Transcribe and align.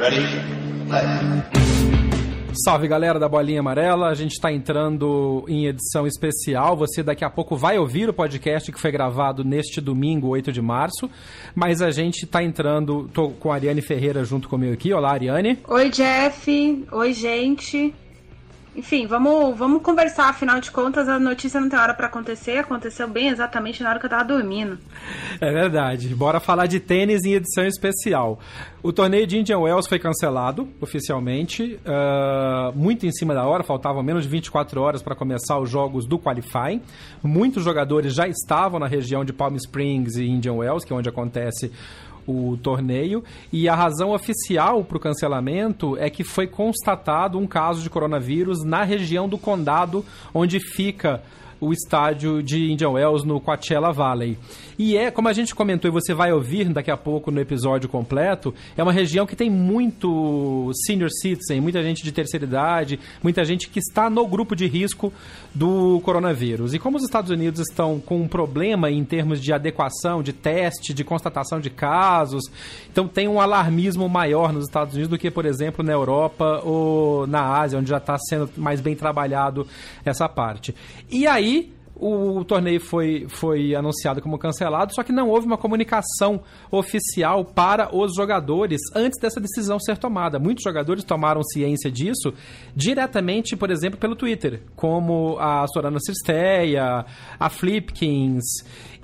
Ready? 0.00 0.24
Salve 2.64 2.88
galera 2.88 3.18
da 3.18 3.28
Bolinha 3.28 3.60
Amarela, 3.60 4.08
a 4.08 4.14
gente 4.14 4.32
está 4.32 4.50
entrando 4.50 5.44
em 5.46 5.66
edição 5.66 6.06
especial. 6.06 6.74
Você 6.78 7.02
daqui 7.02 7.22
a 7.22 7.28
pouco 7.28 7.54
vai 7.54 7.78
ouvir 7.78 8.08
o 8.08 8.14
podcast 8.14 8.72
que 8.72 8.80
foi 8.80 8.90
gravado 8.90 9.44
neste 9.44 9.78
domingo, 9.78 10.28
8 10.28 10.52
de 10.52 10.62
março. 10.62 11.10
Mas 11.54 11.82
a 11.82 11.90
gente 11.90 12.24
está 12.24 12.42
entrando, 12.42 13.10
tô 13.12 13.28
com 13.28 13.52
a 13.52 13.56
Ariane 13.56 13.82
Ferreira 13.82 14.24
junto 14.24 14.48
comigo 14.48 14.72
aqui. 14.72 14.90
Olá, 14.90 15.12
Ariane. 15.12 15.58
Oi, 15.68 15.90
Jeff. 15.90 16.86
Oi, 16.90 17.12
gente. 17.12 17.94
Enfim, 18.74 19.06
vamos, 19.06 19.58
vamos 19.58 19.82
conversar. 19.82 20.28
Afinal 20.28 20.60
de 20.60 20.70
contas, 20.70 21.08
a 21.08 21.18
notícia 21.18 21.60
não 21.60 21.68
tem 21.68 21.78
hora 21.78 21.92
para 21.92 22.06
acontecer. 22.06 22.58
Aconteceu 22.58 23.08
bem 23.08 23.28
exatamente 23.28 23.82
na 23.82 23.90
hora 23.90 23.98
que 23.98 24.06
eu 24.06 24.10
tava 24.10 24.24
dormindo. 24.24 24.78
É 25.40 25.50
verdade. 25.50 26.14
Bora 26.14 26.38
falar 26.38 26.66
de 26.66 26.78
tênis 26.78 27.24
em 27.24 27.34
edição 27.34 27.66
especial. 27.66 28.38
O 28.82 28.92
torneio 28.92 29.26
de 29.26 29.38
Indian 29.38 29.58
Wells 29.58 29.88
foi 29.88 29.98
cancelado 29.98 30.68
oficialmente, 30.80 31.78
uh, 31.84 32.74
muito 32.74 33.04
em 33.04 33.12
cima 33.12 33.34
da 33.34 33.44
hora, 33.44 33.62
faltavam 33.62 34.02
menos 34.02 34.22
de 34.22 34.28
24 34.30 34.80
horas 34.80 35.02
para 35.02 35.14
começar 35.14 35.58
os 35.58 35.68
jogos 35.68 36.06
do 36.06 36.18
qualifying. 36.18 36.80
Muitos 37.22 37.62
jogadores 37.62 38.14
já 38.14 38.26
estavam 38.26 38.80
na 38.80 38.86
região 38.86 39.24
de 39.24 39.32
Palm 39.32 39.54
Springs 39.56 40.16
e 40.16 40.26
Indian 40.26 40.54
Wells, 40.54 40.86
que 40.86 40.92
é 40.92 40.96
onde 40.96 41.08
acontece 41.08 41.70
o 42.30 42.56
torneio 42.56 43.24
e 43.52 43.68
a 43.68 43.74
razão 43.74 44.12
oficial 44.12 44.84
para 44.84 44.96
o 44.96 45.00
cancelamento 45.00 45.96
é 45.96 46.08
que 46.08 46.22
foi 46.22 46.46
constatado 46.46 47.38
um 47.38 47.46
caso 47.46 47.82
de 47.82 47.90
coronavírus 47.90 48.64
na 48.64 48.84
região 48.84 49.28
do 49.28 49.36
condado 49.36 50.04
onde 50.32 50.60
fica 50.60 51.22
o 51.60 51.72
estádio 51.72 52.42
de 52.42 52.72
Indian 52.72 52.90
Wells 52.90 53.24
no 53.24 53.38
Coachella 53.38 53.92
Valley. 53.92 54.38
E 54.82 54.96
é, 54.96 55.10
como 55.10 55.28
a 55.28 55.34
gente 55.34 55.54
comentou 55.54 55.90
e 55.90 55.92
você 55.92 56.14
vai 56.14 56.32
ouvir 56.32 56.72
daqui 56.72 56.90
a 56.90 56.96
pouco 56.96 57.30
no 57.30 57.38
episódio 57.38 57.86
completo, 57.86 58.54
é 58.74 58.82
uma 58.82 58.94
região 58.94 59.26
que 59.26 59.36
tem 59.36 59.50
muito 59.50 60.72
senior 60.86 61.10
citizen, 61.10 61.60
muita 61.60 61.82
gente 61.82 62.02
de 62.02 62.10
terceira 62.10 62.46
idade, 62.46 62.98
muita 63.22 63.44
gente 63.44 63.68
que 63.68 63.78
está 63.78 64.08
no 64.08 64.26
grupo 64.26 64.56
de 64.56 64.66
risco 64.66 65.12
do 65.54 66.00
coronavírus. 66.00 66.72
E 66.72 66.78
como 66.78 66.96
os 66.96 67.04
Estados 67.04 67.30
Unidos 67.30 67.60
estão 67.60 68.00
com 68.00 68.22
um 68.22 68.26
problema 68.26 68.90
em 68.90 69.04
termos 69.04 69.38
de 69.38 69.52
adequação, 69.52 70.22
de 70.22 70.32
teste, 70.32 70.94
de 70.94 71.04
constatação 71.04 71.60
de 71.60 71.68
casos, 71.68 72.44
então 72.90 73.06
tem 73.06 73.28
um 73.28 73.38
alarmismo 73.38 74.08
maior 74.08 74.50
nos 74.50 74.64
Estados 74.64 74.94
Unidos 74.94 75.10
do 75.10 75.18
que, 75.18 75.30
por 75.30 75.44
exemplo, 75.44 75.84
na 75.84 75.92
Europa 75.92 76.62
ou 76.64 77.26
na 77.26 77.58
Ásia, 77.58 77.78
onde 77.78 77.90
já 77.90 77.98
está 77.98 78.16
sendo 78.16 78.48
mais 78.56 78.80
bem 78.80 78.96
trabalhado 78.96 79.66
essa 80.06 80.26
parte. 80.26 80.74
E 81.10 81.26
aí, 81.26 81.70
o 82.00 82.44
torneio 82.44 82.80
foi, 82.80 83.26
foi 83.28 83.74
anunciado 83.74 84.22
como 84.22 84.38
cancelado, 84.38 84.94
só 84.94 85.02
que 85.02 85.12
não 85.12 85.28
houve 85.28 85.46
uma 85.46 85.58
comunicação 85.58 86.40
oficial 86.70 87.44
para 87.44 87.94
os 87.94 88.14
jogadores 88.14 88.80
antes 88.96 89.20
dessa 89.20 89.38
decisão 89.38 89.78
ser 89.78 89.98
tomada. 89.98 90.38
Muitos 90.38 90.64
jogadores 90.64 91.04
tomaram 91.04 91.42
ciência 91.42 91.90
disso 91.90 92.32
diretamente, 92.74 93.54
por 93.54 93.70
exemplo, 93.70 93.98
pelo 93.98 94.16
Twitter, 94.16 94.62
como 94.74 95.36
a 95.38 95.66
Sorana 95.68 95.98
Cisteia, 96.00 97.04
a 97.38 97.50
Flipkins 97.50 98.44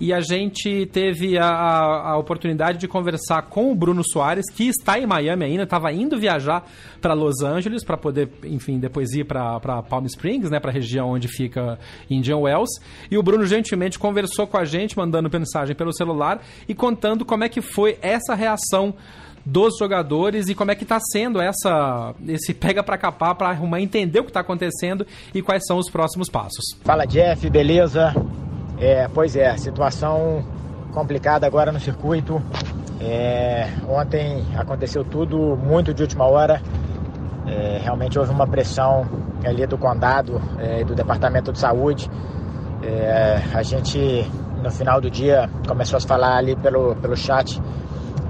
e 0.01 0.13
a 0.13 0.21
gente 0.21 0.87
teve 0.87 1.39
a, 1.39 1.47
a, 1.47 2.19
oportunidade 2.19 2.79
de 2.79 2.87
conversar 2.87 3.43
com 3.43 3.73
o 3.73 3.75
Bruno 3.75 4.03
Soares, 4.05 4.45
que 4.51 4.69
está 4.69 4.99
em 4.99 5.07
Miami 5.07 5.45
ainda, 5.45 5.63
estava 5.63 5.91
indo 5.93 6.19
viajar 6.19 6.69
para 7.01 7.15
Los 7.15 7.43
Angeles 7.43 7.83
para 7.83 7.97
poder, 7.97 8.29
enfim, 8.45 8.79
depois 8.79 9.13
ir 9.13 9.25
para 9.25 9.83
Palm 9.83 10.05
Springs, 10.05 10.51
né, 10.51 10.61
para 10.61 10.71
a 10.71 10.75
região 10.75 11.11
onde 11.11 11.29
fica 11.29 11.79
Indian 12.11 12.39
Wells. 12.39 12.71
E 13.11 13.17
o 13.17 13.23
Bruno 13.23 13.47
gentilmente 13.47 13.99
conversou 13.99 14.47
com 14.47 14.59
a 14.59 14.65
gente, 14.65 14.97
mandando 14.97 15.31
mensagem 15.31 15.75
pelo 15.75 15.93
celular 15.93 16.43
e 16.69 16.75
contando 16.75 17.25
como 17.25 17.45
é 17.45 17.49
que 17.49 17.63
foi 17.63 17.99
essa 18.03 18.35
reação 18.35 18.95
dos 19.45 19.79
jogadores 19.79 20.49
e 20.49 20.55
como 20.55 20.73
é 20.73 20.75
que 20.75 20.83
está 20.83 20.99
sendo 21.01 21.41
essa 21.41 22.13
esse 22.27 22.53
pega 22.53 22.83
para 22.83 22.99
capar 22.99 23.37
para 23.37 23.49
arrumar 23.49 23.81
entender 23.81 24.19
o 24.19 24.25
que 24.25 24.31
está 24.31 24.41
acontecendo 24.41 25.07
e 25.33 25.41
quais 25.41 25.63
são 25.65 25.79
os 25.79 25.89
próximos 25.89 26.29
passos. 26.29 26.65
Fala 26.83 27.07
Jeff, 27.07 27.49
beleza? 27.49 28.13
É, 28.79 29.09
pois 29.13 29.35
é, 29.37 29.57
situação 29.57 30.45
complicada 30.93 31.47
agora 31.47 31.73
no 31.73 31.81
circuito. 31.81 32.43
É, 33.01 33.69
ontem 33.89 34.45
aconteceu 34.57 35.05
tudo 35.05 35.57
muito 35.57 35.95
de 35.95 36.03
última 36.03 36.25
hora. 36.27 36.61
É, 37.47 37.81
realmente 37.83 38.19
houve 38.19 38.31
uma 38.31 38.47
pressão 38.47 39.07
ali 39.45 39.67
do 39.67 39.79
condado 39.79 40.41
e 40.59 40.81
é, 40.81 40.85
do 40.85 40.95
departamento 40.95 41.53
de 41.53 41.59
saúde. 41.59 42.11
É, 42.83 43.41
a 43.55 43.63
gente 43.63 44.31
no 44.63 44.71
final 44.71 45.01
do 45.01 45.11
dia 45.11 45.49
começou 45.67 45.99
a 45.99 46.01
falar 46.01 46.37
ali 46.37 46.57
pelo, 46.57 46.97
pelo 46.97 47.17
chat 47.17 47.61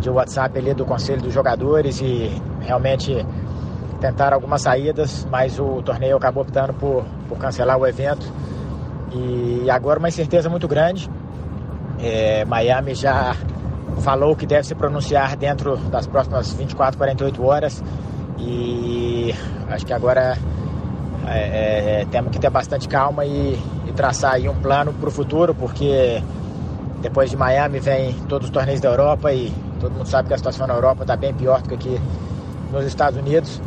de 0.01 0.11
WhatsApp 0.11 0.59
ali 0.59 0.75
do 0.75 0.85
conselho 0.85 1.23
dos 1.23 1.33
jogadores 1.33 2.01
e 2.01 2.31
realmente 2.61 3.27
tentaram 4.01 4.35
algumas 4.37 4.63
saídas, 4.63 5.27
mas 5.31 5.59
o 5.59 5.83
torneio 5.83 6.17
acabou 6.17 6.43
optando 6.43 6.75
por, 6.75 7.05
por 7.29 7.39
cancelar 7.39 7.79
o 7.79 7.87
evento. 7.87 8.31
E 9.13 9.71
agora 9.71 9.99
uma 9.99 10.09
incerteza 10.09 10.49
muito 10.49 10.67
grande. 10.67 11.09
É, 11.99 12.45
Miami 12.45 12.95
já 12.95 13.35
falou 14.03 14.37
que 14.37 14.47
deve 14.47 14.67
se 14.67 14.75
pronunciar 14.75 15.37
dentro 15.37 15.77
das 15.77 16.07
próximas 16.07 16.53
24, 16.53 16.99
48 16.99 17.45
horas. 17.45 17.83
E 18.39 19.35
acho 19.69 19.87
que 19.87 19.93
agora 19.93 20.37
é, 21.27 21.39
é, 21.39 22.01
é, 22.03 22.07
temos 22.07 22.31
que 22.31 22.39
ter 22.39 22.51
bastante 22.51 22.89
calma 22.89 23.25
e, 23.25 23.59
e 23.87 23.93
traçar 23.93 24.35
aí 24.35 24.49
um 24.49 24.55
plano 24.55 24.93
para 24.93 25.09
o 25.09 25.13
futuro, 25.13 25.55
porque 25.55 26.23
depois 27.01 27.31
de 27.31 27.37
Miami 27.37 27.81
vem 27.81 28.13
todos 28.29 28.49
os 28.49 28.53
torneios 28.53 28.81
da 28.81 28.89
Europa 28.89 29.33
e 29.33 29.53
todo 29.81 29.93
mundo 29.93 30.07
sabe 30.07 30.29
que 30.29 30.35
a 30.35 30.39
situação 30.39 30.67
na 30.67 30.75
Europa 30.75 31.03
está 31.03 31.17
bem 31.17 31.33
pior 31.35 31.63
do 31.63 31.69
que 31.69 31.75
aqui 31.75 32.01
nos 32.73 32.85
Estados 32.85 33.19
Unidos. 33.19 33.61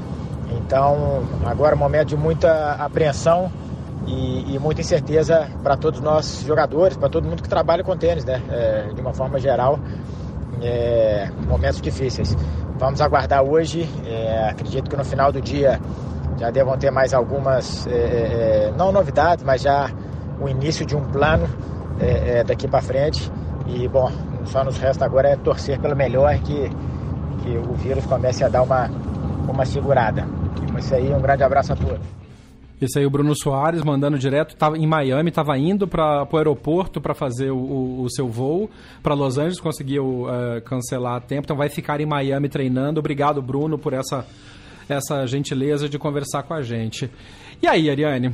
Então 0.52 1.24
agora 1.46 1.74
é 1.74 1.76
um 1.76 1.80
momento 1.80 2.10
de 2.10 2.18
muita 2.18 2.74
apreensão 2.74 3.52
e, 4.08 4.56
e 4.56 4.60
muita 4.60 4.82
incerteza 4.82 5.48
para 5.64 5.78
todos 5.78 6.00
nós 6.00 6.44
jogadores, 6.46 6.98
para 6.98 7.10
todo 7.10 7.28
mundo 7.28 7.44
que 7.44 7.50
trabalha 7.50 7.84
com 7.84 7.96
tênis, 7.98 8.26
né? 8.26 8.42
É, 8.50 8.94
de 8.94 9.02
uma 9.02 9.14
forma 9.14 9.40
geral, 9.40 9.80
é, 10.62 11.30
momentos 11.48 11.82
difíceis. 11.82 12.36
Vamos 12.78 13.02
aguardar 13.02 13.44
hoje, 13.44 13.88
é, 14.06 14.50
acredito 14.50 14.90
que 14.90 14.96
no 14.96 15.04
final 15.04 15.32
do 15.32 15.42
dia 15.42 15.80
já 16.38 16.50
devam 16.50 16.78
ter 16.78 16.90
mais 16.90 17.14
algumas, 17.14 17.86
é, 17.88 17.92
é, 17.92 18.74
não 18.78 18.92
novidades, 18.92 19.44
mas 19.44 19.62
já 19.62 19.92
o 20.40 20.48
início 20.48 20.86
de 20.86 20.96
um 20.96 21.04
plano 21.04 21.48
é, 22.00 22.44
daqui 22.44 22.68
para 22.68 22.81
frente. 22.81 23.30
E 23.68 23.88
bom, 23.88 24.10
só 24.46 24.64
nos 24.64 24.78
resta 24.78 25.06
agora 25.06 25.30
é 25.30 25.36
torcer 25.36 25.80
pelo 25.80 25.96
melhor 25.96 26.34
que, 26.40 26.70
que 27.44 27.58
o 27.58 27.74
vírus 27.74 28.06
comece 28.06 28.44
a 28.44 28.48
dar 28.48 28.64
uma, 28.64 28.90
uma 29.48 29.66
segurada. 29.66 30.26
Isso 30.78 30.96
aí, 30.96 31.14
um 31.14 31.22
grande 31.22 31.44
abraço 31.44 31.74
a 31.74 31.76
todos. 31.76 32.19
Esse 32.82 33.00
aí 33.00 33.06
o 33.06 33.10
Bruno 33.10 33.36
Soares 33.36 33.84
mandando 33.84 34.18
direto, 34.18 34.54
estava 34.54 34.78
em 34.78 34.88
Miami, 34.88 35.30
estava 35.30 35.58
indo 35.58 35.86
para 35.88 36.26
o 36.32 36.38
aeroporto 36.38 37.02
para 37.02 37.14
fazer 37.14 37.52
o, 37.52 37.58
o, 37.58 38.04
o, 38.04 38.10
seu 38.10 38.28
voo 38.30 38.70
para 39.04 39.14
Los 39.14 39.38
Angeles, 39.38 39.60
conseguiu 39.60 40.24
uh, 40.24 40.62
cancelar 40.64 41.16
a 41.18 41.20
tempo, 41.20 41.44
então 41.44 41.58
vai 41.58 41.68
ficar 41.68 42.00
em 42.00 42.06
Miami 42.06 42.48
treinando. 42.48 43.00
Obrigado, 43.00 43.42
Bruno, 43.42 43.78
por 43.78 43.92
essa, 43.92 44.26
essa 44.88 45.26
gentileza 45.28 45.90
de 45.90 46.00
conversar 46.00 46.44
com 46.44 46.54
a 46.54 46.62
gente. 46.62 47.12
E 47.62 47.68
aí, 47.68 47.90
Ariane? 47.90 48.34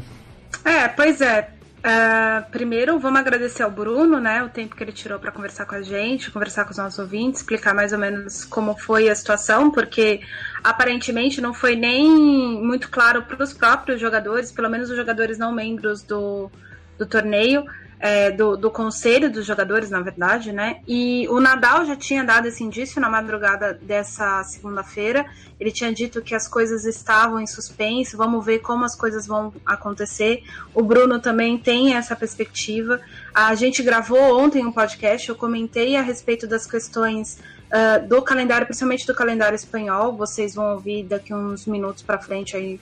É, 0.63 0.87
pois 0.89 1.19
é. 1.21 1.54
Uh, 1.85 2.49
primeiro, 2.49 2.97
vamos 2.97 3.19
agradecer 3.19 3.61
ao 3.61 3.69
Bruno, 3.69 4.19
né, 4.19 4.43
o 4.43 4.49
tempo 4.49 4.75
que 4.75 4.83
ele 4.83 4.91
tirou 4.91 5.19
para 5.19 5.31
conversar 5.31 5.67
com 5.67 5.75
a 5.75 5.83
gente, 5.83 6.31
conversar 6.31 6.65
com 6.65 6.71
os 6.71 6.77
nossos 6.77 6.97
ouvintes, 6.97 7.41
explicar 7.41 7.75
mais 7.75 7.93
ou 7.93 7.99
menos 7.99 8.43
como 8.43 8.75
foi 8.75 9.07
a 9.07 9.13
situação, 9.13 9.69
porque 9.69 10.21
aparentemente 10.63 11.39
não 11.39 11.53
foi 11.53 11.75
nem 11.75 12.09
muito 12.09 12.89
claro 12.89 13.21
para 13.21 13.43
os 13.43 13.53
próprios 13.53 14.01
jogadores, 14.01 14.51
pelo 14.51 14.67
menos 14.67 14.89
os 14.89 14.97
jogadores 14.97 15.37
não 15.37 15.51
membros 15.51 16.01
do, 16.01 16.49
do 16.97 17.05
torneio, 17.05 17.63
é, 18.05 18.29
do, 18.29 18.55
do 18.55 18.69
conselho 18.69 19.31
dos 19.31 19.47
jogadores, 19.47 19.89
na 19.89 19.99
verdade, 19.99 20.51
né? 20.51 20.77
E 20.87 21.27
o 21.27 21.39
Nadal 21.39 21.85
já 21.85 21.95
tinha 21.95 22.23
dado 22.23 22.47
esse 22.47 22.63
indício 22.63 23.01
na 23.01 23.09
madrugada 23.09 23.73
dessa 23.73 24.43
segunda-feira. 24.43 25.25
Ele 25.59 25.71
tinha 25.71 25.91
dito 25.91 26.21
que 26.21 26.35
as 26.35 26.47
coisas 26.47 26.85
estavam 26.85 27.39
em 27.39 27.47
suspenso, 27.47 28.15
vamos 28.15 28.45
ver 28.45 28.59
como 28.59 28.85
as 28.85 28.95
coisas 28.95 29.25
vão 29.25 29.51
acontecer. 29.65 30.43
O 30.71 30.83
Bruno 30.83 31.19
também 31.19 31.57
tem 31.57 31.95
essa 31.95 32.15
perspectiva. 32.15 33.01
A 33.33 33.55
gente 33.55 33.81
gravou 33.81 34.39
ontem 34.39 34.63
um 34.63 34.71
podcast, 34.71 35.27
eu 35.27 35.35
comentei 35.35 35.95
a 35.95 36.03
respeito 36.03 36.45
das 36.45 36.67
questões 36.67 37.39
uh, 37.71 38.07
do 38.07 38.21
calendário, 38.21 38.67
principalmente 38.67 39.07
do 39.07 39.15
calendário 39.15 39.55
espanhol. 39.55 40.15
Vocês 40.15 40.53
vão 40.53 40.73
ouvir 40.73 41.05
daqui 41.05 41.33
uns 41.33 41.65
minutos 41.65 42.03
para 42.03 42.19
frente 42.19 42.55
aí, 42.55 42.79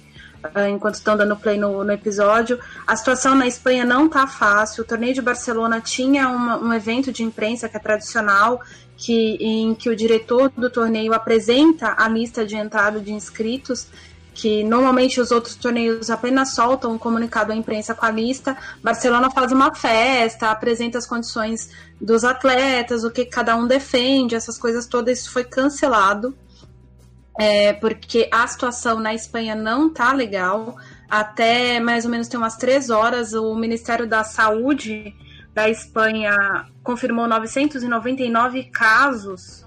enquanto 0.70 0.96
estão 0.96 1.16
dando 1.16 1.36
play 1.36 1.58
no, 1.58 1.84
no, 1.84 1.92
episódio. 1.92 2.60
A 2.86 2.96
situação 2.96 3.36
na 3.36 3.48
Espanha 3.48 3.86
não 3.86 4.10
tá 4.10 4.28
fácil. 4.28 4.84
O 4.84 4.88
torneio 4.88 5.14
de 5.14 5.22
Barcelona 5.22 5.82
tinha 5.82 6.28
uma, 6.28 6.58
um 6.58 6.74
evento 6.74 7.12
de 7.12 7.24
imprensa 7.24 7.70
que 7.70 7.78
é 7.78 7.80
tradicional, 7.80 8.62
que, 8.98 9.38
em 9.40 9.74
que 9.76 9.90
o 9.90 9.96
diretor 9.96 10.52
do 10.56 10.70
torneio 10.70 11.14
apresenta 11.14 11.96
a 11.98 12.08
lista 12.08 12.46
de 12.46 12.56
entrada 12.56 13.00
de 13.00 13.12
inscritos 13.12 13.88
que 14.34 14.64
normalmente 14.64 15.22
os 15.22 15.32
outros 15.32 15.56
torneios 15.56 16.10
apenas 16.10 16.54
soltam 16.54 16.94
um 16.94 16.98
comunicado 16.98 17.52
à 17.52 17.56
imprensa 17.56 17.94
com 17.94 18.06
a 18.06 18.10
lista. 18.10 18.58
Barcelona 18.84 19.30
faz 19.30 19.52
uma 19.52 19.74
festa, 19.76 20.50
apresenta 20.50 20.98
as 20.98 21.06
condições 21.06 21.70
dos 22.02 22.24
atletas, 22.24 23.04
o 23.04 23.12
que 23.12 23.26
cada 23.26 23.56
um 23.56 23.68
defende, 23.68 24.36
essas 24.36 24.58
coisas 24.58 24.88
todas. 24.88 25.20
Isso 25.20 25.32
foi 25.32 25.44
cancelado, 25.44 26.36
é, 27.40 27.74
porque 27.74 28.30
a 28.32 28.46
situação 28.48 29.00
na 29.00 29.14
Espanha 29.14 29.56
não 29.56 29.90
tá 29.90 30.14
legal. 30.14 30.78
Até 31.10 31.80
mais 31.80 32.06
ou 32.06 32.12
menos 32.12 32.28
tem 32.28 32.40
umas 32.40 32.58
três 32.58 32.90
horas, 32.90 33.34
o 33.34 33.56
Ministério 33.56 34.08
da 34.08 34.24
Saúde 34.24 35.16
da 35.54 35.70
Espanha 35.70 36.66
confirmou 36.84 37.28
999 37.28 38.64
casos 38.66 39.64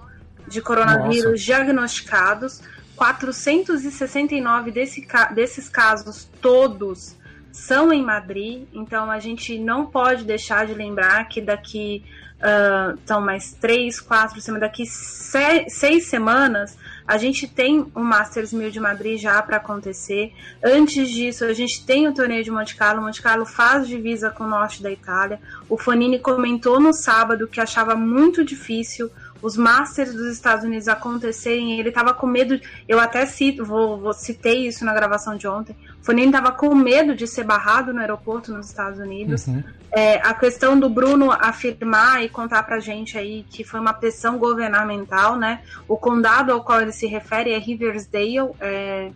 de 0.47 0.61
coronavírus 0.61 1.31
Nossa. 1.31 1.37
diagnosticados 1.37 2.61
469 2.97 4.71
desse, 4.71 5.07
desses 5.33 5.69
casos, 5.69 6.27
todos, 6.41 7.15
são 7.51 7.93
em 7.93 8.03
Madrid, 8.03 8.67
então 8.73 9.09
a 9.09 9.19
gente 9.19 9.57
não 9.57 9.85
pode 9.85 10.23
deixar 10.25 10.65
de 10.65 10.73
lembrar 10.73 11.23
que 11.25 11.39
daqui 11.39 12.03
uh, 12.37 12.99
são 13.05 13.21
mais 13.21 13.53
três, 13.53 14.01
quatro 14.01 14.41
semanas, 14.41 14.69
daqui 14.69 14.85
seis, 14.85 15.73
seis 15.73 16.07
semanas 16.07 16.77
a 17.07 17.17
gente 17.17 17.47
tem 17.47 17.87
o 17.95 18.01
Masters 18.01 18.51
1000 18.51 18.69
de 18.69 18.79
Madrid 18.81 19.17
já 19.17 19.41
para 19.41 19.57
acontecer. 19.57 20.33
Antes 20.61 21.09
disso, 21.09 21.45
a 21.45 21.53
gente 21.53 21.85
tem 21.85 22.05
o 22.05 22.13
torneio 22.13 22.43
de 22.43 22.51
Monte 22.51 22.75
Carlo. 22.75 23.01
Monte 23.01 23.21
Carlo 23.21 23.45
faz 23.45 23.87
divisa 23.87 24.29
com 24.29 24.43
o 24.43 24.47
norte 24.47 24.83
da 24.83 24.91
Itália. 24.91 25.39
O 25.69 25.77
Fonini 25.77 26.19
comentou 26.19 26.81
no 26.81 26.91
sábado 26.91 27.47
que 27.47 27.61
achava 27.61 27.95
muito 27.95 28.43
difícil 28.43 29.09
os 29.41 29.57
Masters 29.57 30.13
dos 30.13 30.31
Estados 30.31 30.63
Unidos 30.63 30.87
acontecerem, 30.87 31.79
ele 31.79 31.89
estava 31.89 32.13
com 32.13 32.27
medo. 32.27 32.59
Eu 32.87 32.99
até 32.99 33.25
cito, 33.25 33.65
vou, 33.65 33.99
vou, 33.99 34.13
citei 34.13 34.67
isso 34.67 34.83
na 34.85 34.93
gravação 34.93 35.35
de 35.35 35.47
ontem. 35.47 35.75
Fonini 36.01 36.27
estava 36.27 36.51
com 36.51 36.73
medo 36.73 37.15
de 37.15 37.27
ser 37.27 37.43
barrado 37.43 37.93
no 37.93 37.99
aeroporto 37.99 38.53
nos 38.53 38.67
Estados 38.67 38.99
Unidos. 38.99 39.47
Uhum. 39.47 39.63
É, 39.91 40.15
a 40.17 40.33
questão 40.33 40.79
do 40.79 40.89
Bruno 40.89 41.31
afirmar 41.31 42.23
e 42.23 42.29
contar 42.29 42.63
pra 42.63 42.79
gente 42.79 43.17
aí 43.17 43.45
que 43.49 43.63
foi 43.63 43.79
uma 43.79 43.93
pressão 43.93 44.37
governamental, 44.37 45.35
né? 45.35 45.61
O 45.87 45.97
condado 45.97 46.51
ao 46.51 46.63
qual 46.63 46.81
ele 46.81 46.91
se 46.91 47.07
refere 47.07 47.51
é 47.51 47.57
Riversdale. 47.57 48.51
É, 48.59 49.11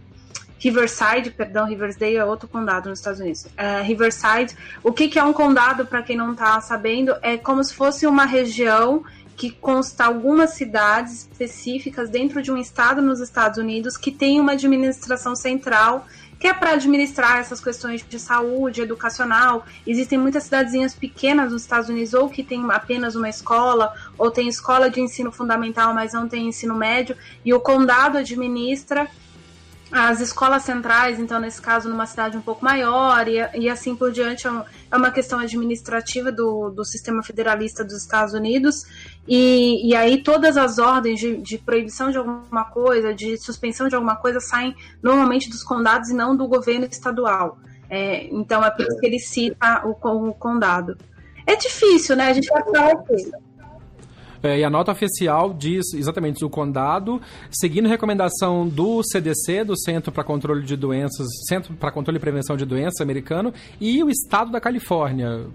Riverside, 0.61 1.31
perdão, 1.31 1.65
Riversdale 1.65 2.17
é 2.17 2.23
outro 2.23 2.47
condado 2.47 2.87
nos 2.87 2.99
Estados 2.99 3.19
Unidos. 3.19 3.47
É, 3.57 3.81
Riverside, 3.81 4.55
o 4.83 4.91
que, 4.91 5.07
que 5.07 5.17
é 5.17 5.23
um 5.23 5.33
condado, 5.33 5.87
para 5.87 6.03
quem 6.03 6.15
não 6.15 6.33
está 6.33 6.61
sabendo, 6.61 7.15
é 7.23 7.35
como 7.35 7.63
se 7.63 7.73
fosse 7.73 8.05
uma 8.05 8.25
região 8.25 9.03
que 9.41 9.49
consta 9.49 10.05
algumas 10.05 10.51
cidades 10.51 11.21
específicas 11.21 12.11
dentro 12.11 12.43
de 12.43 12.51
um 12.51 12.57
estado 12.57 13.01
nos 13.01 13.19
Estados 13.19 13.57
Unidos 13.57 13.97
que 13.97 14.11
tem 14.11 14.39
uma 14.39 14.51
administração 14.51 15.35
central 15.35 16.05
que 16.39 16.45
é 16.45 16.53
para 16.53 16.73
administrar 16.73 17.39
essas 17.39 17.59
questões 17.59 18.05
de 18.07 18.19
saúde, 18.19 18.81
educacional. 18.81 19.65
Existem 19.85 20.19
muitas 20.19 20.43
cidadezinhas 20.43 20.93
pequenas 20.93 21.51
nos 21.51 21.63
Estados 21.63 21.89
Unidos 21.89 22.13
ou 22.13 22.29
que 22.29 22.43
tem 22.43 22.63
apenas 22.71 23.15
uma 23.15 23.29
escola, 23.29 23.93
ou 24.15 24.29
tem 24.29 24.47
escola 24.47 24.91
de 24.91 25.01
ensino 25.01 25.31
fundamental, 25.31 25.91
mas 25.91 26.13
não 26.13 26.27
tem 26.27 26.47
ensino 26.47 26.75
médio, 26.75 27.15
e 27.43 27.51
o 27.51 27.59
condado 27.59 28.19
administra 28.19 29.07
as 29.91 30.21
escolas 30.21 30.63
centrais, 30.63 31.19
então, 31.19 31.39
nesse 31.39 31.61
caso, 31.61 31.89
numa 31.89 32.05
cidade 32.05 32.37
um 32.37 32.41
pouco 32.41 32.63
maior, 32.63 33.27
e, 33.27 33.39
e 33.55 33.69
assim 33.69 33.95
por 33.95 34.11
diante, 34.11 34.47
é, 34.47 34.51
é 34.89 34.95
uma 34.95 35.11
questão 35.11 35.39
administrativa 35.39 36.31
do, 36.31 36.69
do 36.69 36.85
sistema 36.85 37.21
federalista 37.21 37.83
dos 37.83 37.97
Estados 37.97 38.33
Unidos, 38.33 38.85
e, 39.27 39.89
e 39.89 39.95
aí 39.95 40.23
todas 40.23 40.55
as 40.55 40.77
ordens 40.79 41.19
de, 41.19 41.37
de, 41.37 41.57
proibição 41.57 42.09
de 42.09 42.17
alguma 42.17 42.65
coisa, 42.65 43.13
de 43.13 43.37
suspensão 43.37 43.89
de 43.89 43.95
alguma 43.95 44.15
coisa, 44.15 44.39
saem 44.39 44.73
normalmente 45.03 45.49
dos 45.49 45.63
condados 45.63 46.09
e 46.09 46.13
não 46.13 46.35
do 46.35 46.47
governo 46.47 46.87
estadual. 46.89 47.57
É, 47.89 48.27
então, 48.27 48.63
é 48.63 48.71
por 48.71 48.85
isso 48.85 48.97
que 48.97 49.05
ele 49.05 49.19
cita 49.19 49.85
o, 49.85 49.91
o 49.91 50.33
condado. 50.33 50.97
É 51.45 51.57
difícil, 51.57 52.15
né? 52.15 52.27
A 52.27 52.33
gente 52.33 52.47
vai 52.47 52.63
falar. 52.63 52.93
É, 54.43 54.59
e 54.59 54.63
a 54.63 54.69
nota 54.69 54.91
oficial 54.91 55.53
diz 55.53 55.93
exatamente 55.93 56.43
o 56.43 56.49
condado, 56.49 57.21
seguindo 57.51 57.87
recomendação 57.87 58.67
do 58.67 59.03
CDC, 59.03 59.63
do 59.63 59.77
Centro 59.77 60.11
para 60.11 60.23
Controle 60.23 60.63
de 60.63 60.75
Doenças, 60.75 61.27
Centro 61.47 61.73
para 61.75 61.91
Controle 61.91 62.17
e 62.17 62.19
Prevenção 62.21 62.57
de 62.57 62.65
Doenças 62.65 63.01
americano, 63.01 63.53
e 63.79 64.03
o 64.03 64.09
estado 64.09 64.51
da 64.51 64.59
Califórnia. 64.59 65.45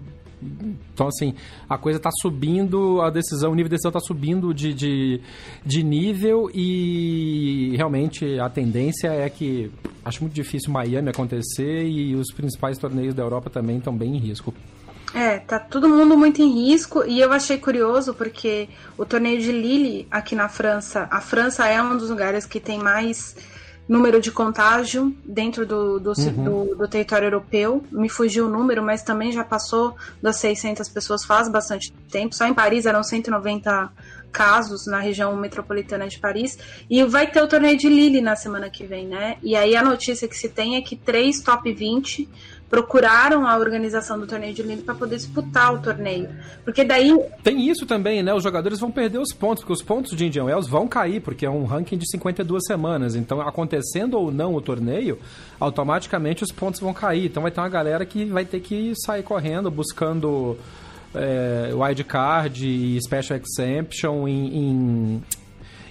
Então, 0.93 1.07
assim, 1.07 1.33
a 1.67 1.77
coisa 1.77 1.97
está 1.97 2.11
subindo, 2.21 3.01
a 3.01 3.09
decisão, 3.09 3.51
o 3.51 3.55
nível 3.55 3.69
de 3.69 3.75
decisão 3.75 3.89
está 3.89 3.99
subindo 3.99 4.53
de, 4.53 4.73
de, 4.73 5.21
de 5.65 5.83
nível 5.83 6.49
e 6.53 7.73
realmente 7.75 8.39
a 8.39 8.47
tendência 8.47 9.07
é 9.07 9.29
que 9.29 9.71
acho 10.05 10.21
muito 10.21 10.33
difícil 10.33 10.71
Miami 10.71 11.09
acontecer 11.09 11.87
e 11.87 12.15
os 12.15 12.31
principais 12.33 12.77
torneios 12.77 13.15
da 13.15 13.23
Europa 13.23 13.49
também 13.49 13.77
estão 13.77 13.95
bem 13.95 14.15
em 14.15 14.19
risco. 14.19 14.53
É, 15.17 15.39
tá 15.39 15.57
todo 15.57 15.89
mundo 15.89 16.15
muito 16.15 16.43
em 16.43 16.67
risco 16.67 17.03
e 17.03 17.19
eu 17.19 17.33
achei 17.33 17.57
curioso 17.57 18.13
porque 18.13 18.69
o 18.95 19.03
torneio 19.03 19.41
de 19.41 19.51
Lille 19.51 20.07
aqui 20.11 20.35
na 20.35 20.47
França, 20.47 21.07
a 21.09 21.19
França 21.19 21.65
é 21.65 21.81
um 21.81 21.97
dos 21.97 22.11
lugares 22.11 22.45
que 22.45 22.59
tem 22.59 22.77
mais 22.77 23.35
número 23.89 24.21
de 24.21 24.31
contágio 24.31 25.15
dentro 25.25 25.65
do, 25.65 25.99
do, 25.99 26.11
uhum. 26.11 26.43
do, 26.43 26.75
do, 26.75 26.87
território 26.87 27.25
europeu. 27.25 27.83
Me 27.91 28.09
fugiu 28.09 28.45
o 28.45 28.49
número, 28.49 28.83
mas 28.83 29.01
também 29.01 29.31
já 29.31 29.43
passou 29.43 29.95
das 30.21 30.35
600 30.35 30.87
pessoas 30.89 31.25
faz 31.25 31.49
bastante 31.49 31.91
tempo. 32.11 32.35
Só 32.35 32.45
em 32.45 32.53
Paris 32.53 32.85
eram 32.85 33.01
190 33.01 33.91
casos 34.31 34.85
na 34.85 34.99
região 34.99 35.35
metropolitana 35.35 36.07
de 36.07 36.19
Paris. 36.19 36.59
E 36.87 37.03
vai 37.05 37.25
ter 37.25 37.41
o 37.41 37.47
torneio 37.47 37.77
de 37.77 37.89
Lille 37.89 38.21
na 38.21 38.35
semana 38.35 38.69
que 38.69 38.85
vem, 38.85 39.07
né? 39.07 39.37
E 39.41 39.55
aí 39.55 39.75
a 39.75 39.81
notícia 39.81 40.27
que 40.27 40.37
se 40.37 40.49
tem 40.49 40.75
é 40.75 40.81
que 40.81 40.95
três 40.95 41.41
top 41.41 41.73
20 41.73 42.29
procuraram 42.69 43.47
a 43.47 43.57
organização 43.57 44.19
do 44.19 44.27
torneio 44.27 44.53
de 44.53 44.61
Lille 44.61 44.81
para 44.81 44.93
poder 44.93 45.15
disputar 45.15 45.73
o 45.73 45.79
torneio. 45.79 46.29
Porque 46.63 46.83
daí. 46.83 47.17
Tem 47.43 47.67
isso 47.69 47.85
também, 47.85 48.21
né? 48.21 48.33
Os 48.33 48.43
jogadores 48.43 48.79
vão 48.79 48.91
perder 48.91 49.19
os 49.19 49.33
pontos, 49.33 49.63
porque 49.63 49.73
os 49.73 49.81
pontos 49.81 50.15
de 50.15 50.25
Indian 50.25 50.45
Wells 50.45 50.69
vão 50.69 50.87
cair, 50.87 51.21
porque 51.21 51.45
é 51.45 51.49
um 51.49 51.63
ranking 51.65 51.97
de 51.97 52.09
52 52.09 52.65
semanas. 52.65 53.15
Então, 53.15 53.41
acontecendo 53.41 54.17
ou 54.17 54.31
não 54.31 54.53
o 54.53 54.61
torneio, 54.61 55.17
automaticamente 55.59 56.43
os 56.43 56.51
pontos 56.51 56.79
vão 56.79 56.93
cair. 56.93 57.25
Então, 57.25 57.41
vai 57.41 57.51
ter 57.51 57.61
uma 57.61 57.69
galera 57.69 58.05
que 58.05 58.25
vai 58.25 58.45
ter 58.45 58.59
que 58.59 58.93
sair 59.05 59.23
correndo, 59.23 59.71
buscando. 59.71 60.57
É, 61.15 61.71
wildcard 61.73 62.67
e 62.67 62.99
Special 63.01 63.39
Exemption 63.39 64.27
em, 64.27 64.55
em 64.55 65.23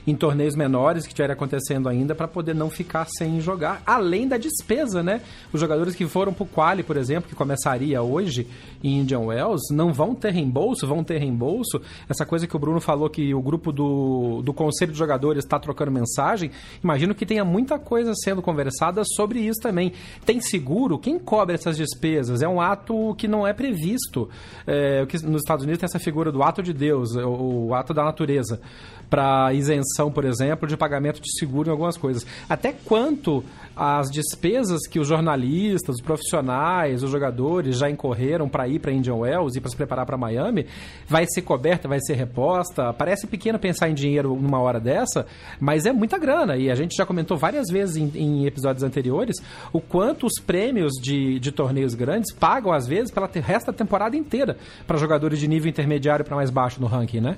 em 0.06 0.14
torneios 0.14 0.54
menores 0.54 1.02
que 1.02 1.08
estiverem 1.08 1.34
acontecendo 1.34 1.88
ainda 1.88 2.14
para 2.14 2.28
poder 2.28 2.54
não 2.54 2.70
ficar 2.70 3.06
sem 3.06 3.40
jogar, 3.40 3.82
além 3.84 4.28
da 4.28 4.36
despesa, 4.36 5.02
né? 5.02 5.20
Os 5.52 5.60
jogadores 5.60 5.94
que 5.94 6.06
foram 6.06 6.32
pro 6.32 6.46
quali, 6.46 6.82
por 6.82 6.96
exemplo, 6.96 7.28
que 7.28 7.34
começaria 7.34 8.00
hoje 8.00 8.46
em 8.84 9.00
Indian 9.00 9.20
Wells, 9.20 9.62
não 9.72 9.92
vão 9.92 10.14
ter 10.14 10.32
reembolso, 10.32 10.86
vão 10.86 11.02
ter 11.02 11.18
reembolso. 11.18 11.80
Essa 12.08 12.25
coisa 12.25 12.46
que 12.46 12.54
o 12.54 12.58
Bruno 12.58 12.80
falou 12.80 13.10
que 13.10 13.34
o 13.34 13.42
grupo 13.42 13.72
do, 13.72 14.42
do 14.42 14.52
conselho 14.52 14.92
de 14.92 14.98
jogadores 14.98 15.44
está 15.44 15.58
trocando 15.58 15.90
mensagem, 15.90 16.50
imagino 16.82 17.14
que 17.14 17.26
tenha 17.26 17.44
muita 17.44 17.78
coisa 17.78 18.12
sendo 18.14 18.40
conversada 18.40 19.02
sobre 19.04 19.40
isso 19.40 19.60
também. 19.60 19.92
Tem 20.25 20.40
seguro? 20.40 20.98
Quem 20.98 21.18
cobre 21.18 21.54
essas 21.54 21.76
despesas? 21.76 22.42
É 22.42 22.48
um 22.48 22.60
ato 22.60 23.14
que 23.16 23.26
não 23.26 23.46
é 23.46 23.52
previsto. 23.52 24.28
É, 24.66 25.04
nos 25.25 25.42
Estados 25.42 25.64
Unidos 25.64 25.80
tem 25.80 25.86
essa 25.86 25.98
figura 25.98 26.30
do 26.30 26.42
ato 26.42 26.62
de 26.62 26.72
Deus, 26.72 27.16
o, 27.16 27.68
o 27.68 27.75
ato 27.75 27.92
da 27.92 28.04
natureza 28.04 28.60
para 29.08 29.52
isenção, 29.52 30.10
por 30.10 30.25
exemplo, 30.25 30.68
de 30.68 30.76
pagamento 30.76 31.20
de 31.20 31.38
seguro 31.38 31.68
em 31.68 31.70
algumas 31.70 31.96
coisas. 31.96 32.26
Até 32.48 32.72
quanto 32.72 33.44
as 33.76 34.10
despesas 34.10 34.86
que 34.88 34.98
os 34.98 35.06
jornalistas, 35.06 35.96
os 35.96 36.00
profissionais, 36.00 37.02
os 37.02 37.10
jogadores 37.10 37.78
já 37.78 37.90
incorreram 37.90 38.48
para 38.48 38.66
ir 38.66 38.78
para 38.78 38.92
Indian 38.92 39.16
Wells 39.16 39.56
e 39.56 39.60
para 39.60 39.70
se 39.70 39.76
preparar 39.76 40.06
para 40.06 40.16
Miami, 40.16 40.66
vai 41.06 41.26
ser 41.26 41.42
coberta, 41.42 41.86
vai 41.86 42.00
ser 42.00 42.14
reposta. 42.14 42.92
Parece 42.92 43.26
pequeno 43.26 43.58
pensar 43.58 43.88
em 43.88 43.94
dinheiro 43.94 44.34
numa 44.34 44.60
hora 44.60 44.80
dessa, 44.80 45.26
mas 45.60 45.86
é 45.86 45.92
muita 45.92 46.18
grana. 46.18 46.56
E 46.56 46.70
a 46.70 46.75
gente 46.75 46.96
já 46.96 47.04
comentou 47.04 47.36
várias 47.36 47.68
vezes 47.70 47.96
em, 47.96 48.10
em 48.14 48.46
episódios 48.46 48.82
anteriores 48.82 49.36
o 49.72 49.80
quanto 49.80 50.26
os 50.26 50.40
prêmios 50.40 50.92
de, 50.94 51.38
de 51.38 51.52
torneios 51.52 51.94
grandes 51.94 52.32
pagam, 52.32 52.72
às 52.72 52.86
vezes, 52.86 53.10
pela 53.10 53.26
resto 53.40 53.66
da 53.66 53.72
temporada 53.72 54.16
inteira 54.16 54.56
para 54.86 54.96
jogadores 54.96 55.38
de 55.38 55.46
nível 55.46 55.68
intermediário 55.68 56.25
para 56.25 56.36
mais 56.36 56.50
baixo 56.50 56.80
no 56.80 56.86
ranking, 56.86 57.20
né? 57.20 57.36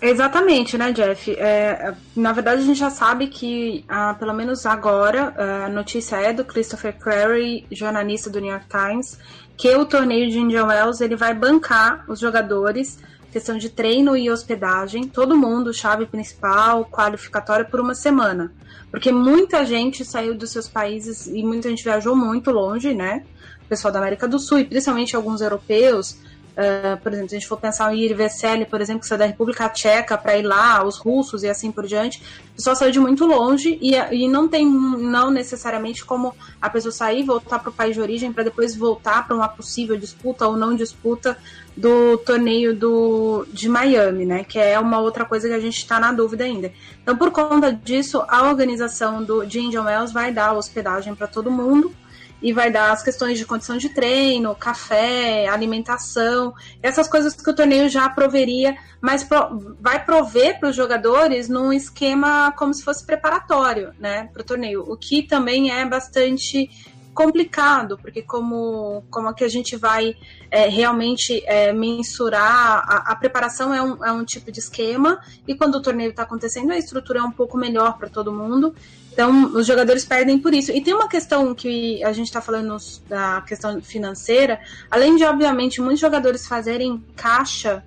Exatamente, 0.00 0.76
né, 0.76 0.92
Jeff? 0.92 1.32
É, 1.32 1.94
na 2.14 2.32
verdade, 2.32 2.62
a 2.62 2.64
gente 2.64 2.78
já 2.78 2.90
sabe 2.90 3.28
que, 3.28 3.84
ah, 3.88 4.14
pelo 4.14 4.34
menos 4.34 4.66
agora, 4.66 5.34
a 5.64 5.68
notícia 5.68 6.16
é 6.16 6.32
do 6.32 6.44
Christopher 6.44 6.94
Clary, 6.98 7.66
jornalista 7.72 8.28
do 8.28 8.40
New 8.40 8.50
York 8.50 8.66
Times, 8.68 9.18
que 9.56 9.74
o 9.74 9.86
torneio 9.86 10.30
de 10.30 10.38
Indian 10.38 10.66
Wells 10.66 11.00
ele 11.00 11.16
vai 11.16 11.32
bancar 11.32 12.04
os 12.08 12.20
jogadores 12.20 12.98
questão 13.36 13.58
de 13.58 13.68
treino 13.68 14.16
e 14.16 14.30
hospedagem, 14.30 15.06
todo 15.08 15.36
mundo, 15.36 15.70
chave 15.70 16.06
principal, 16.06 16.86
qualificatória 16.86 17.66
por 17.66 17.80
uma 17.80 17.94
semana. 17.94 18.50
Porque 18.90 19.12
muita 19.12 19.62
gente 19.66 20.06
saiu 20.06 20.34
dos 20.34 20.50
seus 20.50 20.66
países 20.66 21.26
e 21.26 21.42
muita 21.42 21.68
gente 21.68 21.84
viajou 21.84 22.16
muito 22.16 22.50
longe, 22.50 22.94
né? 22.94 23.24
O 23.62 23.68
pessoal 23.68 23.92
da 23.92 23.98
América 23.98 24.26
do 24.26 24.38
Sul 24.38 24.60
e 24.60 24.64
principalmente 24.64 25.14
alguns 25.14 25.42
europeus 25.42 26.16
Uh, 26.56 26.96
por 27.02 27.12
exemplo, 27.12 27.28
se 27.28 27.36
a 27.36 27.38
gente 27.38 27.48
for 27.48 27.60
pensar 27.60 27.94
em 27.94 28.00
Irveseli, 28.00 28.64
por 28.64 28.80
exemplo, 28.80 29.06
que 29.06 29.12
é 29.12 29.16
da 29.18 29.26
República 29.26 29.68
Tcheca, 29.68 30.16
para 30.16 30.38
ir 30.38 30.42
lá, 30.42 30.82
os 30.82 30.96
russos 30.96 31.42
e 31.42 31.48
assim 31.50 31.70
por 31.70 31.86
diante, 31.86 32.22
a 32.52 32.56
pessoa 32.56 32.74
saiu 32.74 32.90
de 32.90 32.98
muito 32.98 33.26
longe 33.26 33.78
e, 33.78 33.94
e 33.94 34.26
não 34.26 34.48
tem, 34.48 34.64
não 34.66 35.30
necessariamente 35.30 36.02
como 36.02 36.34
a 36.60 36.70
pessoa 36.70 36.90
sair 36.90 37.20
e 37.20 37.24
voltar 37.24 37.58
para 37.58 37.68
o 37.68 37.72
país 37.72 37.94
de 37.94 38.00
origem 38.00 38.32
para 38.32 38.44
depois 38.44 38.74
voltar 38.74 39.26
para 39.26 39.36
uma 39.36 39.48
possível 39.48 39.98
disputa 39.98 40.48
ou 40.48 40.56
não 40.56 40.74
disputa 40.74 41.36
do 41.76 42.16
torneio 42.16 42.74
do, 42.74 43.46
de 43.52 43.68
Miami, 43.68 44.24
né? 44.24 44.42
Que 44.42 44.58
é 44.58 44.80
uma 44.80 44.98
outra 44.98 45.26
coisa 45.26 45.46
que 45.48 45.54
a 45.54 45.60
gente 45.60 45.76
está 45.76 46.00
na 46.00 46.10
dúvida 46.10 46.44
ainda. 46.44 46.72
Então, 47.02 47.14
por 47.18 47.30
conta 47.30 47.70
disso, 47.70 48.24
a 48.26 48.48
organização 48.48 49.22
do, 49.22 49.44
de 49.44 49.60
Indian 49.60 49.82
Wells 49.82 50.10
vai 50.10 50.32
dar 50.32 50.54
hospedagem 50.54 51.14
para 51.14 51.26
todo 51.26 51.50
mundo 51.50 51.92
e 52.40 52.52
vai 52.52 52.70
dar 52.70 52.92
as 52.92 53.02
questões 53.02 53.38
de 53.38 53.44
condição 53.44 53.76
de 53.76 53.88
treino, 53.88 54.54
café, 54.54 55.48
alimentação, 55.48 56.54
essas 56.82 57.08
coisas 57.08 57.34
que 57.34 57.50
o 57.50 57.54
torneio 57.54 57.88
já 57.88 58.08
proveria, 58.08 58.76
mas 59.00 59.24
pro, 59.24 59.76
vai 59.80 60.04
prover 60.04 60.60
para 60.60 60.68
os 60.68 60.76
jogadores 60.76 61.48
num 61.48 61.72
esquema 61.72 62.52
como 62.52 62.74
se 62.74 62.82
fosse 62.82 63.04
preparatório, 63.04 63.92
né, 63.98 64.28
para 64.32 64.42
o 64.42 64.44
torneio, 64.44 64.82
o 64.82 64.96
que 64.96 65.22
também 65.22 65.72
é 65.72 65.84
bastante 65.84 66.70
complicado, 67.16 67.96
porque 67.96 68.20
como, 68.20 69.02
como 69.10 69.30
é 69.30 69.32
que 69.32 69.42
a 69.42 69.48
gente 69.48 69.74
vai 69.74 70.14
é, 70.50 70.68
realmente 70.68 71.42
é, 71.46 71.72
mensurar, 71.72 72.84
a, 72.86 73.12
a, 73.12 73.16
preparação 73.16 73.72
é 73.72 73.82
um, 73.82 74.04
é 74.04 74.12
um 74.12 74.22
tipo 74.22 74.52
de 74.52 74.60
esquema, 74.60 75.18
e 75.48 75.54
quando 75.54 75.76
o 75.76 75.82
torneio 75.82 76.10
está 76.10 76.24
acontecendo, 76.24 76.72
a 76.72 76.78
estrutura 76.78 77.20
é 77.20 77.22
um 77.22 77.32
pouco 77.32 77.56
melhor 77.56 77.96
para 77.96 78.10
todo 78.10 78.30
mundo, 78.30 78.74
então, 79.10 79.46
os 79.54 79.66
jogadores 79.66 80.04
perdem 80.04 80.38
por 80.38 80.52
isso. 80.52 80.70
E 80.70 80.82
tem 80.82 80.92
uma 80.92 81.08
questão 81.08 81.54
que 81.54 82.04
a 82.04 82.12
gente 82.12 82.26
está 82.26 82.42
falando 82.42 82.76
da 83.08 83.40
questão 83.40 83.80
financeira, 83.80 84.60
além 84.90 85.16
de, 85.16 85.24
obviamente, 85.24 85.80
muitos 85.80 86.00
jogadores 86.00 86.46
fazerem 86.46 87.02
caixa 87.16 87.82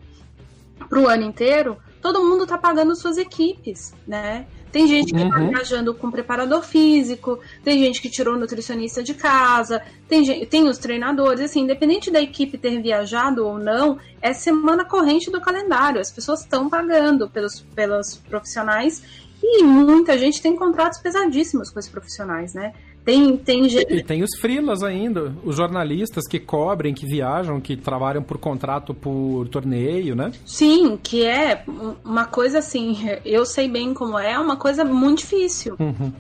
para 0.89 1.00
o 1.00 1.07
ano 1.07 1.24
inteiro, 1.24 1.77
todo 2.01 2.24
mundo 2.24 2.45
está 2.45 2.57
pagando 2.57 2.95
suas 2.95 3.19
equipes, 3.19 3.93
né? 4.07 4.48
Tem 4.71 4.88
gente 4.88 5.11
que 5.13 5.19
está 5.19 5.39
uhum. 5.39 5.49
viajando 5.49 5.93
com 5.93 6.11
preparador 6.11 6.63
físico, 6.63 7.39
tem 7.63 7.79
gente 7.79 8.01
que 8.01 8.09
tirou 8.09 8.38
nutricionista 8.38 9.01
de 9.01 9.13
casa, 9.13 9.81
tem, 10.07 10.23
gente, 10.23 10.45
tem 10.45 10.67
os 10.67 10.77
treinadores, 10.77 11.41
assim, 11.41 11.61
independente 11.61 12.11
da 12.11 12.21
equipe 12.21 12.57
ter 12.57 12.81
viajado 12.81 13.45
ou 13.45 13.57
não, 13.57 13.97
é 14.21 14.33
semana 14.33 14.85
corrente 14.85 15.31
do 15.31 15.41
calendário. 15.41 15.99
As 15.99 16.11
pessoas 16.11 16.41
estão 16.41 16.69
pagando 16.69 17.29
pelos, 17.29 17.61
pelos 17.75 18.15
profissionais 18.17 19.01
e 19.41 19.63
muita 19.63 20.17
gente 20.17 20.41
tem 20.41 20.55
contratos 20.55 20.99
pesadíssimos 20.99 21.69
com 21.69 21.79
esses 21.79 21.91
profissionais, 21.91 22.53
né? 22.53 22.73
Tem, 23.09 23.35
tem 23.35 23.65
E 23.65 24.03
tem 24.03 24.21
os 24.21 24.37
frilas 24.39 24.83
ainda, 24.83 25.33
os 25.43 25.55
jornalistas 25.55 26.27
que 26.27 26.39
cobrem, 26.39 26.93
que 26.93 27.07
viajam, 27.07 27.59
que 27.59 27.75
trabalham 27.75 28.21
por 28.21 28.37
contrato 28.37 28.93
por 28.93 29.47
torneio, 29.47 30.15
né? 30.15 30.31
Sim, 30.45 30.95
que 31.01 31.25
é 31.25 31.63
uma 32.05 32.25
coisa 32.25 32.59
assim, 32.59 32.97
eu 33.25 33.47
sei 33.47 33.67
bem 33.67 33.95
como 33.95 34.19
é, 34.19 34.37
uma 34.37 34.57
coisa 34.57 34.85
muito 34.85 35.19
difícil. 35.19 35.75
Uhum. 35.79 36.13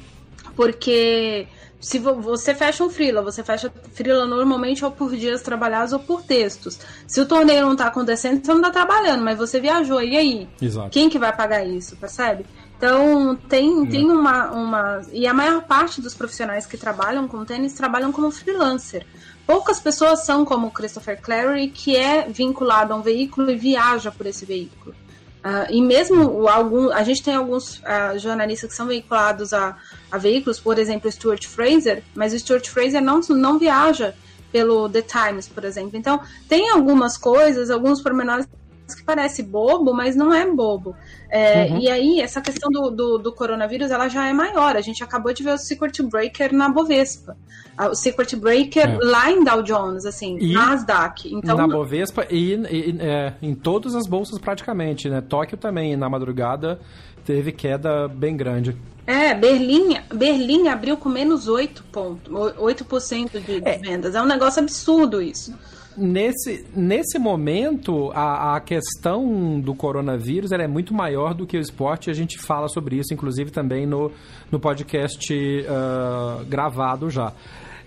Porque 0.55 1.45
se 1.79 1.99
você 1.99 2.55
fecha 2.55 2.83
um 2.83 2.89
freela, 2.89 3.21
você 3.21 3.43
fecha 3.43 3.71
freela 3.93 4.25
normalmente 4.25 4.83
ou 4.83 4.89
por 4.89 5.15
dias 5.15 5.43
trabalhados 5.43 5.93
ou 5.93 5.99
por 5.99 6.23
textos. 6.23 6.79
Se 7.05 7.21
o 7.21 7.25
torneio 7.27 7.61
não 7.61 7.73
está 7.73 7.85
acontecendo, 7.85 8.43
você 8.43 8.51
não 8.51 8.61
está 8.61 8.71
trabalhando, 8.71 9.23
mas 9.23 9.37
você 9.37 9.59
viajou, 9.59 10.01
e 10.01 10.17
aí? 10.17 10.47
Exato. 10.59 10.89
Quem 10.89 11.07
que 11.07 11.19
vai 11.19 11.35
pagar 11.35 11.63
isso, 11.63 11.95
percebe? 11.97 12.45
Então, 12.79 13.35
tem, 13.35 13.85
tem 13.87 14.09
uma, 14.09 14.51
uma. 14.51 15.01
E 15.11 15.27
a 15.27 15.33
maior 15.33 15.63
parte 15.63 15.99
dos 15.99 16.15
profissionais 16.15 16.65
que 16.65 16.77
trabalham 16.77 17.27
com 17.27 17.43
tênis 17.43 17.73
trabalham 17.73 18.09
como 18.09 18.31
freelancer. 18.31 19.05
Poucas 19.45 19.81
pessoas 19.81 20.25
são 20.25 20.45
como 20.45 20.67
o 20.67 20.71
Christopher 20.71 21.21
Clary, 21.21 21.67
que 21.67 21.97
é 21.97 22.29
vinculado 22.29 22.93
a 22.93 22.95
um 22.95 23.01
veículo 23.01 23.51
e 23.51 23.57
viaja 23.57 24.13
por 24.13 24.25
esse 24.25 24.45
veículo. 24.45 24.95
Uh, 25.43 25.67
e 25.69 25.81
mesmo 25.81 26.47
algum, 26.47 26.89
a 26.89 27.03
gente 27.03 27.21
tem 27.21 27.35
alguns 27.35 27.79
uh, 27.79 28.17
jornalistas 28.17 28.69
que 28.69 28.75
são 28.77 28.87
veiculados 28.87 29.51
a, 29.53 29.75
a 30.09 30.17
veículos, 30.17 30.57
por 30.57 30.79
exemplo, 30.79 31.11
Stuart 31.11 31.47
Fraser, 31.47 32.01
mas 32.15 32.31
o 32.33 32.39
Stuart 32.39 32.69
Fraser 32.69 33.01
não, 33.01 33.19
não 33.19 33.59
viaja 33.59 34.15
pelo 34.53 34.87
The 34.87 35.01
Times, 35.01 35.49
por 35.49 35.65
exemplo. 35.65 35.97
Então, 35.97 36.21
tem 36.47 36.69
algumas 36.69 37.17
coisas, 37.17 37.69
alguns 37.69 38.01
pormenores 38.01 38.47
que 38.95 39.03
parece 39.03 39.43
bobo, 39.43 39.93
mas 39.93 40.15
não 40.15 40.33
é 40.33 40.45
bobo. 40.45 40.95
É, 41.29 41.65
uhum. 41.65 41.79
E 41.79 41.89
aí, 41.89 42.19
essa 42.19 42.41
questão 42.41 42.69
do, 42.71 42.89
do, 42.89 43.17
do, 43.17 43.31
coronavírus, 43.31 43.91
ela 43.91 44.07
já 44.07 44.27
é 44.27 44.33
maior. 44.33 44.75
A 44.75 44.81
gente 44.81 45.03
acabou 45.03 45.31
de 45.31 45.43
ver 45.43 45.53
o 45.53 45.57
Secret 45.57 46.01
Breaker 46.03 46.53
na 46.53 46.69
Bovespa. 46.69 47.37
O 47.79 47.95
Secret 47.95 48.35
Breaker 48.35 48.89
é. 48.89 48.97
lá 49.01 49.31
em 49.31 49.43
Dow 49.43 49.61
Jones, 49.61 50.05
assim, 50.05 50.37
e 50.39 50.53
Nasdaq. 50.53 51.33
Então, 51.33 51.55
na 51.55 51.67
Bovespa 51.67 52.25
e, 52.29 52.55
e 52.55 52.97
é, 52.99 53.33
em 53.41 53.55
todas 53.55 53.95
as 53.95 54.07
bolsas 54.07 54.39
praticamente, 54.39 55.07
né? 55.07 55.21
Tóquio 55.21 55.57
também, 55.57 55.95
na 55.95 56.09
madrugada, 56.09 56.79
teve 57.23 57.51
queda 57.51 58.07
bem 58.07 58.35
grande. 58.35 58.75
É, 59.05 59.33
Berlim, 59.33 59.97
Berlim 60.13 60.67
abriu 60.67 60.97
com 60.97 61.09
menos 61.09 61.47
8 61.47 61.83
pontos, 61.91 62.31
8% 62.31 63.39
de, 63.39 63.61
de 63.61 63.67
é. 63.67 63.77
vendas. 63.77 64.13
É 64.13 64.21
um 64.21 64.25
negócio 64.25 64.61
absurdo 64.61 65.21
isso 65.21 65.53
nesse, 65.99 66.65
nesse 66.75 67.19
momento, 67.19 68.11
a, 68.13 68.55
a 68.55 68.59
questão 68.59 69.59
do 69.59 69.75
coronavírus 69.75 70.51
é 70.51 70.67
muito 70.67 70.93
maior 70.93 71.33
do 71.33 71.45
que 71.45 71.57
o 71.57 71.59
esporte 71.59 72.09
a 72.09 72.13
gente 72.13 72.39
fala 72.39 72.67
sobre 72.67 72.97
isso, 72.97 73.13
inclusive 73.13 73.51
também 73.51 73.85
no, 73.85 74.11
no 74.51 74.59
podcast 74.59 75.33
uh, 75.33 76.45
gravado 76.45 77.09
já. 77.09 77.33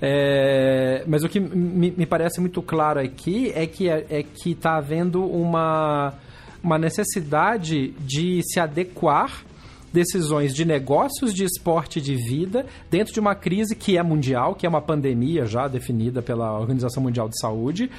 É, 0.05 1.05
mas 1.07 1.23
o 1.23 1.29
que 1.29 1.39
me, 1.39 1.93
me, 1.93 2.07
parece 2.07 2.41
muito 2.41 2.61
claro 2.61 2.99
aqui 2.99 3.53
é 3.55 3.67
que 3.67 3.89
é, 3.89 4.05
é 4.11 4.23
que 4.25 4.51
está 4.51 4.77
havendo 4.77 5.25
uma, 5.25 6.15
uma 6.63 6.77
necessidade 6.77 7.91
de 8.01 8.41
se 8.43 8.59
adequar 8.59 9.45
decisões 9.93 10.55
de 10.55 10.65
negócios, 10.65 11.35
de 11.35 11.45
esporte 11.45 12.01
de 12.01 12.17
vida 12.17 12.67
dentro 12.91 13.13
de 13.13 13.21
uma 13.21 13.35
crise 13.35 13.77
que 13.77 13.99
é 13.99 14.03
mundial, 14.03 14.55
que 14.55 14.67
é 14.67 14.69
uma 14.69 14.81
pandemia 14.81 15.45
já 15.45 15.69
definida 15.69 16.23
pela 16.23 16.59
Organização 16.59 17.03
Mundial 17.03 17.29
de 17.29 17.39
Saúde. 17.39 17.91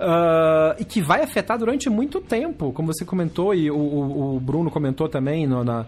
Uh, 0.00 0.74
e 0.80 0.84
que 0.84 1.00
vai 1.00 1.22
afetar 1.22 1.56
durante 1.58 1.88
muito 1.88 2.20
tempo, 2.20 2.72
como 2.72 2.92
você 2.92 3.04
comentou 3.04 3.54
e 3.54 3.70
o, 3.70 4.34
o, 4.36 4.40
Bruno 4.40 4.68
comentou 4.68 5.08
também 5.08 5.46
no, 5.46 5.62
na, 5.62 5.86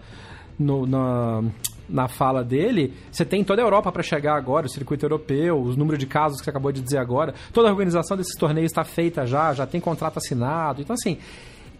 no, 0.57 0.85
na, 0.85 1.43
na 1.89 2.07
fala 2.07 2.41
dele, 2.41 2.93
você 3.11 3.25
tem 3.25 3.43
toda 3.43 3.61
a 3.61 3.65
Europa 3.65 3.91
para 3.91 4.01
chegar 4.01 4.35
agora, 4.35 4.67
o 4.67 4.69
circuito 4.69 5.05
europeu, 5.05 5.59
os 5.59 5.75
números 5.75 5.99
de 5.99 6.05
casos 6.05 6.39
que 6.39 6.45
você 6.45 6.49
acabou 6.49 6.71
de 6.71 6.81
dizer 6.81 6.97
agora, 6.97 7.33
toda 7.51 7.67
a 7.67 7.71
organização 7.71 8.15
desses 8.15 8.37
torneios 8.37 8.71
está 8.71 8.85
feita 8.85 9.25
já, 9.25 9.53
já 9.53 9.65
tem 9.65 9.81
contrato 9.81 10.17
assinado. 10.17 10.81
Então, 10.81 10.93
assim, 10.93 11.17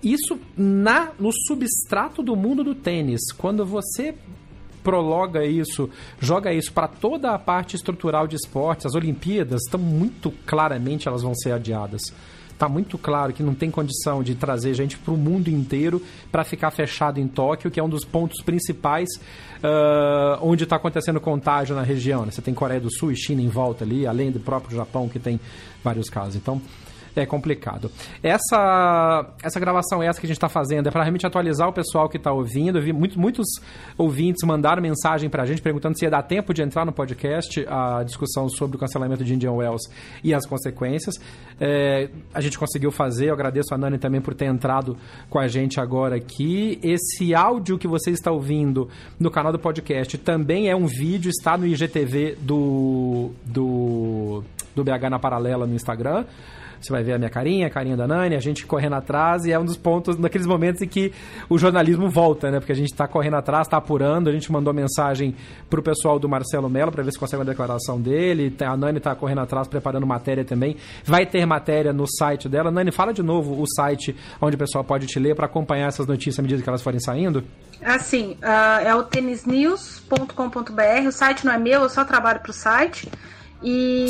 isso 0.05 0.39
na 0.55 1.12
no 1.19 1.31
substrato 1.31 2.21
do 2.21 2.35
mundo 2.35 2.63
do 2.63 2.75
tênis. 2.75 3.31
Quando 3.38 3.65
você 3.65 4.15
prologa 4.83 5.43
isso, 5.43 5.89
joga 6.19 6.53
isso 6.53 6.71
para 6.71 6.88
toda 6.88 7.31
a 7.31 7.39
parte 7.39 7.75
estrutural 7.75 8.27
de 8.27 8.35
esportes, 8.35 8.85
as 8.85 8.93
Olimpíadas 8.93 9.63
estão 9.63 9.79
muito 9.79 10.31
claramente 10.45 11.07
elas 11.07 11.24
vão 11.24 11.33
ser 11.33 11.51
adiadas. 11.53 12.13
Está 12.55 12.69
muito 12.69 12.97
claro 12.97 13.33
que 13.33 13.43
não 13.43 13.53
tem 13.53 13.69
condição 13.69 14.24
de 14.24 14.33
trazer 14.33 14.74
gente 14.74 14.97
para 14.97 15.13
o 15.13 15.17
mundo 15.17 15.50
inteiro 15.50 16.01
para 16.31 16.45
ficar 16.45 16.71
fechado 16.71 17.19
em 17.19 17.27
Tóquio, 17.27 17.69
que 17.69 17.81
é 17.81 17.83
um 17.83 17.89
dos 17.89 18.05
pontos 18.05 18.41
principais 18.41 19.09
uh, 19.57 20.39
onde 20.41 20.63
está 20.63 20.77
acontecendo 20.77 21.19
contágio 21.19 21.75
na 21.75 21.81
região. 21.81 22.24
Né? 22.24 22.31
Você 22.31 22.41
tem 22.41 22.53
Coreia 22.53 22.79
do 22.79 22.89
Sul 22.89 23.12
e 23.12 23.17
China 23.17 23.41
em 23.41 23.50
volta 23.50 23.83
ali, 23.83 24.07
além 24.07 24.31
do 24.31 24.39
próprio 24.39 24.74
Japão, 24.74 25.09
que 25.09 25.19
tem 25.19 25.38
vários 25.83 26.09
casos. 26.09 26.38
Então, 26.38 26.62
é 27.15 27.25
complicado. 27.25 27.91
Essa, 28.22 29.25
essa 29.41 29.60
gravação 29.60 30.03
essa 30.03 30.19
que 30.19 30.25
a 30.25 30.27
gente 30.27 30.38
está 30.38 30.50
fazendo 30.50 30.88
é 30.88 30.91
para 30.91 31.01
realmente 31.01 31.25
atualizar 31.25 31.67
o 31.67 31.74
pessoal 31.74 32.10
que 32.10 32.17
está 32.17 32.31
ouvindo. 32.31 32.81
Vi, 32.81 32.91
muitos, 32.93 33.45
ouvintes 33.98 34.45
mandaram 34.45 34.81
mensagem 34.81 35.29
para 35.29 35.43
a 35.43 35.45
gente 35.45 35.62
perguntando 35.62 35.98
se 35.98 36.05
ia 36.05 36.12
dar 36.12 36.24
tempo 36.24 36.53
de 36.53 36.62
entrar 36.62 36.86
no 36.86 36.91
podcast 36.91 37.65
a 37.67 38.03
discussão 38.03 38.50
sobre 38.50 38.77
o 38.77 38.79
cancelamento 38.79 39.24
de 39.24 39.34
Indian 39.34 39.53
Wells 39.53 39.89
e 40.24 40.34
as 40.34 40.45
consequências. 40.45 41.15
É, 41.60 42.10
a 42.34 42.41
gente 42.41 42.57
conseguiu 42.57 42.91
fazer, 42.91 43.29
eu 43.29 43.34
agradeço 43.34 43.74
a 43.74 43.77
Nani 43.77 43.98
também 43.98 44.22
por 44.22 44.34
ter 44.34 44.45
entrado 44.45 44.98
com 45.29 45.39
a 45.39 45.48
gente 45.48 45.79
agora 45.79 46.15
aqui. 46.15 46.79
Esse 46.84 47.34
áudio 47.34 47.77
que 47.77 47.88
você 47.88 48.12
está 48.12 48.31
ouvindo 48.31 48.89
no 49.19 49.31
canal 49.31 49.51
do 49.51 49.60
podcast 49.60 50.17
também 50.17 50.69
é 50.69 50.75
um 50.75 50.86
vídeo, 50.86 51.29
está 51.29 51.57
no 51.57 51.65
IGTV 51.65 52.38
do, 52.41 53.31
do 53.45 54.43
do 54.75 54.84
BH 54.84 55.10
na 55.10 55.17
Paralela 55.17 55.65
no 55.65 55.74
Instagram. 55.74 56.25
Você 56.85 56.93
vai 56.93 57.03
ver 57.03 57.13
a 57.13 57.17
minha 57.17 57.31
carinha, 57.31 57.65
a 57.65 57.69
carinha 57.69 57.97
da 57.97 58.07
Nani, 58.07 58.35
a 58.35 58.39
gente 58.39 58.63
correndo 58.63 58.93
atrás, 58.93 59.43
e 59.45 59.51
é 59.51 59.57
um 59.57 59.65
dos 59.65 59.75
pontos, 59.75 60.19
naqueles 60.19 60.45
momentos 60.45 60.83
em 60.83 60.87
que 60.87 61.11
o 61.49 61.57
jornalismo 61.57 62.07
volta, 62.11 62.51
né? 62.51 62.59
Porque 62.59 62.73
a 62.73 62.75
gente 62.75 62.91
está 62.91 63.07
correndo 63.07 63.37
atrás, 63.37 63.65
está 63.65 63.77
apurando, 63.77 64.29
a 64.29 64.31
gente 64.31 64.51
mandou 64.51 64.71
mensagem 64.71 65.33
pro 65.67 65.81
pessoal 65.81 66.19
do 66.19 66.29
Marcelo 66.29 66.69
Mello 66.69 66.91
para 66.91 67.01
ver 67.01 67.11
se 67.11 67.17
consegue 67.17 67.41
uma 67.41 67.49
declaração 67.49 67.99
dele. 67.99 68.55
A 68.61 68.77
Nani 68.77 68.99
está 68.99 69.15
correndo 69.15 69.41
atrás, 69.41 69.67
preparando 69.67 70.05
matéria 70.05 70.45
também. 70.45 70.77
Vai 71.03 71.25
ter 71.25 71.43
matéria 71.47 71.91
no 71.91 72.05
site 72.07 72.47
dela. 72.47 72.69
Nani, 72.69 72.91
fala 72.91 73.11
de 73.11 73.23
novo 73.23 73.59
o 73.59 73.65
site 73.67 74.15
onde 74.39 74.55
o 74.55 74.59
pessoal 74.59 74.83
pode 74.83 75.07
te 75.07 75.17
ler 75.17 75.35
para 75.35 75.47
acompanhar 75.47 75.87
essas 75.87 76.05
notícias 76.05 76.37
à 76.37 76.43
medida 76.43 76.61
que 76.61 76.69
elas 76.69 76.83
forem 76.83 76.99
saindo. 76.99 77.43
Assim, 77.83 78.37
uh, 78.43 78.85
é 78.85 78.93
o 78.93 79.01
tenisnews.com.br. 79.01 81.07
O 81.07 81.11
site 81.11 81.47
não 81.47 81.53
é 81.53 81.57
meu, 81.57 81.81
eu 81.81 81.89
só 81.89 82.05
trabalho 82.05 82.41
pro 82.41 82.53
site. 82.53 83.09
E, 83.65 84.05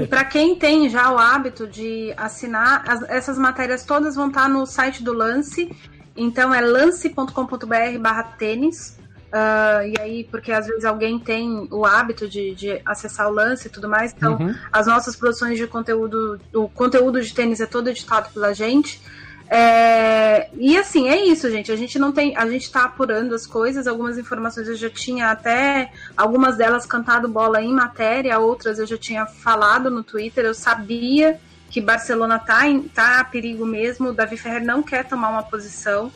e 0.00 0.06
para 0.06 0.24
quem 0.24 0.56
tem 0.56 0.88
já 0.88 1.12
o 1.12 1.18
hábito 1.18 1.66
de 1.66 2.14
assinar, 2.16 2.82
as, 2.88 3.02
essas 3.02 3.36
matérias 3.38 3.84
todas 3.84 4.16
vão 4.16 4.28
estar 4.28 4.48
no 4.48 4.64
site 4.64 5.04
do 5.04 5.12
Lance. 5.12 5.70
Então 6.16 6.54
é 6.54 6.62
lance.com.br 6.62 7.98
barra 8.00 8.22
tênis. 8.22 8.96
Uh, 9.26 9.84
e 9.84 10.00
aí, 10.00 10.24
porque 10.24 10.50
às 10.50 10.66
vezes 10.66 10.84
alguém 10.84 11.18
tem 11.18 11.68
o 11.70 11.84
hábito 11.84 12.26
de, 12.26 12.54
de 12.54 12.80
acessar 12.86 13.28
o 13.28 13.32
lance 13.32 13.66
e 13.66 13.70
tudo 13.70 13.86
mais. 13.86 14.14
Então, 14.16 14.36
uhum. 14.36 14.54
as 14.72 14.86
nossas 14.86 15.14
produções 15.14 15.58
de 15.58 15.66
conteúdo, 15.66 16.40
o 16.54 16.68
conteúdo 16.68 17.20
de 17.20 17.34
tênis 17.34 17.60
é 17.60 17.66
todo 17.66 17.88
editado 17.88 18.30
pela 18.32 18.54
gente. 18.54 19.02
É, 19.48 20.48
e 20.54 20.76
assim, 20.76 21.08
é 21.08 21.24
isso, 21.24 21.50
gente. 21.50 21.70
A 21.70 21.76
gente 21.76 21.98
não 21.98 22.12
tem. 22.12 22.36
A 22.36 22.48
gente 22.48 22.70
tá 22.70 22.84
apurando 22.84 23.34
as 23.34 23.46
coisas. 23.46 23.86
Algumas 23.86 24.18
informações 24.18 24.68
eu 24.68 24.74
já 24.74 24.90
tinha 24.90 25.30
até. 25.30 25.92
Algumas 26.16 26.56
delas 26.56 26.84
cantado 26.84 27.28
bola 27.28 27.62
em 27.62 27.72
matéria, 27.72 28.38
outras 28.38 28.78
eu 28.78 28.86
já 28.86 28.98
tinha 28.98 29.26
falado 29.26 29.90
no 29.90 30.02
Twitter. 30.02 30.44
Eu 30.44 30.54
sabia 30.54 31.38
que 31.70 31.80
Barcelona 31.80 32.38
tá, 32.38 32.66
em, 32.66 32.82
tá 32.82 33.20
a 33.20 33.24
perigo 33.24 33.64
mesmo. 33.64 34.08
O 34.08 34.12
Davi 34.12 34.36
Ferrer 34.36 34.64
não 34.64 34.82
quer 34.82 35.04
tomar 35.04 35.28
uma 35.28 35.42
posição. 35.42 36.06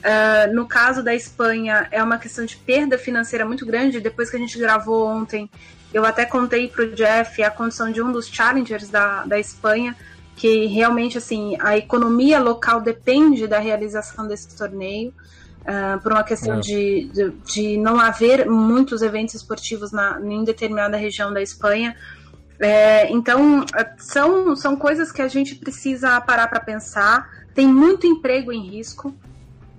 Uh, 0.00 0.54
no 0.54 0.66
caso 0.66 1.02
da 1.02 1.14
Espanha, 1.14 1.86
é 1.90 2.02
uma 2.02 2.16
questão 2.18 2.44
de 2.44 2.56
perda 2.56 2.98
financeira 2.98 3.44
muito 3.44 3.64
grande. 3.64 4.00
Depois 4.00 4.30
que 4.30 4.36
a 4.36 4.38
gente 4.40 4.58
gravou 4.58 5.06
ontem, 5.06 5.48
eu 5.92 6.04
até 6.04 6.24
contei 6.24 6.68
pro 6.68 6.90
Jeff 6.94 7.42
a 7.42 7.50
condição 7.50 7.92
de 7.92 8.02
um 8.02 8.10
dos 8.10 8.26
challengers 8.26 8.88
da, 8.88 9.24
da 9.24 9.38
Espanha 9.38 9.94
que 10.40 10.64
realmente 10.64 11.18
assim 11.18 11.54
a 11.60 11.76
economia 11.76 12.40
local 12.40 12.80
depende 12.80 13.46
da 13.46 13.58
realização 13.58 14.26
desse 14.26 14.56
torneio. 14.56 15.12
Uh, 15.60 16.00
por 16.00 16.12
uma 16.12 16.24
questão 16.24 16.54
é. 16.56 16.60
de, 16.60 17.10
de, 17.12 17.30
de, 17.44 17.76
não 17.76 18.00
haver 18.00 18.48
muitos 18.48 19.02
eventos 19.02 19.34
esportivos 19.34 19.92
na, 19.92 20.18
em 20.18 20.42
determinada 20.42 20.96
região 20.96 21.30
da 21.30 21.42
Espanha. 21.42 21.94
É, 22.58 23.12
então, 23.12 23.66
são, 23.98 24.56
são 24.56 24.74
coisas 24.74 25.12
que 25.12 25.20
a 25.20 25.28
gente 25.28 25.54
precisa 25.54 26.18
parar 26.22 26.48
para 26.48 26.60
pensar. 26.60 27.28
Tem 27.54 27.68
muito 27.68 28.06
emprego 28.06 28.50
em 28.50 28.66
risco. 28.66 29.14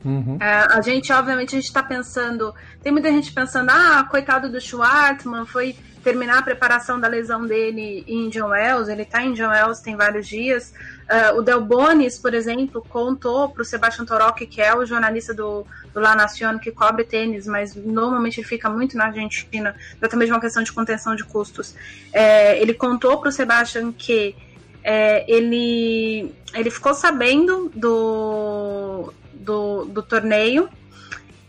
Uhum. 0.03 0.37
É, 0.39 0.67
a 0.71 0.81
gente, 0.81 1.11
obviamente, 1.13 1.55
a 1.55 1.59
gente 1.59 1.67
está 1.67 1.83
pensando. 1.83 2.53
Tem 2.81 2.91
muita 2.91 3.09
gente 3.09 3.31
pensando, 3.31 3.69
ah, 3.69 4.07
coitado 4.09 4.49
do 4.49 4.59
Schwartzman, 4.59 5.45
foi 5.45 5.75
terminar 6.03 6.39
a 6.39 6.41
preparação 6.41 6.99
da 6.99 7.07
lesão 7.07 7.45
dele 7.45 8.03
em 8.07 8.29
John 8.29 8.49
Wells, 8.49 8.89
ele 8.89 9.03
está 9.03 9.23
em 9.23 9.33
John 9.33 9.49
Wells 9.49 9.79
tem 9.79 9.95
vários 9.95 10.27
dias. 10.27 10.73
Uh, 11.03 11.37
o 11.37 11.41
Del 11.41 11.61
Bonis, 11.61 12.17
por 12.17 12.33
exemplo, 12.33 12.83
contou 12.87 13.49
para 13.49 13.61
o 13.61 13.65
Sebastian 13.65 14.05
Torocchi, 14.05 14.47
que 14.47 14.61
é 14.61 14.75
o 14.75 14.85
jornalista 14.85 15.33
do, 15.33 15.65
do 15.93 15.99
La 15.99 16.15
Nación, 16.15 16.57
que 16.57 16.71
cobre 16.71 17.03
tênis, 17.03 17.45
mas 17.45 17.75
normalmente 17.75 18.39
ele 18.39 18.47
fica 18.47 18.69
muito 18.69 18.97
na 18.97 19.05
Argentina, 19.05 19.75
exatamente 19.97 20.31
uma 20.31 20.41
questão 20.41 20.63
de 20.63 20.71
contenção 20.71 21.15
de 21.15 21.23
custos. 21.23 21.75
É, 22.11 22.59
ele 22.61 22.73
contou 22.73 23.19
para 23.19 23.29
o 23.29 23.31
Sebastian 23.31 23.91
que 23.91 24.35
é, 24.83 25.29
ele, 25.31 26.33
ele 26.53 26.71
ficou 26.71 26.93
sabendo 26.93 27.71
do, 27.75 29.13
do, 29.41 29.85
do 29.85 30.01
torneio 30.03 30.69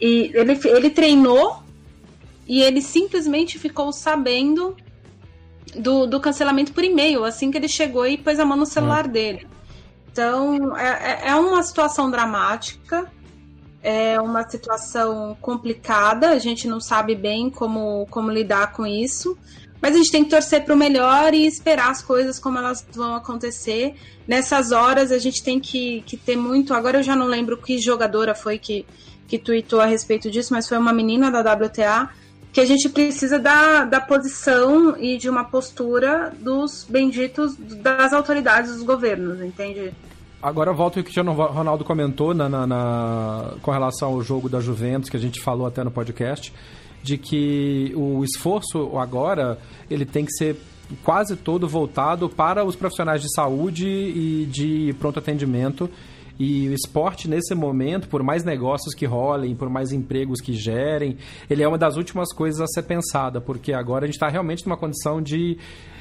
e 0.01 0.33
ele, 0.35 0.59
ele 0.65 0.91
treinou 0.91 1.63
e 2.47 2.61
ele 2.61 2.83
simplesmente 2.83 3.59
ficou 3.59 3.93
sabendo 3.93 4.77
do, 5.77 6.07
do 6.07 6.21
cancelamento 6.21 6.73
por 6.73 6.85
e-mail, 6.85 7.25
assim 7.25 7.51
que 7.51 7.57
ele 7.57 7.69
chegou 7.69 8.07
e 8.07 8.19
pôs 8.19 8.39
a 8.39 8.45
mão 8.45 8.57
no 8.57 8.67
celular 8.67 9.07
uhum. 9.07 9.13
dele. 9.13 9.47
Então, 10.11 10.77
é, 10.77 10.89
é, 10.89 11.29
é 11.29 11.35
uma 11.37 11.63
situação 11.63 12.11
dramática, 12.11 13.11
é 13.83 14.21
uma 14.21 14.49
situação 14.49 15.37
complicada, 15.41 16.31
a 16.31 16.39
gente 16.39 16.69
não 16.69 16.81
sabe 16.81 17.15
bem 17.15 17.49
como, 17.49 18.07
como 18.11 18.31
lidar 18.31 18.73
com 18.73 18.87
isso, 18.87 19.37
mas 19.83 19.97
a 19.97 19.99
gente 19.99 20.13
tem 20.13 20.23
que 20.23 20.31
torcer 20.31 20.65
para 20.65 20.73
o 20.73 20.79
melhor 20.79 21.35
e 21.35 21.45
esperar 21.45 21.91
as 21.91 22.01
coisas 22.01 22.39
como 22.39 22.57
elas 22.57 22.87
vão 22.95 23.17
acontecer. 23.17 23.97
Nessas 24.29 24.71
horas, 24.71 25.11
a 25.11 25.19
gente 25.19 25.43
tem 25.43 25.59
que, 25.59 26.03
que 26.07 26.17
ter 26.17 26.37
muito. 26.37 26.73
Agora 26.73 27.01
eu 27.01 27.03
já 27.03 27.17
não 27.17 27.27
lembro 27.27 27.57
que 27.57 27.79
jogadora 27.79 28.33
foi 28.33 28.59
que, 28.59 28.87
que 29.27 29.37
tweetou 29.37 29.81
a 29.81 29.87
respeito 29.87 30.31
disso, 30.31 30.55
mas 30.55 30.69
foi 30.69 30.79
uma 30.79 30.93
menina 30.93 31.33
da 31.33 31.41
WTA 31.41 32.11
que 32.53 32.61
a 32.61 32.65
gente 32.65 32.89
precisa 32.89 33.39
da, 33.39 33.85
da 33.85 34.01
posição 34.01 34.97
e 34.99 35.17
de 35.17 35.29
uma 35.29 35.43
postura 35.43 36.33
dos 36.39 36.87
benditos 36.89 37.57
das 37.57 38.13
autoridades 38.13 38.75
dos 38.75 38.83
governos, 38.83 39.41
entende? 39.41 39.93
Agora 40.41 40.73
volto 40.73 40.99
ao 40.99 41.05
que 41.05 41.19
o 41.19 41.33
Ronaldo 41.33 41.85
comentou 41.85 42.35
na, 42.35 42.49
na, 42.49 42.67
na, 42.67 43.55
com 43.63 43.71
relação 43.71 44.11
ao 44.11 44.23
jogo 44.23 44.49
da 44.49 44.61
Juventus, 44.61 45.09
que 45.09 45.17
a 45.17 45.21
gente 45.21 45.41
falou 45.41 45.67
até 45.67 45.83
no 45.83 45.91
podcast, 45.91 46.53
de 47.03 47.19
que 47.19 47.93
o 47.97 48.23
esforço 48.25 48.97
agora 48.99 49.59
ele 49.91 50.05
tem 50.05 50.25
que 50.25 50.33
ser 50.33 50.57
quase 51.03 51.37
todo 51.37 51.69
voltado 51.69 52.29
para 52.29 52.65
os 52.65 52.77
profissionais 52.77 53.23
de 53.23 53.33
saúde 53.35 53.87
e 53.87 54.47
de 54.51 54.95
pronto 54.99 55.19
atendimento. 55.19 55.91
E 56.39 56.69
o 56.69 56.75
esporte, 56.75 57.29
nesse 57.29 57.55
momento, 57.55 58.09
por 58.09 58.23
mais 58.23 58.43
negócios 58.43 58.95
que 58.95 59.07
rolem, 59.07 59.55
por 59.55 59.69
mais 59.69 59.93
empregos 59.93 60.41
que 60.41 60.53
gerem, 60.53 61.17
ele 61.49 61.63
é 61.63 61.69
uma 61.69 61.79
das 61.79 61.97
últimas 61.97 62.33
coisas 62.33 62.61
a 62.61 62.67
ser 62.67 62.83
pensada, 62.83 63.41
porque 63.41 63.73
agora 63.73 64.05
a 64.05 64.07
gente 64.07 64.15
está 64.15 64.29
realmente 64.29 64.67
numa 64.67 64.77
condição 64.77 65.21
de, 65.21 65.59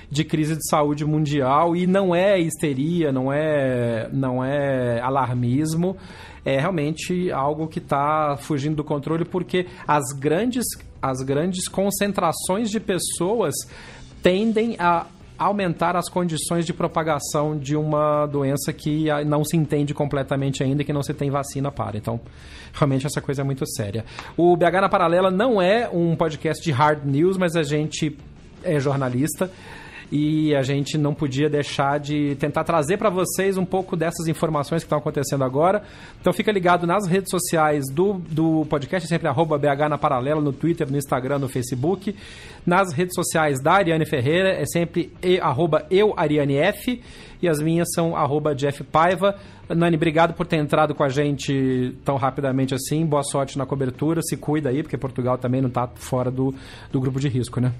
de 0.09 0.23
crise 0.23 0.55
de 0.55 0.67
saúde 0.67 1.05
mundial 1.05 1.75
e 1.75 1.85
não 1.85 2.15
é 2.15 2.39
histeria, 2.39 3.11
não 3.11 3.31
é, 3.31 4.09
não 4.11 4.43
é 4.43 4.99
alarmismo, 5.01 5.97
é 6.43 6.59
realmente 6.59 7.31
algo 7.31 7.67
que 7.67 7.79
está 7.79 8.35
fugindo 8.37 8.77
do 8.77 8.83
controle, 8.83 9.25
porque 9.25 9.67
as 9.87 10.11
grandes, 10.17 10.65
as 11.01 11.21
grandes 11.21 11.67
concentrações 11.67 12.69
de 12.69 12.79
pessoas 12.79 13.55
tendem 14.21 14.75
a 14.79 15.05
aumentar 15.37 15.95
as 15.95 16.07
condições 16.07 16.67
de 16.67 16.73
propagação 16.73 17.57
de 17.57 17.75
uma 17.75 18.27
doença 18.27 18.71
que 18.71 19.07
não 19.25 19.43
se 19.43 19.57
entende 19.57 19.91
completamente 19.91 20.63
ainda 20.63 20.83
e 20.83 20.85
que 20.85 20.93
não 20.93 21.01
se 21.01 21.15
tem 21.15 21.31
vacina 21.31 21.71
para. 21.71 21.97
Então, 21.97 22.19
realmente 22.73 23.07
essa 23.07 23.19
coisa 23.19 23.41
é 23.41 23.43
muito 23.43 23.65
séria. 23.65 24.05
O 24.37 24.55
BH 24.55 24.81
na 24.81 24.89
Paralela 24.89 25.31
não 25.31 25.59
é 25.59 25.89
um 25.89 26.15
podcast 26.15 26.63
de 26.63 26.71
hard 26.71 27.03
news, 27.05 27.37
mas 27.37 27.55
a 27.55 27.63
gente 27.63 28.15
é 28.63 28.79
jornalista 28.79 29.49
e 30.11 30.53
a 30.53 30.61
gente 30.61 30.97
não 30.97 31.13
podia 31.13 31.49
deixar 31.49 31.97
de 31.97 32.35
tentar 32.35 32.65
trazer 32.65 32.97
para 32.97 33.09
vocês 33.09 33.57
um 33.57 33.63
pouco 33.63 33.95
dessas 33.95 34.27
informações 34.27 34.81
que 34.83 34.85
estão 34.85 34.97
acontecendo 34.97 35.43
agora. 35.43 35.83
Então 36.19 36.33
fica 36.33 36.51
ligado 36.51 36.85
nas 36.85 37.07
redes 37.07 37.29
sociais 37.29 37.85
do, 37.93 38.15
do 38.29 38.65
podcast, 38.65 39.07
sempre 39.07 39.29
arroba 39.29 39.57
BH 39.57 39.87
na 39.89 39.97
Paralela, 39.97 40.41
no 40.41 40.51
Twitter, 40.51 40.91
no 40.91 40.97
Instagram, 40.97 41.39
no 41.39 41.47
Facebook. 41.47 42.13
Nas 42.65 42.91
redes 42.91 43.15
sociais 43.15 43.61
da 43.61 43.73
Ariane 43.73 44.05
Ferreira, 44.05 44.49
é 44.49 44.65
sempre 44.65 45.13
e, 45.23 45.39
arroba 45.39 45.85
eu, 45.89 46.13
Ariane 46.17 46.57
F, 46.57 47.01
e 47.41 47.47
as 47.47 47.59
minhas 47.59 47.87
são 47.95 48.13
arroba 48.15 48.53
Jeff 48.53 48.83
Paiva. 48.83 49.35
Nani, 49.69 49.95
obrigado 49.95 50.33
por 50.33 50.45
ter 50.45 50.57
entrado 50.57 50.93
com 50.93 51.03
a 51.03 51.09
gente 51.09 51.95
tão 52.03 52.17
rapidamente 52.17 52.75
assim. 52.75 53.05
Boa 53.05 53.23
sorte 53.23 53.57
na 53.57 53.65
cobertura. 53.65 54.21
Se 54.21 54.35
cuida 54.35 54.69
aí, 54.69 54.83
porque 54.83 54.97
Portugal 54.97 55.37
também 55.37 55.61
não 55.61 55.69
está 55.69 55.87
fora 55.95 56.29
do, 56.29 56.53
do 56.91 56.99
grupo 56.99 57.17
de 57.19 57.29
risco, 57.29 57.61
né? 57.61 57.71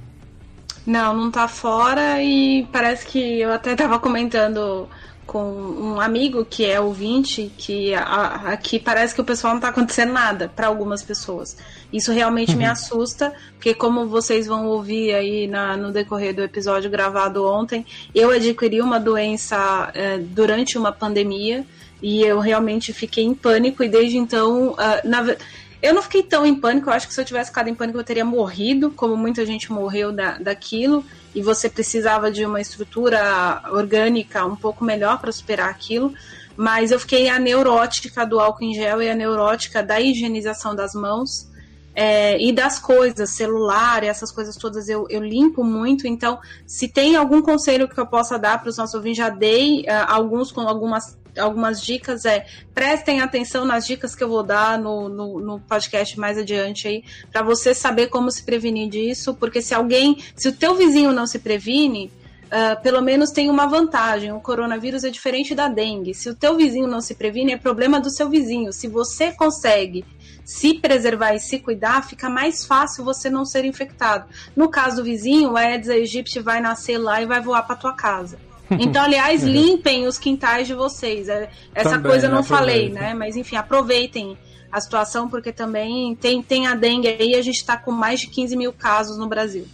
Não, 0.86 1.16
não 1.16 1.32
tá 1.32 1.48
fora 1.48 2.22
e 2.22 2.68
parece 2.72 3.06
que 3.06 3.40
eu 3.40 3.52
até 3.52 3.76
tava 3.76 4.00
comentando 4.00 4.90
com 5.32 5.44
um 5.44 6.02
amigo 6.02 6.44
que 6.44 6.66
é 6.66 6.82
ouvinte 6.82 7.50
que 7.58 7.94
aqui 7.96 8.78
parece 8.78 9.16
que 9.16 9.22
o 9.22 9.24
pessoal 9.24 9.54
não 9.54 9.62
tá 9.62 9.70
acontecendo 9.70 10.12
nada 10.12 10.52
para 10.54 10.68
algumas 10.68 11.02
pessoas. 11.04 11.56
Isso 11.94 12.12
realmente 12.12 12.52
uhum. 12.52 12.58
me 12.58 12.66
assusta, 12.66 13.34
porque 13.54 13.74
como 13.74 14.08
vocês 14.08 14.48
vão 14.48 14.68
ouvir 14.68 15.14
aí 15.14 15.48
na, 15.48 15.78
no 15.78 15.92
decorrer 15.92 16.36
do 16.36 16.42
episódio 16.42 16.90
gravado 16.90 17.46
ontem, 17.46 17.86
eu 18.14 18.32
adquiri 18.32 18.82
uma 18.82 19.00
doença 19.00 19.90
é, 19.94 20.18
durante 20.18 20.78
uma 20.78 20.92
pandemia 20.92 21.66
e 22.02 22.24
eu 22.24 22.40
realmente 22.40 22.92
fiquei 22.92 23.24
em 23.24 23.34
pânico 23.34 23.84
e 23.84 23.88
desde 23.88 24.18
então, 24.18 24.72
uh, 24.72 25.08
na 25.08 25.22
verdade 25.22 25.46
eu 25.82 25.94
não 25.94 26.02
fiquei 26.02 26.24
tão 26.24 26.46
em 26.46 26.56
pânico, 26.56 26.90
eu 26.90 26.94
acho 26.94 27.08
que 27.08 27.14
se 27.14 27.20
eu 27.20 27.26
tivesse 27.26 27.50
ficado 27.50 27.68
em 27.68 27.76
pânico 27.76 27.98
eu 27.98 28.04
teria 28.04 28.26
morrido, 28.26 28.92
como 28.92 29.18
muita 29.18 29.46
gente 29.46 29.72
morreu 29.72 30.12
da, 30.12 30.38
daquilo, 30.38 31.04
e 31.34 31.42
você 31.42 31.70
precisava 31.70 32.32
de 32.32 32.46
uma 32.46 32.62
estrutura 32.62 33.64
orgânica 33.72 34.46
um 34.46 34.56
pouco 34.56 34.84
melhor 34.84 35.20
para 35.20 35.32
superar 35.32 35.70
aquilo. 35.70 36.14
Mas 36.56 36.92
eu 36.92 37.00
fiquei 37.00 37.30
a 37.30 37.40
neurótica 37.40 38.26
do 38.26 38.40
álcool 38.40 38.66
em 38.66 38.74
gel 38.74 39.02
e 39.02 39.10
a 39.10 39.16
neurótica 39.16 39.82
da 39.82 40.00
higienização 40.00 40.76
das 40.76 40.94
mãos. 40.94 41.50
é, 41.94 42.42
e 42.42 42.54
das 42.54 42.80
coisas, 42.80 43.32
celular, 43.32 44.04
essas 44.04 44.32
coisas 44.32 44.56
todas 44.56 44.88
eu, 44.88 45.06
eu 45.10 45.22
limpo 45.22 45.64
muito. 45.64 46.08
Então, 46.08 46.40
se 46.66 46.88
tem 46.88 47.16
algum 47.16 47.42
conselho 47.42 47.88
que 47.88 48.00
eu 48.00 48.08
possa 48.08 48.40
dar 48.40 48.60
para 48.62 48.70
os 48.70 48.78
nossos 48.78 48.96
ouvintes, 48.96 49.18
já 49.18 49.30
dei 49.30 49.82
uh, 49.82 50.06
alguns 50.08 50.52
com 50.52 50.62
algumas 50.62 51.18
algumas 51.38 51.82
dicas 51.82 52.26
é 52.26 52.46
prestem 52.74 53.22
atenção 53.22 53.66
nas 53.66 53.86
dicas 53.86 54.16
que 54.16 54.24
eu 54.24 54.30
vou 54.30 54.44
dar 54.44 54.78
no, 54.78 55.10
no, 55.10 55.40
no 55.40 55.60
podcast 55.60 56.20
mais 56.20 56.38
adiante 56.38 56.88
aí 56.88 57.04
para 57.32 57.42
você 57.42 57.74
saber 57.74 58.08
como 58.08 58.32
se 58.32 58.44
prevenir 58.44 58.90
disso 58.90 59.34
porque 59.34 59.62
se 59.62 59.74
alguém 59.74 60.18
se 60.36 60.48
o 60.50 60.54
teu 60.54 60.76
vizinho 60.76 61.12
não 61.12 61.26
se 61.26 61.40
previne 61.40 62.12
uh, 62.48 62.82
pelo 62.82 63.02
menos 63.02 63.32
tem 63.32 63.50
uma 63.50 63.68
vantagem 63.68 64.32
o 64.32 64.40
coronavírus 64.40 65.04
é 65.04 65.10
diferente 65.10 65.56
da 65.56 65.68
dengue 65.68 66.14
se 66.14 66.30
o 66.30 66.36
teu 66.36 66.58
vizinho 66.58 66.88
não 66.88 67.02
se 67.02 67.16
previne 67.16 67.54
é 67.54 67.58
problema 67.58 68.00
do 68.00 68.10
seu 68.10 68.30
vizinho 68.30 68.74
se 68.74 68.88
você 68.88 69.32
consegue 69.32 70.06
se 70.44 70.74
preservar 70.74 71.34
e 71.34 71.40
se 71.40 71.60
cuidar, 71.60 72.08
fica 72.08 72.30
mais 72.30 72.66
fácil 72.66 73.06
você 73.06 73.30
não 73.30 73.46
ser 73.46 73.64
infectado. 73.64 74.28
No 74.56 74.70
caso 74.70 74.98
do 74.98 75.04
vizinho, 75.04 75.52
o 75.52 75.58
Aedes 75.58 75.90
aegypti 75.90 76.40
vai 76.40 76.60
nascer 76.60 76.98
lá 76.98 77.22
e 77.22 77.26
vai 77.26 77.40
voar 77.40 77.64
para 77.64 77.76
tua 77.76 77.94
casa. 77.94 78.38
Então, 78.80 79.04
aliás, 79.04 79.44
limpem 79.46 80.08
os 80.08 80.18
quintais 80.18 80.68
de 80.68 80.74
vocês. 80.74 81.30
É, 81.30 81.50
essa 81.74 81.92
também, 81.92 82.12
coisa 82.12 82.28
eu 82.28 82.32
não 82.32 82.44
falei, 82.44 82.90
né? 82.90 83.14
Mas 83.14 83.36
enfim, 83.36 83.56
aproveitem 83.56 84.38
a 84.72 84.80
situação, 84.80 85.28
porque 85.28 85.52
também 85.52 86.16
tem, 86.16 86.42
tem 86.42 86.68
a 86.68 86.76
dengue 86.76 87.08
aí, 87.08 87.36
a 87.36 87.42
gente 87.42 87.58
está 87.58 87.76
com 87.76 87.92
mais 87.92 88.22
de 88.22 88.28
15 88.28 88.56
mil 88.56 88.72
casos 88.72 89.18
no 89.18 89.28
Brasil. 89.28 89.66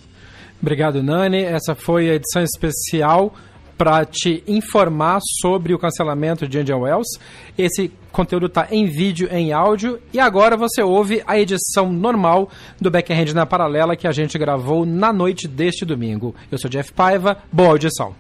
Obrigado, 0.60 1.04
Nani. 1.04 1.44
Essa 1.44 1.76
foi 1.76 2.10
a 2.10 2.16
edição 2.16 2.42
especial 2.42 3.34
para 3.78 4.04
te 4.06 4.44
informar 4.48 5.20
sobre 5.40 5.74
o 5.74 5.78
cancelamento 5.78 6.48
de 6.48 6.60
Indian 6.60 6.78
Wells. 6.78 7.20
Esse 7.56 7.92
conteúdo 8.18 8.48
está 8.48 8.68
em 8.72 8.88
vídeo, 8.88 9.30
em 9.32 9.54
áudio, 9.54 10.00
e 10.12 10.20
agora 10.20 10.58
você 10.58 10.82
ouve 10.82 11.22
a 11.28 11.38
edição 11.40 11.94
normal 11.94 12.50
do 12.82 12.90
Backhand 12.90 13.32
na 13.36 13.46
Paralela 13.46 13.96
que 13.96 14.08
a 14.08 14.12
gente 14.12 14.40
gravou 14.40 14.88
na 14.88 15.14
noite 15.14 15.48
deste 15.48 15.86
domingo. 15.86 16.34
Eu 16.52 16.58
sou 16.58 16.68
Jeff 16.68 16.92
Paiva, 16.92 17.38
boa 17.54 17.70
audição. 17.70 18.16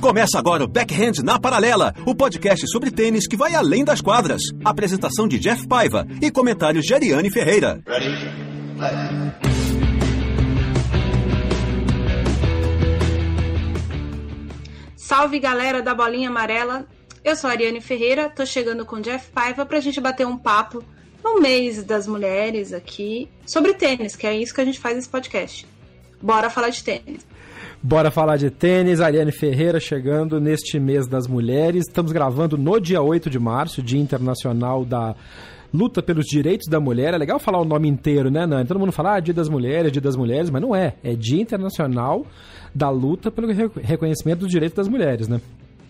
Começa 0.00 0.38
agora 0.38 0.62
o 0.62 0.68
Backhand 0.68 1.24
na 1.24 1.40
Paralela, 1.40 1.92
o 2.06 2.14
podcast 2.14 2.64
sobre 2.70 2.92
tênis 2.92 3.26
que 3.26 3.36
vai 3.36 3.56
além 3.56 3.84
das 3.84 4.00
quadras. 4.00 4.42
Apresentação 4.64 5.26
de 5.26 5.40
Jeff 5.40 5.66
Paiva 5.66 6.06
e 6.22 6.30
comentários 6.30 6.84
de 6.84 6.94
Ariane 6.94 7.32
Ferreira. 7.32 7.80
Ready? 7.84 9.55
Salve 15.06 15.38
galera 15.38 15.80
da 15.80 15.94
Bolinha 15.94 16.28
Amarela, 16.28 16.84
eu 17.24 17.36
sou 17.36 17.48
a 17.48 17.52
Ariane 17.52 17.80
Ferreira, 17.80 18.28
tô 18.28 18.44
chegando 18.44 18.84
com 18.84 19.00
Jeff 19.00 19.30
Paiva 19.30 19.64
pra 19.64 19.78
gente 19.78 20.00
bater 20.00 20.26
um 20.26 20.36
papo 20.36 20.82
no 21.22 21.40
mês 21.40 21.84
das 21.84 22.08
mulheres 22.08 22.72
aqui 22.72 23.28
sobre 23.46 23.74
tênis, 23.74 24.16
que 24.16 24.26
é 24.26 24.36
isso 24.36 24.52
que 24.52 24.60
a 24.60 24.64
gente 24.64 24.80
faz 24.80 24.96
nesse 24.96 25.08
podcast. 25.08 25.64
Bora 26.20 26.50
falar 26.50 26.70
de 26.70 26.82
tênis. 26.82 27.24
Bora 27.80 28.10
falar 28.10 28.36
de 28.36 28.50
tênis. 28.50 29.00
Ariane 29.00 29.30
Ferreira 29.30 29.78
chegando 29.78 30.40
neste 30.40 30.80
mês 30.80 31.06
das 31.06 31.28
mulheres. 31.28 31.84
Estamos 31.86 32.10
gravando 32.10 32.58
no 32.58 32.80
dia 32.80 33.00
8 33.00 33.30
de 33.30 33.38
março, 33.38 33.84
Dia 33.84 34.00
Internacional 34.00 34.84
da 34.84 35.14
Luta 35.72 36.02
pelos 36.02 36.24
Direitos 36.24 36.66
da 36.68 36.80
Mulher. 36.80 37.14
É 37.14 37.16
legal 37.16 37.38
falar 37.38 37.60
o 37.60 37.64
nome 37.64 37.86
inteiro, 37.86 38.28
né, 38.28 38.44
Nani? 38.44 38.66
Todo 38.66 38.80
mundo 38.80 38.90
fala 38.90 39.14
ah, 39.14 39.20
Dia 39.20 39.34
das 39.34 39.48
Mulheres, 39.48 39.92
Dia 39.92 40.02
das 40.02 40.16
Mulheres, 40.16 40.50
mas 40.50 40.60
não 40.60 40.74
é. 40.74 40.94
É 41.04 41.14
Dia 41.14 41.40
Internacional 41.40 42.26
da 42.76 42.90
Luta 42.90 43.30
pelo 43.30 43.48
Reconhecimento 43.48 44.40
dos 44.40 44.50
Direitos 44.50 44.76
das 44.76 44.86
Mulheres, 44.86 45.28
né? 45.28 45.40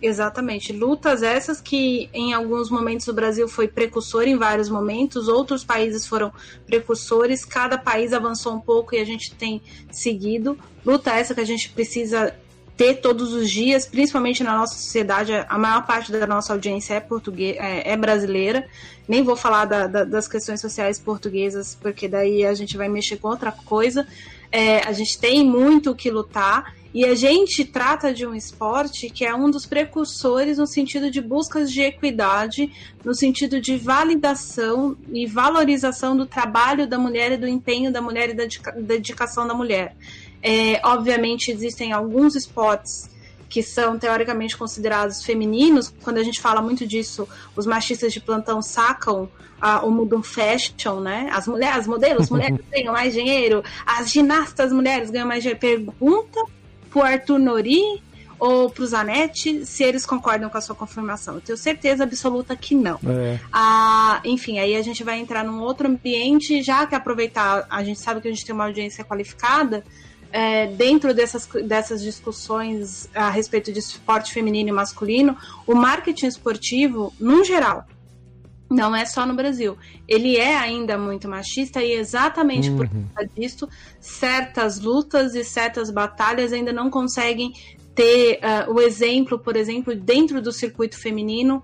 Exatamente. 0.01 0.73
Lutas 0.73 1.23
essas 1.23 1.61
que 1.61 2.09
em 2.13 2.33
alguns 2.33 2.71
momentos 2.71 3.09
o 3.09 3.13
Brasil 3.13 3.49
foi 3.49 3.67
precursor 3.67 4.23
em 4.23 4.37
vários 4.37 4.69
momentos, 4.69 5.27
outros 5.27 5.65
países 5.65 6.07
foram 6.07 6.33
precursores, 6.65 7.45
cada 7.45 7.77
país 7.77 8.13
avançou 8.13 8.55
um 8.55 8.61
pouco 8.61 8.95
e 8.95 8.99
a 8.99 9.05
gente 9.05 9.35
tem 9.35 9.61
seguido. 9.91 10.57
Luta 10.85 11.11
essa 11.11 11.35
que 11.35 11.41
a 11.41 11.47
gente 11.47 11.71
precisa 11.71 12.33
ter 12.77 12.97
todos 12.97 13.33
os 13.33 13.51
dias, 13.51 13.87
principalmente 13.87 14.45
na 14.45 14.57
nossa 14.57 14.75
sociedade, 14.75 15.33
a 15.33 15.59
maior 15.59 15.87
parte 15.87 16.13
da 16.13 16.27
nossa 16.27 16.53
audiência 16.53 16.95
é, 16.95 17.01
português, 17.01 17.57
é, 17.59 17.93
é 17.93 17.97
brasileira. 17.97 18.67
Nem 19.09 19.23
vou 19.23 19.37
falar 19.37 19.65
da, 19.65 19.87
da, 19.87 20.05
das 20.05 20.29
questões 20.29 20.61
sociais 20.61 21.01
portuguesas, 21.01 21.77
porque 21.81 22.07
daí 22.07 22.45
a 22.45 22.53
gente 22.53 22.77
vai 22.77 22.89
mexer 22.89 23.17
com 23.17 23.29
outra 23.29 23.51
coisa. 23.51 24.07
É, 24.53 24.87
a 24.87 24.93
gente 24.93 25.19
tem 25.19 25.45
muito 25.45 25.91
o 25.91 25.95
que 25.95 26.11
lutar 26.11 26.75
e 26.97 27.05
a 27.05 27.15
gente 27.15 27.63
trata 27.65 28.13
de 28.13 28.27
um 28.27 28.35
esporte 28.35 29.11
que 29.11 29.25
é 29.25 29.35
um 29.35 29.51
dos 29.51 29.67
precursores 29.67 30.57
no 30.57 30.67
sentido 30.67 31.11
de 31.11 31.21
buscas 31.21 31.71
de 31.71 31.83
equidade, 31.83 32.71
no 33.05 33.15
sentido 33.15 33.61
de 33.61 33.77
validação 33.77 34.97
e 35.13 35.27
valorização 35.27 36.17
do 36.17 36.25
trabalho 36.25 36.87
da 36.87 36.99
mulher 36.99 37.33
e 37.33 37.37
do 37.37 37.47
empenho 37.47 37.93
da 37.93 38.01
mulher 38.01 38.31
e 38.31 38.35
da 38.35 38.45
dedicação 38.79 39.47
da 39.47 39.53
mulher. 39.53 39.95
É, 40.49 40.81
obviamente, 40.85 41.51
existem 41.51 41.93
alguns 41.93 42.37
esportes 42.37 43.11
que 43.49 43.65
são 43.65 43.99
teoricamente 43.99 44.57
considerados 44.57 45.25
femininos. 45.25 45.93
Quando 46.05 46.19
a 46.19 46.23
gente 46.23 46.41
fala 46.41 46.63
muito 46.63 46.87
disso, 46.87 47.29
os 47.57 47.67
machistas 47.67 48.13
de 48.13 48.21
plantão 48.21 48.63
sacam 48.63 49.29
a, 49.61 49.85
o 49.85 49.91
mundo 49.91 50.23
fashion, 50.23 51.01
né? 51.01 51.29
As 51.33 51.49
mulheres, 51.49 51.79
as 51.79 51.87
modelos, 51.89 52.31
mulheres 52.31 52.61
ganham 52.71 52.93
mais 52.93 53.13
dinheiro, 53.13 53.65
as 53.85 54.13
ginastas 54.13 54.73
mulheres 54.73 55.11
ganham 55.11 55.27
mais 55.27 55.43
dinheiro. 55.43 55.59
Pergunta 55.59 56.41
pro 56.91 57.03
Arthur 57.03 57.41
Nori 57.41 58.01
ou 58.39 58.71
pro 58.71 58.87
Zanetti 58.87 59.67
se 59.67 59.83
eles 59.83 60.07
concordam 60.07 60.49
com 60.49 60.59
a 60.59 60.61
sua 60.61 60.77
confirmação. 60.77 61.35
Eu 61.35 61.41
tenho 61.41 61.59
certeza 61.59 62.05
absoluta 62.05 62.55
que 62.55 62.75
não. 62.77 63.01
É. 63.05 63.41
Ah, 63.53 64.21
enfim, 64.25 64.61
aí 64.61 64.77
a 64.77 64.83
gente 64.83 65.03
vai 65.03 65.19
entrar 65.19 65.45
num 65.45 65.61
outro 65.61 65.89
ambiente, 65.89 66.63
já 66.63 66.87
que 66.87 66.95
aproveitar, 66.95 67.67
a 67.69 67.83
gente 67.83 67.99
sabe 67.99 68.21
que 68.21 68.29
a 68.29 68.31
gente 68.31 68.45
tem 68.45 68.55
uma 68.55 68.67
audiência 68.67 69.05
qualificada, 69.05 69.83
é, 70.33 70.67
dentro 70.67 71.15
dessas, 71.15 71.47
dessas 71.65 72.03
discussões 72.03 73.09
a 73.15 73.31
respeito 73.31 73.73
de 73.73 73.79
esporte 73.79 74.33
feminino 74.33 74.69
e 74.69 74.73
masculino, 74.73 75.37
o 75.67 75.75
marketing 75.75 76.27
esportivo, 76.27 77.13
no 77.19 77.45
geral, 77.45 77.87
não 78.71 78.95
é 78.95 79.05
só 79.05 79.25
no 79.25 79.35
Brasil. 79.35 79.77
Ele 80.09 80.37
é 80.37 80.57
ainda 80.57 80.99
muito 80.99 81.29
machista 81.29 81.83
e 81.83 81.93
exatamente 81.93 82.71
uhum. 82.71 82.77
por 82.77 82.89
causa 82.89 83.31
disso, 83.37 83.69
certas 84.01 84.81
lutas 84.81 85.35
e 85.35 85.45
certas 85.45 85.91
batalhas 85.91 86.53
ainda 86.53 86.73
não 86.73 86.91
conseguem 86.91 87.53
ter 87.95 88.41
uh, 88.41 88.73
o 88.73 88.81
exemplo, 88.81 89.39
por 89.39 89.57
exemplo, 89.57 89.95
dentro 89.95 90.43
do 90.43 90.53
circuito 90.53 90.99
feminino, 90.99 91.63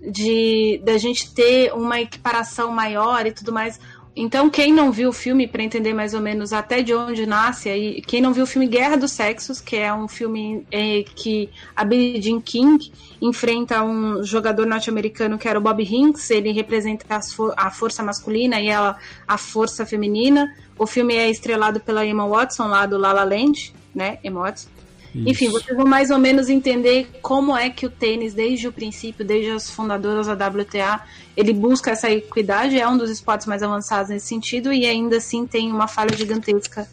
de 0.00 0.80
da 0.84 0.96
gente 0.98 1.32
ter 1.34 1.72
uma 1.72 2.00
equiparação 2.00 2.70
maior 2.70 3.26
e 3.26 3.32
tudo 3.32 3.52
mais. 3.52 3.78
Então, 4.22 4.50
quem 4.50 4.70
não 4.70 4.92
viu 4.92 5.08
o 5.08 5.12
filme, 5.14 5.48
para 5.48 5.62
entender 5.62 5.94
mais 5.94 6.12
ou 6.12 6.20
menos 6.20 6.52
até 6.52 6.82
de 6.82 6.94
onde 6.94 7.24
nasce, 7.24 7.70
aí, 7.70 8.02
quem 8.02 8.20
não 8.20 8.34
viu 8.34 8.44
o 8.44 8.46
filme 8.46 8.66
Guerra 8.66 8.98
dos 8.98 9.12
Sexos, 9.12 9.62
que 9.62 9.76
é 9.76 9.94
um 9.94 10.06
filme 10.06 10.62
é, 10.70 11.02
que 11.16 11.48
a 11.74 11.82
Billie 11.86 12.20
Jean 12.20 12.38
King 12.38 12.92
enfrenta 13.18 13.82
um 13.82 14.22
jogador 14.22 14.66
norte-americano 14.66 15.38
que 15.38 15.48
era 15.48 15.58
o 15.58 15.62
Bob 15.62 15.82
Hinks, 15.82 16.30
ele 16.30 16.52
representa 16.52 17.06
a, 17.08 17.22
for 17.22 17.54
a 17.56 17.70
força 17.70 18.02
masculina 18.02 18.60
e 18.60 18.68
ela 18.68 18.98
a 19.26 19.38
força 19.38 19.86
feminina. 19.86 20.54
O 20.78 20.86
filme 20.86 21.16
é 21.16 21.30
estrelado 21.30 21.80
pela 21.80 22.04
Emma 22.04 22.28
Watson, 22.28 22.66
lá 22.66 22.84
do 22.84 22.98
La 22.98 23.14
La 23.14 23.24
Land, 23.24 23.72
né, 23.94 24.18
Emma 24.22 24.40
Watson. 24.42 24.68
Isso. 25.14 25.28
Enfim, 25.28 25.48
vocês 25.48 25.76
vão 25.76 25.86
mais 25.86 26.10
ou 26.10 26.18
menos 26.18 26.48
entender 26.48 27.08
como 27.20 27.56
é 27.56 27.68
que 27.68 27.84
o 27.84 27.90
tênis, 27.90 28.32
desde 28.32 28.68
o 28.68 28.72
princípio, 28.72 29.24
desde 29.24 29.50
as 29.50 29.70
fundadoras 29.70 30.26
da 30.26 30.46
WTA, 30.46 31.00
ele 31.36 31.52
busca 31.52 31.90
essa 31.90 32.10
equidade, 32.10 32.78
é 32.78 32.88
um 32.88 32.96
dos 32.96 33.10
esportes 33.10 33.46
mais 33.46 33.62
avançados 33.62 34.10
nesse 34.10 34.26
sentido 34.26 34.72
e 34.72 34.86
ainda 34.86 35.16
assim 35.16 35.46
tem 35.46 35.70
uma 35.70 35.88
falha 35.88 36.16
gigantesca 36.16 36.88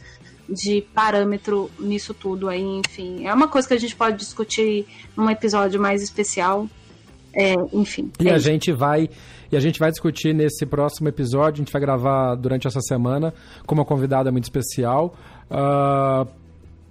de 0.49 0.81
parâmetro 0.93 1.69
nisso 1.77 2.13
tudo 2.13 2.47
aí, 2.49 2.63
enfim. 2.63 3.27
É 3.27 3.33
uma 3.33 3.47
coisa 3.47 3.67
que 3.67 3.73
a 3.73 3.79
gente 3.79 3.95
pode 3.95 4.17
discutir 4.17 4.85
num 5.15 5.29
episódio 5.29 5.79
mais 5.79 6.01
especial. 6.01 6.67
É, 7.33 7.53
enfim. 7.73 8.11
E 8.19 8.27
é 8.27 8.33
a 8.33 8.37
isso. 8.37 8.45
gente 8.45 8.71
vai 8.71 9.09
e 9.51 9.55
a 9.55 9.59
gente 9.59 9.79
vai 9.79 9.91
discutir 9.91 10.33
nesse 10.33 10.65
próximo 10.65 11.07
episódio. 11.07 11.61
A 11.61 11.65
gente 11.65 11.71
vai 11.71 11.81
gravar 11.81 12.35
durante 12.35 12.67
essa 12.67 12.81
semana 12.81 13.33
com 13.65 13.75
uma 13.75 13.85
convidada 13.85 14.31
muito 14.31 14.45
especial. 14.45 15.15
Uh, 15.51 16.27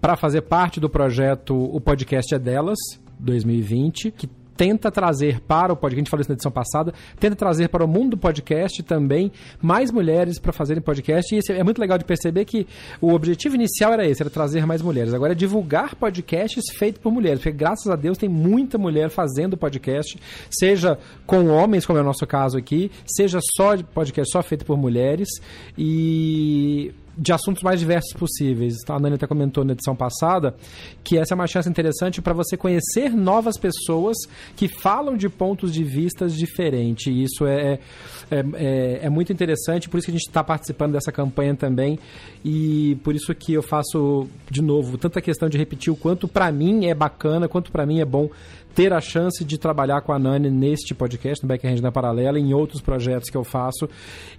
para 0.00 0.16
fazer 0.16 0.42
parte 0.42 0.80
do 0.80 0.88
projeto 0.88 1.56
O 1.56 1.80
Podcast 1.80 2.34
é 2.34 2.38
Delas, 2.38 2.78
2020, 3.18 4.10
que 4.10 4.28
tenta 4.56 4.90
trazer 4.90 5.40
para 5.40 5.72
o 5.72 5.76
podcast, 5.76 5.96
a 5.96 6.00
gente 6.00 6.10
falou 6.10 6.20
isso 6.22 6.30
na 6.30 6.34
edição 6.34 6.50
passada, 6.50 6.94
tenta 7.20 7.36
trazer 7.36 7.68
para 7.68 7.84
o 7.84 7.88
mundo 7.88 8.10
do 8.10 8.16
podcast 8.16 8.82
também 8.82 9.30
mais 9.60 9.90
mulheres 9.92 10.38
para 10.38 10.52
fazerem 10.52 10.82
podcast. 10.82 11.34
E 11.34 11.52
é 11.52 11.62
muito 11.62 11.78
legal 11.78 11.98
de 11.98 12.04
perceber 12.04 12.44
que 12.44 12.66
o 13.00 13.12
objetivo 13.12 13.54
inicial 13.54 13.92
era 13.92 14.06
esse, 14.06 14.22
era 14.22 14.30
trazer 14.30 14.66
mais 14.66 14.80
mulheres. 14.80 15.12
Agora 15.12 15.32
é 15.32 15.36
divulgar 15.36 15.94
podcasts 15.94 16.64
feitos 16.76 17.02
por 17.02 17.12
mulheres, 17.12 17.38
porque 17.40 17.52
graças 17.52 17.88
a 17.88 17.96
Deus 17.96 18.16
tem 18.16 18.28
muita 18.28 18.78
mulher 18.78 19.10
fazendo 19.10 19.56
podcast, 19.56 20.18
seja 20.50 20.98
com 21.26 21.48
homens, 21.48 21.84
como 21.84 21.98
é 21.98 22.02
o 22.02 22.04
nosso 22.04 22.26
caso 22.26 22.56
aqui, 22.56 22.90
seja 23.06 23.38
só 23.56 23.76
podcast 23.76 24.32
só 24.32 24.42
feito 24.42 24.64
por 24.64 24.76
mulheres. 24.76 25.28
E 25.76 26.92
de 27.16 27.32
assuntos 27.32 27.62
mais 27.62 27.80
diversos 27.80 28.12
possíveis. 28.12 28.74
A 28.88 28.98
Nani 28.98 29.14
até 29.14 29.26
comentou 29.26 29.64
na 29.64 29.72
edição 29.72 29.96
passada 29.96 30.54
que 31.02 31.16
essa 31.16 31.34
é 31.34 31.36
uma 31.36 31.46
chance 31.46 31.68
interessante 31.68 32.20
para 32.20 32.34
você 32.34 32.56
conhecer 32.56 33.10
novas 33.10 33.56
pessoas 33.56 34.16
que 34.54 34.68
falam 34.68 35.16
de 35.16 35.28
pontos 35.28 35.72
de 35.72 35.82
vistas 35.82 36.34
diferentes. 36.34 37.06
E 37.06 37.22
isso 37.22 37.46
é, 37.46 37.74
é, 37.74 37.80
é, 38.30 39.00
é 39.02 39.10
muito 39.10 39.32
interessante, 39.32 39.88
por 39.88 39.98
isso 39.98 40.06
que 40.06 40.10
a 40.10 40.16
gente 40.16 40.26
está 40.26 40.42
participando 40.42 40.92
dessa 40.92 41.12
campanha 41.12 41.54
também. 41.54 41.98
E 42.44 42.96
por 43.02 43.14
isso 43.14 43.34
que 43.34 43.52
eu 43.52 43.62
faço, 43.62 44.26
de 44.50 44.62
novo, 44.62 44.98
tanta 44.98 45.20
questão 45.20 45.48
de 45.48 45.56
repetir 45.58 45.92
o 45.92 45.96
quanto 45.96 46.26
para 46.26 46.50
mim 46.50 46.86
é 46.86 46.94
bacana, 46.94 47.48
quanto 47.48 47.70
para 47.70 47.86
mim 47.86 48.00
é 48.00 48.04
bom 48.04 48.28
ter 48.74 48.92
a 48.92 49.00
chance 49.00 49.42
de 49.42 49.56
trabalhar 49.56 50.02
com 50.02 50.12
a 50.12 50.18
Nani 50.18 50.50
neste 50.50 50.94
podcast, 50.94 51.42
no 51.42 51.48
Backhand 51.48 51.80
na 51.80 51.90
Paralela, 51.90 52.38
em 52.38 52.52
outros 52.52 52.82
projetos 52.82 53.30
que 53.30 53.36
eu 53.36 53.42
faço, 53.42 53.88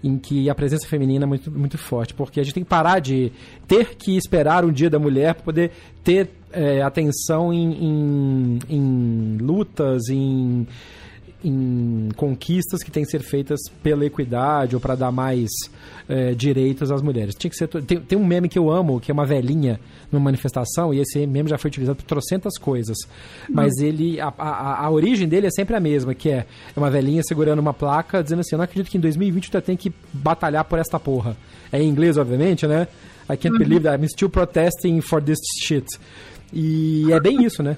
em 0.03 0.15
que 0.19 0.47
a 0.47 0.53
presença 0.53 0.87
feminina 0.87 1.25
é 1.25 1.27
muito, 1.27 1.49
muito 1.49 1.75
forte. 1.75 2.13
Porque 2.13 2.39
a 2.39 2.43
gente 2.43 2.53
tem 2.53 2.63
que 2.63 2.69
parar 2.69 2.99
de 2.99 3.31
ter 3.67 3.95
que 3.95 4.15
esperar 4.15 4.63
um 4.63 4.71
dia 4.71 4.91
da 4.91 4.99
mulher 4.99 5.33
para 5.33 5.43
poder 5.43 5.71
ter 6.03 6.29
é, 6.51 6.83
atenção 6.83 7.51
em, 7.51 7.71
em, 7.83 8.59
em 8.69 9.37
lutas, 9.41 10.07
em 10.07 10.67
em 11.43 12.09
conquistas 12.15 12.81
que 12.81 12.89
têm 12.89 13.03
que 13.03 13.11
ser 13.11 13.21
feitas 13.21 13.59
pela 13.83 14.05
equidade 14.05 14.75
ou 14.75 14.81
para 14.81 14.95
dar 14.95 15.11
mais 15.11 15.49
é, 16.09 16.33
direitos 16.33 16.91
às 16.91 17.01
mulheres. 17.01 17.35
Tinha 17.35 17.49
que 17.49 17.55
ser, 17.55 17.67
tem, 17.67 17.99
tem, 17.99 18.17
um 18.17 18.25
meme 18.25 18.49
que 18.49 18.57
eu 18.57 18.71
amo, 18.71 18.99
que 18.99 19.11
é 19.11 19.13
uma 19.13 19.25
velhinha 19.25 19.79
numa 20.11 20.23
manifestação, 20.25 20.93
e 20.93 20.99
esse 20.99 21.25
meme 21.27 21.49
já 21.49 21.57
foi 21.57 21.69
utilizado 21.69 21.97
por 21.97 22.05
trocentas 22.05 22.57
coisas. 22.57 22.97
Mas 23.49 23.73
uhum. 23.77 23.85
ele. 23.85 24.19
A, 24.19 24.33
a, 24.37 24.85
a, 24.85 24.89
origem 24.89 25.27
dele 25.27 25.47
é 25.47 25.51
sempre 25.51 25.75
a 25.75 25.79
mesma, 25.79 26.13
que 26.15 26.29
é 26.29 26.45
uma 26.75 26.89
velhinha 26.89 27.21
segurando 27.23 27.59
uma 27.59 27.73
placa 27.73 28.23
dizendo 28.23 28.39
assim: 28.39 28.55
Eu 28.55 28.57
não 28.57 28.65
acredito 28.65 28.91
que 28.91 28.97
em 28.97 29.01
2020 29.01 29.51
tu 29.51 29.61
tem 29.61 29.77
que 29.77 29.93
batalhar 30.11 30.65
por 30.65 30.79
esta 30.79 30.99
porra. 30.99 31.37
É 31.71 31.81
em 31.81 31.87
inglês, 31.87 32.17
obviamente, 32.17 32.65
né? 32.65 32.87
I 33.29 33.35
can't 33.35 33.51
uhum. 33.51 33.59
believe 33.59 33.83
that 33.83 34.01
I'm 34.01 34.07
still 34.07 34.29
protesting 34.29 35.01
for 35.01 35.21
this 35.21 35.39
shit. 35.61 35.85
E 36.53 37.11
é 37.11 37.19
bem 37.19 37.43
isso, 37.43 37.61
né? 37.61 37.77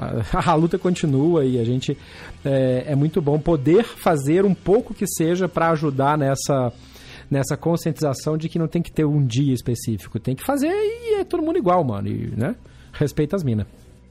A, 0.00 0.50
a 0.52 0.54
luta 0.54 0.78
continua 0.78 1.44
e 1.44 1.58
a 1.58 1.64
gente 1.64 1.96
é, 2.44 2.84
é 2.88 2.94
muito 2.94 3.20
bom 3.20 3.38
poder 3.38 3.84
fazer 3.84 4.44
um 4.44 4.54
pouco 4.54 4.94
que 4.94 5.06
seja 5.06 5.48
para 5.48 5.70
ajudar 5.70 6.16
nessa 6.16 6.72
nessa 7.30 7.56
conscientização 7.56 8.36
de 8.36 8.48
que 8.48 8.58
não 8.58 8.66
tem 8.66 8.82
que 8.82 8.90
ter 8.90 9.04
um 9.04 9.24
dia 9.24 9.54
específico, 9.54 10.18
tem 10.18 10.34
que 10.34 10.42
fazer 10.42 10.72
e 10.72 11.14
é 11.20 11.24
todo 11.24 11.44
mundo 11.44 11.58
igual, 11.58 11.84
mano, 11.84 12.08
e, 12.08 12.34
né? 12.36 12.56
Respeita 12.92 13.36
as 13.36 13.44
minas. 13.44 13.68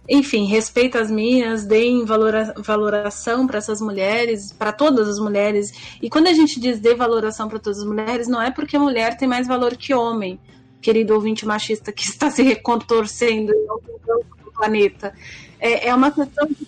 Enfim, 0.08 0.46
respeita 0.46 1.00
as 1.00 1.12
minas, 1.12 1.66
deem 1.66 2.06
valora, 2.06 2.54
valoração 2.58 3.46
para 3.46 3.58
essas 3.58 3.82
mulheres, 3.82 4.52
para 4.52 4.72
todas 4.72 5.08
as 5.08 5.20
mulheres. 5.20 5.72
E 6.02 6.10
quando 6.10 6.28
a 6.28 6.34
gente 6.34 6.60
diz 6.60 6.80
dê 6.80 6.96
valoração 6.96 7.48
para 7.48 7.60
todas 7.60 7.80
as 7.80 7.86
mulheres, 7.86 8.28
não 8.28 8.42
é 8.42 8.50
porque 8.50 8.78
a 8.78 8.80
mulher 8.80 9.18
tem 9.18 9.28
mais 9.28 9.48
valor 9.48 9.76
que 9.76 9.94
homem, 9.94 10.40
querido 10.82 11.14
ouvinte 11.14 11.46
machista 11.46 11.92
que 11.92 12.04
está 12.10 12.32
se 12.32 12.42
recontorcendo 12.42 13.52
do 13.52 14.52
planeta. 14.52 15.14
É, 15.60 15.90
é 15.90 15.96
uma 15.96 16.12
questão 16.12 16.48
de, 16.48 16.68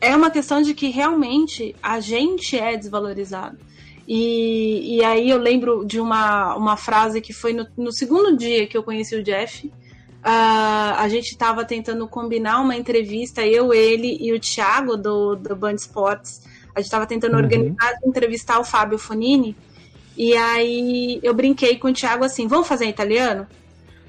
é 0.00 0.16
uma 0.16 0.30
questão 0.30 0.62
de 0.62 0.74
que 0.74 0.88
realmente 0.88 1.76
a 1.82 2.00
gente 2.00 2.58
é 2.58 2.76
desvalorizado. 2.76 3.58
E, 4.06 4.96
e 4.96 5.04
aí 5.04 5.30
eu 5.30 5.38
lembro 5.38 5.84
de 5.84 6.00
uma, 6.00 6.56
uma 6.56 6.76
frase 6.76 7.20
que 7.20 7.32
foi 7.32 7.52
no, 7.52 7.66
no 7.76 7.92
segundo 7.92 8.36
dia 8.36 8.66
que 8.66 8.76
eu 8.76 8.82
conheci 8.82 9.14
o 9.14 9.22
Jeff. 9.22 9.66
Uh, 9.66 10.94
a 10.96 11.08
gente 11.08 11.28
estava 11.28 11.64
tentando 11.64 12.06
combinar 12.06 12.60
uma 12.60 12.76
entrevista, 12.76 13.44
eu, 13.44 13.72
ele 13.72 14.18
e 14.20 14.32
o 14.32 14.40
Thiago 14.40 14.96
do, 14.96 15.34
do 15.34 15.54
Band 15.56 15.74
Sports. 15.74 16.42
A 16.74 16.80
gente 16.80 16.86
estava 16.86 17.06
tentando 17.06 17.34
uhum. 17.34 17.42
organizar 17.42 17.94
entrevistar 18.04 18.58
o 18.58 18.64
Fábio 18.64 18.98
Fonini. 18.98 19.56
E 20.16 20.34
aí 20.36 21.20
eu 21.22 21.34
brinquei 21.34 21.76
com 21.76 21.88
o 21.88 21.92
Thiago 21.92 22.24
assim: 22.24 22.46
vamos 22.46 22.68
fazer 22.68 22.86
em 22.86 22.90
italiano? 22.90 23.46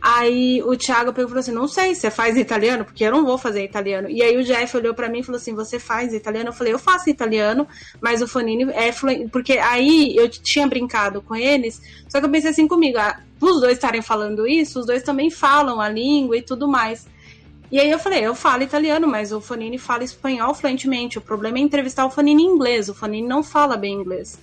Aí 0.05 0.61
o 0.63 0.75
Thiago 0.75 1.13
falou 1.13 1.37
assim: 1.37 1.53
não 1.53 1.65
sei, 1.65 1.95
você 1.95 2.11
faz 2.11 2.35
italiano? 2.35 2.83
Porque 2.83 3.05
eu 3.05 3.11
não 3.11 3.23
vou 3.25 3.37
fazer 3.37 3.63
italiano. 3.63 4.09
E 4.09 4.21
aí 4.21 4.35
o 4.35 4.43
Jeff 4.43 4.75
olhou 4.75 4.93
para 4.93 5.07
mim 5.07 5.19
e 5.19 5.23
falou 5.23 5.39
assim: 5.39 5.55
você 5.55 5.79
faz 5.79 6.13
italiano? 6.13 6.49
Eu 6.49 6.53
falei: 6.53 6.73
eu 6.73 6.77
faço 6.77 7.09
italiano, 7.09 7.65
mas 8.01 8.21
o 8.21 8.27
Fonini 8.27 8.69
é 8.73 8.91
fluente. 8.91 9.29
Porque 9.29 9.53
aí 9.53 10.13
eu 10.13 10.27
tinha 10.27 10.67
brincado 10.67 11.21
com 11.21 11.33
eles, 11.33 11.81
só 12.09 12.19
que 12.19 12.25
eu 12.25 12.29
pensei 12.29 12.49
assim 12.49 12.67
comigo: 12.67 12.97
ah, 12.97 13.17
os 13.39 13.61
dois 13.61 13.75
estarem 13.75 14.01
falando 14.01 14.45
isso, 14.45 14.81
os 14.81 14.85
dois 14.85 15.03
também 15.03 15.29
falam 15.29 15.79
a 15.79 15.87
língua 15.87 16.35
e 16.35 16.41
tudo 16.41 16.67
mais. 16.67 17.07
E 17.71 17.79
aí 17.79 17.89
eu 17.89 17.97
falei, 17.97 18.19
eu 18.19 18.35
falo 18.35 18.61
italiano, 18.61 19.07
mas 19.07 19.31
o 19.31 19.39
Fonini 19.39 19.77
fala 19.77 20.03
espanhol 20.03 20.53
fluentemente. 20.53 21.17
O 21.17 21.21
problema 21.21 21.57
é 21.57 21.61
entrevistar 21.61 22.05
o 22.05 22.09
Fonini 22.11 22.43
em 22.43 22.45
inglês. 22.45 22.87
O 22.89 22.93
Fonini 22.93 23.27
não 23.27 23.41
fala 23.41 23.75
bem 23.77 23.93
inglês. 23.93 24.37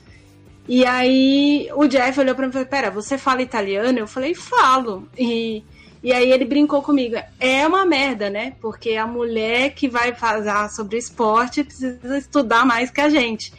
E 0.69 0.85
aí 0.85 1.69
o 1.75 1.87
Jeff 1.87 2.19
olhou 2.21 2.35
para 2.35 2.47
mim 2.47 2.51
e 2.51 2.53
falou: 2.53 2.69
Pera, 2.69 2.91
você 2.91 3.19
fala 3.19 3.43
italiano? 3.43 3.99
Eu 3.99 4.07
falei: 4.07 4.35
Falo. 4.35 5.09
E, 5.19 5.65
e 6.03 6.13
aí 6.13 6.31
ele 6.31 6.45
brincou 6.45 6.83
comigo: 6.83 7.17
É 7.39 7.67
uma 7.67 7.85
merda, 7.85 8.31
né? 8.31 8.55
Porque 8.61 8.97
a 8.97 9.07
mulher 9.07 9.75
que 9.75 9.89
vai 9.89 10.15
falar 10.15 10.69
sobre 10.71 10.99
esporte 10.99 11.65
precisa 11.65 12.19
estudar 12.19 12.65
mais 12.65 12.91
que 12.91 13.01
a 13.01 13.09
gente. 13.09 13.53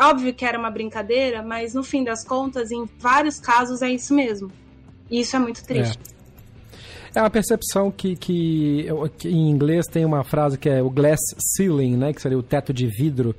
Óbvio 0.00 0.34
que 0.34 0.44
era 0.44 0.58
uma 0.58 0.70
brincadeira, 0.70 1.42
mas 1.42 1.74
no 1.74 1.84
fim 1.84 2.02
das 2.02 2.24
contas, 2.24 2.72
em 2.72 2.88
vários 2.98 3.38
casos 3.38 3.80
é 3.80 3.90
isso 3.90 4.12
mesmo. 4.12 4.50
E 5.10 5.20
isso 5.20 5.36
é 5.36 5.38
muito 5.38 5.64
triste. 5.64 5.98
É. 6.10 6.14
É 7.14 7.20
uma 7.22 7.30
percepção 7.30 7.92
que, 7.92 8.16
que, 8.16 8.88
que, 9.18 9.28
em 9.28 9.48
inglês 9.48 9.86
tem 9.86 10.04
uma 10.04 10.24
frase 10.24 10.58
que 10.58 10.68
é 10.68 10.82
o 10.82 10.90
glass 10.90 11.20
ceiling, 11.56 11.96
né? 11.96 12.12
Que 12.12 12.20
seria 12.20 12.36
o 12.36 12.42
teto 12.42 12.72
de 12.72 12.88
vidro 12.88 13.36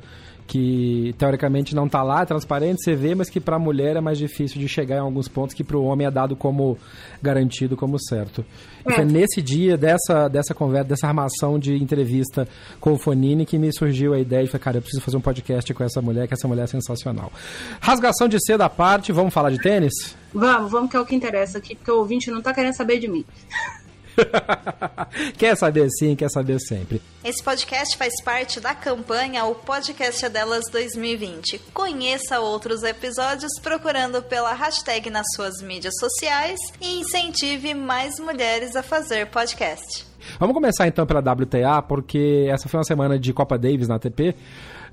que 0.48 1.16
teoricamente 1.18 1.74
não 1.74 1.86
está 1.86 2.04
lá, 2.04 2.22
é 2.22 2.26
transparente, 2.26 2.84
você 2.84 2.96
vê, 2.96 3.16
mas 3.16 3.30
que 3.30 3.40
para 3.40 3.56
a 3.56 3.60
mulher 3.60 3.96
é 3.96 4.02
mais 4.02 4.18
difícil 4.18 4.60
de 4.60 4.68
chegar 4.68 4.98
em 4.98 5.00
alguns 5.00 5.28
pontos 5.28 5.56
que 5.56 5.64
para 5.64 5.78
o 5.78 5.84
homem 5.86 6.06
é 6.06 6.12
dado 6.12 6.36
como 6.36 6.78
garantido, 7.22 7.76
como 7.76 7.98
certo. 8.00 8.46
É. 8.86 8.94
foi 8.94 9.06
nesse 9.06 9.42
dia 9.42 9.76
dessa, 9.76 10.28
dessa 10.28 10.54
conversa, 10.54 10.90
dessa 10.90 11.08
armação 11.08 11.58
de 11.58 11.76
entrevista 11.76 12.48
com 12.80 12.94
o 12.94 12.98
Fonini 12.98 13.46
que 13.46 13.58
me 13.58 13.74
surgiu 13.74 14.14
a 14.14 14.20
ideia 14.20 14.44
de 14.44 14.52
falar, 14.52 14.64
cara, 14.64 14.78
eu 14.78 14.82
preciso 14.82 15.02
fazer 15.02 15.18
um 15.18 15.22
podcast 15.22 15.74
com 15.74 15.84
essa 15.84 16.02
mulher, 16.02 16.28
que 16.28 16.36
essa 16.36 16.48
mulher 16.48 16.64
é 16.64 16.68
sensacional. 16.68 17.32
Rasgação 17.82 18.28
de 18.28 18.38
seda 18.46 18.66
à 18.66 18.70
parte, 18.70 19.12
vamos 19.12 19.34
falar 19.34 19.50
de 19.50 19.60
tênis? 19.60 20.16
Vamos, 20.32 20.72
vamos 20.72 20.92
que 20.92 20.98
é 20.98 21.00
o 21.00 21.06
que 21.06 21.16
interessa 21.16 21.58
aqui, 21.58 21.76
porque 21.76 21.90
o 21.90 21.98
ouvinte 21.98 22.30
não 22.30 22.40
está 22.40 22.54
querendo 22.54 22.74
saber 22.74 23.00
de 23.00 23.08
mim. 23.08 23.26
quer 25.38 25.56
saber 25.56 25.90
sim, 25.90 26.16
quer 26.16 26.30
saber 26.30 26.60
sempre. 26.60 27.02
Esse 27.24 27.44
podcast 27.44 27.98
faz 27.98 28.14
parte 28.24 28.60
da 28.60 28.74
campanha 28.74 29.46
O 29.46 29.56
Podcast 29.56 30.26
é 30.26 30.30
Delas 30.30 30.66
2020. 30.72 31.60
Conheça 31.74 32.40
outros 32.40 32.84
episódios 32.84 33.52
procurando 33.62 34.22
pela 34.22 34.54
hashtag 34.54 35.10
nas 35.10 35.26
suas 35.36 35.62
mídias 35.62 35.94
sociais 36.00 36.60
e 36.82 37.00
incentive 37.00 37.74
mais 37.74 38.20
mulheres 38.20 38.76
a 38.76 38.84
fazer 38.84 39.28
podcast. 39.28 40.06
Vamos 40.40 40.54
começar 40.54 40.88
então 40.88 41.06
pela 41.06 41.20
WTA, 41.20 41.82
porque 41.82 42.48
essa 42.50 42.68
foi 42.68 42.80
uma 42.80 42.84
semana 42.84 43.18
de 43.20 43.32
Copa 43.32 43.58
Davis 43.58 43.88
na 43.88 43.96
ATP. 43.96 44.36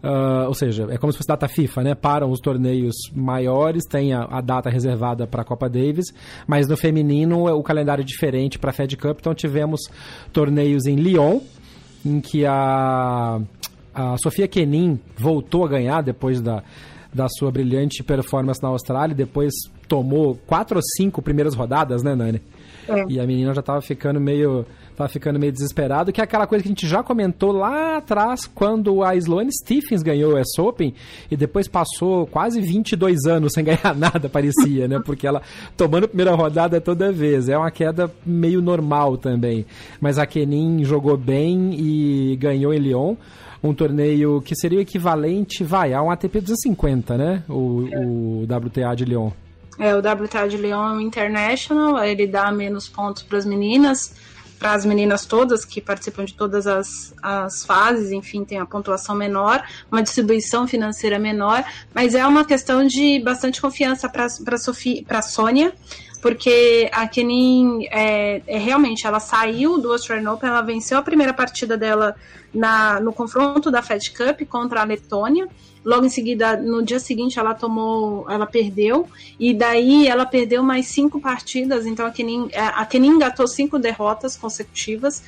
Uh, 0.02 0.48
ou 0.48 0.54
seja, 0.54 0.88
é 0.90 0.98
como 0.98 1.12
se 1.12 1.18
fosse 1.18 1.28
data 1.28 1.46
FIFA, 1.46 1.82
né? 1.84 1.94
Param 1.94 2.28
os 2.30 2.40
torneios 2.40 2.94
maiores, 3.14 3.84
tem 3.84 4.12
a, 4.12 4.24
a 4.24 4.40
data 4.40 4.68
reservada 4.68 5.28
para 5.28 5.42
a 5.42 5.44
Copa 5.44 5.68
Davis, 5.68 6.06
mas 6.44 6.66
no 6.66 6.76
feminino 6.76 7.46
o 7.46 7.62
calendário 7.62 8.02
é 8.02 8.04
diferente 8.04 8.58
para 8.58 8.70
a 8.70 8.72
Fed 8.72 8.96
Cup. 8.96 9.18
Então 9.20 9.32
tivemos 9.32 9.80
torneios 10.32 10.86
em 10.86 10.96
Lyon, 10.96 11.38
em 12.04 12.20
que 12.20 12.44
a, 12.44 13.40
a 13.94 14.16
Sofia 14.18 14.48
Kenin 14.48 14.98
voltou 15.16 15.64
a 15.64 15.68
ganhar 15.68 16.02
depois 16.02 16.40
da, 16.40 16.64
da 17.14 17.28
sua 17.28 17.52
brilhante 17.52 18.02
performance 18.02 18.60
na 18.60 18.70
Austrália, 18.70 19.14
depois 19.14 19.52
tomou 19.86 20.36
quatro 20.46 20.78
ou 20.78 20.82
cinco 20.96 21.22
primeiras 21.22 21.54
rodadas, 21.54 22.02
né, 22.02 22.16
Nani? 22.16 22.42
É. 22.88 23.04
E 23.08 23.20
a 23.20 23.26
menina 23.26 23.54
já 23.54 23.60
estava 23.60 23.80
ficando 23.80 24.20
meio 24.20 24.66
tá 25.02 25.08
ficando 25.08 25.38
meio 25.38 25.52
desesperado, 25.52 26.12
que 26.12 26.20
é 26.20 26.24
aquela 26.24 26.46
coisa 26.46 26.62
que 26.62 26.68
a 26.68 26.72
gente 26.72 26.86
já 26.86 27.02
comentou 27.02 27.52
lá 27.52 27.96
atrás, 27.96 28.46
quando 28.46 29.02
a 29.02 29.14
Sloane 29.16 29.50
Stephens 29.52 30.02
ganhou 30.02 30.34
o 30.34 30.62
Open 30.62 30.94
e 31.30 31.36
depois 31.36 31.68
passou 31.68 32.26
quase 32.26 32.60
22 32.60 33.26
anos 33.26 33.52
sem 33.52 33.64
ganhar 33.64 33.94
nada, 33.96 34.28
parecia, 34.28 34.88
né? 34.88 35.00
Porque 35.04 35.26
ela 35.26 35.42
tomando 35.76 36.04
a 36.04 36.08
primeira 36.08 36.34
rodada 36.34 36.80
toda 36.80 37.12
vez. 37.12 37.48
É 37.48 37.56
uma 37.56 37.70
queda 37.70 38.10
meio 38.24 38.60
normal 38.60 39.16
também. 39.16 39.66
Mas 40.00 40.18
a 40.18 40.26
Kenin 40.26 40.84
jogou 40.84 41.16
bem 41.16 41.74
e 41.74 42.36
ganhou 42.36 42.72
em 42.72 42.78
Lyon 42.78 43.16
um 43.62 43.72
torneio 43.72 44.42
que 44.42 44.56
seria 44.56 44.78
o 44.78 44.82
equivalente, 44.82 45.62
vai, 45.62 45.94
a 45.94 46.02
um 46.02 46.10
ATP 46.10 46.40
250, 46.40 47.16
né? 47.16 47.44
O, 47.48 47.86
o 47.94 48.42
WTA 48.42 48.94
de 48.96 49.04
Lyon. 49.04 49.30
É, 49.78 49.94
o 49.94 49.98
WTA 49.98 50.48
de 50.48 50.56
Lyon 50.56 50.84
é 50.84 50.92
um 50.92 51.00
international, 51.00 52.02
ele 52.04 52.26
dá 52.26 52.50
menos 52.50 52.88
pontos 52.88 53.22
para 53.22 53.38
as 53.38 53.46
meninas 53.46 54.14
para 54.62 54.74
as 54.74 54.84
meninas 54.84 55.26
todas 55.26 55.64
que 55.64 55.80
participam 55.80 56.24
de 56.24 56.34
todas 56.34 56.68
as, 56.68 57.12
as 57.20 57.64
fases, 57.64 58.12
enfim, 58.12 58.44
tem 58.44 58.60
a 58.60 58.64
pontuação 58.64 59.12
menor, 59.12 59.60
uma 59.90 60.00
distribuição 60.00 60.68
financeira 60.68 61.18
menor, 61.18 61.64
mas 61.92 62.14
é 62.14 62.24
uma 62.24 62.44
questão 62.44 62.86
de 62.86 63.18
bastante 63.18 63.60
confiança 63.60 64.08
para 64.08 64.28
a 65.18 65.22
Sônia. 65.22 65.72
Porque 66.22 66.88
a 66.92 67.08
Kenin 67.08 67.84
é, 67.90 68.40
é, 68.46 68.56
realmente 68.56 69.04
ela 69.04 69.18
saiu 69.18 69.78
do 69.78 69.90
Australian 69.90 70.30
Open, 70.30 70.48
ela 70.48 70.62
venceu 70.62 70.96
a 70.96 71.02
primeira 71.02 71.34
partida 71.34 71.76
dela 71.76 72.14
na, 72.54 73.00
no 73.00 73.12
confronto 73.12 73.72
da 73.72 73.82
Fed 73.82 74.08
Cup 74.12 74.40
contra 74.48 74.80
a 74.80 74.84
Letônia. 74.84 75.48
Logo 75.84 76.06
em 76.06 76.08
seguida, 76.08 76.56
no 76.56 76.80
dia 76.80 77.00
seguinte, 77.00 77.40
ela 77.40 77.54
tomou, 77.54 78.24
ela 78.30 78.46
perdeu, 78.46 79.08
e 79.36 79.52
daí 79.52 80.06
ela 80.06 80.24
perdeu 80.24 80.62
mais 80.62 80.86
cinco 80.86 81.20
partidas. 81.20 81.86
Então 81.86 82.06
a 82.06 82.12
Kenin, 82.12 82.48
a 82.54 82.86
Kenin 82.86 83.08
engatou 83.08 83.48
cinco 83.48 83.76
derrotas 83.80 84.36
consecutivas, 84.36 85.24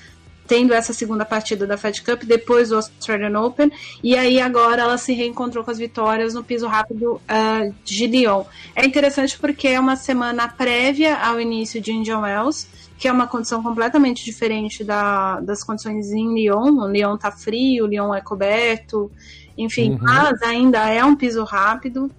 tendo 0.47 0.75
essa 0.75 0.93
segunda 0.93 1.25
partida 1.25 1.67
da 1.67 1.77
Fed 1.77 2.03
Cup, 2.03 2.23
depois 2.25 2.69
do 2.69 2.77
Australian 2.77 3.41
Open, 3.41 3.73
e 4.03 4.17
aí 4.17 4.41
agora 4.41 4.83
ela 4.83 4.99
se 4.99 5.13
reencontrou 5.13 5.65
com 5.65 5.71
as 5.71 5.79
vitórias 5.79 6.35
no 6.35 6.45
piso 6.45 6.67
rápido 6.67 7.15
uh, 7.15 7.75
de 7.85 8.07
Lyon. 8.07 8.45
É 8.75 8.85
interessante 8.85 9.39
porque 9.39 9.69
é 9.69 9.81
uma 9.81 9.97
semana 9.97 10.49
prévia 10.49 11.17
ao 11.17 11.41
início 11.41 11.81
de 11.81 11.93
Indian 11.93 12.21
Wells, 12.21 12.69
que 12.99 13.09
é 13.09 13.13
uma 13.13 13.27
condição 13.27 13.63
completamente 13.63 14.25
diferente 14.25 14.85
da, 14.85 15.41
das 15.41 15.65
condições 15.65 16.13
em 16.13 16.35
Lyon. 16.35 16.79
O 16.79 16.89
Lyon 16.89 17.17
tá 17.17 17.31
frio, 17.31 17.85
o 17.85 17.87
Lyon 17.87 18.15
é 18.15 18.21
coberto, 18.21 19.11
enfim, 19.57 19.93
uhum. 19.93 19.99
mas 20.01 20.43
ainda 20.43 20.89
é 20.89 21.05
um 21.05 21.17
piso 21.17 21.43
rápido. 21.45 22.11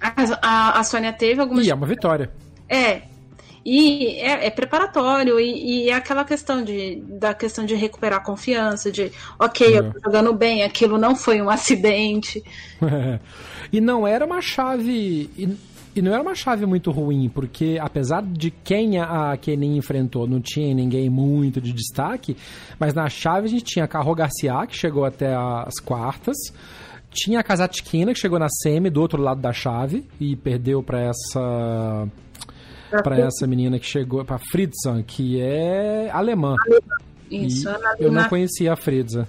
A, 0.00 0.12
a, 0.42 0.80
a 0.80 0.84
Sônia 0.84 1.12
teve 1.12 1.40
algumas. 1.40 1.66
E 1.66 1.70
é 1.70 1.74
uma 1.74 1.86
vitória. 1.86 2.30
É, 2.68 3.02
e 3.70 4.16
é, 4.20 4.46
é 4.46 4.50
preparatório, 4.50 5.38
e, 5.38 5.84
e, 5.84 5.90
é 5.90 5.92
aquela 5.92 6.24
questão 6.24 6.64
de, 6.64 7.02
da 7.06 7.34
questão 7.34 7.66
de 7.66 7.74
recuperar 7.74 8.20
a 8.20 8.24
confiança, 8.24 8.90
de 8.90 9.12
ok, 9.38 9.74
é. 9.74 9.78
eu 9.78 9.92
tô 9.92 10.00
jogando 10.06 10.32
bem, 10.32 10.62
aquilo 10.62 10.96
não 10.96 11.14
foi 11.14 11.42
um 11.42 11.50
acidente. 11.50 12.42
e 13.70 13.78
não 13.78 14.06
era 14.06 14.24
uma 14.24 14.40
chave. 14.40 15.28
E, 15.36 15.58
e, 15.94 16.00
não 16.00 16.14
era 16.14 16.22
uma 16.22 16.34
chave 16.34 16.64
muito 16.64 16.90
ruim, 16.90 17.28
porque 17.28 17.76
apesar 17.78 18.22
de 18.22 18.50
quem 18.50 18.98
a 18.98 19.36
Kenin 19.36 19.76
enfrentou 19.76 20.26
não 20.26 20.40
tinha 20.40 20.72
ninguém 20.72 21.10
muito 21.10 21.60
de 21.60 21.74
destaque, 21.74 22.38
mas 22.80 22.94
na 22.94 23.10
chave 23.10 23.48
a 23.48 23.50
gente 23.50 23.64
tinha 23.64 23.84
a 23.84 23.88
Carro 23.88 24.14
Garcia, 24.14 24.66
que 24.66 24.76
chegou 24.76 25.04
até 25.04 25.34
as 25.34 25.78
quartas. 25.78 26.36
Tinha 27.10 27.40
a 27.40 27.42
Kazatkina, 27.42 28.14
que 28.14 28.20
chegou 28.20 28.38
na 28.38 28.48
semi 28.48 28.88
do 28.88 29.00
outro 29.00 29.20
lado 29.20 29.40
da 29.40 29.52
chave 29.52 30.06
e 30.18 30.36
perdeu 30.36 30.82
para 30.82 31.00
essa 31.00 32.06
para 33.02 33.18
essa 33.18 33.46
menina 33.46 33.78
que 33.78 33.86
chegou, 33.86 34.24
para 34.24 34.38
Fritzan, 34.38 35.02
que 35.02 35.40
é 35.40 36.10
alemã. 36.10 36.56
Isso, 37.30 37.68
eu 37.98 38.10
não 38.10 38.28
conhecia 38.28 38.72
a 38.72 38.76
Fritza. 38.76 39.28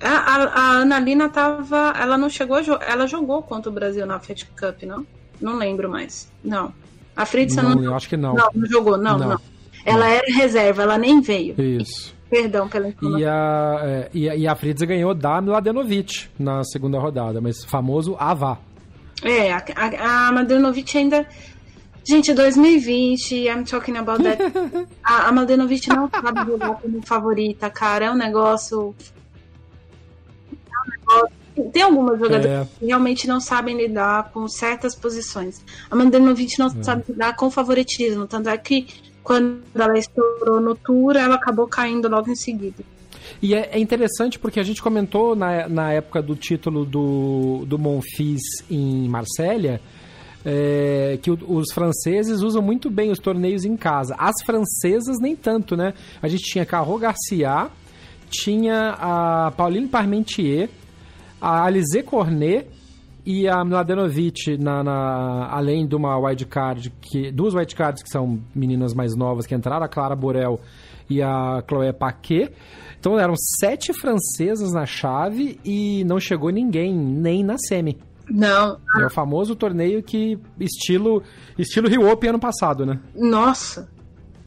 A, 0.00 0.08
a, 0.08 0.44
a 0.44 0.70
Analina 0.80 1.28
tava. 1.28 1.92
Ela 2.00 2.16
não 2.16 2.30
chegou. 2.30 2.58
Ela 2.58 3.06
jogou 3.06 3.42
contra 3.42 3.70
o 3.70 3.74
Brasil 3.74 4.06
na 4.06 4.18
Fed 4.18 4.46
Cup, 4.58 4.82
não? 4.84 5.06
Não 5.40 5.56
lembro 5.56 5.90
mais. 5.90 6.30
Não. 6.42 6.72
A 7.14 7.26
Fritza 7.26 7.62
não. 7.62 7.74
não 7.74 7.84
eu 7.84 7.94
acho 7.94 8.08
que 8.08 8.16
não. 8.16 8.34
Não, 8.34 8.48
não 8.54 8.66
jogou, 8.66 8.96
não, 8.96 9.18
não. 9.18 9.28
não. 9.30 9.40
Ela 9.84 10.06
não. 10.06 10.06
era 10.06 10.34
reserva, 10.34 10.82
ela 10.82 10.98
nem 10.98 11.20
veio. 11.20 11.60
Isso. 11.60 12.14
Perdão 12.30 12.68
pela 12.68 12.88
informação. 12.88 13.20
E 13.20 13.24
a, 13.26 13.80
é, 13.82 14.10
e 14.14 14.30
a, 14.30 14.36
e 14.36 14.46
a 14.46 14.54
Fritza 14.54 14.86
ganhou 14.86 15.12
da 15.14 15.40
Mladenovic 15.40 16.28
na 16.38 16.62
segunda 16.64 16.98
rodada, 16.98 17.40
mas 17.40 17.64
famoso 17.64 18.16
Avá. 18.18 18.58
É, 19.22 19.52
a, 19.52 19.62
a, 19.76 20.28
a 20.28 20.32
Mladenovic 20.32 20.96
ainda 20.96 21.26
Gente, 22.10 22.34
2020, 22.34 23.46
I'm 23.46 23.64
talking 23.64 23.96
about 23.96 24.20
that. 24.24 24.42
a, 25.00 25.28
a 25.28 25.32
Maldenovic 25.32 25.88
não 25.88 26.10
sabe 26.10 26.44
jogar 26.44 26.74
como 26.74 27.00
favorita, 27.06 27.70
cara. 27.70 28.06
É 28.06 28.10
um 28.10 28.16
negócio. 28.16 28.92
É 30.52 30.56
um 30.56 30.90
negócio. 30.90 31.70
Tem 31.72 31.82
algumas 31.82 32.18
jogadoras 32.18 32.66
é. 32.66 32.78
que 32.80 32.86
realmente 32.86 33.28
não 33.28 33.38
sabem 33.38 33.76
lidar 33.76 34.32
com 34.32 34.48
certas 34.48 34.96
posições. 34.96 35.64
A 35.88 35.94
Maldenovic 35.94 36.58
não 36.58 36.66
é. 36.66 36.82
sabe 36.82 37.04
lidar 37.08 37.36
com 37.36 37.48
favoritismo. 37.48 38.26
Tanto 38.26 38.48
é 38.48 38.58
que 38.58 38.88
quando 39.22 39.62
ela 39.72 39.96
estourou 39.96 40.60
no 40.60 40.74
Tour, 40.74 41.14
ela 41.14 41.36
acabou 41.36 41.68
caindo 41.68 42.08
logo 42.08 42.28
em 42.28 42.34
seguida. 42.34 42.82
E 43.40 43.54
é, 43.54 43.70
é, 43.70 43.78
interessante 43.78 44.36
porque 44.36 44.58
a 44.58 44.64
gente 44.64 44.82
comentou 44.82 45.36
na, 45.36 45.68
na 45.68 45.92
época 45.92 46.20
do 46.20 46.34
título 46.34 46.84
do, 46.84 47.64
do 47.68 47.78
Monfils 47.78 48.64
em 48.68 49.08
Marsella 49.08 49.80
é, 50.44 51.18
que 51.22 51.30
os 51.30 51.72
franceses 51.72 52.40
usam 52.42 52.62
muito 52.62 52.90
bem 52.90 53.10
os 53.10 53.18
torneios 53.18 53.64
em 53.64 53.76
casa. 53.76 54.14
As 54.18 54.42
francesas 54.44 55.18
nem 55.20 55.36
tanto, 55.36 55.76
né? 55.76 55.94
A 56.22 56.28
gente 56.28 56.44
tinha 56.44 56.64
Carro 56.64 56.98
Garcia, 56.98 57.68
tinha 58.30 58.90
a 58.98 59.52
Pauline 59.56 59.88
Parmentier, 59.88 60.70
a 61.40 61.64
Alizé 61.64 62.02
Cornet 62.02 62.66
e 63.24 63.46
a 63.48 63.62
Mladenovic, 63.64 64.56
na, 64.56 64.82
na, 64.82 65.48
além 65.50 65.86
de 65.86 65.94
uma 65.94 66.18
wildcard, 66.18 66.90
que, 67.00 67.30
duas 67.30 67.54
wildcards 67.54 68.02
que 68.02 68.08
são 68.08 68.40
meninas 68.54 68.94
mais 68.94 69.14
novas 69.14 69.46
que 69.46 69.54
entraram, 69.54 69.84
a 69.84 69.88
Clara 69.88 70.16
Borel 70.16 70.60
e 71.08 71.20
a 71.20 71.62
Chloé 71.68 71.92
Paquet. 71.92 72.50
Então 72.98 73.18
eram 73.18 73.34
sete 73.58 73.92
francesas 73.92 74.72
na 74.72 74.86
chave 74.86 75.58
e 75.64 76.04
não 76.04 76.20
chegou 76.20 76.50
ninguém, 76.50 76.94
nem 76.94 77.42
na 77.42 77.56
semi. 77.58 77.98
Não. 78.30 78.78
É 78.98 79.06
o 79.06 79.10
famoso 79.10 79.56
torneio 79.56 80.02
que 80.02 80.38
estilo 80.58 81.22
estilo 81.58 81.88
Rio 81.88 82.08
Open 82.08 82.30
ano 82.30 82.38
passado, 82.38 82.86
né? 82.86 82.98
Nossa. 83.14 83.88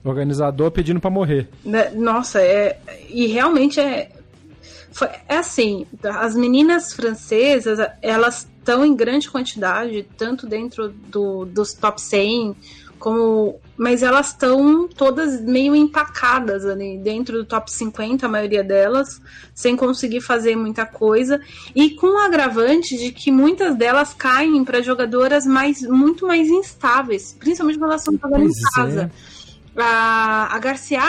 Organizador 0.04 0.72
pedindo 0.72 1.00
para 1.00 1.10
morrer. 1.10 1.50
Né, 1.64 1.90
nossa, 1.92 2.42
é 2.42 2.80
e 3.10 3.28
realmente 3.28 3.80
é 3.80 4.12
foi, 4.94 5.08
é 5.28 5.38
assim, 5.38 5.88
as 6.04 6.36
meninas 6.36 6.94
francesas, 6.94 7.80
elas 8.02 8.48
estão 8.60 8.86
em 8.86 8.96
grande 8.96 9.30
quantidade, 9.30 10.08
tanto 10.16 10.46
dentro 10.46 10.90
do, 10.90 11.46
dos 11.46 11.74
top 11.74 12.00
100 12.00 12.56
como 13.00 13.60
mas 13.78 14.04
elas 14.04 14.28
estão 14.28 14.88
todas 14.88 15.42
meio 15.42 15.76
empacadas 15.76 16.66
ali 16.66 16.98
dentro 16.98 17.38
do 17.38 17.46
top 17.46 17.72
50, 17.72 18.26
a 18.26 18.30
maioria 18.30 18.64
delas, 18.64 19.22
sem 19.54 19.76
conseguir 19.76 20.22
fazer 20.22 20.56
muita 20.56 20.86
coisa, 20.86 21.42
e 21.76 21.92
com 21.92 22.08
o 22.08 22.18
agravante 22.18 22.98
de 22.98 23.12
que 23.12 23.32
muitas 23.32 23.76
delas 23.76 24.14
caem 24.14 24.64
para 24.64 24.82
jogadoras 24.82 25.46
mais, 25.46 25.82
muito 25.82 26.28
mais 26.28 26.48
instáveis, 26.50 27.36
principalmente 27.40 27.80
quando 27.80 27.92
elas 27.92 28.02
estão 28.02 28.18
jogando 28.18 28.50
em 28.50 28.62
casa. 28.76 29.12
É. 29.76 29.82
A, 29.82 30.56
a 30.56 30.60
Garcia 30.60 31.02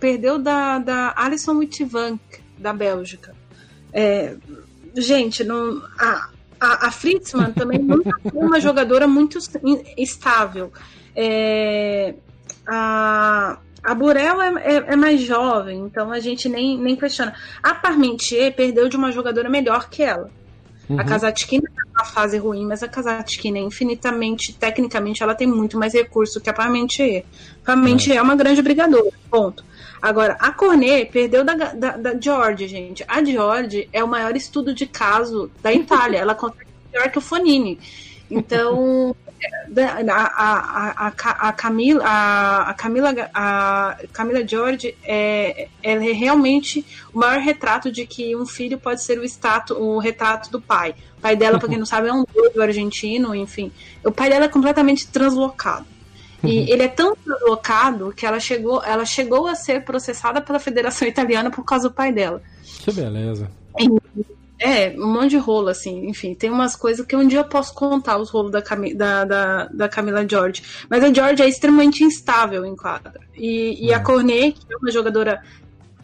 perdeu 0.00 0.38
da, 0.38 0.78
da 0.78 1.12
Alison 1.16 1.58
Wittivank, 1.58 2.20
da 2.56 2.72
Bélgica. 2.72 3.34
É, 3.92 4.36
gente, 4.96 5.44
não, 5.44 5.82
a, 5.98 6.30
a, 6.58 6.86
a 6.86 6.90
Fritzmann 6.90 7.52
também 7.52 7.78
nunca 7.78 8.10
foi 8.22 8.42
uma 8.42 8.60
jogadora 8.60 9.06
muito 9.06 9.38
estável. 9.96 10.72
É, 11.16 12.14
a, 12.66 13.58
a 13.82 13.94
Burel 13.94 14.42
é, 14.42 14.48
é, 14.48 14.74
é, 14.88 14.96
mais 14.96 15.20
jovem, 15.20 15.78
então 15.78 16.12
a 16.12 16.20
gente 16.20 16.48
nem, 16.48 16.78
nem 16.78 16.94
questiona. 16.94 17.34
A 17.62 17.74
Parmentier 17.74 18.54
perdeu 18.54 18.88
de 18.88 18.96
uma 18.96 19.10
jogadora 19.10 19.48
melhor 19.48 19.88
que 19.88 20.02
ela. 20.02 20.30
Uhum. 20.88 21.00
A 21.00 21.04
Kazatkina 21.04 21.64
tá 21.74 21.82
numa 21.86 22.04
fase 22.04 22.38
ruim, 22.38 22.66
mas 22.66 22.82
a 22.82 22.88
Kazatkina 22.88 23.58
é 23.58 23.62
infinitamente, 23.62 24.52
tecnicamente, 24.52 25.22
ela 25.22 25.34
tem 25.34 25.46
muito 25.46 25.78
mais 25.78 25.94
recurso 25.94 26.40
que 26.40 26.50
a 26.50 26.52
Parmentier. 26.52 27.24
A 27.62 27.66
Parmentier 27.66 28.16
é. 28.16 28.18
é 28.18 28.22
uma 28.22 28.36
grande 28.36 28.62
brigadora, 28.62 29.10
ponto. 29.30 29.64
Agora, 30.00 30.36
a 30.38 30.52
Cornet 30.52 31.10
perdeu 31.10 31.44
da, 31.44 31.54
da, 31.54 31.96
da 31.96 32.20
George, 32.20 32.68
gente. 32.68 33.04
A 33.08 33.24
George 33.24 33.88
é 33.92 34.04
o 34.04 34.08
maior 34.08 34.36
estudo 34.36 34.74
de 34.74 34.86
caso 34.86 35.50
da 35.62 35.72
Itália. 35.72 36.18
ela 36.18 36.34
consegue 36.36 36.70
pior 36.92 37.10
que 37.10 37.18
o 37.18 37.20
Fonini. 37.20 37.78
Então, 38.30 39.16
a, 40.08 41.06
a, 41.06 41.48
a, 41.48 41.52
Camila, 41.52 42.04
a, 42.04 42.70
a 42.70 42.74
Camila, 42.74 43.14
a 43.34 43.96
Camila 44.12 44.46
George 44.46 44.96
é, 45.04 45.68
ela 45.82 46.04
é 46.04 46.12
realmente 46.12 46.84
o 47.12 47.18
maior 47.18 47.40
retrato 47.40 47.90
de 47.90 48.06
que 48.06 48.34
um 48.36 48.46
filho 48.46 48.78
pode 48.78 49.02
ser 49.02 49.18
o 49.18 49.24
status, 49.24 49.76
o 49.76 49.98
retrato 49.98 50.50
do 50.50 50.60
pai. 50.60 50.94
O 51.18 51.20
pai 51.20 51.36
dela, 51.36 51.58
para 51.58 51.68
quem 51.68 51.78
não 51.78 51.86
sabe, 51.86 52.08
é 52.08 52.12
um 52.12 52.24
doido 52.24 52.62
argentino, 52.62 53.34
enfim. 53.34 53.72
O 54.04 54.12
pai 54.12 54.28
dela 54.28 54.44
é 54.44 54.48
completamente 54.48 55.06
translocado. 55.08 55.86
E 56.42 56.60
uhum. 56.60 56.66
ele 56.68 56.82
é 56.82 56.88
tão 56.88 57.16
deslocado 57.26 58.12
que 58.12 58.24
ela 58.26 58.38
chegou, 58.38 58.82
ela 58.84 59.04
chegou 59.04 59.46
a 59.46 59.54
ser 59.54 59.84
processada 59.84 60.40
pela 60.40 60.58
Federação 60.58 61.08
Italiana 61.08 61.50
por 61.50 61.64
causa 61.64 61.88
do 61.88 61.94
pai 61.94 62.12
dela. 62.12 62.42
Que 62.62 62.92
beleza. 62.92 63.50
É, 64.58 64.90
um 64.98 65.12
monte 65.12 65.30
de 65.30 65.36
rolo, 65.36 65.68
assim, 65.68 66.08
enfim, 66.08 66.34
tem 66.34 66.50
umas 66.50 66.74
coisas 66.74 67.04
que 67.04 67.14
um 67.14 67.26
dia 67.26 67.40
eu 67.40 67.44
posso 67.44 67.74
contar 67.74 68.16
os 68.18 68.30
rolos 68.30 68.50
da, 68.50 68.62
Cam 68.62 68.80
da, 68.94 69.24
da, 69.24 69.66
da, 69.66 69.88
Camila 69.88 70.26
George. 70.26 70.62
Mas 70.88 71.04
a 71.04 71.12
George 71.12 71.42
é 71.42 71.48
extremamente 71.48 72.02
instável 72.02 72.64
em 72.64 72.74
quadra. 72.74 73.20
E, 73.34 73.86
e 73.86 73.92
a 73.92 73.98
é. 73.98 74.00
Cornet, 74.00 74.58
que 74.58 74.72
é 74.72 74.76
uma 74.78 74.90
jogadora 74.90 75.42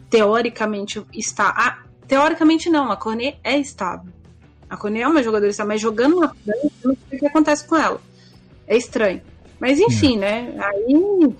teoricamente 0.07 1.03
está. 1.11 1.51
Ah, 1.57 1.79
teoricamente 2.07 2.69
não, 2.69 2.91
a 2.91 2.95
Cornet 2.95 3.39
é 3.43 3.57
estável. 3.57 4.13
A 4.69 4.77
Cornet 4.77 5.03
é 5.03 5.07
uma 5.07 5.23
jogadora 5.23 5.49
estável, 5.49 5.69
mas 5.69 5.81
jogando 5.81 6.19
na 6.19 6.29
frente, 6.29 6.73
não 6.83 6.95
sei 7.09 7.17
o 7.17 7.19
que 7.21 7.27
acontece 7.27 7.67
com 7.67 7.75
ela. 7.75 7.99
É 8.67 8.77
estranho. 8.77 9.21
Mas 9.59 9.79
enfim, 9.79 10.17
é. 10.17 10.19
né? 10.19 10.55
Aí. 10.59 11.35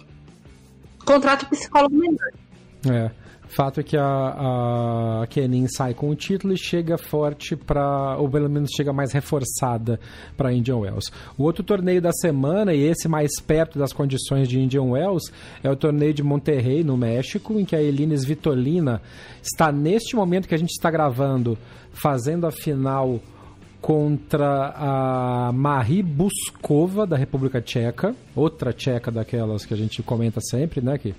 Contrato 1.06 1.46
psicólogo 1.48 1.96
melhor. 1.96 2.32
É. 2.90 3.23
Fato 3.56 3.82
é 3.82 3.84
que 3.84 3.96
a, 3.96 5.22
a 5.22 5.28
Kenin 5.28 5.68
sai 5.68 5.94
com 5.94 6.10
o 6.10 6.16
título 6.16 6.54
e 6.54 6.58
chega 6.58 6.98
forte 6.98 7.56
para, 7.56 8.18
ou 8.18 8.28
pelo 8.28 8.50
menos 8.50 8.72
chega 8.76 8.92
mais 8.92 9.12
reforçada 9.12 10.00
para 10.36 10.52
Indian 10.52 10.78
Wells. 10.78 11.12
O 11.38 11.44
outro 11.44 11.64
torneio 11.64 12.02
da 12.02 12.12
semana, 12.12 12.74
e 12.74 12.82
esse 12.84 13.08
mais 13.08 13.40
perto 13.40 13.78
das 13.78 13.94
condições 13.94 14.48
de 14.48 14.60
Indian 14.60 14.86
Wells, 14.86 15.32
é 15.64 15.70
o 15.70 15.76
torneio 15.76 16.16
de 16.16 16.24
Monterrey, 16.24 16.84
no 16.84 16.98
México, 16.98 17.60
em 17.60 17.64
que 17.64 17.76
a 17.76 17.82
Elines 17.82 18.26
Vitolina 18.26 19.00
está 19.42 19.72
neste 19.72 20.16
momento 20.16 20.48
que 20.48 20.56
a 20.56 20.60
gente 20.60 20.72
está 20.72 20.90
gravando, 20.90 21.56
fazendo 21.92 22.48
a 22.48 22.52
final 22.52 23.20
contra 23.80 24.74
a 24.76 25.52
Marie 25.54 26.02
Buskova, 26.02 27.06
da 27.06 27.18
República 27.18 27.62
Tcheca, 27.62 28.16
outra 28.36 28.74
tcheca 28.74 29.12
daquelas 29.12 29.66
que 29.66 29.74
a 29.74 29.78
gente 29.78 30.02
comenta 30.02 30.40
sempre, 30.42 30.82
né, 30.82 30.98
que 30.98 31.14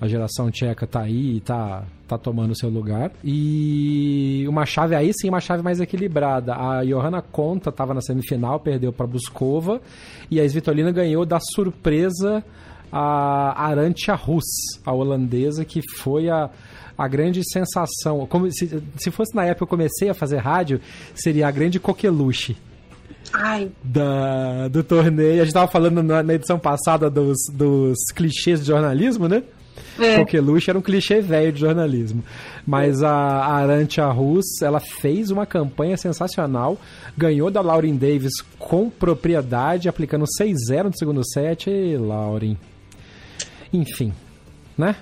a 0.00 0.06
geração 0.06 0.50
tcheca 0.50 0.86
tá 0.86 1.00
aí 1.02 1.36
e 1.36 1.40
tá, 1.40 1.84
tá 2.06 2.18
tomando 2.18 2.56
seu 2.56 2.68
lugar. 2.68 3.10
E 3.24 4.44
uma 4.48 4.66
chave 4.66 4.94
aí 4.94 5.12
sim, 5.14 5.28
uma 5.28 5.40
chave 5.40 5.62
mais 5.62 5.80
equilibrada. 5.80 6.54
A 6.54 6.84
Johanna 6.84 7.22
Conta 7.22 7.70
estava 7.70 7.94
na 7.94 8.00
semifinal, 8.00 8.60
perdeu 8.60 8.92
para 8.92 9.06
Buskova. 9.06 9.80
E 10.30 10.40
a 10.40 10.44
Svitolina 10.44 10.92
ganhou 10.92 11.24
da 11.24 11.38
surpresa 11.40 12.44
a 12.92 13.66
Arantia 13.66 14.14
Rus, 14.14 14.44
a 14.84 14.92
holandesa, 14.92 15.64
que 15.64 15.80
foi 15.98 16.28
a, 16.28 16.50
a 16.96 17.08
grande 17.08 17.42
sensação. 17.50 18.26
Como 18.26 18.50
se, 18.52 18.82
se 18.96 19.10
fosse 19.10 19.34
na 19.34 19.44
época 19.44 19.58
que 19.58 19.62
eu 19.64 19.78
comecei 19.78 20.08
a 20.08 20.14
fazer 20.14 20.38
rádio, 20.38 20.80
seria 21.14 21.48
a 21.48 21.50
grande 21.50 21.80
coqueluche. 21.80 22.56
Ai. 23.32 23.70
Da, 23.82 24.68
do 24.68 24.84
torneio. 24.84 25.34
A 25.34 25.44
gente 25.44 25.48
estava 25.48 25.70
falando 25.70 26.02
na, 26.02 26.22
na, 26.22 26.34
edição 26.34 26.58
passada 26.58 27.10
dos, 27.10 27.36
dos 27.52 27.98
clichês 28.14 28.60
de 28.60 28.66
jornalismo, 28.66 29.28
né? 29.28 29.42
É. 29.98 30.18
Coqueluche 30.18 30.70
era 30.70 30.78
um 30.78 30.82
clichê 30.82 31.20
velho 31.20 31.52
de 31.52 31.60
jornalismo. 31.60 32.22
Mas 32.66 33.02
a, 33.02 33.10
a 33.10 33.54
Arantia 33.56 34.06
Rus, 34.06 34.60
ela 34.62 34.80
fez 34.80 35.30
uma 35.30 35.46
campanha 35.46 35.96
sensacional, 35.96 36.78
ganhou 37.16 37.50
da 37.50 37.60
Lauren 37.60 37.96
Davis 37.96 38.32
com 38.58 38.90
propriedade, 38.90 39.88
aplicando 39.88 40.24
6-0 40.40 40.84
no 40.84 40.96
segundo 40.96 41.22
set. 41.24 41.70
E 41.70 41.96
Lauren. 41.96 42.56
Enfim, 43.72 44.12
né? 44.76 44.96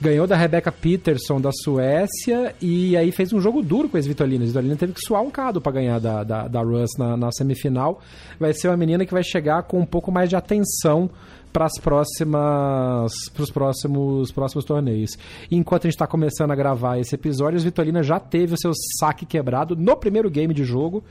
Ganhou 0.00 0.28
da 0.28 0.36
Rebecca 0.36 0.70
Peterson 0.70 1.40
da 1.40 1.50
Suécia 1.52 2.54
e 2.62 2.96
aí 2.96 3.10
fez 3.10 3.32
um 3.32 3.40
jogo 3.40 3.60
duro 3.60 3.88
com 3.88 3.96
as 3.96 4.06
Vitolinas. 4.06 4.56
A 4.56 4.62
teve 4.62 4.92
que 4.92 5.00
suar 5.00 5.22
um 5.22 5.30
cado 5.30 5.60
para 5.60 5.72
ganhar 5.72 5.98
da, 5.98 6.22
da, 6.22 6.46
da 6.46 6.60
Russ 6.60 6.90
na, 6.96 7.16
na 7.16 7.32
semifinal. 7.32 8.00
Vai 8.38 8.54
ser 8.54 8.68
uma 8.68 8.76
menina 8.76 9.04
que 9.04 9.12
vai 9.12 9.24
chegar 9.24 9.64
com 9.64 9.80
um 9.80 9.86
pouco 9.86 10.12
mais 10.12 10.28
de 10.28 10.36
atenção 10.36 11.10
para 11.52 11.66
as 11.66 11.78
próximas 11.80 13.12
para 13.32 13.42
os 13.42 13.50
próximos 13.50 14.32
próximos 14.32 14.64
torneios. 14.64 15.10
enquanto 15.50 15.84
a 15.84 15.86
gente 15.86 15.94
está 15.94 16.06
começando 16.06 16.50
a 16.50 16.54
gravar 16.54 16.98
esse 16.98 17.14
episódio, 17.14 17.58
a 17.58 17.62
Vitolina 17.62 18.02
já 18.02 18.20
teve 18.20 18.54
o 18.54 18.58
seu 18.58 18.72
saque 18.98 19.26
quebrado 19.26 19.74
no 19.76 19.96
primeiro 19.96 20.30
game 20.30 20.52
de 20.52 20.64
jogo. 20.64 21.02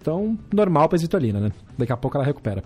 Então, 0.00 0.38
normal 0.52 0.88
para 0.88 0.98
a 0.98 1.00
Vitolina, 1.00 1.40
né? 1.40 1.50
Daqui 1.78 1.92
a 1.92 1.96
pouco 1.96 2.16
ela 2.16 2.26
recupera. 2.26 2.62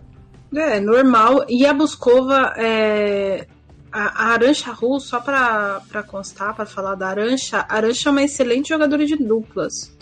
É, 0.54 0.80
normal. 0.80 1.44
E 1.48 1.64
a 1.66 1.72
Buscova, 1.72 2.54
é... 2.56 3.46
a, 3.92 4.32
Arancha 4.32 4.72
Ru, 4.72 4.98
só 4.98 5.20
para 5.20 6.02
constar, 6.06 6.54
para 6.54 6.66
falar 6.66 6.94
da 6.94 7.08
Arancha, 7.08 7.58
a 7.68 7.76
Arancha 7.76 8.08
é 8.08 8.12
uma 8.12 8.22
excelente 8.22 8.70
jogadora 8.70 9.06
de 9.06 9.16
duplas. 9.16 9.96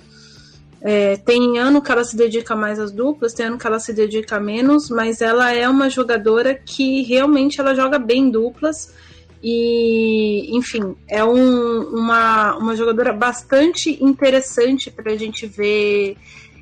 É, 0.81 1.17
tem 1.17 1.59
ano 1.59 1.81
que 1.81 1.91
ela 1.91 2.05
se 2.05 2.17
dedica 2.17 2.55
mais 2.55 2.79
às 2.79 2.93
duplas, 2.93 3.33
tem 3.33 3.47
ano 3.47 3.59
que 3.59 3.67
ela 3.67 3.81
se 3.81 3.93
dedica 3.93 4.39
menos, 4.39 4.91
mas 4.91 5.21
ela 5.21 5.53
é 5.53 5.69
uma 5.69 5.89
jogadora 5.89 6.55
que 6.55 7.03
realmente 7.03 7.61
ela 7.61 7.75
joga 7.75 7.99
bem 7.99 8.31
duplas 8.31 8.95
e, 9.43 10.57
enfim, 10.57 10.97
é 11.09 11.25
um, 11.25 11.83
uma, 11.83 12.57
uma 12.57 12.77
jogadora 12.77 13.13
bastante 13.13 14.03
interessante 14.03 14.91
para 14.91 15.13
a 15.13 15.17
gente 15.17 15.47
ver. 15.47 16.17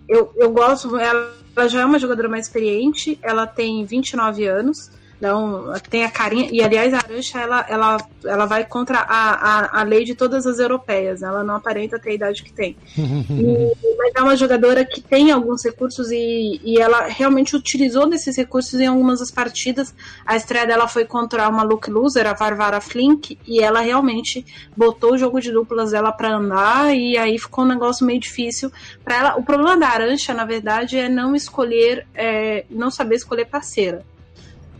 Eu, 0.09 0.33
eu 0.37 0.51
gosto, 0.51 0.97
ela, 0.97 1.35
ela 1.57 1.69
já 1.69 1.81
é 1.81 1.85
uma 1.85 1.99
jogadora 1.99 2.29
mais 2.29 2.47
experiente, 2.47 3.19
ela 3.23 3.47
tem 3.47 3.85
29 3.85 4.47
anos. 4.47 4.91
Então, 5.17 5.73
tem 5.89 6.05
a 6.05 6.11
carinha. 6.11 6.49
E, 6.53 6.63
aliás, 6.63 6.93
a 6.93 6.99
Arancha, 6.99 7.41
ela, 7.41 7.65
ela, 7.69 7.97
ela 8.25 8.47
vai 8.47 8.65
contra 8.65 8.99
a, 8.99 9.79
a, 9.79 9.81
a 9.81 9.83
lei 9.83 10.05
de 10.05 10.15
todas 10.15 10.47
as 10.47 10.59
europeias. 10.59 11.23
Ela 11.23 11.43
não 11.43 11.57
aparenta 11.57 11.99
ter 11.99 12.11
a 12.11 12.15
idade 12.15 12.43
que 12.43 12.53
tem. 12.53 12.77
e, 12.97 13.97
mas 13.97 14.13
é 14.15 14.23
uma 14.23 14.37
jogadora 14.37 14.85
que 14.85 15.01
tem 15.01 15.31
alguns 15.31 15.65
recursos 15.65 16.11
e, 16.11 16.61
e 16.63 16.81
ela 16.81 17.07
realmente 17.07 17.57
utilizou 17.57 18.09
desses 18.09 18.37
recursos 18.37 18.79
em 18.79 18.87
algumas 18.87 19.21
das 19.21 19.31
partidas. 19.31 19.95
A 20.27 20.37
estreia 20.37 20.67
dela 20.67 20.89
foi 20.89 21.05
contra 21.05 21.49
uma 21.49 21.63
look 21.63 21.91
loser, 21.91 22.27
a 22.27 22.35
Varvara 22.35 22.81
Flink, 22.81 23.39
e 23.47 23.61
ela 23.61 23.81
realmente 23.81 24.45
botou 24.77 25.15
o 25.15 25.19
jogo 25.19 25.41
de 25.41 25.53
duplas 25.53 25.93
dela 25.93 26.13
para 26.13 26.37
andar. 26.37 26.95
E 26.95 27.17
aí 27.17 27.39
ficou 27.39 27.65
um 27.65 27.69
negócio 27.69 28.05
meio 28.05 28.21
difícil 28.21 28.71
para 29.03 29.17
ela. 29.17 29.37
O 29.37 29.43
problema 29.43 29.77
da 29.77 29.89
Arancha, 29.89 30.35
na 30.35 30.45
verdade, 30.45 30.99
é 30.99 31.09
não 31.09 31.35
escolher, 31.35 32.07
é, 32.15 32.65
não 32.69 32.91
saber 32.91 33.17
escolher 33.17 33.47
parceira. 33.47 34.05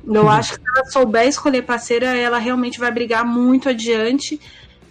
Eu 0.07 0.23
uhum. 0.23 0.29
acho 0.29 0.55
que 0.55 0.61
se 0.61 0.69
ela 0.69 0.85
souber 0.91 1.27
escolher 1.27 1.63
parceira, 1.63 2.17
ela 2.17 2.39
realmente 2.39 2.79
vai 2.79 2.91
brigar 2.91 3.25
muito 3.25 3.69
adiante. 3.69 4.41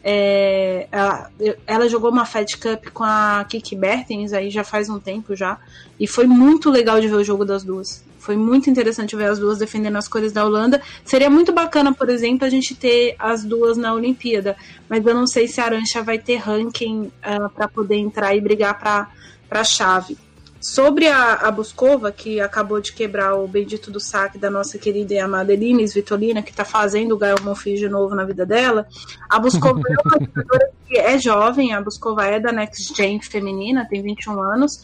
É, 0.04 0.88
ela, 0.92 1.32
ela, 1.66 1.88
jogou 1.88 2.12
uma 2.12 2.26
Fed 2.26 2.58
Cup 2.58 2.90
com 2.94 3.06
a 3.06 3.46
Kiki 3.48 3.74
Bertens 3.74 4.34
aí 4.34 4.50
já 4.50 4.64
faz 4.64 4.90
um 4.90 5.00
tempo 5.00 5.36
já. 5.36 5.58
E 6.00 6.08
foi 6.08 6.26
muito 6.26 6.70
legal 6.70 7.00
de 7.00 7.08
ver 7.08 7.16
o 7.16 7.24
jogo 7.24 7.46
das 7.46 7.64
duas. 7.64 8.04
Foi 8.20 8.38
muito 8.38 8.70
interessante 8.70 9.16
ver 9.16 9.26
as 9.26 9.38
duas 9.38 9.60
defendendo 9.60 9.98
as 9.98 10.08
cores 10.08 10.32
da 10.32 10.46
Holanda. 10.46 10.82
Seria 11.04 11.30
muito 11.30 11.52
bacana, 11.52 11.94
por 11.94 12.10
exemplo, 12.10 12.46
a 12.46 12.50
gente 12.50 12.74
ter 12.74 13.16
as 13.20 13.44
duas 13.44 13.78
na 13.78 13.94
Olimpíada. 13.94 14.56
Mas 14.88 15.06
eu 15.06 15.14
não 15.14 15.28
sei 15.28 15.48
se 15.48 15.60
a 15.60 15.66
Arancha 15.66 16.02
vai 16.02 16.18
ter 16.18 16.38
ranking 16.38 17.02
uh, 17.02 17.12
ah, 17.22 17.50
para 17.50 17.68
poder 17.68 17.98
entrar 17.98 18.34
e 18.34 18.40
brigar 18.40 18.80
para 18.80 19.10
a 19.52 19.64
chave. 19.64 20.18
Sobre 20.64 21.10
a, 21.10 21.34
a 21.34 21.52
Buscova, 21.52 22.10
que 22.10 22.40
acabou 22.40 22.80
de 22.80 22.94
quebrar 22.94 23.36
o 23.36 23.46
bendito 23.46 23.92
do 23.92 24.00
saque 24.00 24.38
da 24.38 24.50
nossa 24.50 24.78
querida 24.78 25.14
e 25.14 25.20
amada 25.20 25.52
Elines 25.52 25.94
Vitolina, 25.94 26.42
que 26.42 26.52
está 26.52 26.64
fazendo 26.64 27.16
o 27.16 27.18
Gael 27.18 27.36
Monfils 27.44 27.82
de 27.82 27.90
novo 27.90 28.16
na 28.16 28.24
vida 28.24 28.46
dela, 28.46 28.88
a 29.30 29.38
Buscova 29.38 29.82
é 29.86 29.92
uma 29.92 30.26
jogadora 30.26 30.72
que 30.88 30.98
é 30.98 31.20
jovem, 31.20 31.74
a 31.74 31.82
Buscova 31.82 32.26
é 32.26 32.40
da 32.40 32.54
Next 32.54 32.96
Gen 32.96 33.20
feminina, 33.22 33.86
tem 33.90 34.02
21 34.02 34.42
anos, 34.42 34.82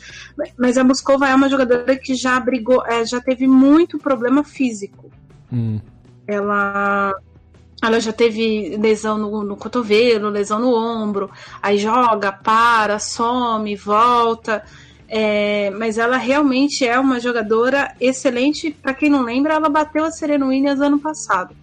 mas 0.57 0.77
a 0.77 0.83
Buscova 0.83 1.29
é 1.29 1.33
uma 1.33 1.47
jogadora 1.47 1.95
que 1.95 2.13
já 2.13 2.37
brigou, 2.41 2.85
é, 2.85 3.05
já 3.05 3.21
teve 3.21 3.47
muito 3.47 3.97
problema 3.97 4.43
físico. 4.43 5.09
Hum. 5.49 5.79
Ela 6.27 7.15
ela 7.81 8.01
já 8.01 8.11
teve 8.11 8.75
lesão 8.75 9.17
no, 9.17 9.45
no, 9.45 9.55
cotovelo, 9.55 10.27
lesão 10.27 10.59
no 10.59 10.75
ombro, 10.75 11.31
aí 11.63 11.77
joga, 11.77 12.33
para, 12.33 12.99
some, 12.99 13.73
volta. 13.77 14.61
É, 15.11 15.71
mas 15.71 15.97
ela 15.97 16.17
realmente 16.17 16.85
é 16.85 16.99
uma 16.99 17.19
jogadora 17.19 17.95
excelente. 17.99 18.69
Para 18.69 18.93
quem 18.93 19.09
não 19.09 19.23
lembra, 19.23 19.55
ela 19.55 19.67
bateu 19.67 20.05
a 20.05 20.11
Serena 20.11 20.45
Williams 20.45 20.79
ano 20.79 20.99
passado. 20.99 21.55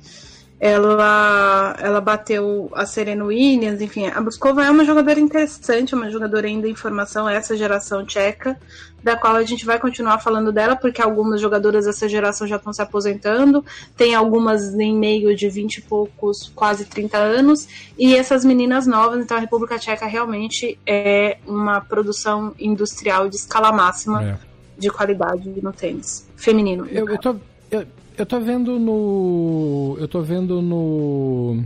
Ela, 0.59 1.77
ela 1.79 2.01
bateu 2.01 2.71
a 2.75 2.87
Serena 2.87 3.25
Williams, 3.25 3.81
enfim. 3.81 4.07
A 4.07 4.21
Buskova 4.21 4.65
é 4.65 4.71
uma 4.71 4.85
jogadora 4.85 5.21
interessante, 5.21 5.95
uma 5.95 6.11
jogadora 6.11 6.47
ainda 6.47 6.67
em 6.67 6.75
formação, 6.75 7.29
essa 7.29 7.57
geração 7.57 8.07
tcheca 8.07 8.59
da 9.07 9.17
qual 9.17 9.37
a 9.37 9.45
gente 9.45 9.65
vai 9.65 9.79
continuar 9.79 10.19
falando 10.19 10.51
dela, 10.51 10.75
porque 10.75 11.01
algumas 11.01 11.41
jogadoras 11.41 11.85
dessa 11.85 12.09
geração 12.09 12.45
já 12.45 12.57
estão 12.57 12.73
se 12.73 12.83
aposentando, 12.83 13.65
tem 13.97 14.17
algumas 14.17 14.75
em 14.75 14.97
meio 14.97 15.37
de 15.37 15.49
20 15.49 15.77
e 15.77 15.83
poucos, 15.83 16.51
quase 16.57 16.85
30 16.87 17.17
anos, 17.17 17.69
e 17.97 18.17
essas 18.17 18.45
meninas 18.45 18.85
novas, 18.85 19.21
então 19.21 19.37
a 19.37 19.41
República 19.41 19.79
Tcheca 19.79 20.07
realmente 20.07 20.77
é 20.85 21.39
uma 21.47 21.81
produção 21.81 22.53
industrial 22.59 23.29
de 23.29 23.37
escala 23.37 23.71
máxima 23.71 24.25
é. 24.25 24.39
de 24.77 24.91
qualidade 24.91 25.55
no 25.63 25.73
tênis 25.73 26.29
feminino. 26.35 26.89
Eu, 26.91 27.09
eu, 27.09 27.19
tô, 27.19 27.37
eu, 27.71 27.87
eu 28.19 28.27
tô 28.27 28.41
vendo 28.41 28.79
no. 28.79 29.97
Eu 29.99 30.09
tô 30.09 30.21
vendo 30.21 30.62
no 30.62 31.64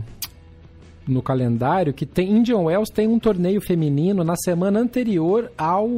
no 1.07 1.21
calendário 1.21 1.93
que 1.93 2.05
tem 2.05 2.31
Indian 2.31 2.59
Wells 2.59 2.91
tem 2.93 3.07
um 3.07 3.19
torneio 3.19 3.59
feminino 3.59 4.23
na 4.23 4.35
semana 4.35 4.79
anterior 4.79 5.51
ao, 5.57 5.89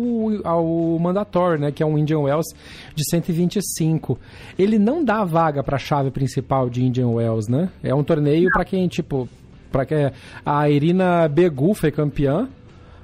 ao 0.46 0.98
mandatório, 0.98 1.60
né, 1.60 1.72
que 1.72 1.84
é 1.84 1.86
um 1.86 1.98
Indian 1.98 2.20
Wells 2.20 2.48
de 2.96 3.04
125. 3.10 4.18
Ele 4.58 4.80
não 4.80 5.04
dá 5.04 5.24
vaga 5.24 5.62
para 5.62 5.76
a 5.76 5.80
chave 5.80 6.10
principal 6.10 6.70
de 6.70 6.84
Indian 6.84 7.10
Wells, 7.10 7.52
né? 7.52 7.70
É 7.84 7.94
um 7.94 8.04
torneio 8.04 8.50
para 8.52 8.66
quem 8.66 8.88
tipo 8.88 9.28
para 9.72 9.86
que 9.86 10.12
a 10.46 10.70
Irina 10.70 11.28
Begu 11.28 11.74
foi 11.74 11.92
campeã, 11.92 12.48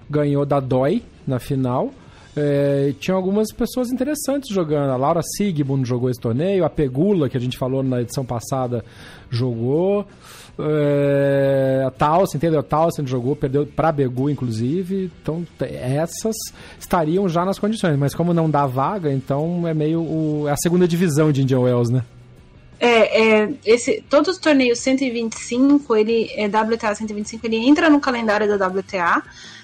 ganhou 0.09 0.45
da 0.45 0.59
Doi 0.59 1.01
na 1.25 1.39
final. 1.39 1.91
É, 2.37 2.93
tinha 2.99 3.15
algumas 3.15 3.51
pessoas 3.51 3.91
interessantes 3.91 4.49
jogando. 4.49 4.91
A 4.91 4.95
Laura 4.95 5.21
Sigmund 5.21 5.87
jogou 5.87 6.09
esse 6.09 6.19
torneio, 6.19 6.63
a 6.63 6.69
Pegula, 6.69 7.29
que 7.29 7.37
a 7.37 7.39
gente 7.39 7.57
falou 7.57 7.83
na 7.83 8.01
edição 8.01 8.23
passada, 8.25 8.83
jogou. 9.29 10.05
É, 10.61 11.85
a 11.87 11.91
Towson, 11.91 12.37
entendeu? 12.37 12.59
A 12.59 12.63
Towson 12.63 13.05
jogou, 13.05 13.35
perdeu 13.35 13.65
para 13.65 13.91
Begu, 13.91 14.29
inclusive. 14.29 15.09
Então, 15.21 15.45
essas 15.59 16.35
estariam 16.77 17.27
já 17.29 17.45
nas 17.45 17.57
condições. 17.57 17.97
Mas 17.97 18.13
como 18.13 18.33
não 18.33 18.49
dá 18.49 18.65
vaga, 18.65 19.11
então 19.11 19.67
é 19.67 19.73
meio 19.73 20.01
o, 20.01 20.45
é 20.47 20.51
a 20.51 20.57
segunda 20.57 20.87
divisão 20.87 21.31
de 21.31 21.41
Indian 21.41 21.61
Wells, 21.61 21.91
né? 21.91 22.03
É, 22.79 23.41
é, 23.41 23.53
esse, 23.65 24.01
todos 24.09 24.35
os 24.35 24.37
torneios 24.37 24.79
125, 24.79 25.95
ele 25.97 26.29
é 26.33 26.45
WTA 26.45 26.95
125, 26.95 27.45
ele 27.45 27.57
entra 27.57 27.89
no 27.89 27.99
calendário 27.99 28.47
da 28.47 28.67
WTA, 28.67 29.21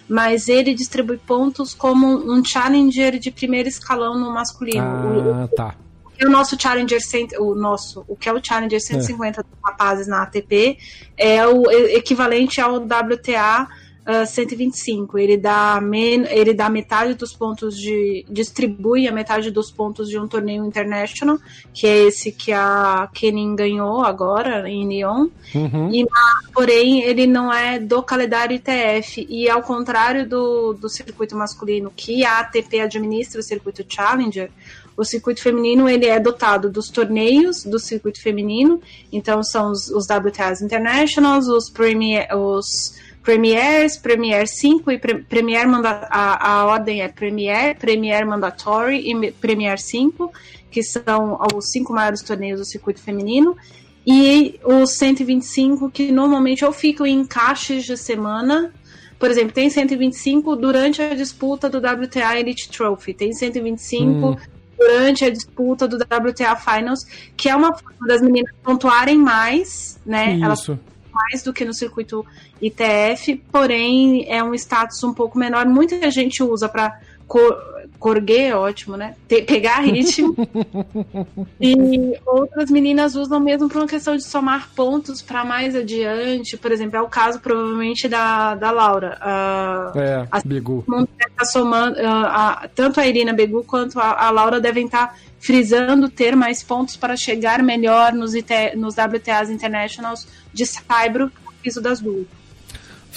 mas 0.08 0.48
ele 0.48 0.74
distribui 0.74 1.18
pontos 1.18 1.74
como 1.74 2.08
um 2.08 2.44
challenger 2.44 3.18
de 3.20 3.32
primeiro 3.32 3.68
escalão 3.68 4.18
no 4.18 4.32
masculino. 4.32 4.86
Ah, 4.86 5.46
o, 5.46 5.48
tá. 5.48 5.76
O 6.06 6.10
que 6.10 6.24
é 6.24 6.28
o 6.28 6.32
nosso 6.32 6.56
challenger, 6.60 7.00
o 7.40 7.56
nosso, 7.56 8.06
o 8.08 8.16
que 8.16 8.30
é 8.30 8.34
o 8.34 8.40
challenger 8.44 8.82
150 8.82 9.42
é. 9.42 9.44
dos 9.44 9.52
rapazes 9.64 10.08
na 10.08 10.24
ATP 10.24 10.78
é 11.18 11.46
o 11.46 11.70
equivalente 11.72 12.62
ao 12.62 12.76
WTA 12.76 13.68
uh, 14.08 14.22
ah, 14.22 14.26
125. 14.26 15.18
Ele 15.18 15.38
dá, 15.38 15.80
men 15.82 16.26
ele 16.30 16.54
dá 16.54 16.70
metade 16.70 17.14
dos 17.16 17.34
pontos 17.34 17.78
de. 17.78 18.26
distribui 18.30 19.08
a 19.08 19.12
metade 19.12 19.52
dos 19.52 19.72
pontos 19.72 20.10
de 20.10 20.18
um 20.18 20.28
torneio 20.28 20.66
international, 20.66 21.38
que 21.74 21.88
é 21.88 22.06
esse 22.06 22.32
que 22.32 22.52
a 22.52 23.10
Kenin 23.14 23.56
ganhou 23.56 24.04
agora 24.04 24.70
em 24.70 24.88
Lyon. 24.88 25.30
Uhum. 25.54 25.94
E, 25.94 26.06
porém, 26.54 27.02
ele 27.04 27.28
não 27.28 27.52
é 27.52 27.80
do 27.80 28.02
calendário 28.04 28.56
ITF. 28.56 29.26
E 29.30 29.50
ao 29.50 29.62
contrário 29.62 30.28
do, 30.28 30.74
do 30.74 30.90
circuito 30.90 31.36
masculino, 31.36 31.92
que 31.96 32.24
a 32.24 32.40
ATP 32.40 32.82
administra 32.82 33.40
o 33.40 33.44
circuito 33.44 33.86
Challenger, 33.88 34.50
o 34.98 35.04
circuito 35.04 35.42
feminino 35.42 35.90
ele 35.90 36.06
é 36.06 36.20
dotado 36.20 36.70
dos 36.70 36.90
torneios 36.90 37.64
do 37.64 37.78
circuito 37.78 38.22
feminino, 38.22 38.82
então 39.12 39.44
são 39.44 39.72
os, 39.72 39.90
os 39.90 40.06
WTAs 40.06 40.62
Internationals, 40.62 41.48
os 41.48 41.70
Premier, 41.70 42.28
os 42.34 42.96
Premiers, 43.26 43.98
Premier 43.98 44.48
5 44.48 44.92
e 44.92 45.00
pre 45.00 45.16
Premier 45.24 45.68
manda 45.68 46.08
a, 46.12 46.52
a 46.52 46.66
ordem 46.66 47.02
é 47.02 47.08
Premier, 47.08 47.76
Premier 47.76 48.26
Mandatory 48.26 49.12
e 49.12 49.32
Premier 49.32 49.80
5, 49.80 50.32
que 50.70 50.84
são 50.84 51.40
os 51.56 51.72
cinco 51.72 51.92
maiores 51.92 52.22
torneios 52.22 52.60
do 52.60 52.66
circuito 52.66 53.02
feminino, 53.02 53.58
e 54.06 54.60
os 54.64 54.92
125 54.92 55.90
que 55.90 56.12
normalmente 56.12 56.64
ou 56.64 56.72
ficam 56.72 57.04
em 57.04 57.22
encaixes 57.22 57.84
de 57.84 57.98
semana, 57.98 58.72
por 59.18 59.32
exemplo, 59.32 59.54
tem 59.54 59.72
125 59.72 60.56
durante 60.56 61.02
a 61.02 61.16
disputa 61.16 61.68
do 61.68 61.80
WTA 61.80 62.40
Elite 62.40 62.70
Trophy, 62.70 63.16
tem 63.16 63.34
125 63.34 64.06
hum. 64.06 64.36
durante 64.78 65.26
a 65.26 65.32
disputa 65.32 65.88
do 65.88 65.96
WTA 65.96 66.56
Finals, 66.56 67.04
que 67.36 67.50
é 67.50 67.56
uma 67.56 67.76
forma 67.76 68.08
das 68.08 68.22
meninas 68.22 68.54
pontuarem 68.62 69.18
mais, 69.18 70.00
né? 70.06 70.36
Isso. 70.36 70.46
Elas 70.46 70.70
mais 71.16 71.42
do 71.42 71.54
que 71.54 71.64
no 71.64 71.74
circuito 71.74 72.26
ITF, 72.62 73.36
porém 73.52 74.26
é 74.30 74.44
um 74.44 74.54
status 74.54 75.02
um 75.04 75.14
pouco 75.14 75.40
menor. 75.40 75.66
Muita 75.66 76.12
gente 76.12 76.44
usa 76.44 76.68
para 76.68 77.00
cor, 77.28 77.58
corguer, 78.00 78.56
ótimo, 78.56 78.98
né? 78.98 79.16
Te, 79.28 79.42
pegar 79.42 79.80
ritmo. 79.80 80.36
e 81.60 82.20
outras 82.26 82.70
meninas 82.70 83.16
usam 83.16 83.40
mesmo 83.40 83.70
por 83.70 83.78
uma 83.78 83.88
questão 83.88 84.16
de 84.16 84.24
somar 84.24 84.70
pontos 84.76 85.22
para 85.22 85.46
mais 85.46 85.76
adiante. 85.76 86.58
Por 86.58 86.72
exemplo, 86.72 86.98
é 86.98 87.02
o 87.02 87.08
caso 87.08 87.40
provavelmente 87.40 88.08
da, 88.08 88.56
da 88.56 88.72
Laura. 88.72 89.18
Uh, 89.22 90.00
é, 90.00 90.28
a 90.32 90.42
Begu. 90.46 90.84
Tá 91.36 91.46
somando, 91.46 91.98
uh, 92.00 92.06
a, 92.06 92.70
tanto 92.74 93.00
a 93.00 93.08
Irina 93.08 93.34
Begu 93.34 93.64
quanto 93.64 94.00
a, 94.00 94.28
a 94.28 94.30
Laura 94.30 94.62
devem 94.62 94.86
estar 94.86 95.08
tá 95.08 95.16
frisando 95.46 96.10
ter 96.10 96.36
mais 96.36 96.64
pontos 96.64 96.98
para 96.98 97.16
chegar 97.16 97.62
melhor 97.62 98.14
nos, 98.14 98.34
IT, 98.34 98.76
nos 98.76 98.96
WTAs 98.96 99.52
Internationals 99.52 100.28
de 100.52 100.66
Saibro, 100.66 101.32
piso 101.62 101.80
das 101.80 102.02
duas. 102.02 102.26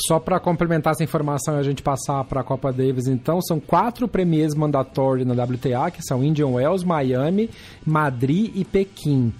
Só 0.07 0.21
para 0.21 0.39
complementar 0.39 0.93
essa 0.93 1.03
informação 1.03 1.57
e 1.57 1.59
a 1.59 1.63
gente 1.63 1.83
passar 1.83 2.23
para 2.25 2.41
a 2.41 2.45
Copa 2.45 2.71
Davis, 2.71 3.09
então, 3.09 3.41
são 3.41 3.59
quatro 3.59 4.07
premiers 4.07 4.55
mandatórios 4.55 5.27
na 5.27 5.43
WTA, 5.43 5.91
que 5.91 6.03
são 6.03 6.23
Indian 6.23 6.49
Wells, 6.49 6.87
Miami, 6.87 7.51
Madrid 7.85 8.53
e 8.55 8.65
Pequim. 8.65 9.33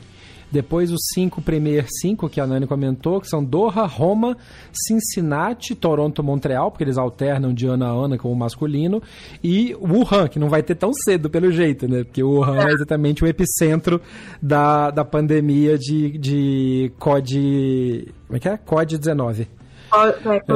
Depois 0.51 0.91
os 0.91 1.01
cinco 1.13 1.43
Premier 1.43 1.87
5 2.01 2.29
que 2.29 2.41
a 2.41 2.47
Nani 2.47 2.67
comentou, 2.67 3.21
que 3.21 3.29
são 3.29 3.45
Doha, 3.45 3.87
Roma, 3.87 4.37
Cincinnati, 4.73 5.75
Toronto, 5.75 6.23
Montreal, 6.23 6.71
porque 6.71 6.85
eles 6.85 6.97
alternam 6.97 7.53
de 7.53 7.67
ano 7.67 7.85
a 7.85 7.89
ano 7.89 8.17
com 8.17 8.33
o 8.33 8.37
masculino, 8.37 9.03
e 9.45 9.77
Wuhan, 9.81 10.29
que 10.29 10.39
não 10.39 10.49
vai 10.49 10.63
ter 10.63 10.75
tão 10.75 10.93
cedo 10.93 11.29
pelo 11.29 11.53
jeito, 11.53 11.87
né? 11.87 12.05
Porque 12.05 12.23
Wuhan 12.23 12.59
é, 12.59 12.71
é 12.71 12.73
exatamente 12.73 13.23
o 13.23 13.27
epicentro 13.27 14.01
da, 14.41 14.91
da 14.91 15.05
pandemia 15.05 15.77
de, 15.79 16.17
de 16.19 16.93
COD. 16.99 18.15
Como 18.27 18.37
é 18.37 18.41
que 18.41 18.49
é? 18.49 18.57
COD-19. 18.57 19.47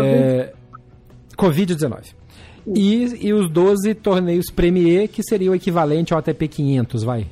É, 0.03 0.53
Covid-19. 1.37 2.15
E, 2.67 3.27
e 3.27 3.33
os 3.33 3.51
12 3.51 3.95
torneios 3.95 4.47
Premier, 4.55 5.09
que 5.09 5.23
seria 5.23 5.51
o 5.51 5.55
equivalente 5.55 6.13
ao 6.13 6.19
ATP 6.19 6.49
500, 6.49 7.03
vai? 7.03 7.27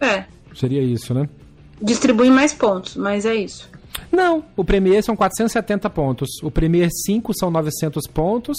É. 0.00 0.33
Seria 0.54 0.82
isso, 0.82 1.12
né? 1.12 1.28
Distribui 1.80 2.30
mais 2.30 2.52
pontos, 2.52 2.96
mas 2.96 3.26
é 3.26 3.34
isso. 3.34 3.68
Não, 4.10 4.44
o 4.56 4.64
Premier 4.64 5.02
são 5.02 5.16
470 5.16 5.90
pontos. 5.90 6.28
O 6.42 6.50
Premier 6.50 6.88
5 6.90 7.32
são 7.38 7.50
900 7.50 8.06
pontos. 8.06 8.56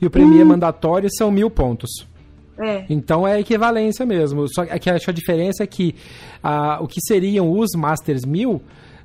E 0.00 0.06
o 0.06 0.10
Premier 0.10 0.44
hum. 0.44 0.48
mandatório 0.48 1.08
são 1.16 1.30
mil 1.30 1.50
pontos. 1.50 2.06
É. 2.58 2.84
Então 2.88 3.26
é 3.26 3.38
equivalência 3.38 4.06
mesmo. 4.06 4.46
Só 4.48 4.64
que 4.64 4.90
acho 4.90 5.10
a 5.10 5.12
diferença 5.12 5.62
é 5.62 5.66
que 5.66 5.94
ah, 6.42 6.78
o 6.80 6.88
que 6.88 7.00
seriam 7.00 7.50
os 7.50 7.70
Masters 7.76 8.24
1000 8.24 8.60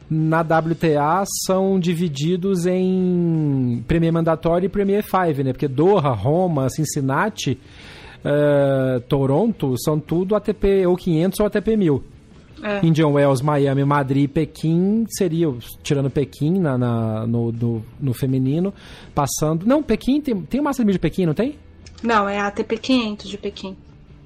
na 0.09 0.41
WTA 0.41 1.23
são 1.45 1.79
divididos 1.79 2.65
em 2.65 3.81
Premier 3.87 4.11
mandatório 4.11 4.65
e 4.65 4.69
Premier 4.69 5.03
5, 5.03 5.41
né? 5.41 5.53
Porque 5.53 5.69
Doha, 5.69 6.09
Roma, 6.09 6.69
Cincinnati, 6.69 7.57
uh, 8.25 8.99
Toronto 9.07 9.75
são 9.77 9.97
tudo 10.01 10.35
ATP 10.35 10.85
ou 10.85 10.97
500 10.97 11.39
ou 11.39 11.45
ATP 11.45 11.77
1000. 11.77 12.03
É. 12.64 12.86
Indian 12.86 13.08
Wells, 13.08 13.43
Miami, 13.43 13.84
Madrid, 13.84 14.30
Pequim 14.30 15.06
seria, 15.10 15.47
tirando 15.82 16.10
Pequim 16.10 16.60
na, 16.60 16.78
na 16.78 17.26
no, 17.26 17.52
no, 17.52 17.86
no, 17.99 18.14
feminino, 18.14 18.74
passando. 19.16 19.66
Não, 19.66 19.82
Pequim 19.82 20.22
tem, 20.22 20.39
tem 20.43 20.60
o 20.60 20.64
Master 20.64 20.86
de 20.86 20.99
Pequim, 20.99 21.26
não 21.26 21.34
tem? 21.34 21.58
Não, 22.04 22.28
é 22.28 22.39
a 22.39 22.47
ATP 22.47 22.78
500 22.78 23.30
de 23.30 23.38
Pequim. 23.38 23.76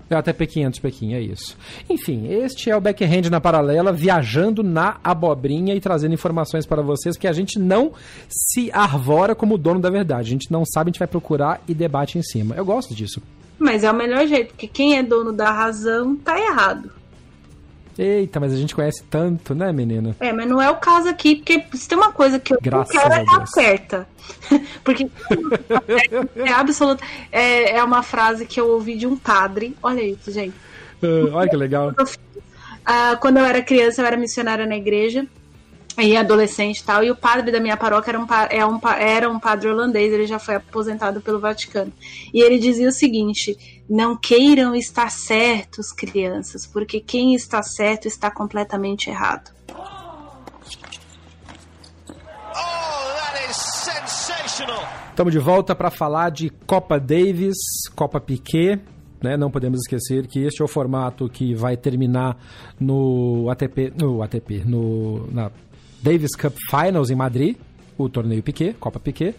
É 0.09 0.15
ATP 0.15 0.45
500 0.45 0.75
de 0.75 0.81
Pequim, 0.81 1.13
é 1.13 1.21
isso. 1.21 1.57
Enfim, 1.89 2.27
este 2.27 2.69
é 2.69 2.77
o 2.77 2.81
Backhand 2.81 3.29
na 3.31 3.41
Paralela, 3.41 3.91
viajando 3.91 4.61
na 4.61 4.97
abobrinha 5.03 5.73
e 5.73 5.79
trazendo 5.79 6.13
informações 6.13 6.65
para 6.65 6.83
vocês, 6.83 7.15
porque 7.15 7.27
a 7.27 7.33
gente 7.33 7.57
não 7.57 7.91
se 8.29 8.69
arvora 8.71 9.33
como 9.33 9.57
dono 9.57 9.79
da 9.79 9.89
verdade. 9.89 10.27
A 10.27 10.31
gente 10.31 10.51
não 10.51 10.63
sabe, 10.63 10.89
a 10.89 10.91
gente 10.91 10.99
vai 10.99 11.07
procurar 11.07 11.59
e 11.67 11.73
debate 11.73 12.19
em 12.19 12.21
cima. 12.21 12.55
Eu 12.55 12.63
gosto 12.63 12.93
disso. 12.93 13.21
Mas 13.57 13.83
é 13.83 13.91
o 13.91 13.95
melhor 13.95 14.27
jeito, 14.27 14.49
porque 14.49 14.67
quem 14.67 14.97
é 14.97 15.01
dono 15.01 15.33
da 15.33 15.51
razão 15.51 16.15
tá 16.15 16.39
errado. 16.39 16.91
Eita, 17.97 18.39
mas 18.39 18.51
a 18.53 18.57
gente 18.57 18.75
conhece 18.75 19.03
tanto, 19.09 19.55
né, 19.55 19.71
menina? 19.71 20.15
É, 20.19 20.33
mas 20.33 20.47
não 20.47 20.61
é 20.61 20.69
o 20.69 20.75
caso 20.75 21.07
aqui, 21.07 21.35
porque 21.35 21.63
se 21.73 21.87
tem 21.87 21.97
uma 21.97 22.11
coisa 22.11 22.39
que 22.39 22.53
eu 22.53 22.59
Graças 22.61 22.91
quero 22.91 23.13
é 23.13 23.21
estar 23.21 23.45
certa. 23.47 24.07
porque 24.83 25.07
é 26.35 26.51
absoluta. 26.51 27.03
É, 27.31 27.77
é 27.77 27.83
uma 27.83 28.03
frase 28.03 28.45
que 28.45 28.59
eu 28.59 28.69
ouvi 28.69 28.97
de 28.97 29.07
um 29.07 29.15
padre. 29.15 29.75
Olha 29.81 30.01
isso, 30.01 30.29
gente. 30.31 30.55
Uh, 31.01 31.33
olha 31.33 31.49
que 31.49 31.55
legal. 31.55 31.91
Uh, 31.91 33.17
quando 33.21 33.37
eu 33.37 33.45
era 33.45 33.61
criança, 33.61 34.01
eu 34.01 34.05
era 34.05 34.17
missionária 34.17 34.65
na 34.65 34.75
igreja 34.75 35.25
e 35.97 36.17
adolescente 36.17 36.79
e 36.79 36.83
tal, 36.83 37.03
e 37.03 37.09
o 37.09 37.15
padre 37.15 37.51
da 37.51 37.59
minha 37.59 37.77
paróquia 37.77 38.11
era 38.11 38.19
um, 38.19 38.27
é 38.49 38.65
um, 38.65 38.79
era 38.99 39.29
um 39.29 39.39
padre 39.39 39.69
holandês, 39.69 40.11
ele 40.11 40.27
já 40.27 40.37
foi 40.37 40.55
aposentado 40.55 41.21
pelo 41.21 41.39
Vaticano. 41.39 41.91
E 42.33 42.41
ele 42.41 42.59
dizia 42.59 42.89
o 42.89 42.91
seguinte: 42.91 43.74
não 43.89 44.17
queiram 44.17 44.75
estar 44.75 45.09
certos, 45.11 45.91
crianças, 45.91 46.65
porque 46.65 46.99
quem 46.99 47.35
está 47.35 47.61
certo 47.61 48.07
está 48.07 48.31
completamente 48.31 49.09
errado. 49.09 49.53
Estamos 55.09 55.31
de 55.31 55.39
volta 55.39 55.75
para 55.75 55.89
falar 55.89 56.29
de 56.29 56.49
Copa 56.49 56.99
Davis, 56.99 57.55
Copa 57.95 58.19
Piquet. 58.19 58.81
Né? 59.21 59.37
Não 59.37 59.49
podemos 59.49 59.79
esquecer 59.79 60.27
que 60.27 60.39
este 60.39 60.61
é 60.61 60.65
o 60.65 60.67
formato 60.67 61.29
que 61.29 61.53
vai 61.53 61.77
terminar 61.77 62.37
no 62.79 63.49
ATP, 63.49 63.93
no 63.97 64.21
ATP, 64.21 64.63
no, 64.65 65.25
na 65.31 65.51
Davis 66.01 66.35
Cup 66.35 66.53
Finals 66.69 67.09
em 67.09 67.15
Madrid, 67.15 67.55
o 67.97 68.09
torneio 68.09 68.43
Piquet, 68.43 68.73
Copa 68.73 68.99
Piquet, 68.99 69.35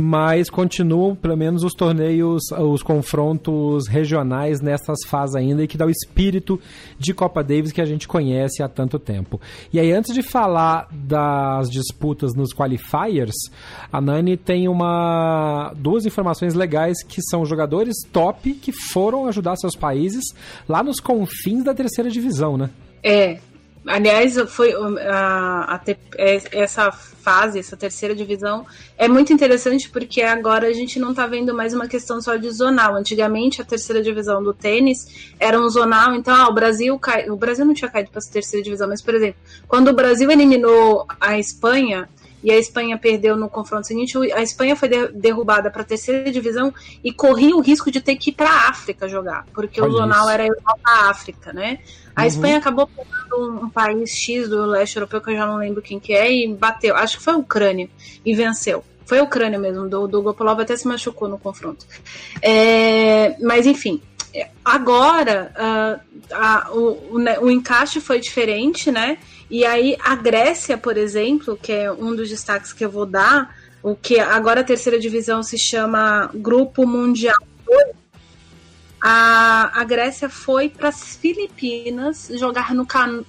mas 0.00 0.48
continuam 0.48 1.16
pelo 1.16 1.36
menos 1.36 1.64
os 1.64 1.74
torneios, 1.74 2.52
os 2.52 2.84
confrontos 2.84 3.88
regionais 3.88 4.60
nessas 4.60 4.98
fases 5.04 5.34
ainda 5.34 5.64
e 5.64 5.66
que 5.66 5.76
dá 5.76 5.84
o 5.84 5.90
espírito 5.90 6.60
de 6.96 7.12
Copa 7.12 7.42
Davis 7.42 7.72
que 7.72 7.80
a 7.80 7.84
gente 7.84 8.06
conhece 8.06 8.62
há 8.62 8.68
tanto 8.68 8.96
tempo. 9.00 9.40
E 9.72 9.80
aí 9.80 9.90
antes 9.90 10.14
de 10.14 10.22
falar 10.22 10.86
das 10.92 11.68
disputas 11.68 12.32
nos 12.32 12.54
qualifiers, 12.54 13.34
a 13.92 14.00
Nani 14.00 14.36
tem 14.36 14.68
uma 14.68 15.72
duas 15.76 16.06
informações 16.06 16.54
legais 16.54 17.02
que 17.02 17.20
são 17.22 17.44
jogadores 17.44 17.96
top 18.12 18.54
que 18.54 18.70
foram 18.70 19.26
ajudar 19.26 19.56
seus 19.56 19.74
países 19.74 20.24
lá 20.68 20.80
nos 20.80 21.00
confins 21.00 21.64
da 21.64 21.74
terceira 21.74 22.08
divisão, 22.08 22.56
né? 22.56 22.70
É, 23.02 23.38
Aliás, 23.88 24.36
foi 24.48 24.74
a, 25.10 25.74
a, 25.74 25.80
essa 26.52 26.92
fase, 26.92 27.58
essa 27.58 27.74
terceira 27.74 28.14
divisão, 28.14 28.66
é 28.98 29.08
muito 29.08 29.32
interessante 29.32 29.88
porque 29.88 30.20
agora 30.20 30.68
a 30.68 30.72
gente 30.74 30.98
não 30.98 31.10
está 31.10 31.26
vendo 31.26 31.54
mais 31.54 31.72
uma 31.72 31.88
questão 31.88 32.20
só 32.20 32.36
de 32.36 32.50
zonal. 32.50 32.94
Antigamente, 32.94 33.62
a 33.62 33.64
terceira 33.64 34.02
divisão 34.02 34.42
do 34.42 34.52
tênis 34.52 35.32
era 35.40 35.58
um 35.58 35.68
zonal, 35.70 36.14
então 36.14 36.34
ah, 36.34 36.48
o 36.48 36.54
Brasil 36.54 36.98
cai, 36.98 37.30
o 37.30 37.36
Brasil 37.36 37.64
não 37.64 37.72
tinha 37.72 37.90
caído 37.90 38.10
para 38.10 38.20
a 38.20 38.32
terceira 38.32 38.62
divisão, 38.62 38.86
mas, 38.88 39.00
por 39.00 39.14
exemplo, 39.14 39.40
quando 39.66 39.88
o 39.88 39.94
Brasil 39.94 40.30
eliminou 40.30 41.06
a 41.18 41.38
Espanha, 41.38 42.08
e 42.42 42.50
a 42.50 42.58
Espanha 42.58 42.96
perdeu 42.96 43.36
no 43.36 43.48
confronto 43.48 43.86
seguinte, 43.86 44.16
a 44.32 44.42
Espanha 44.42 44.76
foi 44.76 44.88
derrubada 45.12 45.70
para 45.70 45.82
a 45.82 45.84
terceira 45.84 46.30
divisão 46.30 46.72
e 47.02 47.12
corria 47.12 47.56
o 47.56 47.60
risco 47.60 47.90
de 47.90 48.00
ter 48.00 48.16
que 48.16 48.30
ir 48.30 48.34
para 48.34 48.50
a 48.50 48.68
África 48.68 49.08
jogar, 49.08 49.44
porque 49.52 49.80
Olha 49.80 49.90
o 49.90 49.96
zonal 49.96 50.22
isso. 50.22 50.30
era 50.30 50.46
Europa-África, 50.46 51.52
né? 51.52 51.78
A 52.14 52.22
uhum. 52.22 52.26
Espanha 52.26 52.58
acabou 52.58 52.86
pegando 52.86 53.36
um, 53.36 53.64
um, 53.64 53.70
país 53.70 54.10
X 54.10 54.48
do 54.48 54.66
leste 54.66 54.96
europeu, 54.96 55.20
que 55.20 55.30
eu 55.30 55.36
já 55.36 55.46
não 55.46 55.56
lembro 55.56 55.82
quem 55.82 55.98
que 56.00 56.12
é, 56.12 56.32
e 56.32 56.52
bateu, 56.52 56.96
acho 56.96 57.18
que 57.18 57.24
foi 57.24 57.34
a 57.34 57.38
Ucrânia, 57.38 57.88
e 58.24 58.34
venceu. 58.34 58.84
Foi 59.04 59.18
a 59.18 59.22
Ucrânia 59.22 59.58
mesmo, 59.58 59.88
do, 59.88 60.06
do 60.06 60.22
Gopolov 60.22 60.60
até 60.60 60.76
se 60.76 60.86
machucou 60.86 61.28
no 61.28 61.38
confronto. 61.38 61.86
É, 62.42 63.36
mas 63.40 63.66
enfim, 63.66 64.02
agora 64.64 65.52
uh, 65.56 66.34
a, 66.34 66.70
o, 66.72 67.14
o, 67.14 67.18
né, 67.18 67.38
o 67.38 67.50
encaixe 67.50 68.00
foi 68.00 68.20
diferente, 68.20 68.90
né? 68.90 69.18
E 69.50 69.64
aí 69.64 69.96
a 70.00 70.14
Grécia, 70.14 70.76
por 70.76 70.96
exemplo, 70.96 71.58
que 71.60 71.72
é 71.72 71.90
um 71.90 72.14
dos 72.14 72.28
destaques 72.28 72.72
que 72.72 72.84
eu 72.84 72.90
vou 72.90 73.06
dar, 73.06 73.56
o 73.82 73.94
que 73.94 74.18
agora 74.18 74.60
a 74.60 74.64
terceira 74.64 74.98
divisão 74.98 75.42
se 75.42 75.58
chama 75.58 76.30
Grupo 76.34 76.86
Mundial 76.86 77.36
2, 77.64 77.86
a, 79.00 79.80
a 79.80 79.84
Grécia 79.84 80.28
foi 80.28 80.68
para 80.68 80.88
as 80.88 81.16
Filipinas 81.16 82.30
jogar 82.34 82.74
no 82.74 82.84
calor 82.84 83.24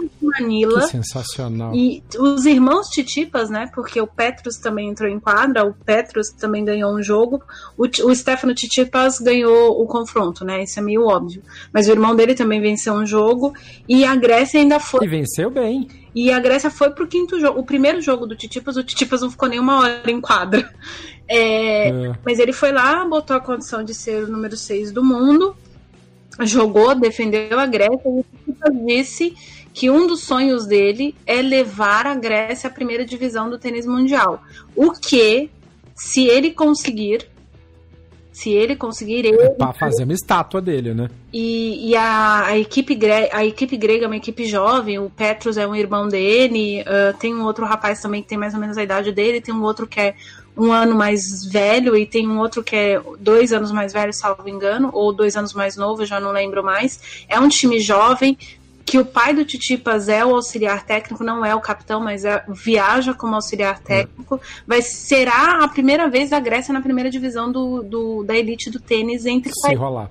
de 0.00 0.26
Manila. 0.26 0.82
Que 0.82 0.88
sensacional. 0.88 1.74
E 1.74 2.02
os 2.18 2.44
irmãos 2.44 2.88
Titipas, 2.88 3.48
né? 3.48 3.70
Porque 3.74 4.00
o 4.00 4.06
Petrus 4.06 4.56
também 4.56 4.88
entrou 4.88 5.08
em 5.08 5.18
quadra, 5.18 5.64
o 5.64 5.72
Petrus 5.72 6.28
também 6.30 6.64
ganhou 6.64 6.94
um 6.94 7.02
jogo. 7.02 7.42
O, 7.76 7.84
o 7.84 8.14
Stefano 8.14 8.54
Titipas 8.54 9.18
ganhou 9.18 9.80
o 9.80 9.86
confronto, 9.86 10.44
né? 10.44 10.62
Isso 10.62 10.78
é 10.78 10.82
meio 10.82 11.06
óbvio. 11.06 11.42
Mas 11.72 11.88
o 11.88 11.90
irmão 11.90 12.14
dele 12.14 12.34
também 12.34 12.60
venceu 12.60 12.92
um 12.94 13.06
jogo. 13.06 13.54
E 13.88 14.04
a 14.04 14.14
Grécia 14.14 14.60
ainda 14.60 14.78
foi. 14.78 15.06
E 15.06 15.08
venceu 15.08 15.50
bem. 15.50 15.88
E 16.14 16.32
a 16.32 16.40
Grécia 16.40 16.70
foi 16.70 16.90
pro 16.90 17.06
quinto 17.06 17.38
jogo. 17.40 17.60
O 17.60 17.64
primeiro 17.64 18.00
jogo 18.00 18.26
do 18.26 18.36
Titipas, 18.36 18.76
o 18.76 18.84
Titipas 18.84 19.22
não 19.22 19.30
ficou 19.30 19.48
nem 19.48 19.60
uma 19.60 19.80
hora 19.80 20.10
em 20.10 20.20
quadra. 20.20 20.68
É, 21.28 21.88
é. 21.88 22.12
Mas 22.24 22.38
ele 22.38 22.52
foi 22.52 22.72
lá, 22.72 23.04
botou 23.04 23.36
a 23.36 23.40
condição 23.40 23.84
de 23.84 23.94
ser 23.94 24.24
o 24.24 24.28
número 24.28 24.56
6 24.56 24.92
do 24.92 25.04
mundo, 25.04 25.54
jogou, 26.40 26.94
defendeu 26.94 27.58
a 27.58 27.66
Grécia 27.66 28.00
e 28.06 28.86
disse 28.86 29.36
que 29.74 29.90
um 29.90 30.06
dos 30.06 30.22
sonhos 30.22 30.66
dele 30.66 31.14
é 31.26 31.42
levar 31.42 32.06
a 32.06 32.14
Grécia 32.14 32.68
à 32.68 32.72
primeira 32.72 33.04
divisão 33.04 33.50
do 33.50 33.58
tênis 33.58 33.86
mundial. 33.86 34.42
O 34.74 34.92
que, 34.92 35.50
se 35.94 36.26
ele 36.26 36.52
conseguir, 36.52 37.28
se 38.32 38.50
ele 38.50 38.76
conseguir. 38.76 39.26
Ele... 39.26 39.34
É 39.34 39.48
pra 39.50 39.72
fazer 39.72 40.04
uma 40.04 40.12
estátua 40.12 40.60
dele, 40.60 40.94
né? 40.94 41.10
E, 41.32 41.90
e 41.90 41.96
a, 41.96 42.46
a, 42.46 42.58
equipe 42.58 42.94
grega, 42.94 43.36
a 43.36 43.44
equipe 43.44 43.76
grega 43.76 44.04
é 44.04 44.06
uma 44.06 44.16
equipe 44.16 44.46
jovem, 44.46 44.98
o 44.98 45.10
Petrus 45.10 45.56
é 45.56 45.66
um 45.66 45.74
irmão 45.74 46.08
dele, 46.08 46.82
uh, 46.82 47.16
tem 47.18 47.34
um 47.34 47.44
outro 47.44 47.66
rapaz 47.66 48.00
também 48.00 48.22
que 48.22 48.28
tem 48.28 48.38
mais 48.38 48.54
ou 48.54 48.60
menos 48.60 48.78
a 48.78 48.82
idade 48.82 49.10
dele, 49.10 49.40
tem 49.40 49.52
um 49.52 49.62
outro 49.62 49.86
que 49.86 49.98
é 49.98 50.14
um 50.58 50.72
ano 50.72 50.94
mais 50.94 51.44
velho 51.44 51.96
e 51.96 52.04
tem 52.04 52.26
um 52.28 52.38
outro 52.38 52.64
que 52.64 52.74
é 52.74 53.00
dois 53.20 53.52
anos 53.52 53.70
mais 53.70 53.92
velho, 53.92 54.12
salvo 54.12 54.48
engano, 54.48 54.90
ou 54.92 55.12
dois 55.12 55.36
anos 55.36 55.54
mais 55.54 55.76
novo, 55.76 56.04
já 56.04 56.18
não 56.18 56.32
lembro 56.32 56.64
mais. 56.64 57.24
É 57.28 57.38
um 57.38 57.48
time 57.48 57.78
jovem, 57.78 58.36
que 58.88 58.98
o 58.98 59.04
pai 59.04 59.34
do 59.34 59.44
Titipas 59.44 60.08
é 60.08 60.24
o 60.24 60.34
auxiliar 60.34 60.84
técnico, 60.84 61.22
não 61.22 61.44
é 61.44 61.54
o 61.54 61.60
capitão, 61.60 62.00
mas 62.00 62.24
é, 62.24 62.42
viaja 62.48 63.12
como 63.12 63.34
auxiliar 63.34 63.78
técnico. 63.80 64.40
Vai 64.66 64.80
será 64.80 65.62
a 65.62 65.68
primeira 65.68 66.08
vez 66.08 66.30
da 66.30 66.40
Grécia 66.40 66.72
na 66.72 66.80
primeira 66.80 67.10
divisão 67.10 67.52
do, 67.52 67.82
do 67.82 68.24
da 68.24 68.34
elite 68.34 68.70
do 68.70 68.80
tênis 68.80 69.26
entre 69.26 69.52
se 69.52 69.60
países. 69.60 69.78
rolar. 69.78 70.10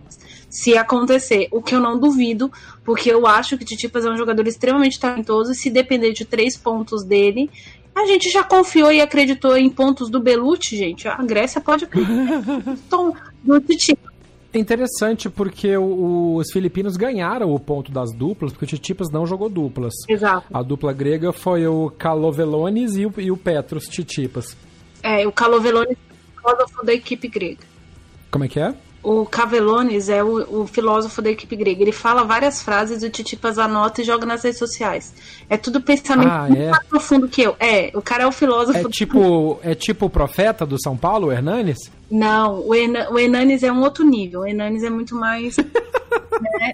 Se 0.49 0.77
acontecer, 0.77 1.47
o 1.51 1.61
que 1.61 1.75
eu 1.75 1.79
não 1.79 1.99
duvido, 1.99 2.51
porque 2.85 3.11
eu 3.11 3.27
acho 3.27 3.57
que 3.57 3.63
o 3.63 3.67
Titipas 3.67 4.05
é 4.05 4.09
um 4.09 4.17
jogador 4.17 4.47
extremamente 4.47 4.99
talentoso 4.99 5.51
e 5.51 5.55
se 5.55 5.69
depender 5.69 6.13
de 6.13 6.23
três 6.23 6.55
pontos 6.55 7.03
dele, 7.03 7.49
a 7.97 8.05
gente 8.05 8.29
já 8.29 8.43
confiou 8.43 8.91
e 8.91 9.01
acreditou 9.01 9.57
em 9.57 9.69
pontos 9.69 10.09
do 10.09 10.19
Belucci, 10.19 10.77
gente. 10.77 11.07
A 11.07 11.17
Grécia 11.23 11.59
pode 11.59 11.85
acreditar 11.85 12.43
Titipas. 13.67 14.13
É 14.53 14.59
interessante 14.59 15.29
porque 15.29 15.75
o, 15.75 16.35
os 16.35 16.51
filipinos 16.51 16.95
ganharam 16.95 17.53
o 17.53 17.59
ponto 17.59 17.91
das 17.91 18.11
duplas, 18.13 18.51
porque 18.51 18.65
o 18.65 18.67
Titipas 18.67 19.09
não 19.11 19.25
jogou 19.25 19.49
duplas. 19.49 19.93
Exato. 20.07 20.45
A 20.53 20.61
dupla 20.61 20.93
grega 20.93 21.33
foi 21.33 21.67
o 21.67 21.91
Kalovelonis 21.91 22.95
e 22.95 23.05
o, 23.05 23.13
e 23.17 23.31
o 23.31 23.37
Petros 23.37 23.87
Titipas. 23.87 24.55
É, 25.01 25.27
o 25.27 25.31
Kalovelonis 25.31 25.97
é 25.97 26.81
o 26.81 26.85
da 26.85 26.93
equipe 26.93 27.27
grega. 27.27 27.63
Como 28.31 28.45
é 28.45 28.47
que 28.47 28.59
é? 28.59 28.73
O 29.07 29.25
Cavelones 29.25 30.09
é 30.09 30.21
o, 30.21 30.63
o, 30.63 30.67
filósofo 30.67 31.21
da 31.21 31.29
equipe 31.29 31.55
grega. 31.55 31.81
Ele 31.81 31.93
fala 31.93 32.25
várias 32.25 32.61
frases, 32.61 33.03
o 33.03 33.09
Titipas 33.09 33.57
anota 33.57 34.01
e 34.01 34.03
joga 34.03 34.25
nas 34.25 34.43
redes 34.43 34.59
sociais. 34.59 35.13
É 35.49 35.55
tudo 35.55 35.79
pensamento 35.79 36.29
ah, 36.29 36.49
é? 36.53 36.69
mais 36.71 36.83
profundo 36.87 37.29
que 37.29 37.41
eu. 37.41 37.55
É, 37.57 37.89
o 37.95 38.01
cara 38.01 38.23
é 38.23 38.27
o 38.27 38.33
filósofo. 38.33 38.77
É 38.77 38.89
tipo, 38.89 39.59
é 39.63 39.73
tipo 39.73 40.07
o 40.07 40.09
profeta 40.09 40.65
do 40.65 40.77
São 40.81 40.97
Paulo, 40.97 41.31
Hernanes? 41.31 41.89
Não, 42.09 42.65
o, 42.65 42.73
Herna, 42.73 43.09
o 43.11 43.19
Hernanes 43.19 43.63
é 43.63 43.71
um 43.71 43.81
outro 43.81 44.05
nível. 44.05 44.41
O 44.41 44.45
Hernanes 44.45 44.83
é 44.83 44.89
muito 44.89 45.15
mais. 45.15 45.57
né? 46.41 46.73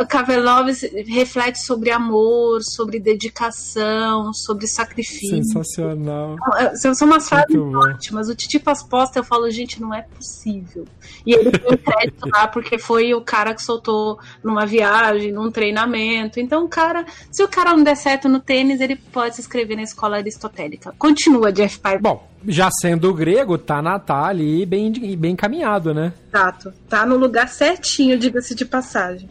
O 0.00 0.06
Kavelovs 0.06 0.82
reflete 1.06 1.60
sobre 1.60 1.90
amor, 1.90 2.62
sobre 2.62 2.98
dedicação, 2.98 4.32
sobre 4.32 4.66
sacrifício. 4.66 5.42
Sensacional. 5.44 6.36
É, 6.56 6.74
são, 6.76 6.94
são 6.94 7.08
umas 7.08 7.28
frases 7.28 7.56
ótimas. 7.56 8.28
O 8.28 8.34
Titi 8.34 8.58
Pasposta, 8.58 9.18
eu 9.18 9.24
falo, 9.24 9.50
gente, 9.50 9.80
não 9.80 9.94
é 9.94 10.02
possível. 10.02 10.84
E 11.24 11.32
ele 11.32 11.50
tem 11.50 11.76
crédito 11.76 12.28
lá 12.28 12.48
porque 12.48 12.78
foi 12.78 13.14
o 13.14 13.20
cara 13.20 13.54
que 13.54 13.62
soltou 13.62 14.18
numa 14.42 14.66
viagem, 14.66 15.32
num 15.32 15.50
treinamento. 15.50 16.40
Então, 16.40 16.64
o 16.64 16.68
cara, 16.68 17.04
se 17.30 17.42
o 17.42 17.48
cara 17.48 17.74
não 17.74 17.82
der 17.82 17.96
certo 17.96 18.28
no 18.28 18.40
tênis, 18.40 18.80
ele 18.80 18.96
pode 18.96 19.36
se 19.36 19.40
inscrever 19.40 19.76
na 19.76 19.82
escola 19.82 20.16
aristotélica. 20.16 20.94
Continua, 20.98 21.52
Jeff 21.52 21.78
Piper. 21.78 22.00
Bom, 22.00 22.35
já 22.46 22.70
sendo 22.70 23.12
grego, 23.12 23.58
tá, 23.58 23.80
na, 23.80 23.98
tá 23.98 24.26
ali 24.26 24.64
bem, 24.66 24.92
bem 25.16 25.32
encaminhado, 25.32 25.94
né? 25.94 26.12
Exato. 26.28 26.72
Tá 26.88 27.06
no 27.06 27.16
lugar 27.16 27.48
certinho, 27.48 28.18
diga-se 28.18 28.54
de 28.54 28.64
passagem. 28.64 29.28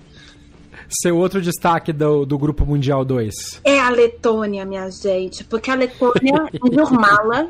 Seu 0.89 1.18
outro 1.18 1.41
destaque 1.41 1.91
do, 1.91 2.26
do 2.26 2.38
Grupo 2.38 2.66
Mundial 2.66 3.03
2? 3.03 3.62
É 3.64 3.80
a 3.80 3.89
Letônia, 3.89 4.66
minha 4.66 4.89
gente. 4.89 5.43
Porque 5.43 5.72
a 5.72 5.76
Letônia 5.76 6.47
normala 6.72 7.49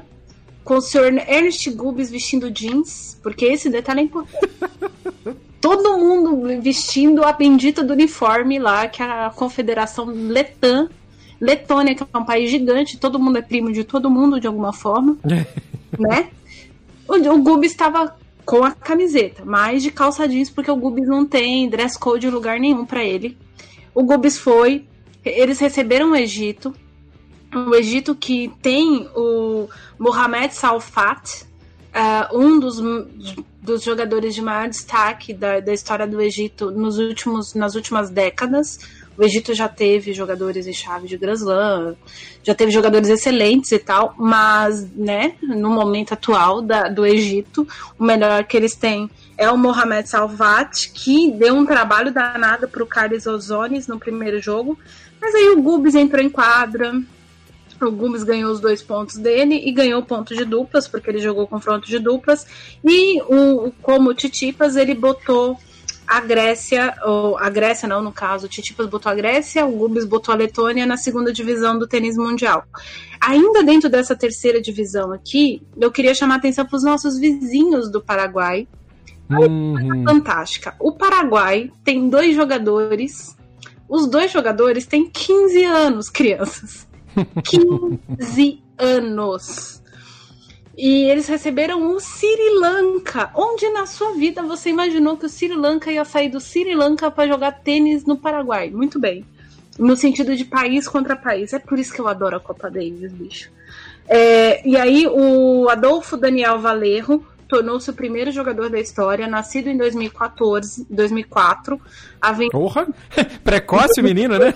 com 0.63 0.77
o 0.77 0.81
senhor 0.81 1.13
Ernest 1.13 1.69
Gubis 1.71 2.09
vestindo 2.09 2.49
jeans, 2.49 3.19
porque 3.21 3.45
esse 3.45 3.69
detalhe 3.69 3.99
é 3.99 4.03
importante. 4.03 4.49
Todo 5.61 5.97
mundo 5.97 6.61
vestindo 6.61 7.23
a 7.23 7.31
bendita 7.31 7.83
do 7.83 7.93
uniforme 7.93 8.57
lá 8.59 8.87
que 8.87 9.01
a 9.01 9.31
Confederação 9.35 10.05
Letã 10.05 10.89
Letônia, 11.39 11.95
que 11.95 12.03
é 12.03 12.17
um 12.17 12.25
país 12.25 12.49
gigante, 12.49 12.97
todo 12.97 13.19
mundo 13.19 13.37
é 13.37 13.41
primo 13.41 13.71
de 13.71 13.83
todo 13.83 14.09
mundo 14.09 14.39
de 14.39 14.47
alguma 14.47 14.73
forma, 14.73 15.17
né? 15.97 16.29
O, 17.07 17.15
o 17.15 17.41
Gubis 17.41 17.71
estava 17.71 18.15
com 18.45 18.63
a 18.63 18.71
camiseta, 18.71 19.43
mas 19.43 19.81
de 19.81 19.91
calça 19.91 20.27
jeans, 20.27 20.49
porque 20.49 20.69
o 20.69 20.75
Gubis 20.75 21.07
não 21.07 21.25
tem 21.25 21.67
dress 21.67 21.97
code 21.97 22.27
em 22.27 22.29
lugar 22.29 22.59
nenhum 22.59 22.85
para 22.85 23.03
ele. 23.03 23.37
O 23.93 24.03
Gubis 24.03 24.37
foi, 24.37 24.85
eles 25.23 25.59
receberam 25.59 26.11
o 26.11 26.15
Egito, 26.15 26.73
o 27.53 27.73
Egito 27.73 28.13
que 28.13 28.51
tem 28.61 29.09
o 29.15 29.67
Mohamed 29.97 30.53
Salfat, 30.53 31.45
uh, 31.95 32.37
um 32.37 32.59
dos, 32.59 32.81
dos 33.61 33.83
jogadores 33.83 34.35
de 34.35 34.41
maior 34.41 34.69
destaque 34.69 35.33
da, 35.33 35.59
da 35.59 35.73
história 35.73 36.05
do 36.05 36.21
Egito 36.21 36.69
nos 36.71 36.99
últimos, 36.99 37.53
nas 37.53 37.75
últimas 37.75 38.09
décadas. 38.09 38.79
O 39.17 39.23
Egito 39.23 39.53
já 39.53 39.67
teve 39.67 40.13
jogadores 40.13 40.67
em 40.67 40.73
chave 40.73 41.07
de 41.07 41.17
Grand 41.17 41.35
Slam, 41.35 41.95
já 42.43 42.53
teve 42.53 42.71
jogadores 42.71 43.09
excelentes 43.09 43.71
e 43.71 43.79
tal, 43.79 44.13
mas, 44.17 44.85
né, 44.91 45.35
no 45.41 45.69
momento 45.69 46.13
atual 46.13 46.61
da, 46.61 46.89
do 46.89 47.05
Egito, 47.05 47.67
o 47.97 48.03
melhor 48.03 48.43
que 48.43 48.57
eles 48.57 48.75
têm 48.75 49.09
é 49.37 49.49
o 49.49 49.57
Mohamed 49.57 50.09
Salvat, 50.09 50.91
que 50.93 51.31
deu 51.31 51.55
um 51.55 51.65
trabalho 51.65 52.13
danado 52.13 52.67
para 52.67 52.83
o 52.83 52.87
Carlos 52.87 53.25
Ozones 53.25 53.87
no 53.87 53.99
primeiro 53.99 54.41
jogo, 54.41 54.77
mas 55.21 55.33
aí 55.33 55.49
o 55.49 55.61
Gubis 55.61 55.95
entrou 55.95 56.23
em 56.23 56.29
quadra, 56.29 56.93
o 57.81 57.91
Gubis 57.91 58.23
ganhou 58.23 58.51
os 58.51 58.59
dois 58.59 58.81
pontos 58.81 59.17
dele 59.17 59.61
e 59.65 59.71
ganhou 59.71 60.01
ponto 60.03 60.35
de 60.35 60.45
duplas, 60.45 60.87
porque 60.87 61.09
ele 61.09 61.19
jogou 61.19 61.47
confronto 61.47 61.87
de 61.87 61.99
duplas, 61.99 62.45
e 62.83 63.21
o, 63.23 63.71
como 63.81 64.09
o 64.09 64.13
Titipas, 64.13 64.75
ele 64.75 64.93
botou 64.93 65.57
a 66.07 66.19
Grécia, 66.21 66.95
ou 67.03 67.37
a 67.37 67.49
Grécia 67.49 67.87
não, 67.87 68.01
no 68.01 68.11
caso, 68.11 68.45
o 68.45 68.49
Titipas 68.49 68.87
botou 68.87 69.11
a 69.11 69.15
Grécia, 69.15 69.65
o 69.65 69.71
Gubis 69.71 70.05
botou 70.05 70.33
a 70.33 70.37
Letônia 70.37 70.85
na 70.85 70.97
segunda 70.97 71.33
divisão 71.33 71.77
do 71.77 71.87
tênis 71.87 72.15
mundial. 72.15 72.63
Ainda 73.19 73.63
dentro 73.63 73.89
dessa 73.89 74.15
terceira 74.15 74.61
divisão 74.61 75.11
aqui, 75.11 75.61
eu 75.77 75.91
queria 75.91 76.13
chamar 76.13 76.35
atenção 76.35 76.65
para 76.65 76.75
os 76.75 76.83
nossos 76.83 77.19
vizinhos 77.19 77.89
do 77.91 78.01
Paraguai. 78.01 78.67
Uhum. 79.29 80.03
Fantástica. 80.03 80.75
O 80.79 80.91
Paraguai 80.91 81.71
tem 81.83 82.09
dois 82.09 82.35
jogadores 82.35 83.35
Os 83.89 84.07
dois 84.07 84.31
jogadores 84.31 84.85
têm 84.85 85.09
15 85.09 85.63
anos, 85.63 86.09
crianças. 86.09 86.87
15 87.43 88.61
anos. 88.77 89.81
E 90.77 91.09
eles 91.09 91.27
receberam 91.27 91.91
o 91.91 91.99
Sri 91.99 92.59
Lanka. 92.59 93.31
Onde 93.33 93.69
na 93.69 93.85
sua 93.85 94.13
vida 94.13 94.43
você 94.43 94.69
imaginou 94.69 95.17
que 95.17 95.25
o 95.25 95.29
Sri 95.29 95.53
Lanka 95.53 95.91
ia 95.91 96.03
sair 96.03 96.29
do 96.29 96.39
Sri 96.39 96.75
Lanka 96.75 97.09
para 97.09 97.27
jogar 97.27 97.51
tênis 97.53 98.05
no 98.05 98.17
Paraguai? 98.17 98.69
Muito 98.69 98.99
bem. 98.99 99.25
No 99.79 99.95
sentido 99.95 100.35
de 100.35 100.43
país 100.43 100.87
contra 100.87 101.15
país. 101.15 101.53
É 101.53 101.59
por 101.59 101.79
isso 101.79 101.93
que 101.93 102.01
eu 102.01 102.07
adoro 102.07 102.35
a 102.35 102.39
Copa 102.39 102.69
Davis, 102.69 103.11
bicho. 103.13 103.49
É, 104.07 104.67
e 104.67 104.75
aí 104.75 105.07
o 105.07 105.69
Adolfo 105.69 106.17
Daniel 106.17 106.59
Valerro 106.59 107.25
tornou-se 107.47 107.89
o 107.89 107.93
primeiro 107.93 108.31
jogador 108.31 108.69
da 108.69 108.79
história, 108.79 109.27
nascido 109.27 109.69
em 109.69 109.77
2014, 109.77 110.85
2004. 110.89 111.79
A 112.21 112.31
ven... 112.31 112.49
Porra! 112.49 112.87
Precoce 113.43 114.01
menino, 114.01 114.37
né? 114.37 114.53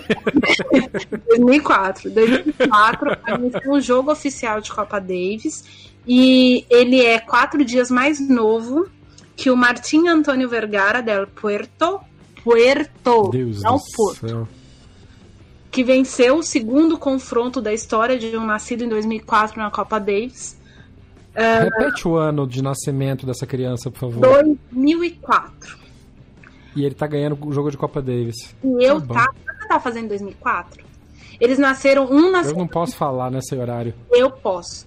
2004. 1.28 2.10
2004, 2.10 3.10
a 3.10 3.70
o 3.70 3.80
jogo 3.80 4.12
oficial 4.12 4.60
de 4.60 4.72
Copa 4.72 4.98
Davis 4.98 5.89
e 6.06 6.64
ele 6.70 7.00
é 7.04 7.18
quatro 7.18 7.64
dias 7.64 7.90
mais 7.90 8.20
novo 8.20 8.88
que 9.36 9.50
o 9.50 9.56
Martim 9.56 10.08
Antônio 10.08 10.48
Vergara 10.48 11.00
del 11.02 11.26
Puerto. 11.26 12.00
Puerto, 12.42 13.28
Deus 13.30 13.62
não 13.62 13.78
Porto. 13.96 14.26
céu. 14.28 14.48
Que 15.70 15.84
venceu 15.84 16.38
o 16.38 16.42
segundo 16.42 16.98
confronto 16.98 17.60
da 17.60 17.72
história 17.72 18.18
de 18.18 18.36
um 18.36 18.44
nascido 18.44 18.82
em 18.82 18.88
2004 18.88 19.60
na 19.60 19.70
Copa 19.70 19.98
Davis. 20.00 20.58
Repete 21.34 22.08
o 22.08 22.16
ano 22.16 22.46
de 22.46 22.60
nascimento 22.62 23.24
dessa 23.24 23.46
criança, 23.46 23.90
por 23.90 24.00
favor. 24.00 24.20
2004. 24.20 25.78
E 26.74 26.84
ele 26.84 26.94
tá 26.94 27.06
ganhando 27.06 27.38
o 27.46 27.52
jogo 27.52 27.70
de 27.70 27.76
Copa 27.76 28.00
Davis. 28.02 28.54
E 28.64 28.84
eu 28.84 29.00
Tá. 29.00 29.14
Sabe 29.14 29.38
o 29.38 29.56
que 29.58 29.64
eu 29.64 29.68
tava 29.68 29.80
fazendo 29.80 30.04
em 30.06 30.08
2004? 30.08 30.84
Eles 31.40 31.58
nasceram. 31.58 32.06
Um 32.10 32.26
Eu 32.26 32.32
nasceu. 32.32 32.56
não 32.56 32.66
posso 32.66 32.96
falar 32.96 33.30
nesse 33.30 33.54
horário. 33.54 33.94
Eu 34.10 34.30
posso. 34.30 34.86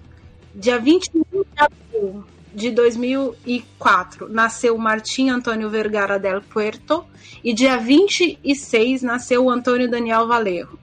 Dia 0.55 0.77
21 0.77 1.23
de 1.31 1.45
abril 1.57 2.23
de 2.53 2.69
2004 2.69 4.29
nasceu 4.29 4.77
Martim 4.77 5.29
Antônio 5.29 5.67
Vergara 5.67 6.19
del 6.19 6.41
Puerto 6.41 7.03
e 7.43 7.53
dia 7.53 7.77
26 7.77 9.01
nasceu 9.01 9.49
Antônio 9.49 9.89
Daniel 9.89 10.27
Valerro. 10.27 10.77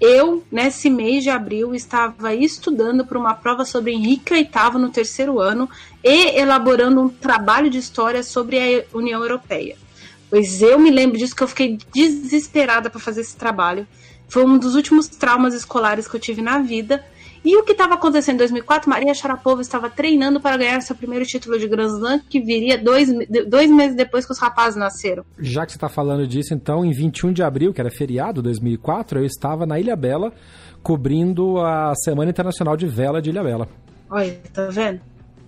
Eu, 0.00 0.44
nesse 0.52 0.88
mês 0.88 1.24
de 1.24 1.30
abril, 1.30 1.74
estava 1.74 2.34
estudando 2.34 3.04
para 3.04 3.18
uma 3.18 3.34
prova 3.34 3.64
sobre 3.64 3.92
Henrique 3.92 4.32
VIII 4.32 4.78
no 4.78 4.90
terceiro 4.90 5.40
ano 5.40 5.68
e 6.04 6.38
elaborando 6.38 7.00
um 7.00 7.08
trabalho 7.08 7.68
de 7.68 7.78
história 7.78 8.22
sobre 8.22 8.58
a 8.58 8.96
União 8.96 9.20
Europeia. 9.22 9.76
Pois 10.30 10.62
eu 10.62 10.78
me 10.78 10.90
lembro 10.90 11.18
disso 11.18 11.34
que 11.34 11.42
eu 11.42 11.48
fiquei 11.48 11.78
desesperada 11.92 12.90
para 12.90 13.00
fazer 13.00 13.22
esse 13.22 13.36
trabalho. 13.36 13.88
Foi 14.28 14.44
um 14.44 14.58
dos 14.58 14.74
últimos 14.74 15.08
traumas 15.08 15.54
escolares 15.54 16.06
que 16.06 16.14
eu 16.14 16.20
tive 16.20 16.42
na 16.42 16.58
vida. 16.58 17.04
E 17.44 17.56
o 17.56 17.62
que 17.62 17.72
estava 17.72 17.94
acontecendo 17.94 18.34
em 18.34 18.38
2004? 18.38 18.88
Maria 18.88 19.14
Sharapova 19.14 19.62
estava 19.62 19.88
treinando 19.88 20.40
para 20.40 20.56
ganhar 20.56 20.80
seu 20.80 20.96
primeiro 20.96 21.24
título 21.24 21.58
de 21.58 21.68
Grand 21.68 21.88
Slam, 21.88 22.20
que 22.28 22.40
viria 22.40 22.76
dois, 22.76 23.08
dois 23.46 23.70
meses 23.70 23.96
depois 23.96 24.26
que 24.26 24.32
os 24.32 24.38
rapazes 24.38 24.76
nasceram. 24.78 25.24
Já 25.38 25.64
que 25.64 25.72
você 25.72 25.78
tá 25.78 25.88
falando 25.88 26.26
disso, 26.26 26.54
então, 26.54 26.84
em 26.84 26.92
21 26.92 27.32
de 27.32 27.42
abril, 27.42 27.72
que 27.72 27.80
era 27.80 27.90
feriado 27.90 28.42
2004, 28.42 29.20
eu 29.20 29.24
estava 29.24 29.66
na 29.66 29.78
Ilha 29.78 29.96
Bela 29.96 30.32
cobrindo 30.82 31.58
a 31.60 31.94
Semana 31.96 32.30
Internacional 32.30 32.76
de 32.76 32.86
Vela 32.86 33.20
de 33.20 33.30
Ilha 33.30 33.42
Bela. 33.42 33.68
Olha, 34.10 34.38
tá 34.52 34.66
vendo? 34.68 35.00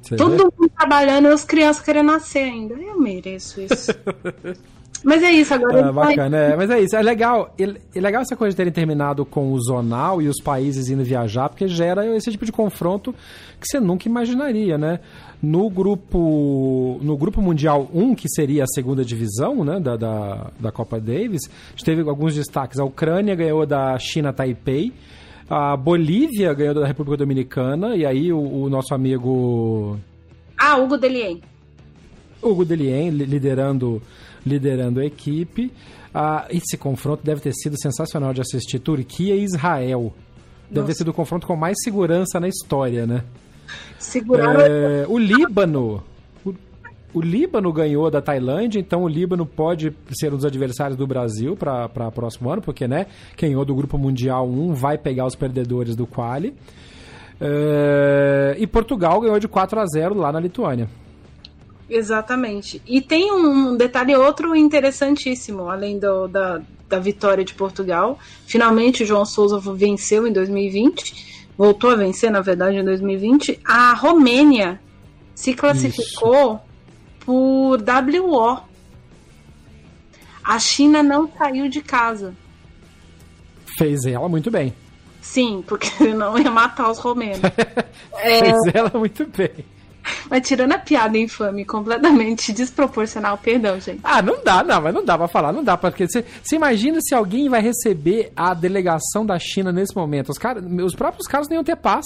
Você 0.03 0.17
Todo 0.17 0.37
vê? 0.37 0.45
mundo 0.45 0.71
trabalhando 0.77 1.29
e 1.29 1.33
as 1.33 1.45
crianças 1.45 1.83
querendo 1.83 2.07
nascer 2.07 2.45
ainda. 2.45 2.75
Eu 2.75 3.01
mereço 3.01 3.61
isso. 3.61 3.93
Mas 5.05 5.23
é 5.23 5.31
isso, 5.31 5.55
agora 5.55 5.77
Ah, 5.77 5.81
ele 5.81 5.93
vai- 5.93 6.09
bacana, 6.09 6.37
é, 6.37 6.57
mas 6.57 6.71
é 6.71 6.81
isso, 6.81 6.97
é 6.97 7.03
legal, 7.03 7.55
é 7.59 8.01
legal 8.01 8.23
essa 8.23 8.35
coisa 8.37 8.51
de 8.51 8.57
terem 8.57 8.73
terminado 8.73 9.25
com 9.25 9.53
o 9.53 9.61
zonal 9.63 10.21
e 10.21 10.29
os 10.29 10.41
países 10.43 10.89
indo 10.89 11.05
viajar, 11.05 11.49
porque 11.49 11.69
gera 11.69 12.05
esse 12.17 12.31
tipo 12.33 12.45
de 12.45 12.51
confronto 12.53 13.13
que 13.61 13.67
você 13.67 13.79
nunca 13.79 14.09
imaginaria, 14.09 14.77
né? 14.77 14.99
No 15.41 15.71
grupo, 15.71 16.99
no 17.01 17.17
grupo 17.17 17.41
mundial 17.41 17.89
1, 17.95 18.15
que 18.17 18.29
seria 18.29 18.65
a 18.65 18.67
segunda 18.67 19.05
divisão, 19.05 19.65
né, 19.65 19.79
da, 19.79 19.97
da, 19.97 20.51
da 20.59 20.73
Copa 20.73 20.99
Davis, 21.01 21.43
a 21.49 21.71
gente 21.71 21.85
teve 21.85 22.03
alguns 22.09 22.35
destaques. 22.35 22.81
A 22.81 22.85
Ucrânia 22.85 23.37
ganhou 23.37 23.65
da 23.65 23.97
China 24.01 24.33
Taipei, 24.33 24.93
a 25.49 25.77
Bolívia 25.77 26.53
ganhou 26.55 26.75
da 26.75 26.87
República 26.87 27.17
Dominicana, 27.19 27.95
e 27.95 28.05
aí 28.05 28.33
o, 28.33 28.41
o 28.65 28.69
nosso 28.69 28.93
amigo 28.95 29.97
Ah, 30.59 30.77
Hugo 30.77 30.97
Delien. 30.99 31.41
Hugo 32.43 32.65
Delien 32.65 33.11
li- 33.11 33.25
liderando, 33.25 34.03
liderando 34.49 35.01
a 35.01 35.05
equipe. 35.05 35.73
Ah, 36.13 36.47
esse 36.51 36.77
confronto 36.77 37.23
deve 37.25 37.41
ter 37.41 37.53
sido 37.53 37.79
sensacional 37.81 38.33
de 38.33 38.41
assistir. 38.41 38.79
Turquia 38.79 39.37
e 39.37 39.45
Israel. 39.45 40.13
Deve 40.71 40.73
ter 40.73 40.81
Nossa. 40.81 40.95
sido 40.95 41.09
o 41.09 41.15
confronto 41.15 41.47
com 41.47 41.57
mais 41.57 41.77
segurança 41.83 42.41
na 42.41 42.49
história, 42.49 43.07
né? 43.07 43.23
Seguraram. 43.99 44.61
É, 44.61 45.07
o 45.09 45.19
Líbano. 45.19 46.03
O, 46.45 46.55
o 47.15 47.21
Líbano 47.21 47.73
ganhou 47.73 48.11
da 48.11 48.21
Tailândia, 48.21 48.79
então 48.79 49.03
o 49.03 49.09
Líbano 49.09 49.47
pode 49.47 49.95
ser 50.13 50.33
um 50.33 50.37
dos 50.37 50.45
adversários 50.45 50.97
do 50.97 51.07
Brasil 51.07 51.57
para 51.57 52.09
o 52.09 52.13
próximo 52.13 52.51
ano, 52.51 52.63
porque 52.63 52.87
né, 52.87 53.07
quem 53.37 53.51
ganhou 53.51 53.65
do 53.65 53.75
Grupo 53.75 53.97
Mundial 53.97 54.49
1 54.49 54.75
vai 54.75 54.99
pegar 54.99 55.27
os 55.27 55.35
perdedores 55.35 55.97
do 55.97 56.07
Quali. 56.07 56.55
É, 57.41 58.57
e 58.59 58.67
Portugal 58.67 59.21
ganhou 59.21 59.39
de 59.39 59.49
4 59.49 59.81
a 59.81 59.87
0 59.87 60.15
lá 60.17 60.33
na 60.33 60.41
Lituânia. 60.41 60.89
Exatamente. 61.89 62.83
E 62.87 63.01
tem 63.01 63.33
um 63.33 63.77
detalhe 63.77 64.15
outro 64.15 64.55
interessantíssimo, 64.55 65.69
além 65.71 65.99
do- 65.99 66.29
da, 66.29 66.61
da 66.89 66.99
vitória 66.99 67.45
de 67.45 67.55
Portugal. 67.55 68.19
Finalmente 68.47 69.03
o 69.03 69.07
João 69.07 69.25
Souza 69.25 69.59
venceu 69.75 70.27
em 70.27 70.33
2020, 70.33 71.47
voltou 71.57 71.91
a 71.91 71.95
vencer, 71.97 72.31
na 72.31 72.41
verdade, 72.41 72.77
em 72.77 72.85
2020. 72.85 73.59
A 73.65 73.95
Romênia 73.95 74.81
se 75.35 75.55
classificou 75.55 76.61
por 77.21 77.79
WO. 77.83 78.59
A 80.45 80.59
China 80.59 81.03
não 81.03 81.31
saiu 81.37 81.69
de 81.69 81.81
casa. 81.83 82.35
Fez 83.79 84.05
ela 84.07 84.29
muito 84.29 84.51
bem. 84.51 84.75
Sim, 85.21 85.63
porque 85.67 85.89
senão 85.97 86.39
ia 86.39 86.51
matar 86.51 86.91
os 86.91 86.99
romenos. 86.99 87.41
É, 88.21 88.41
Fez 88.41 88.75
ela 88.75 88.91
muito 88.95 89.25
bem. 89.27 89.51
Mas 90.31 90.47
tirando 90.47 90.73
a 90.73 90.79
piada 90.79 91.17
infame 91.19 91.65
completamente 91.65 92.53
desproporcional, 92.55 93.39
perdão, 93.39 93.79
gente. 93.81 94.01
Ah, 94.03 94.21
não 94.23 94.43
dá, 94.43 94.63
não, 94.63 94.81
mas 94.81 94.95
não 94.95 95.05
dá 95.05 95.17
pra 95.19 95.29
falar, 95.29 95.53
não 95.53 95.63
dá. 95.65 95.77
Porque 95.77 96.07
você, 96.07 96.25
imagina 96.53 97.01
se 97.01 97.15
alguém 97.15 97.49
vai 97.49 97.61
receber 97.61 98.33
a 98.37 98.55
delegação 98.55 99.25
da 99.25 99.39
China 99.39 99.73
nesse 99.73 99.95
momento. 99.95 100.31
Os, 100.31 100.39
cara, 100.39 100.61
os 100.61 100.95
próprios 100.95 101.27
caras 101.27 101.49
nem 101.49 101.57
iam 101.57 101.65
ter 101.65 101.77
paz. 101.77 102.05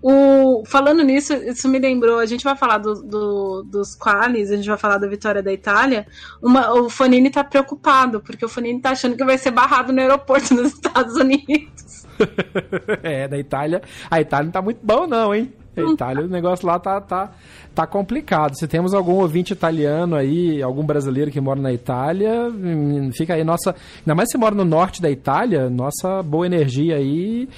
O, 0.00 0.64
falando 0.66 1.02
nisso, 1.02 1.32
isso 1.34 1.68
me 1.68 1.78
lembrou, 1.78 2.18
a 2.18 2.26
gente 2.26 2.42
vai 2.44 2.56
falar 2.56 2.78
do, 2.78 2.94
do- 3.02 3.62
dos 3.64 3.94
qualis, 3.96 4.50
a 4.50 4.56
gente 4.56 4.68
vai 4.68 4.76
falar 4.78 4.98
da 4.98 5.06
vitória 5.08 5.42
da 5.42 5.52
Itália. 5.52 6.06
Uma- 6.40 6.72
o 6.74 6.88
Fonini 6.90 7.30
tá 7.30 7.42
preocupado, 7.44 8.20
porque 8.20 8.44
o 8.44 8.48
Fonini 8.48 8.80
tá 8.80 8.90
achando 8.90 9.16
que 9.16 9.24
vai 9.24 9.38
ser 9.38 9.50
barrado 9.52 9.92
no 9.92 10.00
aeroporto 10.00 10.54
nos 10.54 10.72
Estados 10.72 11.14
Unidos. 11.16 12.06
é, 13.02 13.26
da 13.28 13.38
Itália. 13.38 13.82
A 14.10 14.20
Itália 14.20 14.44
não 14.46 14.52
tá 14.52 14.62
muito 14.62 14.80
bom, 14.82 15.06
não, 15.06 15.34
hein? 15.34 15.52
A 15.76 15.80
Itália, 15.80 16.24
o 16.24 16.28
negócio 16.28 16.66
lá 16.66 16.78
tá, 16.78 17.00
tá, 17.00 17.30
tá 17.74 17.86
complicado. 17.86 18.58
Se 18.58 18.68
temos 18.68 18.92
algum 18.92 19.14
ouvinte 19.14 19.52
italiano 19.52 20.14
aí, 20.14 20.62
algum 20.62 20.84
brasileiro 20.84 21.30
que 21.30 21.40
mora 21.40 21.60
na 21.60 21.72
Itália, 21.72 22.48
hum, 22.48 23.10
fica 23.12 23.34
aí 23.34 23.42
nossa. 23.42 23.74
Ainda 24.00 24.14
mais 24.14 24.30
se 24.30 24.36
mora 24.36 24.54
no 24.54 24.64
norte 24.64 25.00
da 25.00 25.10
Itália, 25.10 25.70
nossa 25.70 26.22
boa 26.22 26.44
energia 26.46 26.96
aí. 26.96 27.48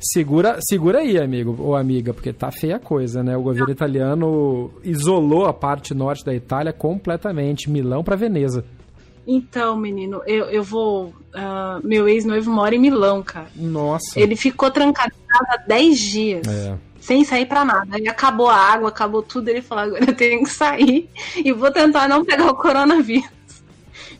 Segura, 0.00 0.58
segura 0.68 0.98
aí, 0.98 1.16
amigo 1.16 1.56
ou 1.58 1.74
amiga, 1.74 2.12
porque 2.12 2.32
tá 2.32 2.50
feia 2.50 2.76
a 2.76 2.80
coisa, 2.80 3.22
né? 3.22 3.36
O 3.36 3.42
governo 3.42 3.70
italiano 3.70 4.70
isolou 4.82 5.46
a 5.46 5.54
parte 5.54 5.94
norte 5.94 6.24
da 6.24 6.34
Itália 6.34 6.72
completamente, 6.72 7.70
Milão 7.70 8.04
para 8.04 8.16
Veneza. 8.16 8.64
Então, 9.26 9.76
menino, 9.76 10.20
eu, 10.26 10.44
eu 10.46 10.62
vou. 10.62 11.14
ah, 11.32 11.80
meu 11.82 12.06
ex-noivo 12.06 12.50
mora 12.50 12.74
em 12.74 12.78
Milão, 12.78 13.22
cara. 13.22 13.46
Nossa. 13.56 14.20
Ele 14.20 14.36
ficou 14.36 14.70
trancado 14.70 15.12
em 15.14 15.26
casa 15.26 15.46
há 15.52 15.66
10 15.66 15.98
dias. 15.98 16.46
É. 16.46 16.76
Sem 17.04 17.22
sair 17.22 17.44
pra 17.44 17.66
nada. 17.66 17.86
Aí 17.96 18.08
acabou 18.08 18.48
a 18.48 18.56
água, 18.56 18.88
acabou 18.88 19.22
tudo. 19.22 19.48
Ele 19.48 19.60
falou: 19.60 19.84
agora 19.84 20.04
eu 20.10 20.16
tenho 20.16 20.42
que 20.42 20.48
sair 20.50 21.08
e 21.36 21.52
vou 21.52 21.70
tentar 21.70 22.08
não 22.08 22.24
pegar 22.24 22.46
o 22.46 22.54
coronavírus. 22.54 23.28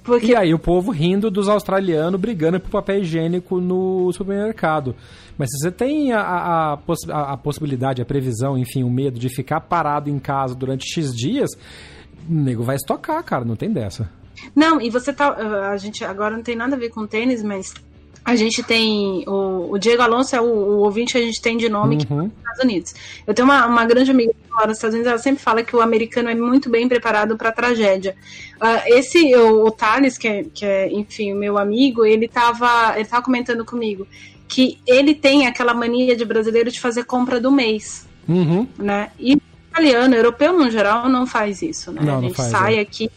Porque 0.02 0.26
E 0.32 0.36
aí 0.36 0.52
o 0.52 0.58
povo 0.58 0.90
rindo 0.90 1.30
dos 1.30 1.48
australianos 1.48 2.20
brigando 2.20 2.60
por 2.60 2.68
papel 2.70 2.98
higiênico 3.00 3.58
no 3.58 4.12
supermercado. 4.12 4.94
Mas 5.38 5.48
se 5.50 5.58
você 5.60 5.70
tem 5.70 6.12
a, 6.12 6.20
a, 6.20 6.72
a 6.72 6.76
possi- 6.76 7.10
a- 7.10 7.32
a 7.32 7.36
possibilidade, 7.38 8.02
a 8.02 8.04
previsão, 8.04 8.58
enfim, 8.58 8.82
o 8.84 8.90
medo 8.90 9.18
de 9.18 9.30
ficar 9.30 9.60
parado 9.62 10.10
em 10.10 10.18
casa 10.18 10.54
durante 10.54 10.84
X 10.92 11.10
dias, 11.16 11.50
o 12.28 12.34
nego 12.34 12.62
vai 12.62 12.76
estocar, 12.76 13.22
cara, 13.24 13.46
não 13.46 13.56
tem 13.56 13.72
dessa. 13.72 14.10
Não, 14.54 14.78
e 14.78 14.90
você 14.90 15.10
tá. 15.10 15.30
A 15.70 15.76
gente 15.78 16.04
agora 16.04 16.36
não 16.36 16.42
tem 16.42 16.54
nada 16.54 16.76
a 16.76 16.78
ver 16.78 16.90
com 16.90 17.06
tênis, 17.06 17.42
mas 17.42 17.72
a 18.24 18.34
gente 18.36 18.62
tem 18.62 19.22
o, 19.26 19.70
o 19.70 19.78
Diego 19.78 20.02
Alonso 20.02 20.34
é 20.34 20.40
o, 20.40 20.44
o, 20.44 20.78
ouvinte 20.78 21.12
que 21.12 21.18
a 21.18 21.22
gente 21.22 21.42
tem 21.42 21.56
de 21.56 21.68
nome 21.68 21.96
uhum. 21.96 22.00
que 22.00 22.14
nos 22.14 22.26
Estados 22.26 22.64
Unidos. 22.64 22.94
Eu 23.26 23.34
tenho 23.34 23.46
uma, 23.46 23.66
uma 23.66 23.84
grande 23.84 24.10
amiga 24.10 24.32
que 24.32 24.50
mora 24.50 24.68
nos 24.68 24.78
Estados 24.78 24.94
Unidos, 24.94 25.10
ela 25.10 25.20
sempre 25.20 25.42
fala 25.42 25.62
que 25.62 25.76
o 25.76 25.80
americano 25.80 26.30
é 26.30 26.34
muito 26.34 26.70
bem 26.70 26.88
preparado 26.88 27.36
para 27.36 27.52
tragédia. 27.52 28.16
Uh, 28.56 28.96
esse, 28.96 29.34
o, 29.36 29.66
o 29.66 29.70
Thales, 29.70 30.16
que 30.16 30.26
é, 30.26 30.44
que 30.44 30.64
é, 30.64 30.90
enfim, 30.90 31.32
o 31.34 31.36
meu 31.36 31.58
amigo, 31.58 32.04
ele 32.04 32.24
estava 32.24 32.94
ele 32.96 33.04
tava 33.04 33.22
comentando 33.22 33.64
comigo 33.64 34.06
que 34.48 34.78
ele 34.86 35.14
tem 35.14 35.46
aquela 35.46 35.74
mania 35.74 36.16
de 36.16 36.24
brasileiro 36.24 36.70
de 36.70 36.80
fazer 36.80 37.04
compra 37.04 37.40
do 37.40 37.50
mês. 37.50 38.06
Uhum. 38.28 38.66
Né? 38.78 39.10
E 39.18 39.36
italiano, 39.70 40.14
europeu 40.14 40.52
no 40.52 40.70
geral, 40.70 41.08
não 41.08 41.26
faz 41.26 41.60
isso, 41.60 41.90
né? 41.90 42.00
Não, 42.02 42.18
a 42.18 42.20
gente 42.20 42.36
faz, 42.36 42.50
sai 42.50 42.76
é. 42.76 42.80
aqui 42.80 43.10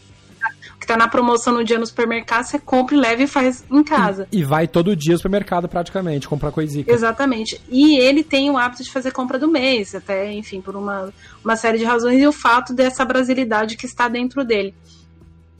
tá 0.88 0.96
na 0.96 1.08
promoção 1.08 1.52
no 1.52 1.62
dia 1.62 1.78
no 1.78 1.86
supermercado, 1.86 2.44
você 2.44 2.58
compra 2.58 2.96
e 2.96 2.98
leva 2.98 3.22
e 3.22 3.26
faz 3.26 3.64
em 3.70 3.84
casa. 3.84 4.26
E, 4.32 4.40
e 4.40 4.42
vai 4.42 4.66
todo 4.66 4.96
dia 4.96 5.12
no 5.12 5.18
supermercado 5.18 5.68
praticamente, 5.68 6.26
comprar 6.26 6.50
coisinha. 6.50 6.84
Exatamente. 6.88 7.60
E 7.68 7.98
ele 7.98 8.24
tem 8.24 8.50
o 8.50 8.56
hábito 8.56 8.82
de 8.82 8.90
fazer 8.90 9.12
compra 9.12 9.38
do 9.38 9.48
mês, 9.48 9.94
até, 9.94 10.32
enfim, 10.32 10.60
por 10.60 10.74
uma, 10.74 11.12
uma 11.44 11.56
série 11.56 11.78
de 11.78 11.84
razões, 11.84 12.20
e 12.20 12.26
o 12.26 12.32
fato 12.32 12.74
dessa 12.74 13.04
brasilidade 13.04 13.76
que 13.76 13.86
está 13.86 14.08
dentro 14.08 14.44
dele. 14.44 14.74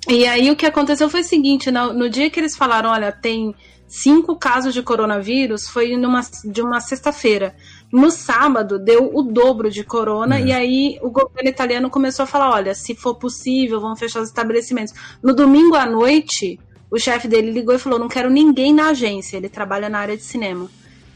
E 0.08 0.26
aí 0.26 0.50
o 0.50 0.56
que 0.56 0.64
aconteceu 0.64 1.10
foi 1.10 1.20
o 1.20 1.24
seguinte, 1.24 1.70
no, 1.70 1.92
no 1.92 2.08
dia 2.08 2.30
que 2.30 2.40
eles 2.40 2.56
falaram, 2.56 2.90
olha, 2.90 3.12
tem 3.12 3.54
cinco 3.86 4.36
casos 4.36 4.72
de 4.72 4.82
coronavírus, 4.82 5.68
foi 5.68 5.96
numa, 5.96 6.20
de 6.44 6.62
uma 6.62 6.80
sexta-feira. 6.80 7.54
No 7.92 8.10
sábado 8.10 8.78
deu 8.78 9.10
o 9.14 9.22
dobro 9.22 9.70
de 9.70 9.82
corona 9.82 10.38
é. 10.38 10.44
e 10.44 10.52
aí 10.52 10.98
o 11.00 11.10
governo 11.10 11.48
italiano 11.48 11.88
começou 11.88 12.24
a 12.24 12.26
falar: 12.26 12.50
olha, 12.50 12.74
se 12.74 12.94
for 12.94 13.14
possível, 13.14 13.80
vamos 13.80 13.98
fechar 13.98 14.20
os 14.20 14.28
estabelecimentos. 14.28 14.94
No 15.22 15.34
domingo 15.34 15.74
à 15.74 15.86
noite, 15.86 16.60
o 16.90 16.98
chefe 16.98 17.26
dele 17.26 17.50
ligou 17.50 17.74
e 17.74 17.78
falou: 17.78 17.98
não 17.98 18.08
quero 18.08 18.28
ninguém 18.28 18.74
na 18.74 18.88
agência. 18.88 19.36
Ele 19.36 19.48
trabalha 19.48 19.88
na 19.88 19.98
área 19.98 20.16
de 20.16 20.22
cinema. 20.22 20.68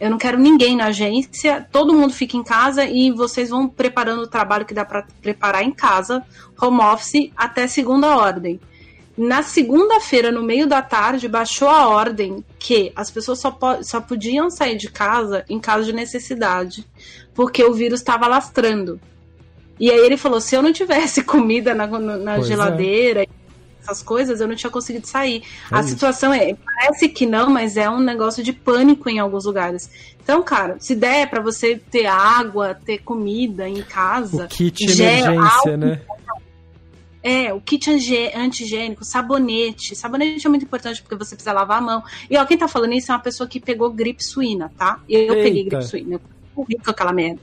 Eu 0.03 0.11
não 0.11 0.19
quero 0.19 0.37
ninguém 0.37 0.75
na 0.75 0.87
agência, 0.87 1.65
todo 1.71 1.95
mundo 1.95 2.13
fica 2.13 2.37
em 2.37 2.43
casa 2.43 2.85
e 2.85 3.13
vocês 3.13 3.51
vão 3.51 3.69
preparando 3.69 4.23
o 4.23 4.27
trabalho 4.27 4.67
que 4.67 4.75
dá 4.75 4.85
para 4.85 5.07
preparar 5.21 5.63
em 5.63 5.71
casa, 5.71 6.25
home 6.61 6.81
office, 6.81 7.31
até 7.37 7.69
segunda 7.69 8.17
ordem. 8.17 8.59
Na 9.17 9.43
segunda-feira, 9.43 10.33
no 10.33 10.43
meio 10.43 10.67
da 10.67 10.81
tarde, 10.81 11.29
baixou 11.29 11.69
a 11.69 11.87
ordem 11.87 12.43
que 12.59 12.91
as 12.97 13.11
pessoas 13.11 13.41
só, 13.41 13.59
só 13.83 14.01
podiam 14.01 14.51
sair 14.51 14.77
de 14.77 14.91
casa 14.91 15.45
em 15.49 15.61
caso 15.61 15.85
de 15.85 15.93
necessidade, 15.93 16.87
porque 17.35 17.63
o 17.63 17.75
vírus 17.75 18.01
estava 18.01 18.27
lastrando. 18.27 18.99
E 19.79 19.91
aí 19.91 19.99
ele 19.99 20.17
falou: 20.17 20.41
se 20.41 20.55
eu 20.55 20.63
não 20.63 20.73
tivesse 20.73 21.23
comida 21.25 21.75
na, 21.75 21.87
na 21.87 22.39
é. 22.39 22.43
geladeira, 22.43 23.23
é. 23.23 23.27
essas 23.83 24.03
coisas, 24.03 24.41
eu 24.41 24.49
não 24.49 24.55
tinha 24.55 24.71
conseguido 24.71 25.07
sair. 25.07 25.43
É 25.71 25.77
a 25.77 25.81
isso. 25.81 25.91
situação 25.91 26.33
é, 26.33 26.55
parece 26.65 27.09
que 27.09 27.27
não, 27.27 27.51
mas 27.51 27.77
é 27.77 27.91
um 27.91 28.01
negócio 28.01 28.43
de 28.43 28.53
pânico 28.53 29.11
em 29.11 29.19
alguns 29.19 29.45
lugares. 29.45 29.91
Então, 30.23 30.43
cara, 30.43 30.77
se 30.79 30.95
der 30.95 31.29
para 31.29 31.43
você 31.43 31.77
ter 31.91 32.07
água, 32.07 32.75
ter 32.75 32.99
comida 32.99 33.69
em 33.69 33.83
casa, 33.83 34.45
o 34.45 34.49
kit 34.49 34.89
gel, 34.89 35.07
emergência, 35.07 35.43
álcool, 35.43 35.77
né? 35.77 36.01
É, 37.23 37.53
o 37.53 37.61
kit 37.61 37.89
antigênico, 38.35 39.05
sabonete. 39.05 39.95
Sabonete 39.95 40.45
é 40.47 40.51
muito 40.51 40.65
importante 40.65 41.01
porque 41.01 41.15
você 41.15 41.37
precisa 41.37 41.53
lavar 41.53 41.79
a 41.79 41.81
mão. 41.81 42.03
E 42.29 42.37
ó, 42.37 42.45
quem 42.45 42.59
tá 42.59 42.67
falando 42.67 42.93
isso 42.95 43.13
é 43.13 43.15
uma 43.15 43.21
pessoa 43.21 43.49
que 43.49 43.61
pegou 43.61 43.91
gripe 43.93 44.25
suína, 44.25 44.73
tá? 44.77 45.01
Eu 45.09 45.21
Eita. 45.21 45.35
peguei 45.35 45.65
gripe 45.65 45.85
suína. 45.85 46.15
Eu 46.15 46.21
morri 46.57 46.77
com 46.79 46.91
aquela 46.91 47.13
merda. 47.13 47.41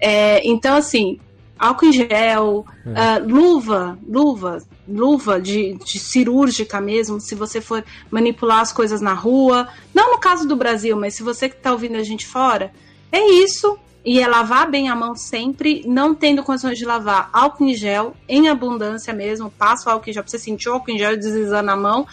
É, 0.00 0.46
então, 0.48 0.74
assim, 0.74 1.20
álcool 1.58 1.86
em 1.86 1.92
gel, 1.92 2.64
é. 2.86 3.20
uh, 3.20 3.28
luva, 3.28 3.98
luva, 4.08 4.62
luva 4.88 5.38
de, 5.38 5.74
de, 5.74 5.98
cirúrgica 5.98 6.80
mesmo, 6.80 7.20
se 7.20 7.34
você 7.34 7.60
for 7.60 7.84
manipular 8.10 8.60
as 8.60 8.72
coisas 8.72 9.02
na 9.02 9.12
rua. 9.12 9.68
Não 9.92 10.12
no 10.12 10.18
caso 10.18 10.48
do 10.48 10.56
Brasil, 10.56 10.96
mas 10.96 11.14
se 11.14 11.22
você 11.22 11.48
que 11.48 11.56
tá 11.56 11.72
ouvindo 11.72 11.96
a 11.96 12.02
gente 12.02 12.26
fora, 12.26 12.72
é 13.12 13.20
isso. 13.20 13.78
E 14.04 14.18
é 14.20 14.26
lavar 14.26 14.70
bem 14.70 14.88
a 14.88 14.96
mão 14.96 15.14
sempre, 15.14 15.84
não 15.86 16.14
tendo 16.14 16.42
condições 16.42 16.78
de 16.78 16.86
lavar 16.86 17.28
álcool 17.32 17.66
em 17.66 17.74
gel, 17.74 18.16
em 18.26 18.48
abundância 18.48 19.12
mesmo, 19.12 19.50
passa 19.50 19.90
o 19.90 19.92
álcool 19.92 20.08
em 20.08 20.12
gel, 20.12 20.22
pra 20.22 20.30
você 20.30 20.38
sentir 20.38 20.68
o 20.70 20.72
álcool 20.72 20.90
em 20.90 20.98
gel 20.98 21.16
deslizando 21.16 21.66
na 21.66 21.76
mão, 21.76 22.06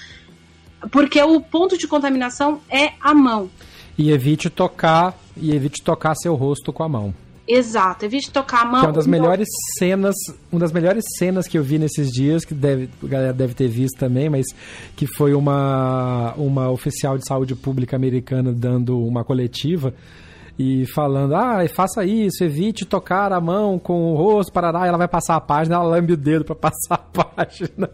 porque 0.91 1.21
o 1.21 1.39
ponto 1.39 1.77
de 1.77 1.88
contaminação 1.88 2.59
é 2.69 2.91
a 2.99 3.13
mão. 3.13 3.49
E 3.97 4.11
evite 4.11 4.49
tocar, 4.49 5.17
e 5.35 5.55
evite 5.55 5.81
tocar 5.81 6.13
seu 6.15 6.35
rosto 6.35 6.73
com 6.73 6.83
a 6.83 6.89
mão. 6.89 7.13
Exato, 7.47 8.03
evite 8.03 8.29
tocar 8.29 8.63
a 8.63 8.65
mão. 8.65 8.79
Que 8.81 8.85
é 8.85 8.89
uma 8.89 8.93
das 8.93 9.07
melhores 9.07 9.47
cenas, 9.79 10.15
uma 10.51 10.59
das 10.59 10.73
melhores 10.73 11.05
cenas 11.17 11.47
que 11.47 11.57
eu 11.57 11.63
vi 11.63 11.79
nesses 11.79 12.11
dias, 12.11 12.43
que 12.43 12.53
deve, 12.53 12.89
a 13.01 13.07
galera 13.07 13.33
deve 13.33 13.53
ter 13.53 13.69
visto 13.69 13.97
também, 13.97 14.29
mas 14.29 14.45
que 14.97 15.07
foi 15.07 15.33
uma, 15.33 16.33
uma 16.35 16.69
oficial 16.69 17.17
de 17.17 17.25
saúde 17.25 17.55
pública 17.55 17.95
americana 17.95 18.51
dando 18.51 18.99
uma 18.99 19.23
coletiva 19.23 19.93
e 20.58 20.86
falando, 20.88 21.36
ah, 21.36 21.60
faça 21.74 22.03
isso, 22.03 22.43
evite 22.43 22.86
tocar 22.86 23.32
a 23.32 23.39
mão 23.39 23.78
com 23.78 24.12
o 24.12 24.16
rosto, 24.16 24.51
parará, 24.51 24.86
e 24.86 24.88
ela 24.88 24.97
vai 24.97 25.08
passar 25.08 25.36
a 25.36 25.41
página, 25.41 25.76
ela 25.76 25.86
lambe 25.86 26.14
o 26.14 26.18
dedo 26.18 26.43
para 26.43 26.55
passar 26.55 26.95
a 26.95 26.97
página. 27.36 27.89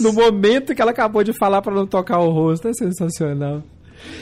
No 0.00 0.12
momento 0.12 0.74
que 0.74 0.80
ela 0.80 0.90
acabou 0.90 1.22
de 1.22 1.32
falar 1.34 1.60
para 1.60 1.74
não 1.74 1.86
tocar 1.86 2.18
o 2.18 2.30
rosto, 2.30 2.68
é 2.68 2.72
sensacional. 2.72 3.62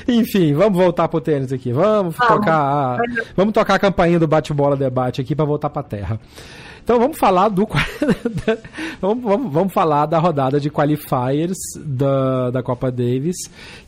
Enfim, 0.07 0.55
vamos 0.55 0.79
voltar 0.79 1.09
pro 1.09 1.21
tênis 1.21 1.53
aqui. 1.53 1.73
Vamos 1.73 2.17
ah, 2.19 2.27
tocar, 2.27 2.55
a, 2.55 2.99
vamos 3.37 3.53
tocar 3.53 3.75
a 3.75 3.79
campainha 3.79 4.19
do 4.19 4.27
bate-bola 4.27 4.77
debate 4.77 5.21
aqui 5.21 5.35
para 5.35 5.45
voltar 5.45 5.71
para 5.71 5.83
terra. 5.83 6.21
Então 6.85 6.99
vamos 6.99 7.17
falar 7.17 7.49
do 7.49 7.67
vamos, 9.01 9.25
vamos, 9.25 9.53
vamos, 9.53 9.73
falar 9.73 10.05
da 10.05 10.19
rodada 10.19 10.61
de 10.61 10.69
qualifiers 10.69 11.57
da, 11.83 12.51
da 12.51 12.63
Copa 12.63 12.93
Davis, 12.93 13.37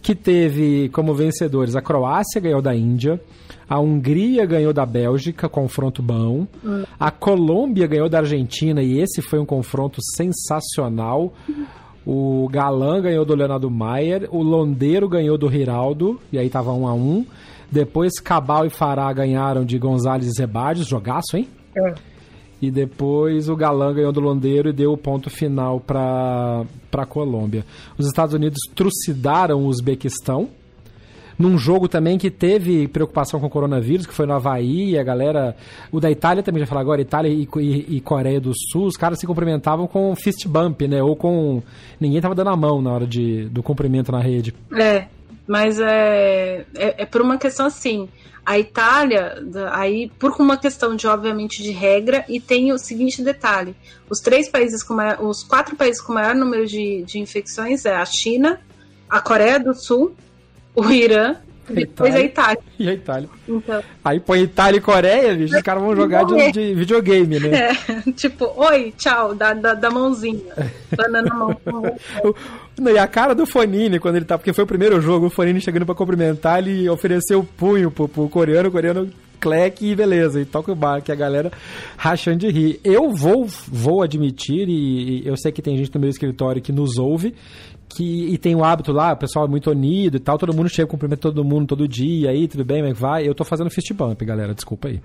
que 0.01 0.14
teve 0.14 0.89
como 0.89 1.14
vencedores 1.14 1.76
a 1.76 1.82
Croácia 1.82 2.41
ganhou 2.41 2.62
da 2.62 2.74
Índia, 2.74 3.20
a 3.68 3.78
Hungria 3.78 4.47
ganhou 4.47 4.72
da 4.72 4.87
Bélgica, 4.87 5.47
confronto 5.47 6.03
bom. 6.03 6.47
Hum. 6.64 6.84
A 6.99 7.11
Colômbia 7.11 7.87
ganhou 7.87 8.09
da 8.09 8.20
Argentina 8.20 8.82
e 8.82 8.99
esse 8.99 9.20
foi 9.20 9.39
um 9.39 9.45
confronto 9.45 10.01
sensacional. 10.16 11.34
O 12.07 12.48
Galan 12.48 13.02
ganhou 13.02 13.24
do 13.24 13.34
Leonardo 13.34 13.68
Maier, 13.68 14.28
o 14.30 14.40
Londeiro 14.42 15.09
ganhou 15.09 15.36
do 15.36 15.48
Riraldo, 15.48 16.20
e 16.32 16.38
aí 16.38 16.48
tava 16.48 16.72
um 16.72 16.86
a 16.86 16.94
um. 16.94 17.26
Depois 17.70 18.20
Cabal 18.20 18.64
e 18.64 18.70
Fará 18.70 19.12
ganharam 19.12 19.64
de 19.64 19.76
Gonzalez 19.76 20.26
e 20.26 20.30
Zebardes, 20.30 20.86
jogaço, 20.86 21.36
hein? 21.36 21.48
É. 21.76 21.94
E 22.62 22.70
depois 22.70 23.48
o 23.48 23.57
Galan 23.57 23.92
ganhou 23.92 24.12
do 24.12 24.20
Londeiro 24.20 24.70
e 24.70 24.72
deu 24.72 24.92
o 24.92 24.96
ponto 24.96 25.28
final 25.28 25.80
para 25.80 26.64
a 26.92 27.07
Colômbia. 27.07 27.66
Os 27.98 28.07
Estados 28.07 28.34
Unidos 28.34 28.59
trucidaram 28.74 29.64
o 29.64 29.66
Uzbequistão, 29.66 30.48
num 31.39 31.59
jogo 31.59 31.89
também 31.89 32.16
que 32.18 32.30
teve 32.30 32.89
preocupação 32.89 33.39
com 33.39 33.47
o 33.47 33.51
coronavírus, 33.51 34.07
que 34.07 34.14
foi 34.14 34.26
no 34.26 34.34
Havaí, 34.34 34.91
e 34.91 34.99
a 34.99 35.03
galera. 35.03 35.57
O 35.93 36.01
da 36.01 36.11
Itália 36.11 36.43
também 36.43 36.61
já 36.61 36.66
falar 36.66 36.80
agora, 36.80 37.01
Itália 37.01 37.28
e, 37.28 37.49
e, 37.57 37.97
e, 37.97 38.01
Coreia 38.01 38.41
do 38.41 38.53
Sul, 38.55 38.87
os 38.87 38.97
caras 38.97 39.18
se 39.18 39.26
cumprimentavam 39.26 39.87
com 39.87 40.14
fist 40.16 40.47
bump, 40.47 40.82
né? 40.89 41.03
Ou 41.03 41.14
com. 41.14 41.62
Ninguém 42.01 42.20
tava 42.20 42.34
dando 42.34 42.51
a 42.51 42.57
mão 42.57 42.80
na 42.80 42.93
hora 42.93 43.07
de, 43.07 43.49
do 43.49 43.62
cumprimento 43.62 44.11
na 44.11 44.20
rede. 44.20 44.55
É, 44.74 45.07
mas 45.47 45.78
é, 45.78 46.64
é, 46.74 47.03
é 47.03 47.07
por 47.07 47.20
uma 47.20 47.39
questão 47.39 47.66
assim. 47.66 48.09
A 48.45 48.61
Itália, 48.61 49.43
aí 49.72 50.09
por 50.20 50.30
uma 50.39 50.57
questão 50.57 50.95
de 50.95 51.09
obviamente 51.09 51.64
de 51.64 51.72
regra, 51.72 52.24
e 52.28 52.39
tem 52.39 52.72
o 52.72 52.78
seguinte 52.78 53.20
detalhe: 53.20 53.74
os 54.09 54.20
três 54.20 54.49
países 54.49 54.84
com 54.84 54.95
maior, 54.95 55.20
os 55.20 55.43
quatro 55.43 55.74
países 55.74 56.01
com 56.01 56.12
maior 56.12 56.34
número 56.34 56.64
de, 56.64 57.03
de 57.03 57.18
infecções 57.18 57.84
é 57.84 57.97
a 57.97 58.05
China, 58.05 58.61
a 59.11 59.20
Coreia 59.20 59.59
do 59.59 59.74
Sul 59.74 60.14
o 60.77 60.91
Irã 60.91 61.37
depois 61.68 62.14
a 62.14 62.20
Itália. 62.20 62.59
E 62.79 62.89
a 62.89 62.95
Itália. 62.95 63.29
Então. 63.49 63.83
Aí 64.05 64.20
põe 64.20 64.43
Itália 64.43 64.79
e 64.79 64.81
Coreia, 64.81 65.35
bicho, 65.35 65.57
os 65.57 65.62
caras 65.62 65.83
vão 65.83 65.97
jogar 65.97 66.24
de, 66.24 66.53
de, 66.53 66.74
videogame, 66.74 67.41
né? 67.41 67.70
É, 67.70 68.12
tipo, 68.12 68.53
oi, 68.57 68.93
tchau, 68.97 69.35
da, 69.35 69.53
da, 69.53 69.74
da 69.74 69.91
mãozinha. 69.91 70.41
Banana 70.97 71.35
mão. 71.35 71.57
Não, 72.79 72.93
e 72.93 72.99
a 72.99 73.07
cara 73.07 73.35
do 73.35 73.47
Fonini, 73.47 73.99
quando 73.99 74.16
ele 74.16 74.24
tá. 74.24 74.37
Porque 74.39 74.53
foi 74.53 74.64
o 74.64 74.66
primeiro 74.66 75.01
jogo, 75.01 75.27
o 75.27 75.31
Fonini 75.31 75.61
chegando 75.61 75.87
pra 75.87 75.95
cumprimentar, 75.95 76.59
ele 76.59 76.89
ofereceu 76.89 77.41
o 77.41 77.45
punho 77.45 77.91
pro, 77.91 78.07
pro 78.07 78.29
coreano, 78.29 78.68
o 78.68 78.72
coreano 78.72 79.11
cleque 79.41 79.91
e 79.91 79.95
beleza, 79.95 80.41
e 80.41 80.45
toca 80.45 80.72
o 80.72 80.74
bar, 80.74 81.03
que 81.03 81.12
a 81.12 81.14
galera 81.14 81.51
rachando 81.97 82.39
de 82.39 82.49
rir. 82.49 82.81
Eu 82.85 83.12
vou, 83.12 83.47
vou 83.68 84.03
admitir, 84.03 84.68
e, 84.68 85.22
e 85.22 85.27
eu 85.27 85.37
sei 85.37 85.53
que 85.53 85.62
tem 85.62 85.77
gente 85.77 85.95
no 85.95 86.01
meu 86.01 86.11
escritório 86.11 86.62
que 86.62 86.72
nos 86.72 86.99
ouve, 86.99 87.35
que 87.97 88.26
e 88.32 88.36
tem 88.36 88.55
o 88.55 88.62
hábito 88.62 88.92
lá, 88.92 89.12
o 89.12 89.16
pessoal 89.16 89.47
é 89.47 89.49
muito 89.49 89.70
unido 89.70 90.16
e 90.16 90.20
tal, 90.20 90.36
todo 90.36 90.55
mundo 90.55 90.68
chega, 90.68 90.86
cumprimenta 90.86 91.22
todo 91.22 91.44
mundo 91.44 91.66
todo 91.66 91.88
dia, 91.88 92.30
aí 92.30 92.47
tudo 92.47 92.64
bem, 92.64 92.82
mas 92.82 92.99
vai. 92.99 93.26
Eu 93.26 93.34
tô 93.34 93.44
fazendo 93.44 93.70
fist 93.70 93.90
bump, 93.94 94.22
galera, 94.24 94.55
desculpa 94.55 94.88
aí. 94.88 95.01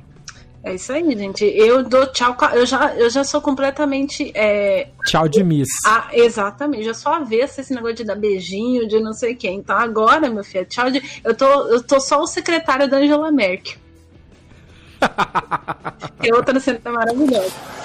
É 0.63 0.75
isso 0.75 0.91
aí, 0.93 1.17
gente. 1.17 1.43
Eu 1.43 1.83
dou 1.83 2.05
tchau. 2.07 2.37
Eu 2.53 2.67
já, 2.67 2.93
eu 2.95 3.09
já 3.09 3.23
sou 3.23 3.41
completamente. 3.41 4.31
É... 4.35 4.89
Tchau 5.05 5.27
de 5.27 5.43
miss. 5.43 5.69
Ah, 5.87 6.07
exatamente. 6.13 6.83
Já 6.83 6.93
sou 6.93 7.11
avessa 7.11 7.61
esse 7.61 7.73
negócio 7.73 7.95
de 7.95 8.03
dar 8.03 8.15
beijinho, 8.15 8.87
de 8.87 8.99
não 8.99 9.11
sei 9.11 9.33
quem. 9.33 9.57
Então 9.57 9.75
agora, 9.75 10.29
meu 10.29 10.43
filho, 10.43 10.65
tchau 10.65 10.91
de. 10.91 11.01
Eu 11.23 11.35
tô, 11.35 11.45
eu 11.45 11.81
tô 11.81 11.99
só 11.99 12.21
o 12.21 12.27
secretário 12.27 12.87
da 12.87 12.97
Angela 12.97 13.31
Merkel. 13.31 13.73
e 16.23 16.31
outra 16.31 16.59
cena 16.59 16.79
maravilhosa. 16.91 17.80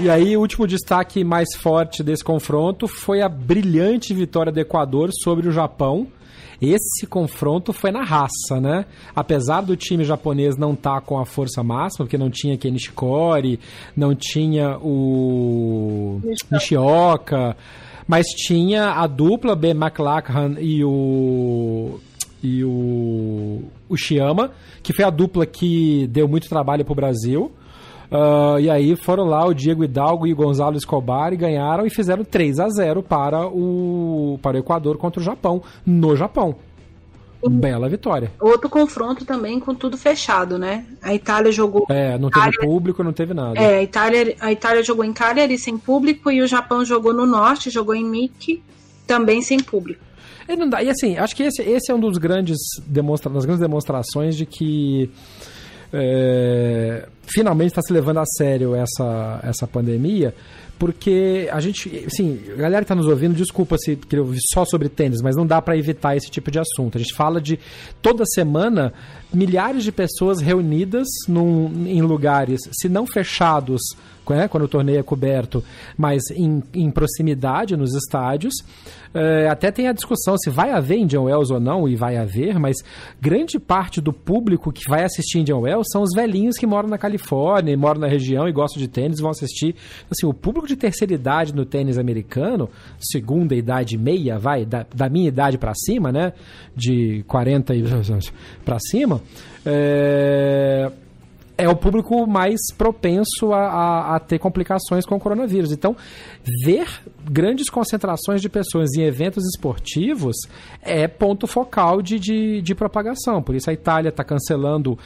E 0.00 0.08
aí, 0.08 0.36
o 0.36 0.40
último 0.40 0.66
destaque 0.66 1.22
mais 1.22 1.48
forte 1.56 2.02
desse 2.02 2.24
confronto 2.24 2.88
foi 2.88 3.22
a 3.22 3.28
brilhante 3.28 4.14
vitória 4.14 4.50
do 4.50 4.58
Equador 4.58 5.10
sobre 5.12 5.48
o 5.48 5.52
Japão. 5.52 6.06
Esse 6.60 7.06
confronto 7.06 7.72
foi 7.72 7.90
na 7.90 8.02
raça, 8.02 8.60
né? 8.60 8.84
Apesar 9.16 9.62
do 9.62 9.76
time 9.76 10.04
japonês 10.04 10.56
não 10.56 10.74
estar 10.74 10.96
tá 10.96 11.00
com 11.00 11.18
a 11.18 11.24
força 11.24 11.62
máxima, 11.62 12.04
porque 12.04 12.18
não 12.18 12.30
tinha 12.30 12.56
Ken 12.58 12.70
Nishikori, 12.70 13.58
não 13.96 14.14
tinha 14.14 14.78
o 14.78 16.20
Nishioka, 16.50 17.56
mas 18.06 18.26
tinha 18.26 18.90
a 18.92 19.06
dupla 19.06 19.56
Ben 19.56 19.70
McLachlan 19.70 20.56
e 20.58 20.84
o 20.84 21.98
e 22.42 22.64
o, 22.64 23.62
o 23.88 23.94
que 24.82 24.92
foi 24.94 25.04
a 25.04 25.10
dupla 25.10 25.44
que 25.44 26.06
deu 26.06 26.26
muito 26.26 26.48
trabalho 26.48 26.84
para 26.84 26.92
o 26.92 26.96
Brasil. 26.96 27.52
Uh, 28.10 28.58
e 28.58 28.68
aí 28.68 28.96
foram 28.96 29.24
lá 29.24 29.46
o 29.46 29.54
Diego 29.54 29.84
Hidalgo 29.84 30.26
e 30.26 30.32
o 30.32 30.36
Gonzalo 30.36 30.76
Escobar 30.76 31.32
e 31.32 31.36
ganharam 31.36 31.86
e 31.86 31.90
fizeram 31.90 32.24
3 32.24 32.58
a 32.58 32.68
0 32.68 33.02
para 33.04 33.46
o, 33.46 34.38
para 34.42 34.56
o 34.56 34.60
Equador 34.60 34.98
contra 34.98 35.20
o 35.20 35.24
Japão, 35.24 35.62
no 35.86 36.16
Japão. 36.16 36.56
Bela 37.48 37.88
vitória. 37.88 38.30
Outro 38.38 38.68
confronto 38.68 39.24
também 39.24 39.58
com 39.58 39.74
tudo 39.74 39.96
fechado, 39.96 40.58
né? 40.58 40.84
A 41.00 41.14
Itália 41.14 41.50
jogou. 41.50 41.86
É, 41.88 42.18
não 42.18 42.28
teve 42.28 42.48
Itália... 42.48 42.68
público, 42.68 43.02
não 43.02 43.12
teve 43.14 43.32
nada. 43.32 43.58
É, 43.58 43.78
a 43.78 43.82
Itália, 43.82 44.36
a 44.40 44.52
Itália 44.52 44.82
jogou 44.82 45.04
em 45.04 45.12
Cagliari 45.12 45.56
sem 45.56 45.78
público 45.78 46.30
e 46.30 46.42
o 46.42 46.46
Japão 46.46 46.84
jogou 46.84 47.14
no 47.14 47.24
norte, 47.24 47.70
jogou 47.70 47.94
em 47.94 48.04
Miki, 48.04 48.62
também 49.06 49.40
sem 49.40 49.58
público. 49.58 50.04
E, 50.46 50.54
não 50.54 50.68
dá, 50.68 50.82
e 50.82 50.90
assim, 50.90 51.16
acho 51.16 51.34
que 51.34 51.44
esse, 51.44 51.62
esse 51.62 51.90
é 51.90 51.94
um 51.94 52.00
dos 52.00 52.18
grandes 52.18 52.58
demonstra, 52.86 53.32
das 53.32 53.44
grandes 53.44 53.62
demonstrações 53.62 54.36
de 54.36 54.44
que 54.44 55.10
é, 55.92 57.08
finalmente 57.32 57.68
está 57.68 57.82
se 57.82 57.92
levando 57.92 58.18
a 58.18 58.26
sério 58.26 58.74
essa, 58.74 59.40
essa 59.42 59.66
pandemia, 59.66 60.34
porque 60.78 61.46
a 61.52 61.60
gente, 61.60 62.06
assim, 62.06 62.40
a 62.54 62.56
galera 62.56 62.78
que 62.78 62.84
está 62.84 62.94
nos 62.94 63.06
ouvindo, 63.06 63.34
desculpa 63.34 63.76
se 63.76 63.96
queria 63.96 64.24
ouvir 64.24 64.38
só 64.52 64.64
sobre 64.64 64.88
tênis, 64.88 65.20
mas 65.20 65.36
não 65.36 65.46
dá 65.46 65.60
para 65.60 65.76
evitar 65.76 66.16
esse 66.16 66.30
tipo 66.30 66.50
de 66.50 66.58
assunto. 66.58 66.96
A 66.96 66.98
gente 66.98 67.14
fala 67.14 67.38
de 67.38 67.58
toda 68.00 68.24
semana 68.24 68.92
milhares 69.32 69.84
de 69.84 69.92
pessoas 69.92 70.40
reunidas 70.40 71.06
num, 71.28 71.86
em 71.86 72.00
lugares, 72.00 72.60
se 72.72 72.88
não 72.88 73.06
fechados, 73.06 73.80
né, 74.28 74.48
quando 74.48 74.64
o 74.64 74.68
torneio 74.68 75.00
é 75.00 75.02
coberto, 75.02 75.62
mas 75.98 76.22
em, 76.30 76.62
em 76.72 76.90
proximidade 76.90 77.76
nos 77.76 77.94
estádios. 77.94 78.54
É, 79.12 79.48
até 79.48 79.72
tem 79.72 79.88
a 79.88 79.92
discussão 79.92 80.38
se 80.38 80.48
vai 80.48 80.70
haver 80.70 80.98
Indian 80.98 81.22
Wells 81.22 81.52
ou 81.52 81.58
não, 81.60 81.88
e 81.88 81.96
vai 81.96 82.16
haver, 82.16 82.58
mas 82.58 82.76
grande 83.20 83.58
parte 83.58 84.00
do 84.00 84.12
público 84.12 84.72
que 84.72 84.88
vai 84.88 85.04
assistir 85.04 85.40
Indian 85.40 85.58
Wells 85.58 85.88
são 85.90 86.02
os 86.02 86.14
velhinhos 86.14 86.56
que 86.56 86.66
moram 86.66 86.88
na 86.88 86.96
Califórnia, 86.96 87.19
moram 87.76 88.00
na 88.00 88.06
região 88.06 88.48
e 88.48 88.52
gostam 88.52 88.80
de 88.80 88.88
tênis 88.88 89.20
vão 89.20 89.30
assistir. 89.30 89.74
Assim, 90.10 90.26
o 90.26 90.34
público 90.34 90.66
de 90.66 90.76
terceira 90.76 91.14
idade 91.14 91.54
no 91.54 91.64
tênis 91.64 91.98
americano, 91.98 92.68
segunda 92.98 93.54
idade 93.54 93.96
meia, 93.96 94.38
vai, 94.38 94.64
da, 94.64 94.86
da 94.94 95.08
minha 95.08 95.28
idade 95.28 95.58
para 95.58 95.72
cima, 95.74 96.10
né? 96.12 96.32
De 96.74 97.24
40 97.26 97.74
e 97.74 97.84
para 98.64 98.78
cima, 98.80 99.20
é, 99.64 100.90
é 101.60 101.68
o 101.68 101.76
público 101.76 102.26
mais 102.26 102.58
propenso 102.76 103.52
a, 103.52 103.66
a, 103.66 104.16
a, 104.16 104.20
ter 104.20 104.38
complicações 104.38 105.04
com 105.04 105.16
o 105.16 105.20
coronavírus. 105.20 105.72
Então, 105.72 105.94
ver 106.64 106.88
grandes 107.30 107.68
concentrações 107.68 108.40
de 108.40 108.48
pessoas 108.48 108.90
em 108.96 109.02
eventos 109.02 109.44
esportivos 109.44 110.36
é 110.80 111.06
ponto 111.06 111.46
focal 111.46 112.00
de, 112.00 112.18
de, 112.18 112.62
de 112.62 112.74
propagação. 112.74 113.42
Por 113.42 113.54
isso 113.54 113.68
a 113.68 113.72
Itália 113.72 114.08
está 114.08 114.24
cancelando 114.24 114.98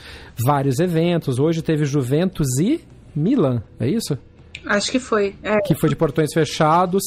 vários 0.45 0.79
eventos. 0.79 1.39
Hoje 1.39 1.61
teve 1.61 1.85
Juventus 1.85 2.47
e 2.61 2.81
Milan, 3.15 3.63
é 3.81 3.89
isso? 3.89 4.17
Acho 4.65 4.91
que 4.91 4.99
foi. 4.99 5.35
É. 5.43 5.61
Que 5.61 5.75
foi 5.75 5.89
de 5.89 5.97
portões 5.97 6.33
fechados. 6.33 7.03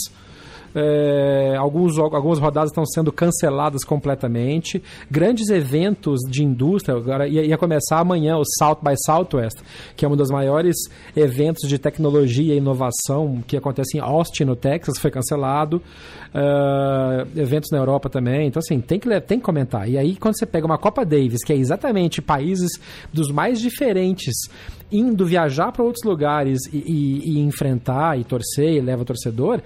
É, 0.76 1.56
alguns, 1.58 1.98
algumas 1.98 2.40
rodadas 2.40 2.70
estão 2.72 2.86
sendo 2.86 3.12
canceladas 3.12 3.84
completamente. 3.84 4.82
Grandes 5.10 5.50
eventos 5.50 6.20
de 6.30 6.44
indústria, 6.44 6.96
agora 6.96 7.28
ia, 7.28 7.44
ia, 7.44 7.58
começar 7.58 8.00
amanhã 8.00 8.38
o 8.38 8.44
South 8.60 8.80
by 8.82 8.94
Southwest, 9.06 9.60
que 9.96 10.06
é 10.06 10.08
um 10.08 10.16
dos 10.16 10.30
maiores 10.30 10.76
eventos 11.16 11.68
de 11.68 11.78
tecnologia 11.78 12.54
e 12.54 12.58
inovação 12.58 13.42
que 13.46 13.58
acontece 13.58 13.98
em 13.98 14.00
Austin, 14.00 14.46
no 14.46 14.56
Texas, 14.56 14.98
foi 15.00 15.12
cancelado. 15.12 15.82
Uh, 16.28 17.40
eventos 17.40 17.72
na 17.72 17.78
Europa 17.78 18.10
também. 18.10 18.48
Então, 18.48 18.60
assim, 18.60 18.80
tem 18.80 19.00
que, 19.00 19.10
tem 19.22 19.40
que 19.40 19.46
comentar. 19.46 19.90
E 19.90 19.98
aí, 19.98 20.16
quando 20.16 20.38
você 20.38 20.46
pega 20.46 20.66
uma 20.66 20.78
Copa 20.78 21.04
Davis, 21.06 21.44
que 21.44 21.54
é 21.54 21.56
exatamente 21.56 22.22
países 22.22 22.72
dos 23.12 23.32
mais 23.32 23.60
diferentes 23.60 24.36
indo 24.92 25.26
viajar 25.26 25.72
para 25.72 25.84
outros 25.84 26.04
lugares 26.06 26.60
e, 26.72 26.78
e, 26.78 27.32
e, 27.32 27.40
enfrentar 27.40 28.18
e 28.20 28.24
torcer 28.24 28.76
e 28.76 28.82
leva 28.82 29.04
torcedor, 29.04 29.62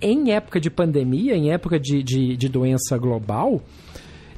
em 0.00 0.32
época 0.32 0.60
de 0.60 0.70
pandemia, 0.70 1.34
em 1.34 1.50
época 1.50 1.78
de, 1.78 2.02
de, 2.02 2.36
de 2.36 2.48
doença 2.48 2.96
global, 2.98 3.62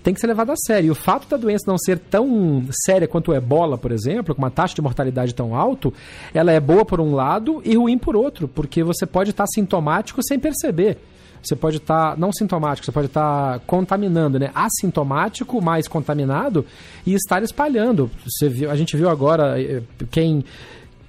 tem 0.02 0.14
que 0.14 0.20
ser 0.20 0.26
levado 0.26 0.50
a 0.50 0.56
sério. 0.56 0.88
E 0.88 0.90
o 0.90 0.94
fato 0.94 1.28
da 1.28 1.36
doença 1.36 1.64
não 1.66 1.76
ser 1.76 1.98
tão 1.98 2.64
séria 2.84 3.06
quanto 3.06 3.30
o 3.30 3.34
ebola, 3.34 3.76
por 3.76 3.92
exemplo, 3.92 4.34
com 4.34 4.40
uma 4.40 4.50
taxa 4.50 4.74
de 4.74 4.82
mortalidade 4.82 5.34
tão 5.34 5.54
alta, 5.54 5.92
ela 6.32 6.50
é 6.52 6.58
boa 6.58 6.84
por 6.84 7.00
um 7.00 7.14
lado 7.14 7.60
e 7.64 7.76
ruim 7.76 7.98
por 7.98 8.16
outro, 8.16 8.48
porque 8.48 8.82
você 8.82 9.04
pode 9.04 9.30
estar 9.30 9.46
sintomático 9.46 10.22
sem 10.22 10.38
perceber. 10.38 10.98
Você 11.42 11.54
pode 11.54 11.76
estar, 11.76 12.16
não 12.18 12.32
sintomático, 12.32 12.84
você 12.84 12.92
pode 12.92 13.06
estar 13.06 13.60
contaminando, 13.60 14.38
né? 14.38 14.50
Assintomático, 14.54 15.62
mais 15.62 15.86
contaminado 15.86 16.64
e 17.06 17.14
estar 17.14 17.42
espalhando. 17.42 18.10
Você 18.26 18.48
viu, 18.48 18.70
a 18.70 18.76
gente 18.76 18.96
viu 18.96 19.08
agora, 19.08 19.60
eh, 19.60 19.82
quem 20.10 20.44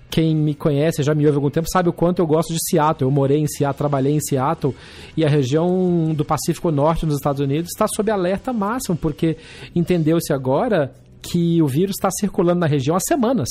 quem 0.10 0.36
me 0.36 0.56
conhece, 0.56 1.04
já 1.04 1.14
me 1.14 1.26
ouve 1.26 1.36
há 1.36 1.38
algum 1.38 1.50
tempo, 1.50 1.68
sabe 1.70 1.90
o 1.90 1.94
quanto 1.94 2.20
eu 2.20 2.28
gosto 2.28 2.52
de 2.52 2.60
Seattle. 2.70 3.08
Eu 3.08 3.12
morei 3.12 3.40
em 3.40 3.48
Seattle, 3.48 3.78
trabalhei 3.78 4.14
em 4.14 4.20
Seattle 4.20 4.76
e 5.16 5.24
a 5.24 5.30
região 5.30 6.14
do 6.14 6.26
Pacífico 6.26 6.72
Norte 6.72 7.06
nos 7.06 7.16
Estados 7.16 7.40
Unidos 7.40 7.70
está 7.72 7.88
sob 7.88 8.10
alerta 8.10 8.52
máximo, 8.52 8.98
porque 8.98 9.38
entendeu-se 9.76 10.34
agora 10.34 10.92
que 11.22 11.62
o 11.62 11.68
vírus 11.68 11.96
está 11.98 12.10
circulando 12.12 12.60
na 12.60 12.68
região 12.68 12.96
há 12.96 13.00
semanas 13.00 13.50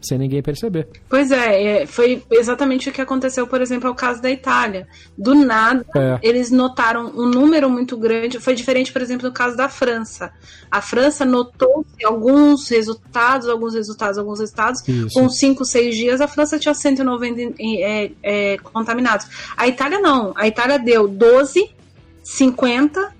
sem 0.00 0.18
ninguém 0.18 0.42
perceber. 0.42 0.88
Pois 1.08 1.30
é, 1.30 1.82
é, 1.82 1.86
foi 1.86 2.22
exatamente 2.30 2.88
o 2.88 2.92
que 2.92 3.00
aconteceu, 3.00 3.46
por 3.46 3.60
exemplo, 3.60 3.88
ao 3.88 3.94
caso 3.94 4.22
da 4.22 4.30
Itália. 4.30 4.86
Do 5.16 5.34
nada, 5.34 5.84
é. 5.96 6.18
eles 6.22 6.50
notaram 6.50 7.12
um 7.16 7.28
número 7.28 7.68
muito 7.68 7.96
grande. 7.96 8.38
Foi 8.38 8.54
diferente, 8.54 8.92
por 8.92 9.02
exemplo, 9.02 9.28
no 9.28 9.34
caso 9.34 9.56
da 9.56 9.68
França. 9.68 10.32
A 10.70 10.80
França 10.80 11.24
notou 11.24 11.84
alguns 12.04 12.68
resultados, 12.68 13.48
alguns 13.48 13.74
resultados, 13.74 14.18
alguns 14.18 14.38
resultados. 14.38 14.86
Isso. 14.86 15.14
Com 15.14 15.28
5, 15.28 15.64
6 15.64 15.96
dias, 15.96 16.20
a 16.20 16.28
França 16.28 16.58
tinha 16.58 16.74
190 16.74 17.54
é, 17.58 18.10
é, 18.22 18.58
contaminados. 18.58 19.26
A 19.56 19.66
Itália 19.66 19.98
não. 19.98 20.32
A 20.36 20.46
Itália 20.46 20.78
deu 20.78 21.08
12, 21.08 21.70
50, 22.22 23.12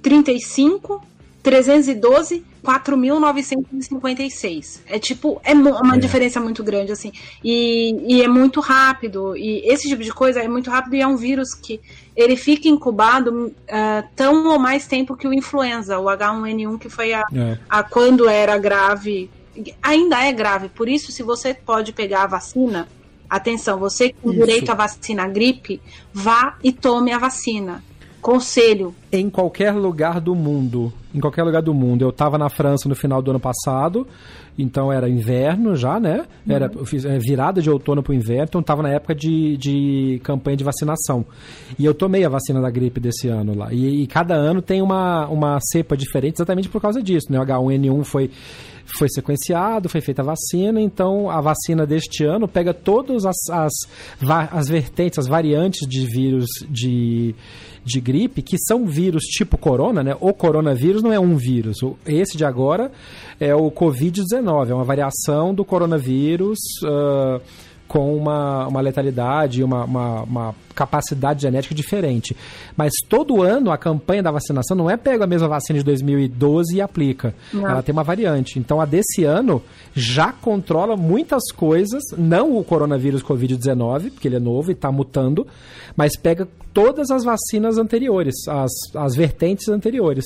35, 0.00 1.02
312 1.42 2.53
4.956. 2.64 4.80
É 4.86 4.98
tipo, 4.98 5.38
é 5.44 5.52
uma 5.52 5.96
é. 5.96 5.98
diferença 5.98 6.40
muito 6.40 6.64
grande, 6.64 6.90
assim. 6.90 7.12
E, 7.44 7.94
e 8.08 8.22
é 8.22 8.28
muito 8.28 8.60
rápido. 8.60 9.36
E 9.36 9.58
esse 9.70 9.86
tipo 9.86 10.02
de 10.02 10.10
coisa 10.12 10.40
é 10.40 10.48
muito 10.48 10.70
rápido 10.70 10.96
e 10.96 11.02
é 11.02 11.06
um 11.06 11.16
vírus 11.16 11.52
que 11.54 11.78
ele 12.16 12.36
fica 12.36 12.66
incubado 12.66 13.48
uh, 13.48 13.52
tão 14.16 14.48
ou 14.48 14.58
mais 14.58 14.86
tempo 14.86 15.14
que 15.14 15.28
o 15.28 15.34
influenza, 15.34 15.98
o 15.98 16.04
H1N1, 16.04 16.78
que 16.78 16.88
foi 16.88 17.12
a, 17.12 17.24
é. 17.34 17.58
a 17.68 17.82
quando 17.82 18.26
era 18.28 18.56
grave. 18.56 19.28
Ainda 19.82 20.24
é 20.24 20.32
grave. 20.32 20.70
Por 20.70 20.88
isso, 20.88 21.12
se 21.12 21.22
você 21.22 21.52
pode 21.52 21.92
pegar 21.92 22.22
a 22.22 22.26
vacina, 22.26 22.88
atenção, 23.28 23.78
você 23.78 24.14
com 24.22 24.30
direito 24.30 24.70
à 24.70 24.74
vacina 24.74 25.28
gripe, 25.28 25.82
vá 26.12 26.56
e 26.62 26.72
tome 26.72 27.12
a 27.12 27.18
vacina 27.18 27.84
Conselho. 28.24 28.94
Em 29.12 29.28
qualquer 29.28 29.72
lugar 29.72 30.18
do 30.18 30.34
mundo. 30.34 30.90
Em 31.14 31.20
qualquer 31.20 31.42
lugar 31.42 31.60
do 31.60 31.74
mundo. 31.74 32.06
Eu 32.06 32.08
estava 32.08 32.38
na 32.38 32.48
França 32.48 32.88
no 32.88 32.94
final 32.94 33.20
do 33.20 33.30
ano 33.30 33.38
passado, 33.38 34.06
então 34.58 34.90
era 34.90 35.10
inverno 35.10 35.76
já, 35.76 36.00
né? 36.00 36.24
Era 36.48 36.70
uhum. 36.74 37.18
Virada 37.20 37.60
de 37.60 37.68
outono 37.68 38.02
para 38.02 38.12
o 38.12 38.14
inverno, 38.14 38.44
então 38.44 38.60
estava 38.62 38.82
na 38.82 38.88
época 38.88 39.14
de, 39.14 39.58
de 39.58 40.20
campanha 40.24 40.56
de 40.56 40.64
vacinação. 40.64 41.26
E 41.78 41.84
eu 41.84 41.92
tomei 41.92 42.24
a 42.24 42.30
vacina 42.30 42.62
da 42.62 42.70
gripe 42.70 42.98
desse 42.98 43.28
ano 43.28 43.54
lá. 43.54 43.68
E, 43.70 44.04
e 44.04 44.06
cada 44.06 44.34
ano 44.34 44.62
tem 44.62 44.80
uma, 44.80 45.26
uma 45.26 45.58
cepa 45.60 45.94
diferente 45.94 46.36
exatamente 46.36 46.70
por 46.70 46.80
causa 46.80 47.02
disso, 47.02 47.30
né? 47.30 47.38
O 47.38 47.44
H1N1 47.44 48.04
foi 48.04 48.30
foi 48.98 49.08
sequenciado, 49.08 49.88
foi 49.88 50.00
feita 50.00 50.22
a 50.22 50.24
vacina, 50.24 50.80
então 50.80 51.30
a 51.30 51.40
vacina 51.40 51.86
deste 51.86 52.24
ano 52.24 52.46
pega 52.46 52.72
todas 52.72 53.24
as, 53.24 53.36
as, 53.50 53.72
as 54.50 54.68
vertentes, 54.68 55.18
as 55.18 55.26
variantes 55.26 55.88
de 55.88 56.06
vírus 56.06 56.46
de, 56.68 57.34
de 57.84 58.00
gripe, 58.00 58.42
que 58.42 58.56
são 58.58 58.86
vírus 58.86 59.24
tipo 59.24 59.56
corona, 59.58 60.02
né? 60.02 60.16
O 60.20 60.32
coronavírus 60.32 61.02
não 61.02 61.12
é 61.12 61.18
um 61.18 61.36
vírus. 61.36 61.78
Esse 62.06 62.36
de 62.36 62.44
agora 62.44 62.92
é 63.40 63.54
o 63.54 63.70
Covid-19, 63.70 64.70
é 64.70 64.74
uma 64.74 64.84
variação 64.84 65.54
do 65.54 65.64
coronavírus. 65.64 66.58
Uh, 66.82 67.40
com 67.86 68.16
uma, 68.16 68.66
uma 68.66 68.80
letalidade, 68.80 69.62
uma, 69.62 69.84
uma, 69.84 70.22
uma, 70.22 70.54
capacidade 70.74 71.42
genética 71.42 71.74
diferente. 71.74 72.36
Mas 72.76 72.92
todo 73.08 73.42
ano 73.42 73.70
a 73.70 73.78
campanha 73.78 74.22
da 74.22 74.30
vacinação 74.30 74.76
não 74.76 74.90
é 74.90 74.96
pega 74.96 75.24
a 75.24 75.26
mesma 75.26 75.46
vacina 75.46 75.78
de 75.78 75.84
2012 75.84 76.76
e 76.76 76.80
aplica. 76.80 77.34
Não. 77.52 77.68
Ela 77.68 77.82
tem 77.82 77.92
uma 77.92 78.02
variante. 78.02 78.58
Então 78.58 78.80
a 78.80 78.84
desse 78.84 79.24
ano 79.24 79.62
já 79.94 80.32
controla 80.32 80.96
muitas 80.96 81.52
coisas, 81.52 82.02
não 82.16 82.56
o 82.56 82.64
coronavírus 82.64 83.22
Covid-19, 83.22 84.10
porque 84.10 84.26
ele 84.26 84.36
é 84.36 84.40
novo 84.40 84.70
e 84.70 84.74
está 84.74 84.90
mutando, 84.90 85.46
mas 85.96 86.16
pega 86.16 86.48
todas 86.72 87.10
as 87.10 87.22
vacinas 87.22 87.78
anteriores, 87.78 88.34
as, 88.48 88.72
as 88.96 89.14
vertentes 89.14 89.68
anteriores. 89.68 90.24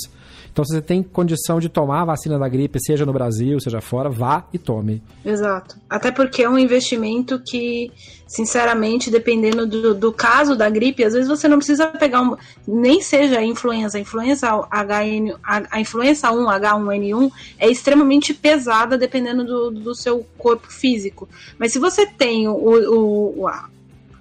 Então, 0.58 0.64
se 0.64 0.74
você 0.74 0.82
tem 0.82 1.04
condição 1.04 1.60
de 1.60 1.68
tomar 1.68 2.02
a 2.02 2.06
vacina 2.06 2.36
da 2.36 2.48
gripe, 2.48 2.80
seja 2.84 3.06
no 3.06 3.12
Brasil, 3.12 3.60
seja 3.60 3.80
fora, 3.80 4.10
vá 4.10 4.44
e 4.52 4.58
tome. 4.58 5.00
Exato. 5.24 5.76
Até 5.88 6.10
porque 6.10 6.42
é 6.42 6.50
um 6.50 6.58
investimento 6.58 7.40
que, 7.46 7.92
sinceramente, 8.26 9.08
dependendo 9.08 9.64
do, 9.68 9.94
do 9.94 10.12
caso 10.12 10.56
da 10.56 10.68
gripe, 10.68 11.04
às 11.04 11.12
vezes 11.12 11.28
você 11.28 11.46
não 11.46 11.58
precisa 11.58 11.86
pegar 11.86 12.22
um, 12.22 12.36
nem 12.66 13.00
seja 13.00 13.38
a 13.38 13.44
influenza, 13.44 13.98
a 13.98 14.00
influenza 14.00 14.48
HN, 14.48 15.36
a, 15.44 15.76
a 15.76 15.80
influenza 15.80 16.32
1, 16.32 16.46
H1N1 16.46 17.30
é 17.56 17.70
extremamente 17.70 18.34
pesada 18.34 18.98
dependendo 18.98 19.44
do, 19.44 19.70
do 19.70 19.94
seu 19.94 20.26
corpo 20.36 20.66
físico. 20.72 21.28
Mas 21.56 21.72
se 21.72 21.78
você 21.78 22.04
tem 22.04 22.48
o, 22.48 23.38
o, 23.42 23.46
a, 23.46 23.68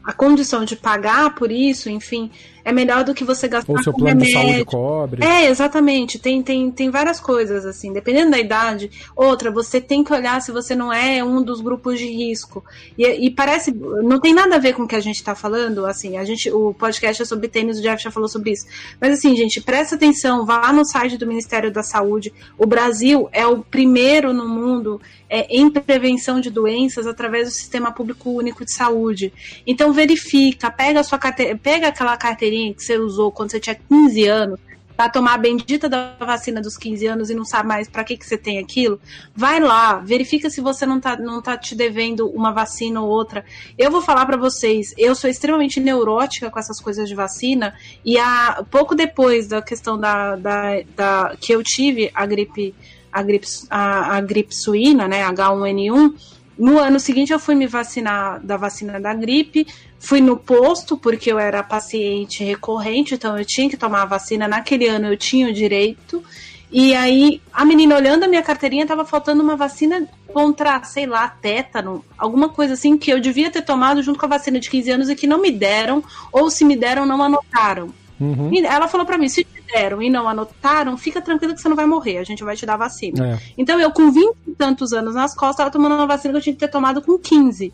a 0.03 0.13
condição 0.13 0.63
de 0.63 0.75
pagar 0.75 1.33
por 1.33 1.51
isso, 1.51 1.89
enfim, 1.89 2.29
é 2.67 2.71
melhor 2.73 3.05
do 3.05 3.13
que 3.13 3.23
você 3.23 3.47
gastar 3.47 3.71
Ou 3.71 3.81
seu 3.81 3.93
com 3.93 3.99
plano 3.99 4.19
remédio. 4.19 4.41
de 4.41 4.47
saúde 4.49 4.65
cobre. 4.65 5.23
É, 5.23 5.45
exatamente. 5.45 6.19
Tem, 6.19 6.43
tem, 6.43 6.69
tem 6.69 6.89
várias 6.89 7.17
coisas, 7.17 7.65
assim, 7.65 7.93
dependendo 7.93 8.31
da 8.31 8.37
idade. 8.37 8.91
Outra, 9.15 9.49
você 9.49 9.79
tem 9.79 10.03
que 10.03 10.11
olhar 10.11 10.41
se 10.41 10.51
você 10.51 10.75
não 10.75 10.91
é 10.91 11.23
um 11.23 11.41
dos 11.41 11.61
grupos 11.61 11.97
de 11.97 12.07
risco. 12.07 12.61
E, 12.97 13.05
e 13.05 13.31
parece. 13.31 13.71
Não 13.71 14.19
tem 14.19 14.33
nada 14.33 14.55
a 14.55 14.59
ver 14.59 14.73
com 14.73 14.83
o 14.83 14.87
que 14.87 14.97
a 14.97 14.99
gente 14.99 15.15
está 15.15 15.33
falando, 15.33 15.85
assim, 15.85 16.17
a 16.17 16.25
gente. 16.25 16.51
O 16.51 16.73
podcast 16.73 17.21
é 17.21 17.25
sobre 17.25 17.47
tênis, 17.47 17.79
o 17.79 17.81
Jeff 17.81 18.03
já 18.03 18.11
falou 18.11 18.27
sobre 18.27 18.51
isso. 18.51 18.65
Mas 18.99 19.13
assim, 19.13 19.33
gente, 19.33 19.61
presta 19.61 19.95
atenção, 19.95 20.45
vá 20.45 20.73
no 20.73 20.83
site 20.83 21.17
do 21.17 21.25
Ministério 21.25 21.71
da 21.71 21.83
Saúde. 21.83 22.33
O 22.57 22.65
Brasil 22.65 23.29
é 23.31 23.47
o 23.47 23.63
primeiro 23.63 24.33
no 24.33 24.45
mundo 24.45 24.99
é, 25.29 25.47
em 25.55 25.69
prevenção 25.69 26.39
de 26.39 26.49
doenças 26.49 27.05
através 27.05 27.47
do 27.47 27.51
Sistema 27.53 27.91
Público 27.91 28.29
Único 28.29 28.63
de 28.63 28.73
Saúde. 28.73 29.33
Então 29.65 29.91
verifica, 29.93 30.71
pega 30.71 30.99
a 30.99 31.03
sua 31.03 31.17
carteira, 31.17 31.57
pega 31.57 31.87
aquela 31.87 32.15
carteirinha 32.17 32.56
que 32.73 32.83
você 32.83 32.97
usou 32.97 33.31
quando 33.31 33.51
você 33.51 33.59
tinha 33.59 33.75
15 33.75 34.27
anos 34.27 34.59
para 34.97 35.11
tomar 35.11 35.35
a 35.35 35.37
bendita 35.37 35.87
da 35.87 36.15
vacina 36.19 36.59
dos 36.59 36.75
15 36.75 37.05
anos 37.05 37.29
e 37.29 37.35
não 37.35 37.45
sabe 37.45 37.69
mais 37.69 37.87
para 37.87 38.03
que, 38.03 38.17
que 38.17 38.25
você 38.25 38.35
tem 38.35 38.57
aquilo, 38.57 38.99
vai 39.35 39.59
lá, 39.59 39.99
verifica 39.99 40.49
se 40.49 40.59
você 40.59 40.87
não 40.87 40.99
tá, 40.99 41.15
não 41.15 41.39
tá 41.39 41.55
te 41.55 41.75
devendo 41.75 42.27
uma 42.31 42.51
vacina 42.51 42.99
ou 42.99 43.07
outra. 43.07 43.45
Eu 43.77 43.91
vou 43.91 44.01
falar 44.01 44.25
para 44.25 44.37
vocês, 44.37 44.95
eu 44.97 45.13
sou 45.13 45.29
extremamente 45.29 45.79
neurótica 45.79 46.49
com 46.49 46.57
essas 46.57 46.81
coisas 46.81 47.07
de 47.07 47.13
vacina 47.13 47.75
e 48.03 48.17
a, 48.17 48.65
pouco 48.71 48.95
depois 48.95 49.47
da 49.47 49.61
questão 49.61 49.99
da, 49.99 50.35
da, 50.35 50.81
da 50.95 51.37
que 51.39 51.53
eu 51.53 51.61
tive 51.61 52.09
a 52.15 52.25
gripe 52.25 52.73
a 53.11 53.23
gripe, 53.23 53.47
a, 53.69 54.17
a 54.17 54.21
gripe 54.21 54.53
suína, 54.53 55.07
né, 55.07 55.23
H1N1, 55.23 56.13
no 56.57 56.79
ano 56.79 56.99
seguinte 56.99 57.31
eu 57.31 57.39
fui 57.39 57.55
me 57.55 57.67
vacinar 57.67 58.43
da 58.43 58.57
vacina 58.57 58.99
da 58.99 59.13
gripe, 59.13 59.65
fui 59.99 60.21
no 60.21 60.37
posto 60.37 60.97
porque 60.97 61.31
eu 61.31 61.39
era 61.39 61.63
paciente 61.63 62.43
recorrente, 62.43 63.15
então 63.15 63.37
eu 63.37 63.45
tinha 63.45 63.69
que 63.69 63.77
tomar 63.77 64.03
a 64.03 64.05
vacina. 64.05 64.47
Naquele 64.47 64.87
ano 64.87 65.07
eu 65.07 65.17
tinha 65.17 65.49
o 65.49 65.53
direito. 65.53 66.23
E 66.71 66.93
aí 66.93 67.41
a 67.53 67.63
menina 67.63 67.95
olhando 67.95 68.23
a 68.23 68.27
minha 68.27 68.43
carteirinha 68.43 68.85
tava 68.85 69.05
faltando 69.05 69.41
uma 69.41 69.55
vacina 69.55 70.07
contra, 70.27 70.83
sei 70.83 71.05
lá, 71.05 71.27
tétano, 71.29 72.03
alguma 72.17 72.49
coisa 72.49 72.73
assim 72.73 72.97
que 72.97 73.11
eu 73.11 73.19
devia 73.19 73.49
ter 73.49 73.61
tomado 73.61 74.03
junto 74.03 74.19
com 74.19 74.25
a 74.25 74.29
vacina 74.29 74.59
de 74.59 74.69
15 74.69 74.91
anos 74.91 75.09
e 75.09 75.15
que 75.15 75.25
não 75.25 75.41
me 75.41 75.49
deram, 75.49 76.03
ou 76.31 76.51
se 76.51 76.65
me 76.65 76.75
deram, 76.75 77.05
não 77.05 77.23
anotaram. 77.23 77.89
Uhum. 78.19 78.51
Ela 78.65 78.87
falou 78.87 79.05
para 79.05 79.17
mim: 79.17 79.29
se 79.29 79.43
te 79.43 79.63
deram 79.71 80.01
e 80.01 80.09
não 80.09 80.27
anotaram, 80.27 80.97
fica 80.97 81.21
tranquilo 81.21 81.53
que 81.53 81.61
você 81.61 81.69
não 81.69 81.75
vai 81.75 81.85
morrer, 81.85 82.17
a 82.17 82.23
gente 82.23 82.43
vai 82.43 82.55
te 82.55 82.65
dar 82.65 82.75
vacina. 82.75 83.33
É. 83.33 83.39
Então 83.57 83.79
eu, 83.79 83.91
com 83.91 84.11
20 84.11 84.35
e 84.47 84.51
tantos 84.51 84.91
anos 84.91 85.15
nas 85.15 85.33
costas, 85.33 85.57
tava 85.57 85.71
tomando 85.71 85.95
uma 85.95 86.07
vacina 86.07 86.33
que 86.33 86.37
eu 86.37 86.43
tinha 86.43 86.53
que 86.53 86.59
ter 86.59 86.69
tomado 86.69 87.01
com 87.01 87.17
15. 87.17 87.71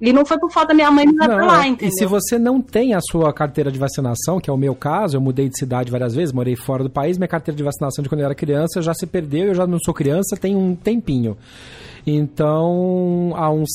E 0.00 0.12
não 0.12 0.26
foi 0.26 0.38
por 0.38 0.50
falta 0.50 0.68
da 0.68 0.74
minha 0.74 0.90
mãe 0.90 1.06
me 1.06 1.12
levar 1.12 1.44
lá, 1.44 1.66
entendeu? 1.66 1.88
E 1.88 1.98
se 1.98 2.04
você 2.04 2.38
não 2.38 2.60
tem 2.60 2.92
a 2.92 3.00
sua 3.00 3.32
carteira 3.32 3.72
de 3.72 3.78
vacinação, 3.78 4.38
que 4.38 4.50
é 4.50 4.52
o 4.52 4.56
meu 4.56 4.74
caso, 4.74 5.16
eu 5.16 5.20
mudei 5.20 5.48
de 5.48 5.58
cidade 5.58 5.90
várias 5.90 6.14
vezes, 6.14 6.34
morei 6.34 6.54
fora 6.54 6.82
do 6.82 6.90
país, 6.90 7.16
minha 7.16 7.28
carteira 7.28 7.56
de 7.56 7.62
vacinação 7.62 8.02
de 8.02 8.08
quando 8.08 8.20
eu 8.20 8.26
era 8.26 8.34
criança 8.34 8.82
já 8.82 8.92
se 8.92 9.06
perdeu, 9.06 9.48
eu 9.48 9.54
já 9.54 9.66
não 9.66 9.78
sou 9.78 9.94
criança, 9.94 10.36
tem 10.36 10.54
um 10.54 10.74
tempinho. 10.74 11.36
Então, 12.06 13.32
há 13.34 13.50
uns 13.50 13.68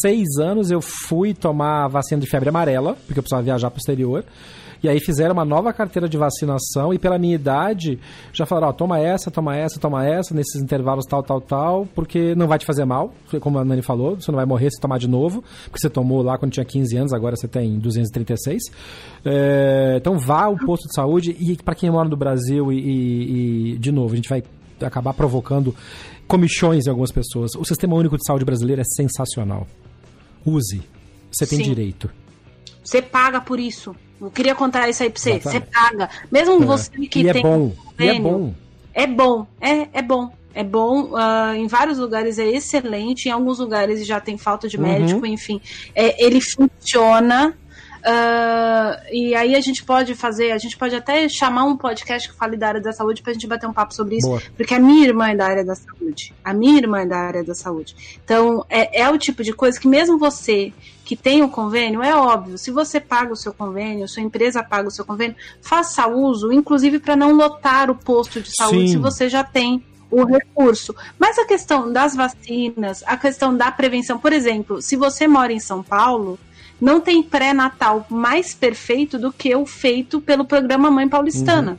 seis 0.00 0.38
anos 0.38 0.70
eu 0.70 0.80
fui 0.80 1.34
tomar 1.34 1.84
a 1.84 1.88
vacina 1.88 2.20
de 2.20 2.28
febre 2.28 2.48
amarela, 2.48 2.94
porque 3.06 3.18
eu 3.18 3.22
precisava 3.22 3.42
viajar 3.42 3.70
para 3.70 3.76
o 3.76 3.80
exterior. 3.80 4.24
E 4.82 4.88
aí 4.88 5.00
fizeram 5.00 5.32
uma 5.32 5.44
nova 5.44 5.72
carteira 5.72 6.08
de 6.08 6.16
vacinação 6.16 6.92
e 6.92 6.98
pela 6.98 7.18
minha 7.18 7.34
idade 7.34 7.98
já 8.32 8.46
falaram, 8.46 8.68
ó, 8.68 8.72
toma 8.72 9.00
essa, 9.00 9.30
toma 9.30 9.56
essa, 9.56 9.80
toma 9.80 10.06
essa, 10.06 10.34
nesses 10.34 10.62
intervalos 10.62 11.04
tal, 11.06 11.22
tal, 11.22 11.40
tal, 11.40 11.88
porque 11.94 12.34
não 12.34 12.46
vai 12.46 12.58
te 12.58 12.66
fazer 12.66 12.84
mal, 12.84 13.12
como 13.40 13.58
a 13.58 13.64
Nani 13.64 13.82
falou, 13.82 14.16
você 14.16 14.30
não 14.30 14.36
vai 14.36 14.46
morrer 14.46 14.70
se 14.70 14.80
tomar 14.80 14.98
de 14.98 15.08
novo, 15.08 15.42
porque 15.64 15.80
você 15.80 15.90
tomou 15.90 16.22
lá 16.22 16.38
quando 16.38 16.52
tinha 16.52 16.64
15 16.64 16.96
anos, 16.96 17.12
agora 17.12 17.36
você 17.36 17.48
tem 17.48 17.78
236. 17.78 18.62
É, 19.24 19.94
então 19.96 20.18
vá 20.18 20.44
ao 20.44 20.56
posto 20.56 20.88
de 20.88 20.94
saúde 20.94 21.36
e 21.38 21.56
para 21.56 21.74
quem 21.74 21.90
mora 21.90 22.08
no 22.08 22.16
Brasil 22.16 22.72
e, 22.72 22.78
e, 22.78 23.72
e, 23.74 23.78
de 23.78 23.90
novo, 23.90 24.12
a 24.12 24.16
gente 24.16 24.28
vai 24.28 24.42
acabar 24.80 25.14
provocando 25.14 25.74
comichões 26.26 26.86
em 26.86 26.90
algumas 26.90 27.12
pessoas. 27.12 27.54
O 27.54 27.64
Sistema 27.64 27.94
Único 27.94 28.16
de 28.16 28.26
Saúde 28.26 28.44
brasileiro 28.44 28.80
é 28.80 28.84
sensacional. 28.84 29.66
Use. 30.44 30.82
Você 31.30 31.46
tem 31.46 31.58
Sim. 31.58 31.64
direito. 31.64 32.10
Você 32.82 33.02
paga 33.02 33.40
por 33.40 33.58
isso. 33.58 33.94
Eu 34.20 34.30
queria 34.30 34.54
contar 34.54 34.88
isso 34.88 35.02
aí 35.02 35.10
pra 35.10 35.20
você. 35.20 35.40
Você 35.40 35.60
paga. 35.60 36.08
Mesmo 36.30 36.62
é. 36.62 36.66
você 36.66 36.90
que 37.06 37.20
e 37.20 37.28
é 37.28 37.32
tem. 37.32 37.42
É 37.42 37.44
bom. 37.44 37.70
Convênio, 37.70 38.14
e 38.14 38.16
é 38.16 38.20
bom. 38.20 38.54
É 38.94 39.06
bom. 39.06 39.46
É, 39.60 39.88
é 39.92 40.02
bom. 40.02 40.32
É 40.54 40.64
bom. 40.64 41.10
Uh, 41.12 41.54
em 41.54 41.66
vários 41.66 41.98
lugares 41.98 42.38
é 42.38 42.46
excelente. 42.46 43.28
Em 43.28 43.32
alguns 43.32 43.58
lugares 43.58 44.06
já 44.06 44.20
tem 44.20 44.38
falta 44.38 44.68
de 44.68 44.78
médico. 44.78 45.20
Uhum. 45.20 45.26
Enfim, 45.26 45.60
é, 45.94 46.24
ele 46.24 46.40
funciona. 46.40 47.54
Uh, 48.06 49.02
e 49.10 49.34
aí 49.34 49.56
a 49.56 49.60
gente 49.60 49.84
pode 49.84 50.14
fazer, 50.14 50.52
a 50.52 50.58
gente 50.58 50.76
pode 50.76 50.94
até 50.94 51.28
chamar 51.28 51.64
um 51.64 51.76
podcast 51.76 52.30
que 52.30 52.36
fale 52.36 52.56
da 52.56 52.68
área 52.68 52.80
da 52.80 52.92
saúde 52.92 53.20
pra 53.20 53.32
gente 53.32 53.48
bater 53.48 53.68
um 53.68 53.72
papo 53.72 53.92
sobre 53.92 54.18
isso, 54.18 54.28
Boa. 54.28 54.40
porque 54.56 54.74
a 54.74 54.78
minha 54.78 55.04
irmã 55.04 55.30
é 55.30 55.34
da 55.34 55.44
área 55.44 55.64
da 55.64 55.74
saúde. 55.74 56.32
A 56.44 56.54
minha 56.54 56.78
irmã 56.78 57.00
é 57.00 57.06
da 57.06 57.18
área 57.18 57.42
da 57.42 57.52
saúde. 57.52 57.96
Então, 58.24 58.64
é, 58.70 59.02
é 59.02 59.10
o 59.10 59.18
tipo 59.18 59.42
de 59.42 59.52
coisa 59.52 59.80
que 59.80 59.88
mesmo 59.88 60.18
você 60.18 60.72
que 61.04 61.16
tem 61.16 61.42
o 61.42 61.48
convênio, 61.48 62.00
é 62.00 62.14
óbvio, 62.14 62.56
se 62.58 62.70
você 62.70 63.00
paga 63.00 63.32
o 63.32 63.36
seu 63.36 63.52
convênio, 63.52 64.08
sua 64.08 64.22
empresa 64.22 64.62
paga 64.62 64.88
o 64.88 64.90
seu 64.90 65.04
convênio, 65.04 65.36
faça 65.60 66.06
uso, 66.06 66.52
inclusive 66.52 67.00
para 67.00 67.16
não 67.16 67.32
lotar 67.32 67.90
o 67.90 67.94
posto 67.96 68.40
de 68.40 68.54
saúde 68.54 68.88
Sim. 68.88 68.92
se 68.92 68.96
você 68.98 69.28
já 69.28 69.42
tem 69.42 69.84
o 70.10 70.24
recurso. 70.24 70.94
Mas 71.18 71.38
a 71.38 71.44
questão 71.44 71.92
das 71.92 72.14
vacinas, 72.14 73.02
a 73.04 73.16
questão 73.16 73.56
da 73.56 73.70
prevenção, 73.70 74.18
por 74.18 74.32
exemplo, 74.32 74.80
se 74.80 74.96
você 74.96 75.26
mora 75.26 75.52
em 75.52 75.60
São 75.60 75.82
Paulo, 75.82 76.38
não 76.80 77.00
tem 77.00 77.22
pré-natal 77.22 78.06
mais 78.10 78.54
perfeito 78.54 79.18
do 79.18 79.32
que 79.32 79.54
o 79.54 79.64
feito 79.64 80.20
pelo 80.20 80.44
programa 80.44 80.90
Mãe 80.90 81.08
Paulistana. 81.08 81.72
Uhum. 81.72 81.78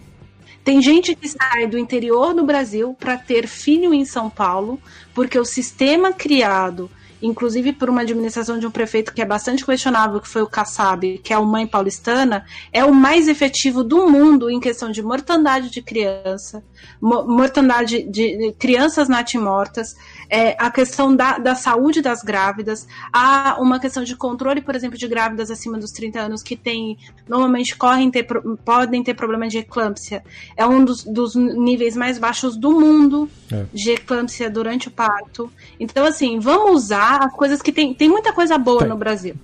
Tem 0.64 0.82
gente 0.82 1.16
que 1.16 1.30
sai 1.30 1.66
do 1.68 1.78
interior 1.78 2.34
do 2.34 2.44
Brasil 2.44 2.96
para 3.00 3.18
ter 3.18 3.48
filho 3.48 3.94
em 3.94 4.04
São 4.04 4.30
Paulo, 4.30 4.80
porque 5.14 5.40
o 5.40 5.46
sistema 5.46 6.12
criado 6.12 6.90
inclusive 7.22 7.74
por 7.74 7.90
uma 7.90 8.02
administração 8.02 8.60
de 8.60 8.68
um 8.68 8.72
prefeito 8.72 9.14
que 9.14 9.22
é 9.22 9.26
bastante 9.26 9.66
questionável, 9.66 10.20
que 10.20 10.28
foi 10.28 10.42
o 10.42 10.48
Kassab, 10.48 11.18
que 11.20 11.34
é 11.34 11.38
o 11.38 11.46
Mãe 11.46 11.66
Paulistana, 11.66 12.46
é 12.72 12.86
o 12.86 12.94
mais 12.94 13.28
efetivo 13.28 13.84
do 13.84 14.10
mundo 14.10 14.50
em 14.50 14.60
questão 14.60 14.92
de 14.92 15.02
mortandade 15.02 15.70
de 15.70 15.82
criança, 15.82 16.64
mortandade 17.02 18.04
de 18.04 18.54
crianças 18.60 19.08
natimortas, 19.08 19.96
é, 20.30 20.56
a 20.60 20.70
questão 20.70 21.16
da, 21.16 21.38
da 21.38 21.56
saúde 21.56 22.02
das 22.02 22.22
grávidas, 22.22 22.88
há 23.12 23.58
uma 23.60 23.80
questão 23.80 24.04
de 24.04 24.16
controle, 24.16 24.62
por 24.62 24.76
exemplo, 24.76 24.98
de 24.98 25.08
grávidas 25.08 25.50
acima 25.50 25.78
dos 25.78 25.92
30 25.92 26.20
anos 26.20 26.44
que 26.44 26.56
tem, 26.56 26.98
normalmente 27.28 27.76
correm 27.76 28.12
ter, 28.12 28.28
podem 28.64 29.04
ter 29.04 29.14
problema 29.14 29.48
de 29.48 29.60
eclâmpsia. 29.60 30.24
É 30.56 30.66
um 30.66 30.84
dos, 30.84 31.04
dos 31.04 31.36
níveis 31.36 31.96
mais 31.96 32.18
baixos 32.18 32.56
do 32.56 32.72
mundo 32.72 33.30
é. 33.52 33.66
de 33.74 33.92
eclâmpsia 33.92 34.50
durante 34.50 34.88
o 34.88 34.92
parto. 34.92 35.52
Então, 35.80 36.06
assim, 36.06 36.40
vamos 36.40 36.84
usar 36.84 37.07
as 37.16 37.34
coisas 37.34 37.62
que 37.62 37.72
tem. 37.72 37.94
Tem 37.94 38.10
muita 38.10 38.34
coisa 38.34 38.58
boa 38.58 38.80
tem. 38.80 38.90
no 38.90 38.98
Brasil. 38.98 39.36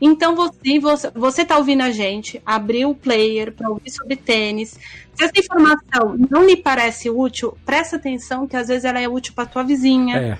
Então 0.00 0.34
você, 0.34 0.80
você, 0.80 1.10
você 1.14 1.44
tá 1.44 1.58
ouvindo 1.58 1.82
a 1.82 1.90
gente, 1.90 2.40
abriu 2.44 2.90
o 2.90 2.94
player 2.94 3.52
para 3.52 3.68
ouvir 3.68 3.90
sobre 3.90 4.16
tênis. 4.16 4.78
Se 5.14 5.24
essa 5.24 5.38
informação 5.38 6.16
não 6.30 6.44
lhe 6.46 6.56
parece 6.56 7.10
útil, 7.10 7.56
presta 7.66 7.96
atenção 7.96 8.46
que 8.46 8.56
às 8.56 8.68
vezes 8.68 8.84
ela 8.84 8.98
é 8.98 9.08
útil 9.08 9.34
para 9.34 9.44
tua 9.44 9.62
vizinha. 9.62 10.16
É. 10.16 10.38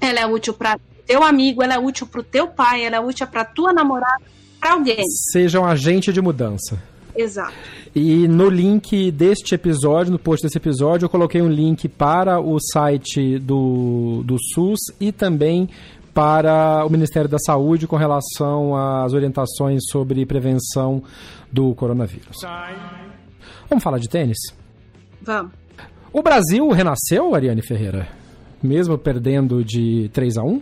Ela 0.00 0.20
é 0.20 0.26
útil 0.26 0.54
para 0.54 0.78
teu 1.06 1.22
amigo, 1.22 1.62
ela 1.62 1.74
é 1.74 1.78
útil 1.78 2.06
para 2.06 2.20
o 2.20 2.24
teu 2.24 2.48
pai, 2.48 2.84
ela 2.84 2.96
é 2.96 3.00
útil 3.00 3.26
para 3.26 3.44
tua 3.44 3.72
namorada, 3.72 4.22
para 4.58 4.72
alguém. 4.72 5.04
Seja 5.32 5.60
um 5.60 5.66
agente 5.66 6.12
de 6.12 6.22
mudança. 6.22 6.80
Exato. 7.14 7.52
E 7.94 8.28
no 8.28 8.48
link 8.48 9.10
deste 9.10 9.54
episódio, 9.54 10.12
no 10.12 10.18
post 10.18 10.46
desse 10.46 10.56
episódio, 10.56 11.06
eu 11.06 11.10
coloquei 11.10 11.42
um 11.42 11.48
link 11.48 11.88
para 11.88 12.38
o 12.40 12.58
site 12.60 13.38
do, 13.40 14.22
do 14.24 14.36
SUS 14.54 14.78
e 15.00 15.10
também 15.10 15.68
para 16.22 16.84
o 16.84 16.90
Ministério 16.90 17.28
da 17.30 17.38
Saúde 17.38 17.86
com 17.86 17.94
relação 17.94 18.74
às 18.74 19.12
orientações 19.12 19.82
sobre 19.88 20.26
prevenção 20.26 21.00
do 21.52 21.72
coronavírus. 21.76 22.38
Vamos 23.70 23.84
falar 23.84 23.98
de 23.98 24.08
tênis? 24.08 24.36
Vamos. 25.22 25.52
O 26.12 26.20
Brasil 26.20 26.68
renasceu, 26.70 27.36
Ariane 27.36 27.62
Ferreira? 27.62 28.08
Mesmo 28.60 28.98
perdendo 28.98 29.62
de 29.62 30.10
3 30.12 30.38
a 30.38 30.42
1 30.42 30.60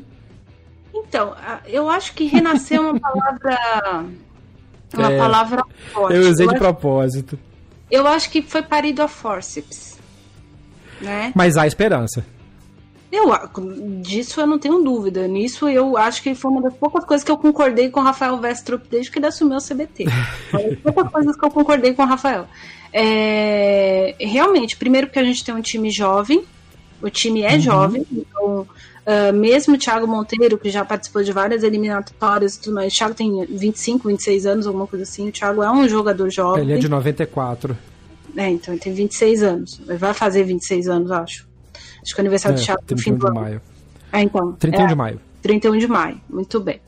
Então, 0.95 1.35
eu 1.65 1.89
acho 1.89 2.13
que 2.13 2.25
renascer 2.27 2.77
é 2.77 2.81
uma 2.83 3.01
palavra. 3.01 4.05
Uma 4.95 5.11
É, 5.13 5.19
palavra 5.19 5.63
forte. 5.93 6.15
Eu 6.17 6.31
usei 6.31 6.47
de 6.47 6.53
acho- 6.55 6.63
propósito. 6.63 7.39
eu 7.91 8.07
acho 8.07 8.31
que 8.31 8.41
foi 8.43 8.63
parido 8.63 9.03
a 9.03 9.09
forceps. 9.09 9.99
Né? 11.01 11.33
Mas 11.35 11.57
há 11.57 11.67
esperança. 11.67 12.25
Eu, 13.11 13.31
disso 14.03 14.41
eu 14.41 14.47
não 14.47 14.59
tenho 14.59 14.83
dúvida. 14.83 15.29
Nisso 15.29 15.69
eu 15.69 15.97
acho 15.97 16.23
que 16.23 16.35
foi 16.35 16.51
uma 16.51 16.63
das 16.63 16.75
poucas 16.75 17.05
coisas 17.05 17.25
que 17.25 17.31
eu 17.31 17.37
concordei 17.37 17.89
com 17.89 18.01
o 18.01 18.03
Rafael 18.03 18.37
Westrup 18.37 18.87
desde 18.91 19.11
que 19.11 19.19
ele 19.19 19.27
assumiu 19.27 19.59
o 19.59 19.63
CBT. 19.63 20.07
Foi 20.51 20.61
uma 20.61 20.71
das 20.71 20.81
poucas 20.81 21.13
coisas 21.13 21.37
que 21.37 21.45
eu 21.45 21.51
concordei 21.51 21.95
com 21.95 22.03
o 22.03 22.07
Rafael. 22.07 22.47
É, 22.93 24.15
realmente, 24.19 24.77
primeiro 24.77 25.07
porque 25.07 25.19
a 25.19 25.25
gente 25.25 25.45
tem 25.45 25.55
um 25.55 25.61
time 25.61 25.91
jovem, 25.91 26.45
o 27.01 27.11
time 27.11 27.43
é 27.43 27.59
jovem, 27.59 28.05
então, 28.11 28.67
ah, 29.07 29.31
mesmo 29.31 29.77
o 29.77 29.79
Thiago 29.79 30.07
Monteiro, 30.07 30.59
que 30.59 30.69
já 30.69 30.85
participou 30.85 31.23
de 31.23 31.31
várias 31.31 31.63
eliminatórias 31.63 32.57
e 32.57 32.61
tudo 32.61 32.75
mais, 32.75 32.93
o 32.93 32.97
Thiago 32.97 33.15
tem 33.15 33.47
25, 33.47 34.09
26 34.09 34.47
anos, 34.47 34.67
alguma 34.67 34.87
coisa 34.87 35.05
assim, 35.05 35.29
o 35.29 35.33
Thiago 35.33 35.63
é 35.63 35.71
um 35.71 35.89
jogador 35.89 36.29
jovem. 36.29 36.65
Ele 36.65 36.73
é 36.73 36.79
de 36.79 36.89
94. 36.89 37.79
É, 38.37 38.51
então 38.51 38.75
ele 38.75 38.83
tem 38.83 38.93
26 38.93 39.43
anos. 39.45 39.81
Ele 39.89 39.97
vai 39.97 40.13
fazer 40.13 40.43
26 40.43 40.89
anos, 40.89 41.11
acho. 41.13 41.46
Acho 42.07 42.15
que 42.15 42.21
é 42.21 42.23
o 42.23 42.25
aniversário 42.25 42.57
É, 42.57 42.61
do 42.61 42.65
Thiago 42.65 42.83
no 42.89 42.99
fim 42.99 43.11
31 43.11 43.19
do 43.19 43.19
de 43.19 43.27
ano. 43.27 43.41
maio. 43.41 43.63
É, 44.13 44.23
então. 44.23 44.53
31 44.53 44.85
é, 44.85 44.87
de 44.87 44.95
maio. 44.95 45.21
31 45.43 45.79
de 45.79 45.89
maio, 45.89 46.21
muito 46.31 46.61
bem. 46.61 46.81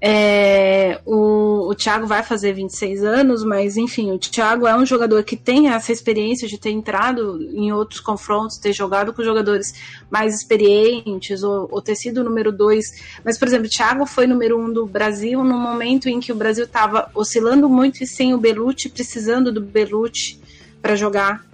É, 0.00 1.00
o, 1.04 1.68
o 1.68 1.74
Thiago 1.74 2.06
vai 2.06 2.22
fazer 2.22 2.52
26 2.52 3.02
anos, 3.02 3.42
mas 3.42 3.76
enfim, 3.76 4.12
o 4.12 4.18
Thiago 4.18 4.66
é 4.66 4.76
um 4.76 4.86
jogador 4.86 5.24
que 5.24 5.36
tem 5.36 5.68
essa 5.68 5.92
experiência 5.92 6.46
de 6.46 6.58
ter 6.58 6.70
entrado 6.70 7.40
em 7.52 7.72
outros 7.72 8.00
confrontos, 8.00 8.58
ter 8.58 8.72
jogado 8.72 9.12
com 9.12 9.24
jogadores 9.24 9.74
mais 10.10 10.34
experientes, 10.34 11.42
ou, 11.42 11.68
ou 11.70 11.80
ter 11.80 11.96
sido 11.96 12.20
o 12.20 12.24
número 12.24 12.52
2. 12.52 12.84
Mas, 13.24 13.38
por 13.38 13.46
exemplo, 13.48 13.66
o 13.66 13.70
Thiago 13.70 14.06
foi 14.06 14.26
número 14.26 14.58
1 14.58 14.64
um 14.64 14.72
do 14.72 14.86
Brasil 14.86 15.42
no 15.42 15.58
momento 15.58 16.08
em 16.08 16.20
que 16.20 16.32
o 16.32 16.36
Brasil 16.36 16.64
estava 16.64 17.10
oscilando 17.14 17.68
muito 17.68 18.02
e 18.02 18.06
sem 18.06 18.34
o 18.34 18.38
Belucci, 18.38 18.88
precisando 18.88 19.52
do 19.52 19.60
Belucci 19.60 20.40
para 20.80 20.94
jogar. 20.94 21.47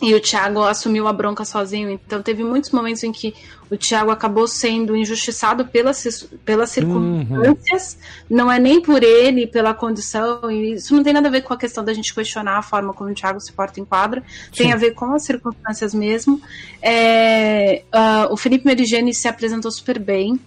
E 0.00 0.14
o 0.14 0.20
Thiago 0.20 0.62
assumiu 0.62 1.08
a 1.08 1.12
bronca 1.12 1.44
sozinho. 1.44 1.90
Então 1.90 2.22
teve 2.22 2.44
muitos 2.44 2.70
momentos 2.70 3.02
em 3.02 3.10
que 3.10 3.34
o 3.68 3.76
Thiago 3.76 4.10
acabou 4.10 4.46
sendo 4.46 4.96
injustiçado 4.96 5.66
pelas, 5.66 6.28
pelas 6.44 6.70
circunstâncias. 6.70 7.98
Não 8.30 8.50
é 8.50 8.60
nem 8.60 8.80
por 8.80 9.02
ele, 9.02 9.46
pela 9.46 9.74
condição. 9.74 10.50
E 10.50 10.74
isso 10.74 10.94
não 10.94 11.02
tem 11.02 11.12
nada 11.12 11.26
a 11.26 11.30
ver 11.30 11.42
com 11.42 11.52
a 11.52 11.56
questão 11.56 11.84
da 11.84 11.92
gente 11.92 12.14
questionar 12.14 12.58
a 12.58 12.62
forma 12.62 12.92
como 12.94 13.10
o 13.10 13.14
Thiago 13.14 13.40
se 13.40 13.52
porta 13.52 13.80
em 13.80 13.84
quadra. 13.84 14.22
Tem 14.56 14.68
Sim. 14.68 14.72
a 14.72 14.76
ver 14.76 14.92
com 14.92 15.12
as 15.12 15.24
circunstâncias 15.24 15.92
mesmo. 15.92 16.40
É, 16.80 17.82
ah, 17.90 18.28
o 18.30 18.36
Felipe 18.36 18.66
Merigeni 18.66 19.12
se 19.12 19.26
apresentou 19.26 19.70
super 19.70 19.98
bem 19.98 20.38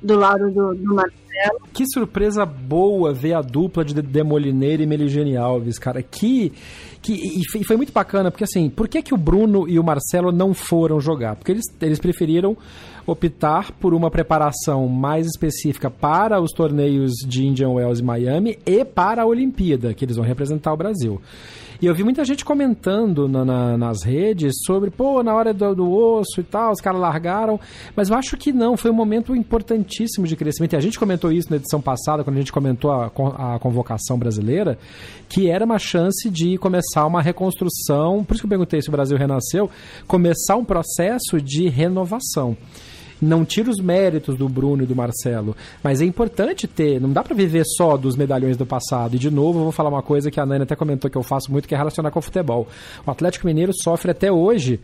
do 0.00 0.16
lado 0.16 0.50
do, 0.50 0.74
do 0.74 0.94
Marcelo. 1.32 1.60
Que 1.72 1.84
surpresa 1.86 2.44
boa 2.44 3.12
ver 3.12 3.34
a 3.34 3.40
dupla 3.40 3.84
de 3.84 3.94
Demolineiro 4.00 4.82
e 4.82 4.86
Meligene 4.86 5.36
Alves, 5.36 5.78
cara. 5.78 6.02
Que, 6.02 6.52
que 7.00 7.12
e 7.12 7.64
foi 7.64 7.76
muito 7.76 7.92
bacana, 7.92 8.30
porque 8.30 8.44
assim, 8.44 8.68
por 8.68 8.88
que, 8.88 9.02
que 9.02 9.14
o 9.14 9.18
Bruno 9.18 9.68
e 9.68 9.78
o 9.78 9.84
Marcelo 9.84 10.30
não 10.30 10.52
foram 10.52 11.00
jogar? 11.00 11.36
Porque 11.36 11.52
eles, 11.52 11.64
eles 11.80 11.98
preferiram 11.98 12.56
optar 13.06 13.72
por 13.72 13.94
uma 13.94 14.10
preparação 14.10 14.86
mais 14.86 15.26
específica 15.26 15.90
para 15.90 16.40
os 16.40 16.52
torneios 16.52 17.12
de 17.26 17.44
Indian 17.44 17.70
Wells 17.70 18.00
e 18.00 18.04
Miami 18.04 18.58
e 18.64 18.84
para 18.84 19.22
a 19.22 19.26
Olimpíada, 19.26 19.92
que 19.92 20.04
eles 20.04 20.16
vão 20.16 20.24
representar 20.24 20.72
o 20.72 20.76
Brasil. 20.76 21.20
E 21.82 21.86
eu 21.86 21.94
vi 21.96 22.04
muita 22.04 22.24
gente 22.24 22.44
comentando 22.44 23.26
na- 23.28 23.44
na- 23.44 23.76
nas 23.76 24.04
redes 24.04 24.52
sobre, 24.64 24.88
pô, 24.88 25.20
na 25.20 25.34
hora 25.34 25.52
do, 25.52 25.74
do 25.74 25.90
osso 25.90 26.38
e 26.40 26.44
tal, 26.44 26.70
os 26.70 26.80
caras 26.80 27.00
largaram. 27.00 27.58
Mas 27.96 28.08
eu 28.08 28.16
acho 28.16 28.36
que 28.36 28.52
não, 28.52 28.76
foi 28.76 28.88
um 28.92 28.94
momento 28.94 29.34
importantíssimo 29.34 30.24
de 30.24 30.36
crescimento. 30.36 30.74
E 30.74 30.76
a 30.76 30.80
gente 30.80 30.96
comentou 30.96 31.32
isso 31.32 31.50
na 31.50 31.56
edição 31.56 31.80
passada, 31.80 32.22
quando 32.22 32.36
a 32.36 32.38
gente 32.38 32.52
comentou 32.52 32.92
a, 32.92 33.06
a 33.06 33.58
convocação 33.58 34.16
brasileira, 34.16 34.78
que 35.28 35.50
era 35.50 35.64
uma 35.64 35.78
chance 35.78 36.30
de 36.30 36.56
começar 36.56 37.04
uma 37.04 37.20
reconstrução. 37.20 38.22
Por 38.22 38.34
isso 38.34 38.42
que 38.42 38.46
eu 38.46 38.50
perguntei 38.50 38.80
se 38.80 38.88
o 38.88 38.92
Brasil 38.92 39.18
renasceu, 39.18 39.68
começar 40.06 40.54
um 40.54 40.64
processo 40.64 41.40
de 41.40 41.68
renovação. 41.68 42.56
Não 43.22 43.44
tira 43.44 43.70
os 43.70 43.80
méritos 43.80 44.36
do 44.36 44.48
Bruno 44.48 44.82
e 44.82 44.86
do 44.86 44.96
Marcelo, 44.96 45.56
mas 45.82 46.02
é 46.02 46.04
importante 46.04 46.66
ter, 46.66 47.00
não 47.00 47.12
dá 47.12 47.22
pra 47.22 47.34
viver 47.34 47.64
só 47.64 47.96
dos 47.96 48.16
medalhões 48.16 48.56
do 48.56 48.66
passado. 48.66 49.14
E 49.14 49.18
de 49.18 49.30
novo, 49.30 49.60
eu 49.60 49.62
vou 49.62 49.72
falar 49.72 49.88
uma 49.88 50.02
coisa 50.02 50.30
que 50.30 50.40
a 50.40 50.44
Nani 50.44 50.64
até 50.64 50.74
comentou 50.74 51.10
que 51.10 51.16
eu 51.16 51.22
faço 51.22 51.50
muito, 51.52 51.68
que 51.68 51.74
é 51.74 51.78
relacionar 51.78 52.10
com 52.10 52.18
o 52.18 52.22
futebol. 52.22 52.66
O 53.06 53.10
Atlético 53.10 53.46
Mineiro 53.46 53.72
sofre 53.72 54.10
até 54.10 54.30
hoje 54.30 54.80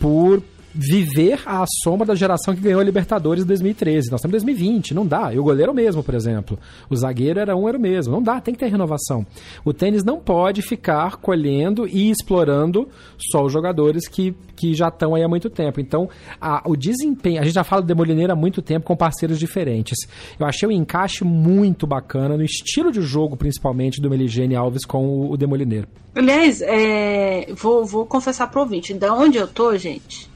por 0.00 0.42
viver 0.74 1.40
à 1.46 1.64
sombra 1.82 2.06
da 2.06 2.14
geração 2.14 2.54
que 2.54 2.60
ganhou 2.60 2.80
a 2.80 2.84
Libertadores 2.84 3.42
em 3.44 3.46
2013. 3.46 4.10
Nós 4.10 4.20
estamos 4.20 4.34
em 4.42 4.46
2020, 4.46 4.94
não 4.94 5.06
dá. 5.06 5.32
E 5.32 5.38
o 5.38 5.42
goleiro 5.42 5.72
mesmo, 5.74 6.02
por 6.02 6.14
exemplo. 6.14 6.58
O 6.88 6.96
zagueiro 6.96 7.40
era 7.40 7.56
um, 7.56 7.68
era 7.68 7.76
o 7.76 7.80
mesmo. 7.80 8.12
Não 8.12 8.22
dá, 8.22 8.40
tem 8.40 8.54
que 8.54 8.60
ter 8.60 8.68
renovação. 8.70 9.26
O 9.64 9.72
tênis 9.72 10.04
não 10.04 10.18
pode 10.18 10.62
ficar 10.62 11.16
colhendo 11.16 11.86
e 11.86 12.10
explorando 12.10 12.88
só 13.30 13.44
os 13.44 13.52
jogadores 13.52 14.06
que, 14.08 14.34
que 14.56 14.74
já 14.74 14.88
estão 14.88 15.14
aí 15.14 15.22
há 15.22 15.28
muito 15.28 15.50
tempo. 15.50 15.80
Então, 15.80 16.08
a- 16.40 16.62
o 16.66 16.76
desempenho. 16.76 17.40
A 17.40 17.44
gente 17.44 17.54
já 17.54 17.64
fala 17.64 17.82
do 17.82 17.88
Demolineiro 17.88 18.32
há 18.32 18.36
muito 18.36 18.62
tempo 18.62 18.86
com 18.86 18.96
parceiros 18.96 19.38
diferentes. 19.38 19.96
Eu 20.38 20.46
achei 20.46 20.68
o 20.68 20.72
encaixe 20.72 21.24
muito 21.24 21.86
bacana, 21.86 22.36
no 22.36 22.44
estilo 22.44 22.92
de 22.92 23.00
jogo, 23.00 23.36
principalmente, 23.36 24.00
do 24.00 24.08
Meligene 24.10 24.54
Alves 24.54 24.84
com 24.84 25.04
o, 25.06 25.32
o 25.32 25.36
Demolineiro. 25.36 25.88
Aliás, 26.14 26.60
é, 26.62 27.46
vou, 27.54 27.84
vou 27.84 28.04
confessar 28.06 28.50
pro 28.50 28.60
ouvinte, 28.60 28.92
da 28.94 29.12
onde 29.14 29.38
eu 29.38 29.46
tô, 29.46 29.76
gente, 29.76 30.28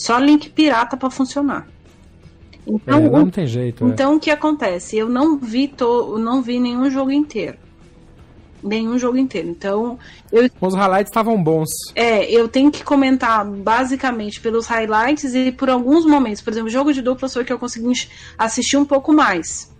só 0.00 0.18
link 0.18 0.50
pirata 0.50 0.96
pra 0.96 1.10
funcionar. 1.10 1.66
Então, 2.66 2.98
É, 3.02 3.08
o- 3.08 3.12
não 3.12 3.30
tem 3.30 3.46
jeito. 3.46 3.84
é. 3.84 3.88
então 3.88 4.16
o 4.16 4.20
que 4.20 4.30
acontece? 4.30 4.96
Eu 4.96 5.08
não 5.08 5.38
vi, 5.38 5.68
to, 5.68 6.18
não 6.18 6.42
vi 6.42 6.60
nenhum 6.60 6.90
jogo 6.90 7.10
inteiro. 7.10 7.56
Nenhum 8.62 8.98
jogo 8.98 9.16
inteiro. 9.16 9.48
Então, 9.48 9.98
eu, 10.32 10.50
Os 10.60 10.74
highlights 10.74 11.10
estavam 11.10 11.40
bons. 11.42 11.68
é, 11.94 12.28
eu 12.30 12.48
tenho 12.48 12.70
que 12.72 12.82
comentar 12.82 13.44
basicamente 13.44 14.40
pelos 14.40 14.66
highlights 14.66 15.32
e 15.34 15.52
por 15.52 15.70
alguns 15.70 16.04
momentos. 16.04 16.42
Por 16.42 16.52
exemplo, 16.52 16.68
jogo 16.68 16.92
de 16.92 17.00
dupla 17.00 17.28
foi 17.28 17.44
que 17.44 17.52
eu 17.52 17.58
consegui 17.58 17.92
assistir 18.36 18.76
um 18.76 18.84
pouco 18.84 19.12
mais. 19.12 19.70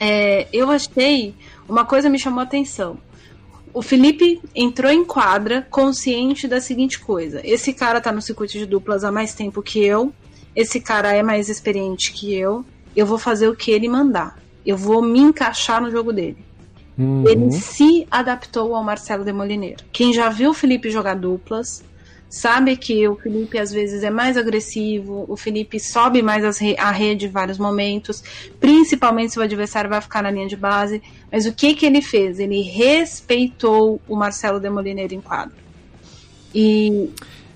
É, 0.00 0.48
eu 0.52 0.70
achei. 0.70 1.34
Uma 1.68 1.84
coisa 1.84 2.10
me 2.10 2.18
chamou 2.18 2.40
a 2.40 2.42
atenção. 2.42 2.98
O 3.74 3.82
Felipe 3.82 4.40
entrou 4.54 4.88
em 4.90 5.04
quadra 5.04 5.66
consciente 5.68 6.46
da 6.46 6.60
seguinte 6.60 7.00
coisa: 7.00 7.40
esse 7.42 7.74
cara 7.74 8.00
tá 8.00 8.12
no 8.12 8.22
circuito 8.22 8.52
de 8.52 8.64
duplas 8.64 9.02
há 9.02 9.10
mais 9.10 9.34
tempo 9.34 9.60
que 9.60 9.84
eu, 9.84 10.12
esse 10.54 10.80
cara 10.80 11.12
é 11.12 11.24
mais 11.24 11.48
experiente 11.48 12.12
que 12.12 12.32
eu, 12.32 12.64
eu 12.94 13.04
vou 13.04 13.18
fazer 13.18 13.48
o 13.48 13.56
que 13.56 13.72
ele 13.72 13.88
mandar. 13.88 14.38
Eu 14.64 14.76
vou 14.76 15.02
me 15.02 15.18
encaixar 15.18 15.82
no 15.82 15.90
jogo 15.90 16.12
dele. 16.12 16.38
Uhum. 16.96 17.28
Ele 17.28 17.50
se 17.50 18.06
adaptou 18.08 18.76
ao 18.76 18.84
Marcelo 18.84 19.24
Demolineiro. 19.24 19.84
Quem 19.92 20.12
já 20.12 20.28
viu 20.28 20.50
o 20.50 20.54
Felipe 20.54 20.88
jogar 20.88 21.14
duplas 21.14 21.82
sabe 22.40 22.76
que 22.76 23.06
o 23.08 23.16
Felipe 23.16 23.58
às 23.58 23.70
vezes 23.72 24.02
é 24.02 24.10
mais 24.10 24.36
agressivo, 24.36 25.24
o 25.28 25.36
Felipe 25.36 25.78
sobe 25.80 26.22
mais 26.22 26.58
re- 26.58 26.76
a 26.78 26.90
rede 26.90 27.26
em 27.26 27.30
vários 27.30 27.58
momentos, 27.58 28.22
principalmente 28.60 29.32
se 29.32 29.38
o 29.38 29.42
adversário 29.42 29.90
vai 29.90 30.00
ficar 30.00 30.22
na 30.22 30.30
linha 30.30 30.48
de 30.48 30.56
base. 30.56 31.02
Mas 31.30 31.46
o 31.46 31.54
que, 31.54 31.74
que 31.74 31.86
ele 31.86 32.02
fez? 32.02 32.38
Ele 32.38 32.60
respeitou 32.62 34.02
o 34.06 34.16
Marcelo 34.16 34.60
Demolineiro 34.60 35.14
em 35.14 35.20
quadro. 35.22 35.54
E 36.54 37.12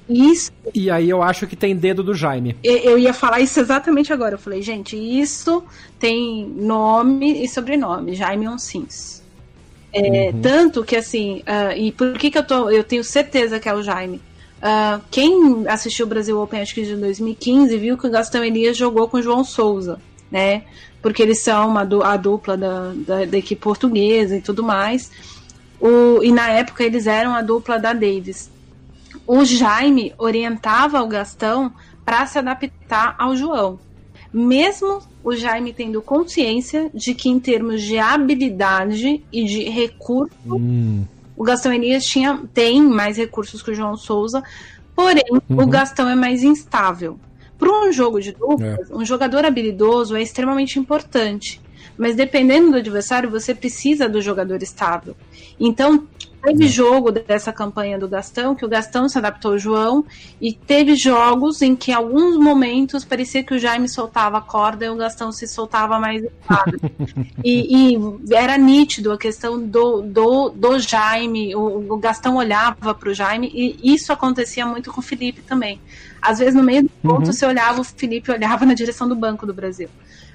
isso 0.08 0.50
E 0.74 0.90
aí 0.90 1.08
eu 1.10 1.22
acho 1.22 1.46
que 1.46 1.56
tem 1.56 1.76
dedo 1.76 2.02
do 2.02 2.14
Jaime. 2.14 2.58
eu 2.62 2.76
eu 2.92 2.98
ia 2.98 3.12
falar 3.14 3.40
isso 3.40 3.60
exatamente 3.60 4.12
agora. 4.12 4.34
Eu 4.34 4.38
falei, 4.38 4.62
gente, 4.62 4.96
isso 4.96 5.66
tem 5.98 6.48
nome 6.56 7.42
e 7.44 7.48
sobrenome, 7.48 8.14
Jaime 8.14 8.48
Onsins. 8.48 9.22
É, 9.92 10.32
Tanto 10.40 10.84
que 10.84 10.96
assim, 10.96 11.42
ah, 11.46 11.76
e 11.76 11.92
por 11.92 12.16
que, 12.18 12.30
que 12.30 12.38
eu 12.38 12.46
tô. 12.46 12.70
Eu 12.70 12.84
tenho 12.84 13.02
certeza 13.04 13.58
que 13.60 13.68
é 13.68 13.74
o 13.74 13.82
Jaime. 13.82 14.24
Ah, 14.60 15.00
quem 15.10 15.66
assistiu 15.68 16.06
o 16.06 16.08
Brasil 16.08 16.40
Open 16.40 16.60
acho 16.60 16.74
que 16.74 16.82
de 16.82 16.96
2015 16.96 17.76
viu 17.76 17.96
que 17.96 18.06
o 18.06 18.10
Gastão 18.10 18.44
Elias 18.44 18.76
jogou 18.76 19.08
com 19.08 19.18
o 19.18 19.22
João 19.22 19.44
Souza, 19.44 20.00
né? 20.30 20.64
Porque 21.00 21.22
eles 21.22 21.38
são 21.38 21.68
uma 21.68 21.82
a 22.04 22.16
dupla 22.16 22.56
da, 22.56 22.92
da, 22.94 23.24
da 23.24 23.38
equipe 23.38 23.60
portuguesa 23.60 24.36
e 24.36 24.40
tudo 24.40 24.62
mais. 24.62 25.10
O, 25.80 26.22
e 26.22 26.32
na 26.32 26.48
época 26.50 26.82
eles 26.82 27.06
eram 27.06 27.34
a 27.34 27.42
dupla 27.42 27.78
da 27.78 27.92
Davis 27.92 28.50
o 29.28 29.44
Jaime 29.44 30.14
orientava 30.16 31.02
o 31.02 31.06
Gastão 31.06 31.70
para 32.02 32.26
se 32.26 32.38
adaptar 32.38 33.14
ao 33.18 33.36
João. 33.36 33.78
Mesmo 34.32 35.00
o 35.22 35.36
Jaime 35.36 35.74
tendo 35.74 36.00
consciência 36.00 36.90
de 36.94 37.14
que, 37.14 37.28
em 37.28 37.38
termos 37.38 37.82
de 37.82 37.98
habilidade 37.98 39.22
e 39.30 39.44
de 39.44 39.68
recurso, 39.68 40.34
Hum. 40.46 41.04
O 41.38 41.44
Gastão 41.44 41.72
Elias 41.72 42.04
tinha, 42.04 42.42
tem 42.52 42.82
mais 42.82 43.16
recursos 43.16 43.62
que 43.62 43.70
o 43.70 43.74
João 43.74 43.96
Souza, 43.96 44.42
porém, 44.94 45.22
Uhum. 45.30 45.62
o 45.62 45.66
Gastão 45.68 46.08
é 46.08 46.16
mais 46.16 46.42
instável. 46.42 47.16
Para 47.56 47.70
um 47.70 47.92
jogo 47.92 48.20
de 48.20 48.32
duplas, 48.32 48.90
é. 48.90 48.94
um 48.94 49.04
jogador 49.04 49.44
habilidoso 49.44 50.16
é 50.16 50.22
extremamente 50.22 50.78
importante. 50.80 51.60
Mas 51.96 52.16
dependendo 52.16 52.72
do 52.72 52.76
adversário, 52.76 53.30
você 53.30 53.54
precisa 53.54 54.08
do 54.08 54.20
jogador 54.20 54.62
estável. 54.62 55.16
Então, 55.58 56.06
teve 56.42 56.64
é. 56.64 56.68
jogo 56.68 57.10
dessa 57.10 57.52
campanha 57.52 57.98
do 57.98 58.08
Gastão, 58.08 58.54
que 58.54 58.64
o 58.64 58.68
Gastão 58.68 59.08
se 59.08 59.18
adaptou 59.18 59.52
ao 59.52 59.58
João, 59.58 60.04
e 60.40 60.52
teve 60.52 60.94
jogos 60.94 61.62
em 61.62 61.74
que, 61.74 61.90
em 61.90 61.94
alguns 61.94 62.36
momentos, 62.36 63.04
parecia 63.04 63.42
que 63.42 63.54
o 63.54 63.58
Jaime 63.58 63.88
soltava 63.88 64.38
a 64.38 64.40
corda 64.40 64.84
e 64.84 64.88
o 64.88 64.96
Gastão 64.96 65.32
se 65.32 65.46
soltava 65.46 65.98
mais 65.98 66.22
e, 67.44 67.94
e 67.94 68.34
era 68.34 68.56
nítido 68.56 69.12
a 69.12 69.18
questão 69.18 69.60
do, 69.60 70.02
do, 70.02 70.48
do 70.50 70.78
Jaime, 70.78 71.54
o, 71.54 71.92
o 71.92 71.96
Gastão 71.98 72.36
olhava 72.36 72.94
para 72.94 73.08
o 73.08 73.14
Jaime, 73.14 73.50
e 73.52 73.94
isso 73.94 74.12
acontecia 74.12 74.66
muito 74.66 74.92
com 74.92 75.00
o 75.00 75.04
Felipe 75.04 75.42
também. 75.42 75.80
Às 76.20 76.38
vezes, 76.38 76.54
no 76.54 76.62
meio 76.62 76.82
do 76.82 76.90
ponto, 77.02 77.26
uhum. 77.26 77.32
você 77.32 77.46
olhava, 77.46 77.80
o 77.80 77.84
Felipe 77.84 78.30
olhava 78.30 78.66
na 78.66 78.74
direção 78.74 79.08
do 79.08 79.14
Banco 79.14 79.46
do 79.46 79.54
Brasil. 79.54 79.88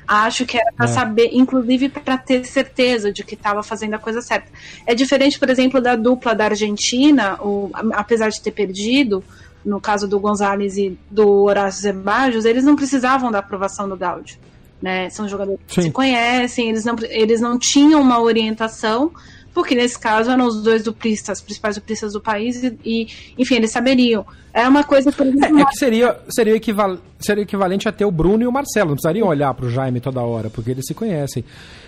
Acho 0.07 0.45
que 0.45 0.57
era 0.57 0.71
para 0.73 0.85
é. 0.85 0.89
saber, 0.89 1.30
inclusive 1.34 1.89
para 1.89 2.17
ter 2.17 2.45
certeza 2.45 3.11
de 3.11 3.23
que 3.23 3.35
estava 3.35 3.63
fazendo 3.63 3.93
a 3.93 3.99
coisa 3.99 4.21
certa. 4.21 4.47
É 4.85 4.93
diferente, 4.93 5.39
por 5.39 5.49
exemplo, 5.49 5.81
da 5.81 5.95
dupla 5.95 6.35
da 6.35 6.45
Argentina, 6.45 7.38
o, 7.41 7.69
apesar 7.93 8.30
de 8.30 8.41
ter 8.41 8.51
perdido, 8.51 9.23
no 9.63 9.80
caso 9.80 10.07
do 10.07 10.19
Gonzalez 10.19 10.77
e 10.77 10.97
do 11.09 11.43
Horácio 11.43 11.81
Zebajos, 11.81 12.45
eles 12.45 12.63
não 12.63 12.75
precisavam 12.75 13.31
da 13.31 13.39
aprovação 13.39 13.88
do 13.88 13.95
Gaudio. 13.95 14.38
Né? 14.81 15.09
São 15.09 15.27
jogadores 15.30 15.59
Sim. 15.67 15.75
que 15.75 15.81
se 15.84 15.91
conhecem, 15.91 16.69
eles 16.69 16.84
não, 16.84 16.95
eles 17.09 17.39
não 17.39 17.57
tinham 17.57 18.01
uma 18.01 18.21
orientação, 18.21 19.11
porque 19.53 19.75
nesse 19.75 19.99
caso 19.99 20.31
eram 20.31 20.47
os 20.47 20.63
dois 20.63 20.84
duplistas, 20.84 21.38
os 21.38 21.43
principais 21.43 21.75
duplistas 21.75 22.13
do 22.13 22.21
país, 22.21 22.63
e, 22.63 22.77
e 22.84 23.07
enfim, 23.38 23.55
eles 23.55 23.71
saberiam. 23.71 24.25
É 24.53 24.67
uma 24.67 24.84
coisa 24.84 25.11
que. 25.11 25.21
É, 25.21 25.61
é 25.61 25.65
que 25.65 25.77
seria, 25.77 26.19
seria, 26.30 26.55
equival, 26.55 26.97
seria 27.19 27.43
equivalente 27.43 27.88
a 27.88 27.91
ter 27.91 28.05
o 28.05 28.11
Bruno 28.11 28.43
e 28.43 28.47
o 28.47 28.51
Marcelo. 28.51 28.89
Não 28.89 28.95
precisariam 28.95 29.27
olhar 29.27 29.53
para 29.53 29.65
o 29.65 29.69
Jaime 29.69 29.99
toda 29.99 30.21
hora, 30.21 30.49
porque 30.49 30.71
eles 30.71 30.85
se 30.85 30.93
conhecem. 30.93 31.43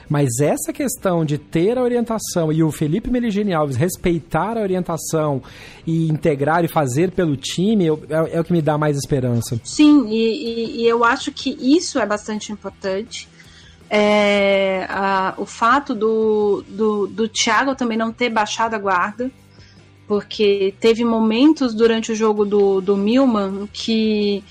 Mas 0.07 0.39
essa 0.39 0.71
questão 0.71 1.25
de 1.25 1.37
ter 1.37 1.77
a 1.77 1.81
orientação 1.81 2.51
e 2.51 2.63
o 2.63 2.71
Felipe 2.71 3.09
Meligeni 3.09 3.53
Alves 3.53 3.75
respeitar 3.75 4.57
a 4.57 4.61
orientação 4.61 5.41
e 5.85 6.07
integrar 6.07 6.63
e 6.63 6.67
fazer 6.67 7.11
pelo 7.11 7.35
time 7.35 7.87
é, 7.87 8.37
é 8.37 8.39
o 8.39 8.43
que 8.43 8.53
me 8.53 8.61
dá 8.61 8.77
mais 8.77 8.97
esperança. 8.97 9.59
Sim, 9.63 10.07
e, 10.09 10.17
e, 10.17 10.81
e 10.81 10.87
eu 10.87 11.03
acho 11.03 11.31
que 11.31 11.57
isso 11.59 11.99
é 11.99 12.05
bastante 12.05 12.51
importante 12.51 13.27
é, 13.89 14.85
a, 14.89 15.33
o 15.37 15.45
fato 15.45 15.93
do, 15.93 16.63
do, 16.67 17.07
do 17.07 17.27
Thiago 17.27 17.75
também 17.75 17.97
não 17.97 18.11
ter 18.11 18.29
baixado 18.29 18.73
a 18.73 18.79
guarda, 18.79 19.31
porque 20.07 20.73
teve 20.79 21.03
momentos 21.03 21.73
durante 21.73 22.11
o 22.11 22.15
jogo 22.15 22.45
do, 22.45 22.81
do 22.81 22.95
Milman 22.95 23.67
que, 23.71 24.43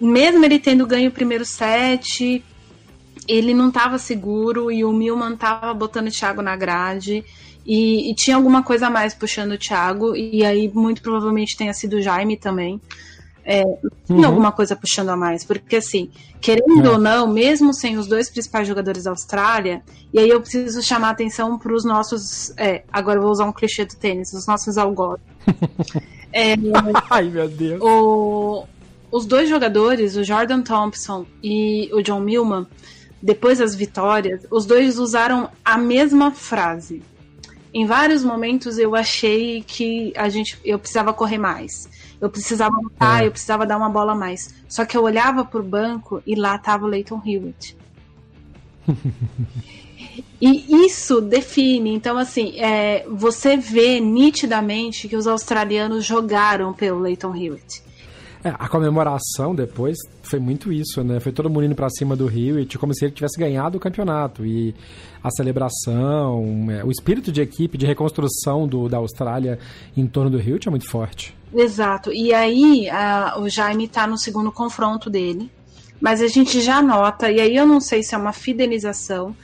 mesmo 0.00 0.44
ele 0.44 0.58
tendo 0.58 0.86
ganho 0.86 1.10
o 1.10 1.12
primeiro 1.12 1.44
set, 1.44 2.42
ele 3.28 3.54
não 3.54 3.68
estava 3.68 3.98
seguro 3.98 4.70
e 4.70 4.84
o 4.84 4.92
Milman 4.92 5.34
estava 5.34 5.72
botando 5.74 6.08
o 6.08 6.10
Thiago 6.10 6.42
na 6.42 6.56
grade. 6.56 7.24
E, 7.64 8.10
e, 8.10 8.14
tinha 8.14 8.36
alguma 8.36 8.62
coisa 8.62 8.86
a 8.86 8.90
mais 8.90 9.14
puxando 9.14 9.52
o 9.52 9.58
Thiago, 9.58 10.16
e 10.16 10.42
aí 10.44 10.68
muito 10.74 11.02
provavelmente 11.02 11.56
tenha 11.56 11.74
sido 11.74 11.96
o 11.98 12.02
Jaime 12.02 12.36
também. 12.36 12.80
É, 13.44 13.62
tinha 14.04 14.18
uhum. 14.18 14.26
alguma 14.26 14.52
coisa 14.52 14.76
puxando 14.76 15.08
a 15.08 15.16
mais, 15.16 15.44
porque 15.44 15.76
assim, 15.76 16.10
querendo 16.40 16.86
é. 16.86 16.90
ou 16.90 16.98
não, 16.98 17.26
mesmo 17.26 17.72
sem 17.72 17.96
os 17.96 18.06
dois 18.06 18.30
principais 18.30 18.68
jogadores 18.68 19.04
da 19.04 19.10
Austrália, 19.10 19.82
e 20.12 20.18
aí 20.18 20.28
eu 20.28 20.40
preciso 20.40 20.82
chamar 20.82 21.10
atenção 21.10 21.58
para 21.58 21.72
os 21.72 21.84
nossos. 21.84 22.52
É, 22.56 22.82
agora 22.92 23.18
eu 23.18 23.22
vou 23.22 23.30
usar 23.30 23.46
um 23.46 23.52
clichê 23.52 23.84
do 23.84 23.96
tênis, 23.96 24.32
os 24.32 24.46
nossos 24.46 24.76
algozes. 24.76 25.24
é, 26.32 26.54
Ai, 27.10 27.24
meu 27.24 27.48
Deus. 27.48 27.80
O, 27.80 28.64
os 29.10 29.26
dois 29.26 29.48
jogadores, 29.48 30.16
o 30.16 30.22
Jordan 30.22 30.62
Thompson 30.62 31.26
e 31.42 31.90
o 31.92 32.02
John 32.02 32.20
Millman, 32.20 32.66
depois 33.22 33.58
das 33.58 33.74
vitórias, 33.74 34.42
os 34.50 34.64
dois 34.66 34.98
usaram 34.98 35.48
a 35.64 35.76
mesma 35.76 36.30
frase. 36.30 37.02
Em 37.72 37.86
vários 37.86 38.24
momentos 38.24 38.78
eu 38.78 38.96
achei 38.96 39.62
que 39.62 40.12
a 40.16 40.28
gente, 40.28 40.58
eu 40.64 40.78
precisava 40.78 41.12
correr 41.12 41.38
mais 41.38 41.88
eu 42.20 42.28
precisava 42.28 42.76
lutar, 42.82 43.22
é. 43.22 43.26
eu 43.26 43.30
precisava 43.30 43.66
dar 43.66 43.76
uma 43.76 43.88
bola 43.88 44.12
a 44.12 44.16
mais. 44.16 44.54
Só 44.68 44.84
que 44.84 44.96
eu 44.96 45.02
olhava 45.02 45.44
pro 45.44 45.62
banco 45.62 46.22
e 46.26 46.34
lá 46.34 46.58
tava 46.58 46.84
o 46.84 46.88
Leighton 46.88 47.20
Hewitt. 47.24 47.76
e 50.40 50.84
isso 50.86 51.20
define. 51.20 51.94
Então, 51.94 52.18
assim, 52.18 52.58
é, 52.58 53.06
você 53.08 53.56
vê 53.56 54.00
nitidamente 54.00 55.08
que 55.08 55.16
os 55.16 55.26
australianos 55.26 56.04
jogaram 56.04 56.72
pelo 56.72 57.00
Leighton 57.00 57.34
Hewitt. 57.34 57.82
É, 58.42 58.48
a 58.48 58.68
comemoração 58.68 59.54
depois 59.54 59.98
foi 60.22 60.38
muito 60.38 60.72
isso, 60.72 61.04
né? 61.04 61.20
Foi 61.20 61.30
todo 61.30 61.50
mundo 61.50 61.66
indo 61.66 61.74
pra 61.74 61.90
cima 61.90 62.16
do 62.16 62.26
Hewitt, 62.26 62.78
como 62.78 62.94
se 62.94 63.04
ele 63.04 63.12
tivesse 63.12 63.38
ganhado 63.38 63.76
o 63.76 63.80
campeonato. 63.80 64.46
E 64.46 64.74
a 65.22 65.30
celebração, 65.30 66.66
é, 66.70 66.82
o 66.82 66.90
espírito 66.90 67.30
de 67.30 67.42
equipe, 67.42 67.76
de 67.76 67.84
reconstrução 67.84 68.66
do, 68.66 68.88
da 68.88 68.96
Austrália 68.96 69.58
em 69.94 70.06
torno 70.06 70.30
do 70.30 70.40
Hewitt 70.40 70.68
é 70.68 70.70
muito 70.70 70.88
forte. 70.88 71.34
Exato. 71.54 72.12
E 72.12 72.32
aí 72.32 72.88
a, 72.88 73.36
o 73.38 73.48
Jaime 73.48 73.84
está 73.84 74.06
no 74.06 74.18
segundo 74.18 74.52
confronto 74.52 75.10
dele. 75.10 75.50
Mas 76.00 76.22
a 76.22 76.28
gente 76.28 76.60
já 76.62 76.80
nota, 76.80 77.30
e 77.30 77.38
aí 77.40 77.54
eu 77.54 77.66
não 77.66 77.78
sei 77.78 78.02
se 78.02 78.14
é 78.14 78.18
uma 78.18 78.32
fidelização, 78.32 79.36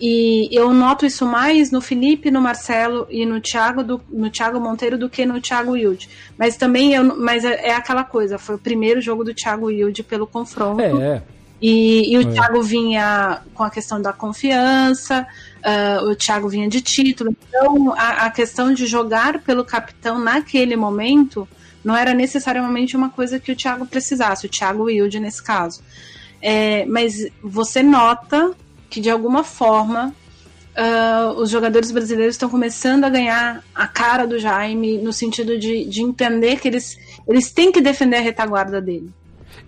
e 0.00 0.48
eu 0.52 0.72
noto 0.72 1.04
isso 1.04 1.26
mais 1.26 1.70
no 1.70 1.80
Felipe, 1.80 2.30
no 2.30 2.40
Marcelo 2.40 3.06
e 3.10 3.26
no 3.26 3.40
Thiago, 3.40 3.82
do, 3.82 4.00
no 4.08 4.30
Thiago 4.30 4.60
Monteiro 4.60 4.96
do 4.96 5.10
que 5.10 5.26
no 5.26 5.40
Thiago 5.40 5.72
Wilde. 5.72 6.08
Mas 6.38 6.56
também 6.56 6.94
eu, 6.94 7.04
mas 7.16 7.44
é, 7.44 7.68
é 7.68 7.74
aquela 7.74 8.04
coisa, 8.04 8.38
foi 8.38 8.54
o 8.54 8.58
primeiro 8.58 9.00
jogo 9.00 9.24
do 9.24 9.34
Thiago 9.34 9.66
Wilde 9.66 10.02
pelo 10.02 10.26
confronto. 10.26 10.80
É. 10.80 11.22
E, 11.60 12.14
e 12.14 12.16
o 12.16 12.22
é. 12.22 12.32
Thiago 12.32 12.62
vinha 12.62 13.42
com 13.52 13.64
a 13.64 13.70
questão 13.70 14.00
da 14.00 14.12
confiança, 14.12 15.26
uh, 15.58 16.08
o 16.08 16.16
Thiago 16.16 16.48
vinha 16.48 16.68
de 16.68 16.80
título. 16.80 17.34
Então, 17.48 17.92
a, 17.92 18.26
a, 18.26 18.30
questão 18.30 18.72
de 18.72 18.86
jogar 18.86 19.40
pelo 19.40 19.64
capitão 19.64 20.18
naquele 20.18 20.76
momento 20.76 21.48
não 21.84 21.96
era 21.96 22.12
necessariamente 22.12 22.96
uma 22.96 23.10
coisa 23.10 23.38
que 23.38 23.52
o 23.52 23.56
Thiago 23.56 23.86
precisasse, 23.86 24.46
o 24.46 24.48
Thiago 24.48 24.84
Wilde 24.84 25.20
nesse 25.20 25.42
caso. 25.42 25.82
É, 26.40 26.84
mas 26.86 27.26
você 27.42 27.82
nota 27.82 28.52
que, 28.88 29.00
de 29.00 29.10
alguma 29.10 29.42
forma, 29.42 30.14
uh, 30.76 31.40
os 31.40 31.50
jogadores 31.50 31.90
brasileiros 31.90 32.34
estão 32.34 32.48
começando 32.48 33.04
a 33.04 33.08
ganhar 33.08 33.62
a 33.74 33.86
cara 33.86 34.26
do 34.26 34.38
Jaime, 34.38 34.98
no 34.98 35.12
sentido 35.12 35.58
de, 35.58 35.84
de 35.84 36.02
entender 36.02 36.60
que 36.60 36.68
eles, 36.68 36.96
eles 37.26 37.50
têm 37.50 37.72
que 37.72 37.80
defender 37.80 38.16
a 38.16 38.20
retaguarda 38.20 38.80
dele. 38.80 39.10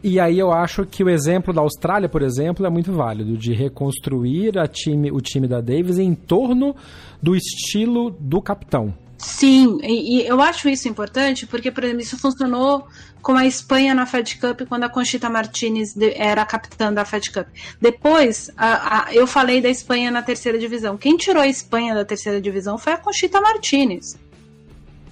E 0.03 0.19
aí 0.19 0.39
eu 0.39 0.53
acho 0.53 0.85
que 0.87 1.05
o 1.05 1.11
exemplo 1.11 1.53
da 1.53 1.61
Austrália, 1.61 2.09
por 2.09 2.23
exemplo, 2.23 2.65
é 2.67 2.71
muito 2.71 2.93
válido, 2.93 3.37
de 3.37 3.53
reconstruir 3.53 4.59
a 4.59 4.67
time, 4.67 5.11
o 5.11 5.21
time 5.21 5.47
da 5.47 5.61
Davis 5.61 5.99
em 5.99 6.15
torno 6.15 6.75
do 7.23 7.37
estilo 7.37 8.11
do 8.19 8.41
capitão. 8.41 8.95
Sim, 9.19 9.79
e, 9.83 10.23
e, 10.23 10.27
eu 10.27 10.41
acho 10.41 10.67
isso 10.67 10.89
importante 10.89 11.47
porque, 11.47 11.71
por 11.71 11.85
exemplo, 11.85 12.01
isso 12.01 12.19
funcionou 12.19 12.87
com 13.21 13.33
a 13.33 13.45
Espanha 13.45 13.95
na 13.95 14.07
Fed 14.07 14.39
Cup 14.39 14.63
quando 14.67 14.85
a 14.85 14.89
Conchita 14.89 15.29
Martinez 15.29 15.95
era 16.15 16.45
capitã 16.47 16.91
da 16.91 17.05
Fed 17.05 17.31
Cup. 17.31 17.47
Depois, 17.79 18.51
a, 18.57 19.09
a, 19.09 19.15
eu 19.15 19.27
falei 19.27 19.61
da 19.61 19.69
Espanha 19.69 20.11
na 20.11 20.23
terceira 20.23 20.59
divisão. 20.59 20.97
Quem 20.97 21.19
tirou 21.19 21.43
a 21.43 21.47
Espanha 21.47 21.95
da 21.95 22.05
terceira 22.05 22.41
divisão 22.41 22.79
foi 22.79 22.95
a 22.95 22.97
Conchita 22.97 23.43
Martinez. 23.43 24.19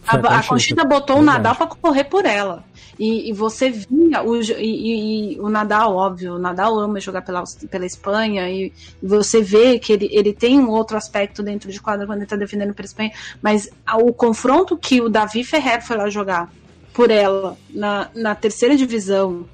A, 0.09 0.39
a, 0.39 0.43
Conchita 0.43 0.85
botou 0.85 1.19
o 1.19 1.23
Nadal 1.23 1.55
para 1.55 1.67
correr 1.67 2.05
por 2.05 2.25
ela. 2.25 2.65
E, 2.99 3.31
e 3.31 3.33
você 3.33 3.71
via 3.71 4.23
o, 4.25 4.37
e, 4.41 5.35
e, 5.35 5.41
o 5.41 5.49
Nadal, 5.49 5.95
óbvio, 5.95 6.35
o 6.35 6.39
Nadal 6.39 6.79
ama 6.79 6.99
jogar 6.99 7.23
pela, 7.23 7.45
pela 7.71 7.87
Espanha 7.87 8.51
e, 8.51 8.73
você 9.03 9.41
vê 9.41 9.79
que 9.79 9.93
ele, 9.93 10.09
ele 10.11 10.33
tem 10.33 10.59
um 10.59 10.69
outro 10.69 10.97
aspecto 10.97 11.43
dentro 11.43 11.71
de 11.71 11.81
quadra 11.81 12.07
quando 12.07 12.19
ele 12.19 12.25
está 12.25 12.37
defendendo 12.37 12.75
para 12.75 12.85
a 12.85 12.87
Espanha, 12.87 13.13
mas 13.41 13.69
o 14.01 14.13
confronto 14.13 14.77
que 14.77 15.01
o 15.01 15.09
Davi 15.09 15.45
Ferrer 15.45 15.85
foi 15.87 15.97
lá 15.97 16.11
jogar 16.11 16.51
por 16.93 17.11
ela 17.11 17.57
na, 17.71 18.09
na 18.15 18.35
terceira 18.35 18.77
divisão, 18.77 19.47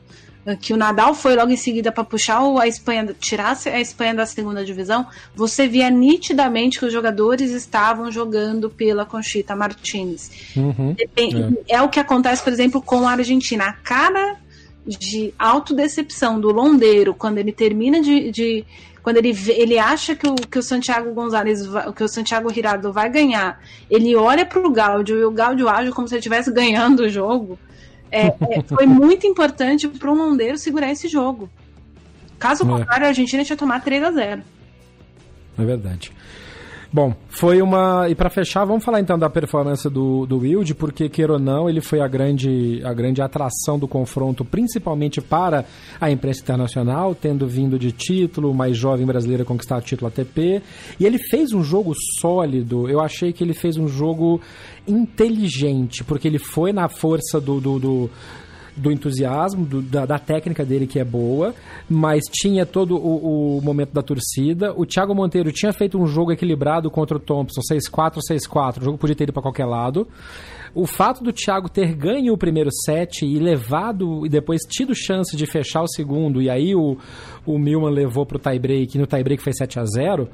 que 0.60 0.74
o 0.74 0.76
Nadal 0.76 1.14
foi 1.14 1.34
logo 1.34 1.50
em 1.50 1.56
seguida 1.56 1.90
para 1.90 2.04
puxar 2.04 2.40
a 2.60 2.68
Espanha, 2.68 3.14
tirar 3.18 3.56
a 3.66 3.80
Espanha 3.80 4.14
da 4.14 4.26
segunda 4.26 4.64
divisão, 4.64 5.06
você 5.34 5.66
via 5.66 5.88
nitidamente 5.88 6.78
que 6.78 6.84
os 6.84 6.92
jogadores 6.92 7.50
estavam 7.50 8.10
jogando 8.10 8.68
pela 8.68 9.06
Conchita 9.06 9.56
Martins. 9.56 10.30
Uhum, 10.54 10.94
é. 10.98 11.76
é. 11.76 11.82
o 11.82 11.88
que 11.88 11.98
acontece, 11.98 12.42
por 12.42 12.52
exemplo, 12.52 12.82
com 12.82 13.08
a 13.08 13.12
Argentina. 13.12 13.64
A 13.64 13.72
cara 13.72 14.36
de 14.86 15.32
autodecepção 15.38 16.38
do 16.38 16.50
Londeiro 16.50 17.14
quando 17.14 17.38
ele 17.38 17.52
termina 17.52 18.02
de, 18.02 18.30
de 18.30 18.64
quando 19.02 19.16
ele, 19.16 19.34
ele 19.48 19.78
acha 19.78 20.14
que 20.14 20.26
o, 20.26 20.34
que 20.34 20.58
o 20.58 20.62
Santiago 20.62 21.12
Gonzalez, 21.12 21.60
que 21.94 22.04
o 22.04 22.08
Santiago 22.08 22.50
Hirado 22.50 22.92
vai 22.92 23.10
ganhar, 23.10 23.60
ele 23.90 24.16
olha 24.16 24.46
para 24.46 24.58
o 24.58 24.70
Gáudio 24.70 25.18
e 25.18 25.24
o 25.24 25.30
Gáudio 25.30 25.68
age 25.68 25.90
como 25.90 26.08
se 26.08 26.14
ele 26.14 26.20
estivesse 26.20 26.50
ganhando 26.50 27.00
o 27.00 27.08
jogo. 27.08 27.58
É, 28.10 28.26
é, 28.26 28.62
foi 28.66 28.86
muito 28.86 29.26
importante 29.26 29.88
para 29.88 30.10
o 30.10 30.16
Mondeiro 30.16 30.56
segurar 30.56 30.90
esse 30.90 31.08
jogo. 31.08 31.50
Caso 32.38 32.64
é. 32.64 32.66
contrário, 32.66 33.06
a 33.06 33.08
Argentina 33.08 33.44
tinha 33.44 33.56
tomado 33.56 33.82
3 33.84 34.04
a 34.04 34.10
0 34.12 34.42
É 35.58 35.64
verdade. 35.64 36.12
Bom, 36.94 37.12
foi 37.26 37.60
uma. 37.60 38.08
E 38.08 38.14
para 38.14 38.30
fechar, 38.30 38.64
vamos 38.64 38.84
falar 38.84 39.00
então 39.00 39.18
da 39.18 39.28
performance 39.28 39.90
do, 39.90 40.24
do 40.26 40.38
Wild, 40.38 40.76
porque, 40.76 41.08
queira 41.08 41.32
ou 41.32 41.40
não, 41.40 41.68
ele 41.68 41.80
foi 41.80 42.00
a 42.00 42.06
grande, 42.06 42.80
a 42.84 42.94
grande 42.94 43.20
atração 43.20 43.76
do 43.76 43.88
confronto, 43.88 44.44
principalmente 44.44 45.20
para 45.20 45.64
a 46.00 46.08
imprensa 46.08 46.42
internacional, 46.42 47.12
tendo 47.12 47.48
vindo 47.48 47.80
de 47.80 47.90
título, 47.90 48.54
mais 48.54 48.76
jovem 48.76 49.04
brasileiro 49.04 49.42
a 49.42 49.44
conquistar 49.44 49.78
o 49.78 49.80
título 49.80 50.06
ATP. 50.06 50.62
E 51.00 51.04
ele 51.04 51.18
fez 51.18 51.52
um 51.52 51.64
jogo 51.64 51.92
sólido. 52.20 52.88
Eu 52.88 53.00
achei 53.00 53.32
que 53.32 53.42
ele 53.42 53.54
fez 53.54 53.76
um 53.76 53.88
jogo 53.88 54.40
inteligente, 54.86 56.04
porque 56.04 56.28
ele 56.28 56.38
foi 56.38 56.72
na 56.72 56.88
força 56.88 57.40
do, 57.40 57.60
do, 57.60 57.78
do 57.80 58.10
do 58.76 58.90
entusiasmo, 58.90 59.64
do, 59.64 59.82
da, 59.82 60.04
da, 60.04 60.18
técnica 60.18 60.64
dele 60.64 60.86
que 60.86 60.98
é 60.98 61.04
boa, 61.04 61.54
mas 61.88 62.24
tinha 62.24 62.66
todo 62.66 62.96
o, 62.96 63.58
o, 63.58 63.62
momento 63.62 63.92
da 63.92 64.02
torcida. 64.02 64.72
O 64.76 64.84
Thiago 64.84 65.14
Monteiro 65.14 65.52
tinha 65.52 65.72
feito 65.72 65.98
um 65.98 66.06
jogo 66.06 66.32
equilibrado 66.32 66.90
contra 66.90 67.16
o 67.16 67.20
Thompson, 67.20 67.60
6-4, 67.60 68.18
6-4. 68.30 68.80
O 68.80 68.84
jogo 68.84 68.98
podia 68.98 69.14
ter 69.14 69.24
ido 69.24 69.32
para 69.32 69.42
qualquer 69.42 69.66
lado. 69.66 70.08
O 70.74 70.86
fato 70.86 71.22
do 71.22 71.32
Thiago 71.32 71.68
ter 71.68 71.94
ganho 71.94 72.32
o 72.32 72.38
primeiro 72.38 72.70
set 72.84 73.24
e 73.24 73.38
levado 73.38 74.26
e 74.26 74.28
depois 74.28 74.62
tido 74.62 74.92
chance 74.94 75.36
de 75.36 75.46
fechar 75.46 75.82
o 75.82 75.88
segundo, 75.88 76.42
e 76.42 76.50
aí 76.50 76.74
o, 76.74 76.98
o 77.46 77.58
Milman 77.58 77.92
levou 77.92 78.26
para 78.26 78.38
o 78.38 78.40
tie-break, 78.40 78.96
e 78.96 79.00
no 79.00 79.06
tie-break 79.06 79.40
foi 79.40 79.52
7 79.52 79.78
a 79.78 79.84
0 79.84 80.28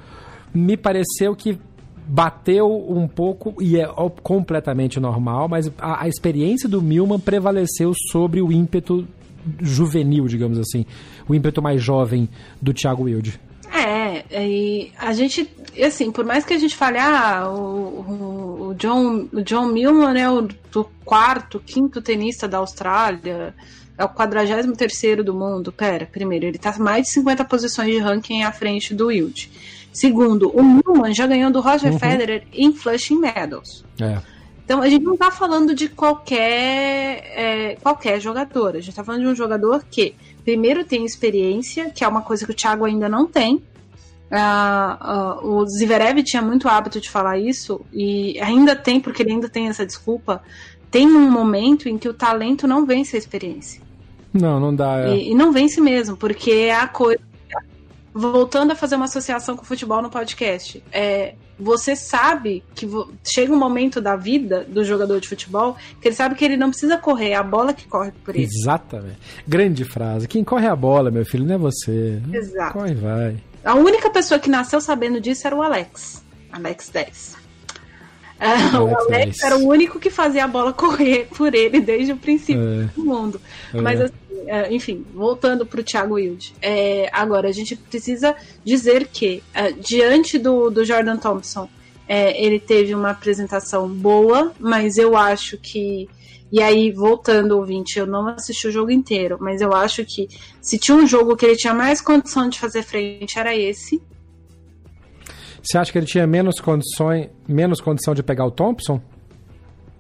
me 0.53 0.77
pareceu 0.77 1.35
que 1.35 1.59
bateu 2.07 2.67
um 2.69 3.07
pouco 3.07 3.55
e 3.61 3.79
é 3.79 3.89
completamente 4.23 4.99
normal, 4.99 5.49
mas 5.49 5.71
a, 5.79 6.05
a 6.05 6.09
experiência 6.09 6.69
do 6.69 6.83
Milman 6.83 7.21
prevaleceu 7.21 7.93
sobre 8.11 8.41
o 8.43 8.51
ímpeto 8.51 9.07
juvenil, 9.61 10.27
digamos 10.27 10.59
assim, 10.59 10.85
o 11.29 11.35
ímpeto 11.35 11.63
mais 11.63 11.83
jovem 11.83 12.29
do 12.61 12.73
Thiago 12.75 13.05
Wilde. 13.05 13.41
É, 13.73 14.25
e 14.45 14.93
a 14.99 15.13
gente, 15.13 15.49
assim, 15.83 16.11
por 16.11 16.25
mais 16.25 16.45
que 16.45 16.53
a 16.53 16.59
gente 16.59 16.75
fale, 16.75 16.99
ah, 16.99 17.49
o, 17.49 18.71
o 18.71 18.75
John, 18.75 19.29
o 19.33 19.41
John 19.43 19.67
Millman 19.67 20.21
é 20.21 20.29
o 20.29 20.43
do 20.73 20.91
quarto, 21.05 21.61
quinto 21.61 22.03
tenista 22.03 22.49
da 22.49 22.59
Austrália, 22.59 23.55
é 23.97 24.05
o 24.05 24.09
43 24.09 24.67
terceiro 24.77 25.23
do 25.23 25.35
mundo. 25.35 25.71
Pera, 25.71 26.07
primeiro, 26.07 26.47
ele 26.47 26.59
tá 26.59 26.77
mais 26.79 27.05
de 27.05 27.13
50 27.13 27.45
posições 27.45 27.93
de 27.93 27.99
ranking 27.99 28.43
à 28.43 28.51
frente 28.51 28.95
do 28.95 29.07
Wilde. 29.07 29.51
Segundo, 29.93 30.51
o 30.57 30.63
Newman 30.63 31.13
já 31.13 31.27
ganhou 31.27 31.51
do 31.51 31.61
Roger 31.61 31.93
uhum. 31.93 31.99
Federer 31.99 32.45
em 32.53 32.73
Flushing 32.73 33.19
Meadows. 33.19 33.85
É. 34.01 34.19
Então 34.65 34.81
a 34.81 34.89
gente 34.89 35.05
não 35.05 35.15
está 35.15 35.33
falando 35.33 35.75
de 35.75 35.89
qualquer, 35.89 37.25
é, 37.35 37.77
qualquer 37.83 38.21
jogador. 38.21 38.77
A 38.77 38.79
gente 38.79 38.91
está 38.91 39.03
falando 39.03 39.23
de 39.23 39.27
um 39.27 39.35
jogador 39.35 39.85
que, 39.91 40.15
primeiro, 40.45 40.85
tem 40.85 41.05
experiência, 41.05 41.91
que 41.91 42.05
é 42.05 42.09
uma 42.09 42.23
coisa 42.23 42.47
que 42.47 42.53
o 42.53 42.55
Thiago 42.55 42.85
ainda 42.85 43.09
não 43.09 43.27
tem. 43.27 43.57
Uh, 44.31 45.45
uh, 45.45 45.55
o 45.55 45.67
Zverev 45.67 46.23
tinha 46.23 46.41
muito 46.41 46.69
hábito 46.69 47.01
de 47.01 47.11
falar 47.11 47.37
isso, 47.37 47.81
e 47.93 48.39
ainda 48.41 48.77
tem, 48.77 49.01
porque 49.01 49.25
ele 49.25 49.33
ainda 49.33 49.49
tem 49.49 49.67
essa 49.67 49.85
desculpa. 49.85 50.41
Tem 50.89 51.05
um 51.05 51.29
momento 51.29 51.89
em 51.89 51.99
que 51.99 52.09
o 52.09 52.15
talento 52.15 52.69
não 52.69 52.87
vence 52.87 53.17
a 53.17 53.19
experiência. 53.19 53.83
Não, 54.33 54.61
não 54.61 54.73
dá. 54.73 55.01
É. 55.01 55.17
E, 55.17 55.33
e, 55.33 55.35
não 55.35 55.51
vence 55.51 55.81
mesmo, 55.81 56.17
porque 56.17 56.53
é 56.53 56.77
a 56.77 56.87
coisa 56.87 57.21
voltando 58.13 58.73
a 58.73 58.75
fazer 58.75 58.97
uma 58.97 59.05
associação 59.05 59.57
com 59.57 59.63
o 59.63 59.67
futebol 59.67 60.03
no 60.03 60.11
podcast, 60.11 60.83
é, 60.93 61.35
você 61.59 61.95
sabe 61.95 62.65
que 62.75 62.89
chega 63.25 63.53
um 63.53 63.59
momento 63.59 64.01
da 64.01 64.17
vida 64.17 64.65
do 64.65 64.85
jogador 64.85 65.21
de 65.21 65.29
futebol 65.29 65.77
que 66.01 66.09
ele 66.09 66.15
sabe 66.15 66.35
que 66.35 66.45
ele 66.45 66.57
não 66.57 66.71
precisa 66.71 66.97
correr, 66.97 67.31
é 67.31 67.35
a 67.37 67.43
bola 67.43 67.73
que 67.73 67.87
corre 67.87 68.13
por 68.25 68.35
ele. 68.35 68.45
Exatamente. 68.45 69.19
Grande 69.47 69.85
frase. 69.85 70.27
Quem 70.27 70.43
corre 70.43 70.67
a 70.67 70.75
bola, 70.75 71.11
meu 71.11 71.25
filho, 71.25 71.45
não 71.45 71.55
é 71.55 71.59
você. 71.59 72.21
Exato. 72.33 72.73
Corre 72.73 72.95
vai. 72.95 73.37
A 73.65 73.75
única 73.75 74.11
pessoa 74.11 74.41
que 74.41 74.49
nasceu 74.49 74.81
sabendo 74.81 75.21
disso 75.21 75.47
era 75.47 75.55
o 75.55 75.63
Alex. 75.63 76.25
Alex 76.51 76.89
10. 76.89 77.40
Alex 78.47 78.75
o 78.75 78.97
Alex 78.97 79.39
10. 79.39 79.43
era 79.43 79.57
o 79.57 79.69
único 79.69 79.99
que 80.01 80.11
fazia 80.11 80.45
a 80.45 80.49
bola 80.49 80.73
correr 80.75 81.29
por 81.37 81.55
ele 81.55 81.81
desde 81.81 82.13
o 82.13 82.17
princípio 82.17 82.83
é. 82.83 82.85
do 82.97 83.05
mundo. 83.05 83.41
É. 83.73 83.81
Mas 83.81 84.01
assim, 84.01 84.15
é, 84.47 84.73
enfim, 84.75 85.05
voltando 85.15 85.65
para 85.67 85.81
o 85.81 85.85
Thiago 85.85 86.15
Wilde. 86.15 86.55
É, 86.61 87.09
agora, 87.13 87.49
a 87.49 87.53
gente 87.53 87.77
precisa 87.77 88.35
dizer 88.65 89.07
que, 89.07 89.43
é, 89.55 89.73
diante 89.73 90.39
do, 90.39 90.71
do 90.71 90.85
Jordan 90.85 91.17
Thompson, 91.17 91.69
é, 92.09 92.45
ele 92.45 92.59
teve 92.59 92.93
uma 92.93 93.11
apresentação 93.11 93.89
boa, 93.89 94.53
mas 94.59 94.99
eu 94.99 95.17
acho 95.17 95.57
que. 95.57 96.09
E 96.53 96.61
aí, 96.61 96.91
voltando, 96.91 97.57
ouvinte, 97.57 97.97
eu 97.97 98.07
não 98.09 98.27
assisti 98.27 98.67
o 98.67 98.73
jogo 98.73 98.91
inteiro, 98.91 99.39
mas 99.41 99.61
eu 99.61 99.73
acho 99.73 100.05
que 100.05 100.29
se 100.61 100.77
tinha 100.77 100.97
um 100.97 101.07
jogo 101.07 101.37
que 101.37 101.47
ele 101.47 101.55
tinha 101.55 101.73
mais 101.73 102.01
condição 102.01 102.49
de 102.49 102.59
fazer 102.59 102.83
frente, 102.83 103.39
era 103.39 103.57
esse. 103.57 104.03
Você 105.63 105.79
acha 105.79 105.93
que 105.93 105.99
ele 105.99 106.07
tinha 106.07 106.27
menos 106.27 106.61
condições, 106.61 107.29
menos 107.47 107.81
condição 107.81 108.15
de 108.15 108.23
pegar 108.23 108.47
o 108.47 108.51
Thompson? 108.51 109.01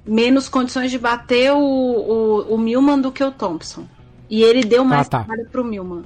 Menos 0.06 0.48
condições 0.48 0.90
de 0.90 0.98
bater 0.98 1.52
o, 1.52 1.58
o, 1.58 2.54
o 2.54 2.58
Milman 2.58 3.00
do 3.00 3.12
que 3.12 3.22
o 3.22 3.30
Thompson. 3.30 3.86
E 4.28 4.42
ele 4.42 4.62
deu 4.62 4.84
mais 4.84 5.06
ah, 5.06 5.10
tá. 5.10 5.24
trabalho 5.24 5.48
pro 5.50 5.64
Milman. 5.64 6.04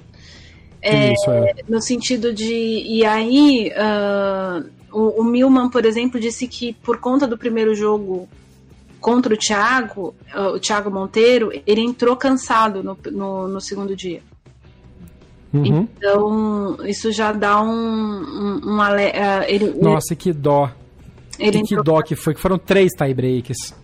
É, 0.81 1.13
Isso, 1.13 1.31
é. 1.31 1.55
No 1.69 1.81
sentido 1.81 2.33
de. 2.33 2.53
E 2.53 3.05
aí, 3.05 3.71
uh, 3.73 4.69
o, 4.93 5.23
o 5.23 5.25
Milman, 5.25 5.71
por 5.71 5.85
exemplo, 5.85 6.21
disse 6.21 6.47
que 6.47 6.73
por 6.73 6.99
conta 6.99 7.27
do 7.27 7.39
primeiro 7.39 7.75
jogo 7.75 8.29
contra 9.01 9.33
o 9.33 9.37
Thiago, 9.37 10.15
uh, 10.35 10.55
o 10.55 10.61
Thiago 10.61 10.91
Monteiro, 10.91 11.51
ele 11.67 11.81
entrou 11.81 12.17
cansado 12.17 12.83
no, 12.83 12.99
no, 13.11 13.49
no 13.49 13.61
segundo 13.61 13.95
dia. 13.95 14.23
Uhum. 15.55 15.89
Então, 15.97 16.77
isso 16.85 17.13
já 17.13 17.31
dá 17.31 17.63
um. 17.63 17.71
um, 17.71 18.61
um 18.65 18.79
uh, 18.81 19.45
ele, 19.47 19.73
Nossa, 19.81 20.17
que 20.17 20.33
dó. 20.33 20.71
Ele 21.39 21.63
que, 21.63 21.77
que 21.77 21.83
dó 21.83 22.03
que 22.03 22.17
foi, 22.17 22.35
que 22.35 22.41
foram 22.41 22.59
três 22.59 22.93
tiebreaks. 22.93 23.75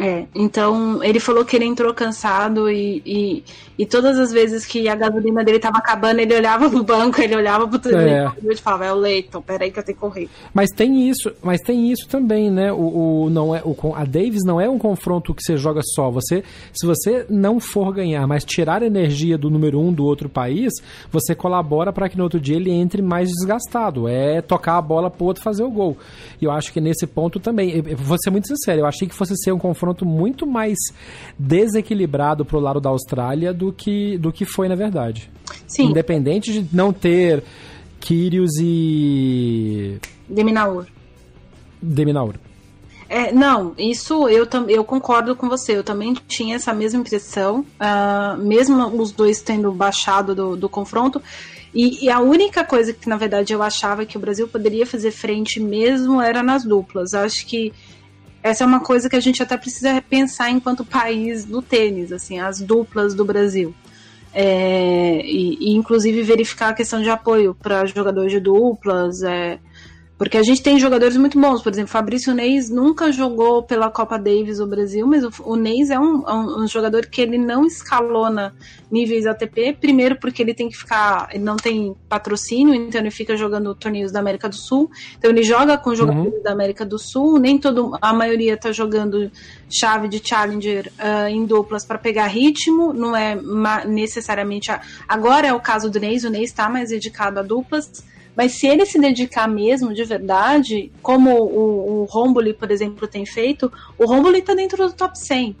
É, 0.00 0.26
então 0.32 1.02
ele 1.02 1.18
falou 1.18 1.44
que 1.44 1.56
ele 1.56 1.64
entrou 1.64 1.92
cansado 1.92 2.70
e, 2.70 3.02
e, 3.04 3.44
e, 3.76 3.84
todas 3.84 4.16
as 4.16 4.30
vezes 4.30 4.64
que 4.64 4.88
a 4.88 4.94
gasolina 4.94 5.42
dele 5.42 5.58
tava 5.58 5.78
acabando, 5.78 6.20
ele 6.20 6.36
olhava 6.36 6.70
pro 6.70 6.84
banco, 6.84 7.20
ele 7.20 7.34
olhava 7.34 7.66
pro 7.66 7.80
televisor 7.80 8.32
é. 8.44 8.52
e 8.52 8.56
falava, 8.56 8.86
é 8.86 8.92
o 8.92 8.96
Leighton, 8.96 9.42
peraí 9.42 9.72
que 9.72 9.78
eu 9.80 9.82
tenho 9.82 9.96
que 9.96 10.00
correr. 10.00 10.28
Mas 10.54 10.70
tem 10.70 11.08
isso, 11.08 11.32
mas 11.42 11.60
tem 11.60 11.90
isso 11.90 12.06
também, 12.08 12.48
né? 12.48 12.72
O, 12.72 13.24
o, 13.24 13.30
não 13.30 13.52
é, 13.52 13.60
o, 13.64 13.76
a 13.92 14.04
Davis 14.04 14.44
não 14.44 14.60
é 14.60 14.68
um 14.68 14.78
confronto 14.78 15.34
que 15.34 15.42
você 15.42 15.56
joga 15.56 15.80
só. 15.82 16.10
Você, 16.10 16.44
se 16.72 16.86
você 16.86 17.26
não 17.28 17.58
for 17.58 17.92
ganhar, 17.92 18.24
mas 18.28 18.44
tirar 18.44 18.82
energia 18.84 19.36
do 19.36 19.50
número 19.50 19.80
um 19.80 19.92
do 19.92 20.04
outro 20.04 20.28
país, 20.28 20.72
você 21.10 21.34
colabora 21.34 21.92
para 21.92 22.08
que 22.08 22.16
no 22.16 22.22
outro 22.22 22.38
dia 22.38 22.54
ele 22.54 22.70
entre 22.70 23.02
mais 23.02 23.28
desgastado. 23.28 24.06
É 24.06 24.40
tocar 24.40 24.78
a 24.78 24.82
bola 24.82 25.10
pro 25.10 25.26
outro 25.26 25.42
fazer 25.42 25.64
o 25.64 25.70
gol. 25.70 25.96
E 26.40 26.44
eu 26.44 26.52
acho 26.52 26.72
que 26.72 26.80
nesse 26.80 27.04
ponto 27.04 27.40
também, 27.40 27.82
eu 27.84 27.96
vou 27.96 28.16
ser 28.22 28.30
muito 28.30 28.46
sincero, 28.46 28.82
eu 28.82 28.86
achei 28.86 29.08
que 29.08 29.14
fosse 29.14 29.34
ser 29.36 29.50
um 29.50 29.58
confronto 29.58 29.87
confronto 29.88 30.04
muito 30.04 30.46
mais 30.46 30.76
desequilibrado 31.38 32.44
pro 32.44 32.60
lado 32.60 32.80
da 32.80 32.90
Austrália 32.90 33.52
do 33.52 33.72
que, 33.72 34.18
do 34.18 34.32
que 34.32 34.44
foi 34.44 34.68
na 34.68 34.74
verdade. 34.74 35.30
Sim. 35.66 35.86
Independente 35.86 36.52
de 36.52 36.76
não 36.76 36.92
ter 36.92 37.42
Kyrgios 38.00 38.52
e... 38.60 39.98
Deminaur. 40.28 40.86
Deminaur. 41.80 42.34
É, 43.08 43.32
não, 43.32 43.72
isso 43.78 44.28
eu, 44.28 44.46
eu 44.68 44.84
concordo 44.84 45.34
com 45.34 45.48
você. 45.48 45.76
Eu 45.76 45.84
também 45.84 46.14
tinha 46.26 46.56
essa 46.56 46.74
mesma 46.74 47.00
impressão, 47.00 47.60
uh, 47.60 48.36
mesmo 48.38 48.86
os 49.00 49.12
dois 49.12 49.40
tendo 49.40 49.72
baixado 49.72 50.34
do, 50.34 50.56
do 50.56 50.68
confronto. 50.68 51.22
E, 51.72 52.04
e, 52.04 52.10
a 52.10 52.20
única 52.20 52.64
coisa 52.64 52.92
que, 52.92 53.08
na 53.08 53.16
verdade, 53.16 53.52
eu 53.52 53.62
achava 53.62 54.04
que 54.04 54.16
o 54.16 54.20
Brasil 54.20 54.48
poderia 54.48 54.86
fazer 54.86 55.10
frente 55.10 55.60
mesmo 55.60 56.20
era 56.20 56.42
nas 56.42 56.64
duplas. 56.64 57.14
Acho 57.14 57.46
que 57.46 57.72
essa 58.42 58.64
é 58.64 58.66
uma 58.66 58.80
coisa 58.80 59.08
que 59.08 59.16
a 59.16 59.20
gente 59.20 59.42
até 59.42 59.56
precisa 59.56 59.92
repensar 59.92 60.50
enquanto 60.50 60.84
país 60.84 61.44
do 61.44 61.60
tênis, 61.60 62.12
assim, 62.12 62.38
as 62.38 62.60
duplas 62.60 63.14
do 63.14 63.24
Brasil. 63.24 63.74
É, 64.32 65.20
e, 65.24 65.56
e, 65.60 65.74
inclusive 65.74 66.22
verificar 66.22 66.68
a 66.68 66.74
questão 66.74 67.02
de 67.02 67.08
apoio 67.08 67.54
para 67.54 67.86
jogadores 67.86 68.30
de 68.30 68.38
duplas, 68.38 69.22
é, 69.22 69.58
porque 70.18 70.36
a 70.36 70.42
gente 70.42 70.60
tem 70.60 70.80
jogadores 70.80 71.16
muito 71.16 71.40
bons, 71.40 71.62
por 71.62 71.72
exemplo, 71.72 71.92
Fabrício 71.92 72.34
Neis 72.34 72.68
nunca 72.68 73.12
jogou 73.12 73.62
pela 73.62 73.88
Copa 73.88 74.18
Davis 74.18 74.58
no 74.58 74.66
Brasil, 74.66 75.06
mas 75.06 75.22
o, 75.22 75.30
o 75.44 75.54
Neis 75.54 75.90
é 75.90 75.98
um, 75.98 76.24
um, 76.28 76.64
um, 76.64 76.66
jogador 76.66 77.06
que 77.06 77.20
ele 77.20 77.38
não 77.38 77.64
escalona 77.64 78.52
níveis 78.90 79.26
ATP, 79.26 79.76
primeiro 79.80 80.16
porque 80.16 80.42
ele 80.42 80.52
tem 80.52 80.68
que 80.68 80.76
ficar, 80.76 81.28
ele 81.32 81.44
não 81.44 81.54
tem 81.54 81.94
patrocínio, 82.08 82.74
então 82.74 83.00
ele 83.00 83.12
fica 83.12 83.36
jogando 83.36 83.72
torneios 83.76 84.10
da 84.10 84.18
América 84.18 84.48
do 84.48 84.56
Sul, 84.56 84.90
então 85.16 85.30
ele 85.30 85.44
joga 85.44 85.78
com 85.78 85.94
jogadores 85.94 86.34
uhum. 86.34 86.42
da 86.42 86.50
América 86.50 86.84
do 86.84 86.98
Sul, 86.98 87.38
nem 87.38 87.56
todo, 87.56 87.96
a 88.02 88.12
maioria 88.12 88.54
está 88.54 88.72
jogando 88.72 89.30
chave 89.70 90.08
de 90.08 90.20
Challenger 90.26 90.90
uh, 90.98 91.28
em 91.28 91.46
duplas 91.46 91.84
para 91.84 91.96
pegar 91.96 92.26
ritmo, 92.26 92.92
não 92.92 93.14
é 93.14 93.38
necessariamente, 93.86 94.72
a, 94.72 94.80
agora 95.06 95.46
é 95.46 95.54
o 95.54 95.60
caso 95.60 95.88
do 95.88 96.00
Neis, 96.00 96.24
o 96.24 96.30
Neis 96.30 96.50
está 96.50 96.68
mais 96.68 96.88
dedicado 96.90 97.38
a 97.38 97.42
duplas, 97.42 98.02
mas 98.38 98.52
se 98.52 98.68
ele 98.68 98.86
se 98.86 99.00
dedicar 99.00 99.48
mesmo, 99.48 99.92
de 99.92 100.04
verdade, 100.04 100.92
como 101.02 101.34
o, 101.34 102.02
o 102.02 102.04
Romboli, 102.04 102.54
por 102.54 102.70
exemplo, 102.70 103.08
tem 103.08 103.26
feito, 103.26 103.72
o 103.98 104.06
Romboli 104.06 104.38
está 104.38 104.54
dentro 104.54 104.86
do 104.86 104.92
top 104.92 105.18
100. 105.18 105.56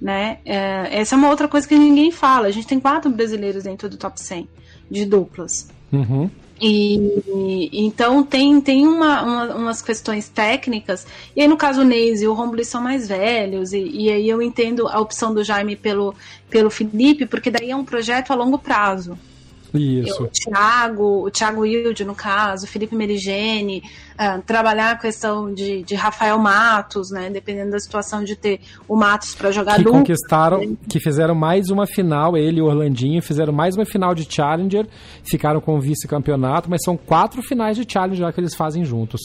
Né? 0.00 0.38
É, 0.42 0.98
essa 0.98 1.14
é 1.14 1.18
uma 1.18 1.28
outra 1.28 1.46
coisa 1.46 1.68
que 1.68 1.78
ninguém 1.78 2.10
fala. 2.10 2.46
A 2.46 2.50
gente 2.50 2.66
tem 2.66 2.80
quatro 2.80 3.10
brasileiros 3.10 3.64
dentro 3.64 3.86
do 3.86 3.98
top 3.98 4.18
100 4.18 4.48
de 4.90 5.04
duplas. 5.04 5.68
Uhum. 5.92 6.30
E 6.58 7.68
então 7.70 8.24
tem, 8.24 8.62
tem 8.62 8.86
uma, 8.86 9.22
uma, 9.22 9.54
umas 9.54 9.82
questões 9.82 10.26
técnicas. 10.26 11.06
E 11.36 11.42
aí, 11.42 11.48
no 11.48 11.58
caso, 11.58 11.82
o 11.82 11.84
Neis 11.84 12.22
e 12.22 12.26
o 12.26 12.32
Romulo 12.32 12.64
são 12.64 12.80
mais 12.80 13.08
velhos. 13.08 13.74
E, 13.74 13.90
e, 13.90 14.10
aí 14.10 14.26
eu 14.26 14.40
entendo 14.40 14.88
a 14.88 14.98
opção 15.00 15.34
do 15.34 15.44
Jaime 15.44 15.76
pelo, 15.76 16.14
pelo 16.48 16.70
Felipe, 16.70 17.26
porque 17.26 17.50
daí 17.50 17.70
é 17.70 17.76
um 17.76 17.84
projeto 17.84 18.30
a 18.30 18.34
longo 18.34 18.58
prazo. 18.58 19.18
Isso. 19.76 20.24
O 20.24 20.28
Thiago, 20.28 21.26
o 21.26 21.30
Thiago 21.30 21.60
Wilde, 21.60 22.04
no 22.04 22.14
caso, 22.14 22.64
o 22.64 22.68
Felipe 22.68 22.94
Merigene, 22.94 23.82
uh, 24.14 24.42
trabalhar 24.42 24.92
a 24.92 24.96
questão 24.96 25.52
de, 25.52 25.82
de 25.82 25.94
Rafael 25.94 26.38
Matos, 26.38 27.10
né? 27.10 27.30
Dependendo 27.30 27.70
da 27.70 27.78
situação 27.78 28.24
de 28.24 28.36
ter 28.36 28.60
o 28.88 28.96
Matos 28.96 29.34
para 29.34 29.50
jogar 29.50 29.76
Que 29.76 29.84
dupla. 29.84 30.00
conquistaram, 30.00 30.76
que 30.88 31.00
fizeram 31.00 31.34
mais 31.34 31.70
uma 31.70 31.86
final, 31.86 32.36
ele 32.36 32.58
e 32.58 32.62
o 32.62 32.66
Orlandinho, 32.66 33.22
fizeram 33.22 33.52
mais 33.52 33.76
uma 33.76 33.84
final 33.84 34.14
de 34.14 34.24
Challenger, 34.30 34.86
ficaram 35.22 35.60
com 35.60 35.76
o 35.76 35.80
vice-campeonato, 35.80 36.70
mas 36.70 36.82
são 36.84 36.96
quatro 36.96 37.42
finais 37.42 37.76
de 37.76 37.90
Challenger 37.90 38.26
já 38.26 38.32
que 38.32 38.40
eles 38.40 38.54
fazem 38.54 38.84
juntos. 38.84 39.20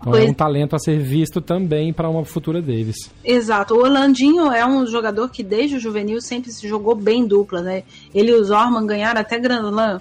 Então 0.00 0.14
é 0.14 0.18
Pois- 0.18 0.30
um 0.30 0.34
talento 0.34 0.76
a 0.76 0.78
ser 0.78 0.98
visto 0.98 1.40
também 1.40 1.92
para 1.92 2.08
uma 2.08 2.24
futura 2.24 2.60
Davis. 2.60 3.10
Exato. 3.24 3.74
O 3.74 3.78
Orlandinho 3.82 4.52
é 4.52 4.64
um 4.66 4.86
jogador 4.86 5.28
que 5.30 5.42
desde 5.42 5.76
o 5.76 5.80
juvenil 5.80 6.20
sempre 6.20 6.52
se 6.52 6.68
jogou 6.68 6.94
bem 6.94 7.26
dupla, 7.26 7.60
né? 7.62 7.82
Ele 8.14 8.30
e 8.30 8.34
o 8.34 8.44
Zorman 8.44 8.86
ganharam 8.86 9.20
até 9.20 9.38
Grand 9.38 9.62
Slam 9.68 10.00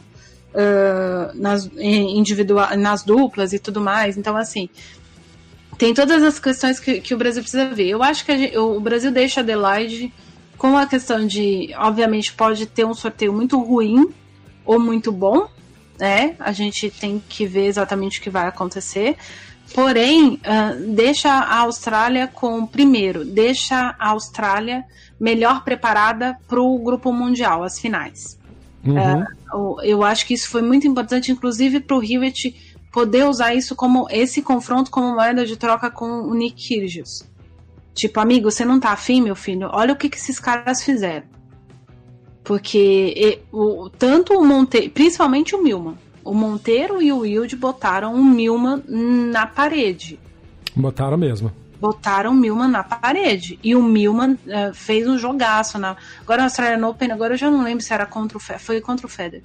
ah, 0.53 1.31
nas, 1.34 1.69
individual, 1.77 2.76
nas 2.77 3.03
duplas 3.03 3.53
e 3.53 3.59
tudo 3.59 3.81
mais. 3.81 4.17
Então, 4.17 4.35
assim, 4.38 4.69
tem 5.77 5.93
todas 5.93 6.23
as 6.23 6.39
questões 6.39 6.80
que, 6.80 7.01
que 7.01 7.13
o 7.13 7.17
Brasil 7.17 7.41
precisa 7.41 7.67
ver. 7.69 7.88
Eu 7.88 8.01
acho 8.03 8.26
que 8.26 8.38
gente- 8.38 8.57
o 8.57 8.80
Brasil 8.80 9.11
deixa 9.11 9.39
a 9.39 9.43
Adelaide 9.43 10.13
com 10.57 10.77
a 10.77 10.85
questão 10.85 11.26
de, 11.27 11.73
obviamente, 11.77 12.31
pode 12.34 12.65
ter 12.65 12.85
um 12.85 12.93
sorteio 12.93 13.34
muito 13.34 13.59
ruim 13.61 14.07
ou 14.65 14.80
muito 14.80 15.11
bom, 15.11 15.47
né? 15.99 16.35
A 16.39 16.51
gente 16.51 16.89
tem 16.89 17.22
que 17.27 17.45
ver 17.45 17.65
exatamente 17.65 18.19
o 18.19 18.22
que 18.22 18.30
vai 18.30 18.47
acontecer. 18.47 19.17
Porém, 19.76 20.39
ah, 20.45 20.72
deixa 20.88 21.30
a 21.30 21.60
Austrália 21.60 22.27
com, 22.27 22.65
primeiro, 22.65 23.26
deixa 23.26 23.93
a 23.99 24.10
Austrália 24.11 24.85
melhor 25.19 25.65
preparada 25.65 26.38
para 26.47 26.61
o 26.61 26.80
grupo 26.80 27.11
mundial, 27.11 27.61
as 27.61 27.77
finais. 27.77 28.39
Uhum. 28.85 29.26
O- 29.53 29.81
Eu 29.81 30.02
acho 30.02 30.26
que 30.26 30.34
isso 30.34 30.49
foi 30.49 30.61
muito 30.61 30.88
importante, 30.88 31.30
inclusive 31.30 31.81
para 31.81 31.97
o 31.97 32.02
Hewitt 32.02 32.56
poder 32.89 33.26
usar 33.26 33.53
isso 33.53 33.76
como 33.76 34.07
esse 34.10 34.41
confronto 34.41 34.89
como 34.89 35.14
moeda 35.14 35.45
de 35.45 35.57
troca 35.57 35.91
com 35.91 36.06
o 36.22 36.34
Nick 36.34 36.56
Kyrgios. 36.69 37.26
Tipo, 37.93 38.22
amigo, 38.22 38.49
você 38.49 38.64
não 38.64 38.80
tá 38.80 38.91
afim, 38.91 39.22
meu 39.22 39.35
filho? 39.35 39.69
Olha 39.73 39.93
o 39.93 39.97
que, 39.97 40.07
que 40.07 40.15
esses 40.18 40.39
caras 40.39 40.81
fizeram. 40.84 41.27
Porque 42.45 43.14
e, 43.18 43.39
o, 43.52 43.89
tanto 43.89 44.34
o 44.34 44.45
Monteiro, 44.45 44.89
principalmente 44.91 45.53
o 45.56 45.61
Milman, 45.64 45.97
o 46.26 46.34
Monteiro 46.34 47.02
e 47.02 47.14
o 47.14 47.19
Wilde 47.19 47.56
botaram 47.56 48.14
o 48.14 48.23
Milman 48.26 48.84
na 48.88 49.45
parede 49.47 50.19
Botaram 50.76 51.15
mesmo. 51.18 51.52
botaram 51.80 52.31
o 52.31 52.35
Milman 52.35 52.68
na 52.68 52.84
parede. 52.84 53.57
E 53.64 53.76
o 53.76 53.81
Milman 53.84 54.38
eh, 54.47 54.72
fez 54.73 55.07
um 55.07 55.18
jogaço. 55.18 55.77
Na... 55.77 55.95
Agora 56.22 56.41
o 56.41 56.43
Australian 56.45 56.85
Open, 56.88 57.11
agora 57.11 57.34
eu 57.35 57.38
já 57.38 57.49
não 57.49 57.64
lembro 57.64 57.84
se 57.84 57.93
era 57.93 58.06
contra 58.06 58.38
o 58.38 58.41
Federer. 58.41 58.65
Foi 58.65 58.81
contra 58.81 59.06
o 59.06 59.10
Federer 59.10 59.43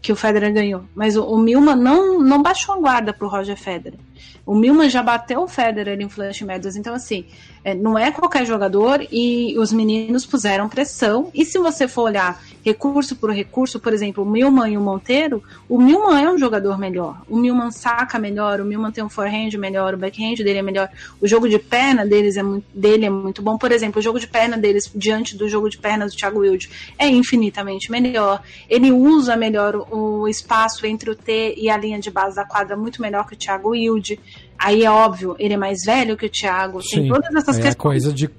que 0.00 0.10
o 0.12 0.16
Federer 0.16 0.52
ganhou. 0.52 0.82
Mas 0.94 1.16
o, 1.16 1.24
o 1.24 1.38
Milman 1.38 1.76
não, 1.76 2.18
não 2.20 2.42
baixou 2.42 2.74
a 2.74 2.78
guarda 2.78 3.12
pro 3.12 3.28
Roger 3.28 3.56
Federer. 3.56 4.00
O 4.44 4.54
Milman 4.56 4.90
já 4.90 5.02
bateu 5.02 5.42
o 5.42 5.46
Federer 5.48 6.00
em 6.00 6.08
Flush 6.08 6.42
Meadows. 6.42 6.74
Então, 6.74 6.92
assim, 6.94 7.26
eh, 7.64 7.74
não 7.74 7.98
é 7.98 8.10
qualquer 8.10 8.44
jogador 8.44 9.06
e 9.10 9.56
os 9.58 9.72
meninos 9.72 10.26
puseram 10.26 10.68
pressão. 10.68 11.30
E 11.34 11.44
se 11.44 11.58
você 11.58 11.86
for 11.86 12.02
olhar 12.02 12.42
recurso 12.64 13.16
por 13.16 13.30
recurso, 13.30 13.80
por 13.80 13.92
exemplo, 13.92 14.22
o 14.24 14.26
Milman 14.26 14.72
e 14.72 14.76
o 14.76 14.80
Monteiro, 14.80 15.42
o 15.68 15.80
Milman 15.80 16.24
é 16.24 16.30
um 16.30 16.38
jogador 16.38 16.78
melhor. 16.78 17.22
O 17.28 17.36
Milman 17.36 17.70
saca 17.70 18.18
melhor, 18.18 18.60
o 18.60 18.64
Milman 18.64 18.92
tem 18.92 19.02
um 19.02 19.08
forehand 19.08 19.50
melhor, 19.58 19.94
o 19.94 19.96
backhand 19.96 20.36
dele 20.36 20.58
é 20.58 20.62
melhor. 20.62 20.88
O 21.20 21.26
jogo 21.26 21.48
de 21.48 21.58
perna 21.58 22.06
deles 22.06 22.36
é 22.36 22.42
dele 22.74 23.06
é 23.06 23.10
muito 23.10 23.42
bom. 23.42 23.58
Por 23.58 23.72
exemplo, 23.72 23.98
o 24.00 24.02
jogo 24.02 24.18
de 24.18 24.26
perna 24.26 24.56
deles 24.56 24.90
diante 24.94 25.36
do 25.36 25.48
jogo 25.48 25.68
de 25.68 25.78
pernas 25.78 26.12
do 26.12 26.18
Thiago 26.18 26.40
Wilde 26.40 26.70
é 26.98 27.08
infinitamente 27.08 27.90
melhor. 27.90 28.42
Ele 28.68 28.92
usa 28.92 29.36
melhor 29.36 29.86
o 29.90 30.28
espaço 30.28 30.86
entre 30.86 31.10
o 31.10 31.16
T 31.16 31.54
e 31.56 31.68
a 31.68 31.76
linha 31.76 31.98
de 31.98 32.10
base 32.10 32.36
da 32.36 32.44
quadra 32.44 32.76
muito 32.76 33.02
melhor 33.02 33.26
que 33.26 33.34
o 33.34 33.36
Thiago 33.36 33.70
Wilde. 33.70 34.20
Aí 34.58 34.84
é 34.84 34.90
óbvio, 34.90 35.34
ele 35.38 35.54
é 35.54 35.56
mais 35.56 35.84
velho 35.84 36.16
que 36.16 36.26
o 36.26 36.30
Thiago. 36.30 36.80
Tem 36.80 37.04
Sim. 37.04 37.08
todas 37.08 37.34
essas 37.34 37.58
é 37.58 37.62
questões. 37.62 37.74
coisa 37.76 38.12
de, 38.12 38.30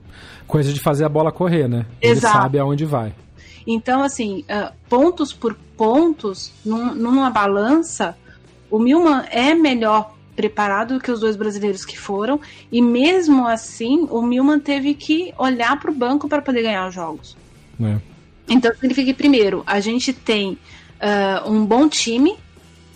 coisa 0.48 0.72
de 0.74 0.80
fazer 0.80 1.06
a 1.06 1.10
bola 1.10 1.32
correr, 1.32 1.68
né? 1.68 1.86
Ele 2.02 2.14
Exato. 2.14 2.38
sabe 2.38 2.60
aonde 2.60 2.86
vai. 2.86 3.14
Então, 3.68 4.04
assim, 4.04 4.44
ah, 4.50 4.72
pontos 4.90 5.34
por 5.34 5.56
pontos, 5.78 6.52
num- 6.66 6.94
numa 6.94 7.30
balança, 7.30 8.16
o 8.70 8.80
Milman 8.80 9.24
é 9.30 9.54
melhor 9.54 10.14
preparado 10.36 10.96
do 10.96 11.00
que 11.00 11.12
os 11.12 11.20
dois 11.20 11.36
brasileiros 11.36 11.86
que 11.86 11.98
foram, 11.98 12.40
e 12.72 12.82
mesmo 12.82 13.48
assim, 13.48 14.08
o 14.10 14.22
Milman 14.22 14.60
teve 14.60 14.94
que 14.96 15.34
olhar 15.38 15.80
para 15.80 15.92
o 15.92 15.94
banco 15.94 16.28
para 16.28 16.42
poder 16.42 16.64
ganhar 16.64 16.88
os 16.88 16.94
jogos. 16.96 17.38
Né? 17.80 18.02
Então, 18.50 18.74
significa 18.74 19.06
que, 19.06 19.14
primeiro, 19.14 19.64
a 19.66 19.80
gente 19.80 20.12
tem 20.12 20.58
ah, 21.00 21.44
um 21.46 21.66
bom 21.66 21.88
time. 21.88 22.36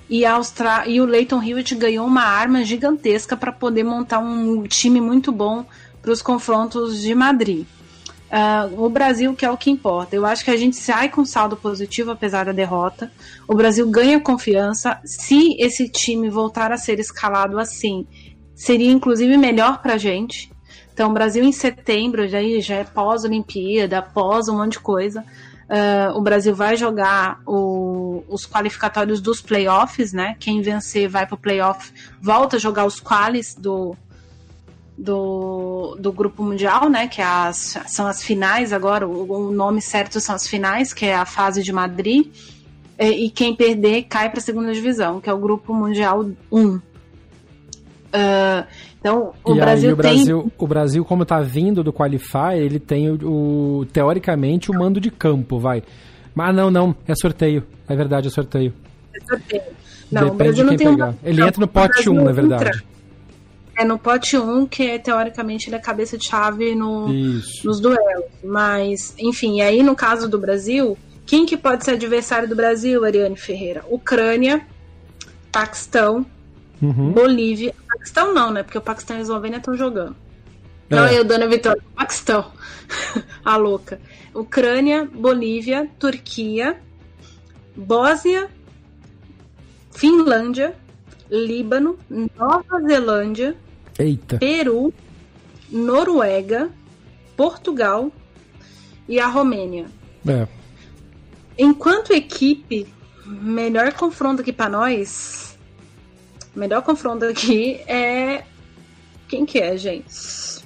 E, 0.10 0.26
a 0.26 0.34
Austra... 0.34 0.88
e 0.88 1.02
o 1.02 1.06
Leighton 1.06 1.42
Hewitt 1.42 1.76
ganhou 1.76 2.08
uma 2.08 2.24
arma 2.24 2.64
gigantesca 2.64 3.36
para 3.36 3.52
poder 3.52 3.84
montar 3.84 4.20
um 4.20 4.64
time 4.64 5.02
muito 5.02 5.32
bom 5.32 5.66
para 6.02 6.12
os 6.12 6.22
confrontos 6.22 7.02
de 7.02 7.14
Madrid. 7.14 7.66
Ah, 8.30 8.70
o 8.74 8.90
Brasil, 8.90 9.34
que 9.34 9.46
é 9.46 9.52
o 9.52 9.58
que 9.58 9.70
importa. 9.70 10.16
Eu 10.16 10.26
acho 10.26 10.44
que 10.44 10.52
a 10.52 10.58
gente 10.58 10.76
sai 10.76 11.10
com 11.10 11.24
saldo 11.24 11.56
positivo, 11.56 12.12
apesar 12.12 12.46
da 12.46 12.52
derrota. 12.52 13.12
O 13.48 13.56
Brasil 13.56 13.90
ganha 13.90 14.20
confiança. 14.20 15.00
Se 15.06 15.56
esse 15.60 15.88
time 15.88 16.30
voltar 16.30 16.72
a 16.72 16.78
ser 16.78 17.00
escalado 17.00 17.58
assim, 17.58 18.06
seria 18.54 18.92
inclusive 18.92 19.38
melhor 19.38 19.82
para 19.82 19.94
a 19.94 19.98
gente. 19.98 20.52
Então, 20.94 21.12
o 21.12 21.14
Brasil 21.14 21.44
em 21.44 21.52
setembro, 21.52 22.28
já, 22.28 22.40
já 22.60 22.76
é 22.76 22.84
pós-Olimpíada, 22.84 24.02
pós 24.02 24.50
um 24.50 24.58
monte 24.58 24.74
de 24.74 24.80
coisa. 24.80 25.24
Ah, 25.70 26.14
o 26.16 26.22
Brasil 26.22 26.56
vai 26.56 26.78
jogar 26.78 27.42
o- 27.46 28.24
os 28.30 28.46
qualificatórios 28.46 29.20
dos 29.20 29.42
playoffs, 29.42 30.14
né? 30.14 30.36
Quem 30.40 30.62
vencer 30.62 31.10
vai 31.10 31.26
para 31.26 31.36
o 31.36 31.38
playoff, 31.38 31.92
volta 32.22 32.56
a 32.56 32.60
jogar 32.60 32.86
os 32.86 33.00
qualis 33.02 33.54
do, 33.54 33.96
do, 34.98 35.98
do 36.00 36.12
grupo 36.12 36.42
mundial, 36.42 36.90
né? 36.90 37.08
Que 37.08 37.22
é 37.22 37.26
as, 37.26 37.78
são 37.88 38.08
as 38.08 38.24
finais 38.24 38.72
agora, 38.72 39.08
o, 39.08 39.48
o 39.48 39.52
nome 39.52 39.82
certo 39.82 40.20
são 40.22 40.36
as 40.36 40.48
finais, 40.48 40.94
que 40.94 41.06
é 41.06 41.16
a 41.16 41.26
fase 41.26 41.62
de 41.62 41.74
Madrid. 41.74 42.28
E, 42.98 43.26
e 43.26 43.30
quem 43.30 43.56
perder 43.56 44.04
cai 44.04 44.30
para 44.30 44.40
a 44.40 44.44
segunda 44.44 44.74
divisão, 44.74 45.20
que 45.20 45.30
é 45.30 45.34
o 45.34 45.38
grupo 45.38 45.74
mundial 45.74 46.26
1. 46.52 46.80
Ah, 48.14 48.66
então, 49.08 49.34
o 49.44 49.56
e 49.56 49.60
Brasil, 49.60 49.90
aí 49.90 49.94
o 49.94 49.96
Brasil, 49.96 50.52
o 50.58 50.68
Brasil, 50.68 51.06
como 51.06 51.26
tá 51.26 51.40
vindo 51.42 51.84
do 51.84 51.92
Qualify, 51.94 52.56
ele 52.56 52.80
tem 52.80 53.10
o, 53.10 53.80
o- 53.82 53.86
teoricamente 53.92 54.70
o 54.72 54.74
mando 54.74 55.00
de 55.00 55.10
campo, 55.12 55.60
vai. 55.60 55.84
Mas 56.36 56.56
não, 56.56 56.70
não, 56.70 56.96
é 57.08 57.16
sorteio. 57.16 57.64
É 57.88 57.96
verdade, 57.96 58.28
é 58.28 58.32
sorteio. 58.32 58.74
tem 59.12 59.22
sorteio. 59.28 59.64
Não, 60.12 60.22
o 60.22 60.26
Depende 60.32 60.38
Brasil 60.38 60.56
de 60.56 60.64
não 60.64 60.70
quem 60.70 60.78
tem 60.78 60.88
um 60.88 60.92
pegar. 60.96 61.16
Ele 61.24 61.40
não, 61.42 61.48
entra 61.48 61.60
no 61.60 61.66
o 61.66 61.70
pote 61.70 61.88
Brasil 61.94 62.12
1, 62.12 62.16
na 62.16 62.22
entra. 62.22 62.34
verdade. 62.34 62.86
É 63.80 63.86
no 63.86 64.00
pote 64.00 64.38
1, 64.38 64.66
que 64.68 64.84
é, 64.84 64.98
teoricamente 64.98 65.70
ele 65.70 65.76
é 65.76 65.80
cabeça 65.80 66.18
de 66.18 66.26
chave 66.26 66.74
no, 66.74 67.14
Isso. 67.14 67.66
nos 67.68 67.80
duelos. 67.80 68.26
Mas, 68.44 69.14
enfim, 69.20 69.62
aí 69.62 69.84
no 69.84 69.96
caso 69.96 70.28
do 70.30 70.40
Brasil, 70.40 70.98
quem 71.26 71.46
que 71.46 71.56
pode 71.58 71.84
ser 71.86 71.92
adversário 71.92 72.48
do 72.48 72.56
Brasil, 72.56 73.04
Ariane 73.04 73.36
Ferreira? 73.38 73.84
Ucrânia, 73.90 74.66
Paquistão, 75.52 76.26
Uhum. 76.82 77.12
Bolívia. 77.12 77.74
Paquistão 77.88 78.34
não, 78.34 78.52
né? 78.52 78.64
Porque 78.64 78.78
o 78.78 78.82
Paquistão 78.82 79.16
e 79.16 79.20
a 79.20 79.22
Eslovênia 79.24 79.58
estão 79.58 79.76
jogando. 79.76 80.16
Não, 80.90 81.06
É. 81.06 81.18
eu, 81.18 81.26
Dona 81.26 81.48
Vitória, 81.48 81.82
Paquistão. 81.96 82.52
a 83.44 83.56
louca. 83.58 84.00
Ucrânia, 84.34 85.06
Bolívia, 85.12 85.90
Turquia, 86.00 86.80
Bósnia, 87.76 88.50
Finlândia, 89.92 90.76
Líbano, 91.30 91.98
Nova 92.10 92.80
Zelândia, 92.88 93.56
Eita. 94.00 94.38
Peru, 94.38 94.94
Noruega, 95.70 96.70
Portugal 97.36 98.12
e 99.10 99.20
a 99.20 99.28
Romênia. 99.28 99.86
É. 100.28 100.48
Enquanto 101.58 102.14
equipe, 102.14 102.88
melhor 103.26 103.92
confronto 103.94 104.42
aqui 104.42 104.54
pra 104.54 104.70
nós, 104.70 105.47
melhor 106.58 106.82
confronto 106.82 107.26
aqui 107.26 107.76
é 107.88 108.44
quem 109.28 109.46
que 109.46 109.60
é, 109.60 109.78
gente? 109.78 110.58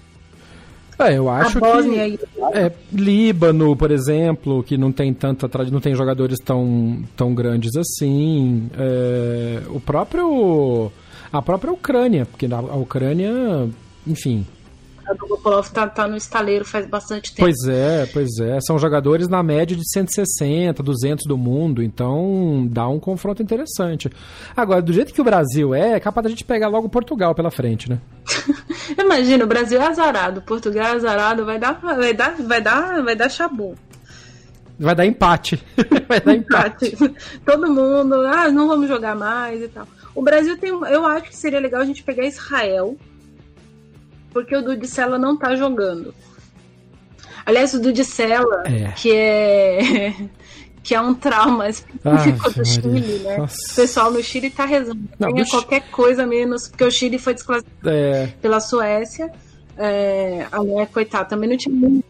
É, 1.00 1.18
eu 1.18 1.28
acho 1.30 1.60
que 1.60 2.20
é, 2.54 2.72
Líbano, 2.94 3.76
por 3.76 3.90
exemplo, 3.90 4.62
que 4.62 4.78
não 4.78 4.92
tem 4.92 5.12
tanta 5.12 5.50
não 5.72 5.80
tem 5.80 5.96
jogadores 5.96 6.38
tão, 6.40 7.04
tão 7.18 7.34
grandes 7.34 7.76
assim. 7.76 8.70
É, 8.78 9.64
o 9.70 9.80
próprio 9.80 10.92
a 11.34 11.42
própria 11.42 11.74
Ucrânia, 11.74 12.26
porque 12.26 12.46
a 12.46 12.76
Ucrânia, 12.76 13.68
enfim, 14.06 14.46
O 15.12 15.18
Dolgopolov 15.18 15.70
tá, 15.70 15.88
tá 15.88 16.08
no 16.08 16.16
estaleiro 16.16 16.66
faz 16.66 16.86
bastante 16.86 17.34
tempo. 17.34 17.42
Pois 17.42 17.68
é, 17.68 18.06
pois 18.12 18.40
é. 18.40 18.60
São 18.62 18.80
jogadores 18.80 19.28
na 19.28 19.44
média 19.44 19.76
de 19.76 19.84
160, 19.92 20.82
200 20.82 21.26
do 21.26 21.38
mundo, 21.38 21.84
então 21.84 22.68
dá 22.70 22.88
um 22.88 23.00
confronto 23.00 23.44
interessante. 23.44 24.10
Agora, 24.56 24.82
do 24.82 24.94
jeito 24.94 25.14
que 25.14 25.22
o 25.22 25.24
Brasil 25.24 25.74
é, 25.74 25.94
é 25.94 26.00
capaz 26.00 26.24
da 26.24 26.30
gente 26.30 26.44
pegar 26.44 26.68
logo 26.68 26.90
Portugal 26.90 27.36
pela 27.36 27.52
frente, 27.52 27.90
né? 27.90 28.00
Imagina, 28.98 29.44
o 29.44 29.48
Brasil 29.48 29.82
é 29.82 29.88
azarado, 29.88 30.42
Portugal 30.42 30.86
é 30.86 30.92
azarado, 30.92 31.46
vai 31.46 31.60
dar, 31.60 31.74
vai 31.74 32.14
dar, 32.14 32.36
vai 32.36 32.62
dar, 32.62 33.04
vai 33.04 33.16
dar 33.16 33.30
chabu. 33.30 33.76
Vai 34.82 34.96
dar 34.96 35.06
empate. 35.06 35.64
vai 36.08 36.20
dar 36.20 36.36
empate. 36.36 36.98
Todo 37.46 37.70
mundo, 37.70 38.16
ah, 38.26 38.50
não 38.50 38.68
vamos 38.68 38.88
jogar 38.88 39.16
mais 39.16 39.62
e 39.62 39.68
tal. 39.68 39.88
O 40.16 40.24
Brasil 40.24 40.58
tem, 40.58 40.72
eu 40.72 41.06
acho 41.06 41.30
que 41.30 41.38
seria 41.38 41.60
legal 41.60 41.82
a 41.82 41.86
gente 41.86 42.04
pegar 42.04 42.26
Israel, 42.26 42.98
porque 44.32 44.56
o 44.56 44.62
Dudicella 44.62 45.18
não 45.18 45.38
tá 45.38 45.56
jogando. 45.56 46.14
Aliás, 47.46 47.74
o 47.74 47.82
Dudicella, 47.82 48.64
é. 48.66 48.92
que 48.92 49.12
é 49.12 50.16
que 50.84 50.96
é 50.96 51.02
um 51.02 51.14
trauma 51.14 51.70
específico 51.70 52.48
ah, 52.48 52.50
do 52.58 52.66
Chile, 52.66 53.20
né? 53.24 53.38
Nossa. 53.38 53.56
O 53.72 53.76
pessoal 53.76 54.12
no 54.12 54.24
Chile 54.24 54.50
tá 54.50 54.66
rezando. 54.66 55.02
Não, 55.20 55.32
Tenha 55.32 55.46
qualquer 55.46 55.82
coisa 55.92 56.26
menos, 56.26 56.68
porque 56.68 56.84
o 56.84 56.92
Chile 56.92 57.20
foi 57.20 57.34
desclassificado 57.34 57.90
é. 57.90 58.28
pela 58.42 58.60
Suécia. 58.60 59.32
É, 59.78 60.46
a 60.52 60.62
mulher, 60.62 60.88
coitada, 60.88 61.26
também 61.26 61.50
não 61.50 61.58
tinha 61.58 61.74
muito. 61.74 62.06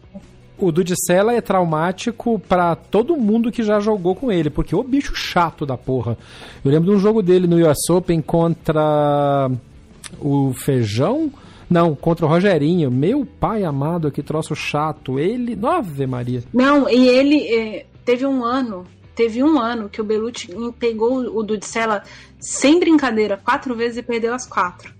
O 0.58 0.70
Dudicella 0.70 1.34
é 1.34 1.40
traumático 1.40 2.38
para 2.38 2.76
todo 2.76 3.16
mundo 3.16 3.50
que 3.50 3.62
já 3.62 3.80
jogou 3.80 4.14
com 4.14 4.30
ele, 4.30 4.48
porque 4.48 4.76
o 4.76 4.82
bicho 4.82 5.14
chato 5.14 5.66
da 5.66 5.76
porra. 5.76 6.16
Eu 6.64 6.70
lembro 6.70 6.90
de 6.90 6.96
um 6.96 7.00
jogo 7.00 7.22
dele 7.22 7.46
no 7.46 7.56
US 7.68 7.90
Open 7.90 8.22
contra 8.22 9.50
o 10.20 10.52
Feijão 10.54 11.32
não, 11.72 11.94
contra 11.94 12.26
o 12.26 12.28
Rogerinho. 12.28 12.90
Meu 12.90 13.26
pai 13.26 13.64
amado, 13.64 14.10
que 14.10 14.22
troço 14.22 14.54
chato. 14.54 15.18
Ele. 15.18 15.58
Ave 15.62 16.06
Maria. 16.06 16.42
Não, 16.52 16.88
e 16.88 17.08
ele. 17.08 17.42
É, 17.48 17.86
teve 18.04 18.26
um 18.26 18.44
ano. 18.44 18.84
Teve 19.14 19.42
um 19.42 19.58
ano 19.58 19.88
que 19.88 20.00
o 20.00 20.04
Belucci 20.04 20.48
pegou 20.78 21.18
o 21.18 21.42
Dudicella 21.42 22.02
sem 22.40 22.78
brincadeira 22.78 23.36
quatro 23.36 23.74
vezes 23.74 23.98
e 23.98 24.02
perdeu 24.02 24.34
as 24.34 24.46
quatro. 24.46 24.92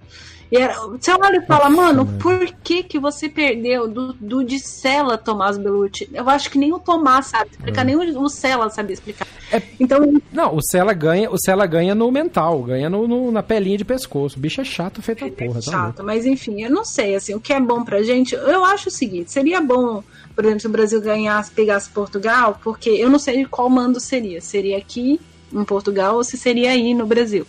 E 0.53 0.57
era, 0.59 0.75
você 0.87 1.11
olha 1.11 1.39
e 1.39 1.47
fala, 1.47 1.71
mano, 1.71 2.05
por 2.21 2.47
que 2.63 2.83
que 2.83 2.99
você 2.99 3.27
perdeu 3.27 3.89
do, 3.89 4.13
do 4.13 4.45
de 4.45 4.59
Sela 4.59 5.17
Tomás 5.17 5.57
Belucci? 5.57 6.11
Eu 6.13 6.29
acho 6.29 6.51
que 6.51 6.59
nem 6.59 6.71
o 6.75 6.79
Tomás 6.79 7.29
sabe 7.29 7.53
explicar, 7.53 7.81
é. 7.81 7.85
nem 7.85 7.97
o, 7.97 8.21
o 8.21 8.29
Sela 8.29 8.69
sabe 8.69 8.93
explicar. 8.93 9.27
É, 9.51 9.63
então, 9.81 10.21
não, 10.31 10.55
o 10.55 10.61
Sela 10.61 10.93
ganha, 10.93 11.31
o 11.31 11.39
Sela 11.39 11.65
ganha 11.65 11.95
no 11.95 12.13
mental, 12.13 12.63
ganha 12.65 12.91
no, 12.91 13.09
no, 13.09 13.33
na 13.33 13.43
pelinha 13.43 13.79
de 13.79 13.85
pescoço. 13.85 14.37
O 14.37 14.41
bicho 14.41 14.61
é 14.61 14.65
chato 14.65 15.01
feito 15.01 15.25
a 15.25 15.31
porra. 15.31 15.59
É 15.59 15.63
chato, 15.63 15.97
tá 15.97 16.03
mas 16.03 16.27
enfim, 16.27 16.63
eu 16.63 16.71
não 16.71 16.85
sei, 16.85 17.15
assim, 17.15 17.35
o 17.35 17.41
que 17.41 17.55
é 17.55 17.59
bom 17.59 17.83
pra 17.83 18.03
gente, 18.03 18.35
eu 18.35 18.63
acho 18.63 18.91
o 18.91 18.93
seguinte, 18.93 19.33
seria 19.33 19.59
bom, 19.59 20.05
por 20.35 20.45
exemplo, 20.45 20.61
se 20.61 20.67
o 20.67 20.71
Brasil 20.71 21.01
ganhasse, 21.01 21.51
pegasse 21.51 21.89
Portugal, 21.89 22.61
porque 22.63 22.91
eu 22.91 23.09
não 23.09 23.19
sei 23.19 23.47
qual 23.47 23.71
mando 23.71 23.99
seria, 23.99 24.43
seria 24.43 24.77
aqui 24.77 25.19
em 25.51 25.65
Portugal 25.65 26.17
ou 26.17 26.25
se 26.25 26.37
seria 26.37 26.73
aí 26.73 26.93
no 26.93 27.07
Brasil. 27.07 27.47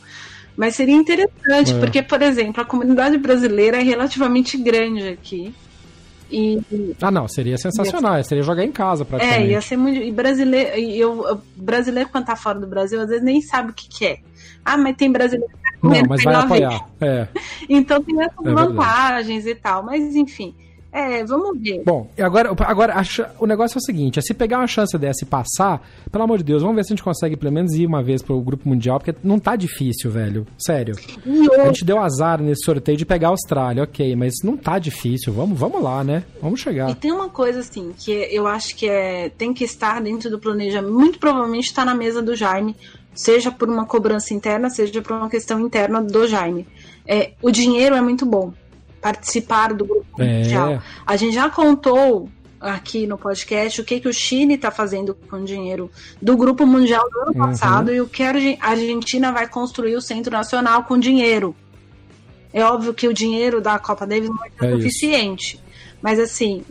Mas 0.56 0.76
seria 0.76 0.96
interessante, 0.96 1.74
é. 1.74 1.80
porque, 1.80 2.02
por 2.02 2.22
exemplo, 2.22 2.62
a 2.62 2.66
comunidade 2.66 3.18
brasileira 3.18 3.78
é 3.78 3.84
relativamente 3.84 4.58
grande 4.58 5.08
aqui. 5.08 5.54
E, 6.32 6.60
ah, 7.00 7.12
não, 7.12 7.28
seria 7.28 7.58
sensacional. 7.58 8.18
Ia 8.18 8.24
seria 8.24 8.44
jogar 8.44 8.64
em 8.64 8.72
casa, 8.72 9.06
praticamente. 9.06 9.50
É, 9.50 9.52
ia 9.52 9.62
ser 9.62 9.78
muito. 9.78 10.02
E 10.02 10.12
brasileiro, 10.12 10.80
e 10.80 11.00
eu, 11.00 11.40
brasileiro, 11.56 12.10
quando 12.10 12.26
tá 12.26 12.36
fora 12.36 12.60
do 12.60 12.66
Brasil, 12.66 13.00
às 13.00 13.08
vezes 13.08 13.24
nem 13.24 13.40
sabe 13.42 13.72
o 13.72 13.74
que, 13.74 13.88
que 13.88 14.06
é. 14.06 14.20
Ah, 14.66 14.78
mas 14.78 14.96
tem 14.96 15.12
brasileiro 15.12 15.52
que 15.52 15.88
Não, 15.88 16.02
mas 16.08 16.24
vai 16.24 16.36
apoiar. 16.36 16.90
É. 17.00 17.28
então 17.70 18.02
tem 18.02 18.20
essas 18.20 18.46
é 18.46 18.52
vantagens 18.52 19.44
verdade. 19.44 19.60
e 19.60 19.62
tal. 19.62 19.84
Mas, 19.84 20.16
enfim. 20.16 20.56
É, 20.94 21.26
vamos 21.26 21.60
ver. 21.60 21.82
Bom, 21.84 22.08
agora, 22.20 22.56
agora 22.68 23.02
o 23.40 23.48
negócio 23.48 23.78
é 23.78 23.80
o 23.80 23.82
seguinte: 23.82 24.20
é 24.20 24.22
se 24.22 24.32
pegar 24.32 24.60
uma 24.60 24.68
chance 24.68 24.96
dessa 24.96 25.24
e 25.24 25.28
passar, 25.28 25.82
pelo 26.12 26.24
amor 26.24 26.38
de 26.38 26.44
Deus, 26.44 26.62
vamos 26.62 26.76
ver 26.76 26.84
se 26.84 26.94
a 26.94 26.96
gente 26.96 27.04
consegue 27.04 27.36
pelo 27.36 27.52
menos 27.52 27.74
ir 27.74 27.88
uma 27.88 28.04
vez 28.04 28.22
pro 28.22 28.40
Grupo 28.40 28.70
Mundial, 28.70 29.00
porque 29.00 29.16
não 29.24 29.40
tá 29.40 29.56
difícil, 29.56 30.12
velho. 30.12 30.46
Sério. 30.56 30.96
A 31.60 31.66
gente 31.66 31.84
deu 31.84 31.98
azar 32.00 32.40
nesse 32.40 32.64
sorteio 32.64 32.96
de 32.96 33.08
pegar 33.08 33.30
a 33.30 33.32
Austrália, 33.32 33.82
ok, 33.82 34.16
mas 34.16 34.36
não 34.44 34.56
tá 34.56 34.78
difícil. 34.78 35.34
Vamos, 35.34 35.58
vamos 35.58 35.82
lá, 35.82 36.04
né? 36.04 36.24
Vamos 36.40 36.60
chegar. 36.60 36.92
E 36.92 36.96
tem 36.96 37.12
uma 37.12 37.30
coisa 37.30 37.62
assim, 37.62 37.92
que 37.98 38.12
eu 38.12 38.46
acho 38.46 38.76
que 38.76 38.88
é, 38.88 39.30
tem 39.30 39.52
que 39.52 39.64
estar 39.64 40.00
dentro 40.00 40.30
do 40.30 40.38
planejamento, 40.38 40.94
muito 40.94 41.18
provavelmente 41.18 41.66
está 41.66 41.84
na 41.84 41.96
mesa 41.96 42.22
do 42.22 42.36
Jaime, 42.36 42.76
seja 43.16 43.52
por 43.52 43.68
uma 43.68 43.88
cobrança 43.88 44.32
interna, 44.32 44.70
seja 44.70 45.02
por 45.02 45.14
uma 45.14 45.30
questão 45.30 45.60
interna 45.60 46.04
do 46.04 46.28
Jaime. 46.28 46.68
É, 47.08 47.32
o 47.42 47.50
dinheiro 47.50 47.96
é 47.96 48.02
muito 48.02 48.28
bom 48.28 48.54
participar 49.04 49.74
do 49.74 49.86
grupo 49.86 50.22
é. 50.22 50.38
mundial. 50.38 50.82
A 51.06 51.18
gente 51.18 51.36
já 51.36 51.50
contou 51.50 52.30
aqui 52.60 53.06
no 53.06 53.18
podcast 53.18 53.82
o 53.82 53.84
que, 53.84 54.00
que 54.00 54.08
o 54.08 54.14
Chile 54.14 54.54
está 54.54 54.72
fazendo 54.72 55.14
com 55.30 55.36
o 55.36 55.44
dinheiro 55.44 55.92
do 56.22 56.38
Grupo 56.38 56.66
Mundial 56.66 57.04
do 57.10 57.20
ano 57.20 57.32
uhum. 57.34 57.48
passado 57.48 57.94
e 57.94 58.00
o 58.00 58.08
que 58.08 58.24
a 58.24 58.30
Argentina 58.62 59.34
vai 59.34 59.50
construir 59.50 59.98
o 59.98 60.02
Centro 60.02 60.32
Nacional 60.32 60.84
com 60.84 60.98
dinheiro. 60.98 61.54
É 62.54 62.64
óbvio 62.64 62.94
que 62.94 63.08
o 63.08 63.14
dinheiro 63.14 63.60
da 63.60 63.78
Copa 63.78 64.08
Davis 64.08 64.30
não 64.30 64.46
é, 64.46 64.72
é 64.72 64.76
suficiente, 64.78 65.56
isso. 65.56 65.64
mas 66.02 66.20
assim. 66.20 66.64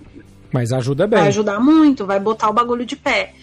Mas 0.51 0.73
ajuda 0.73 1.07
bem. 1.07 1.19
Vai 1.19 1.29
ajudar 1.29 1.61
muito, 1.61 2.07
vai 2.07 2.19
botar 2.19 2.49
o 2.49 2.53
bagulho 2.55 2.87
de 2.87 2.97
pé. 2.97 3.35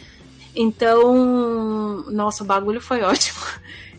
Então, 0.55 2.05
nossa, 2.09 2.43
o 2.43 2.47
bagulho 2.47 2.81
foi 2.81 3.01
ótimo. 3.03 3.39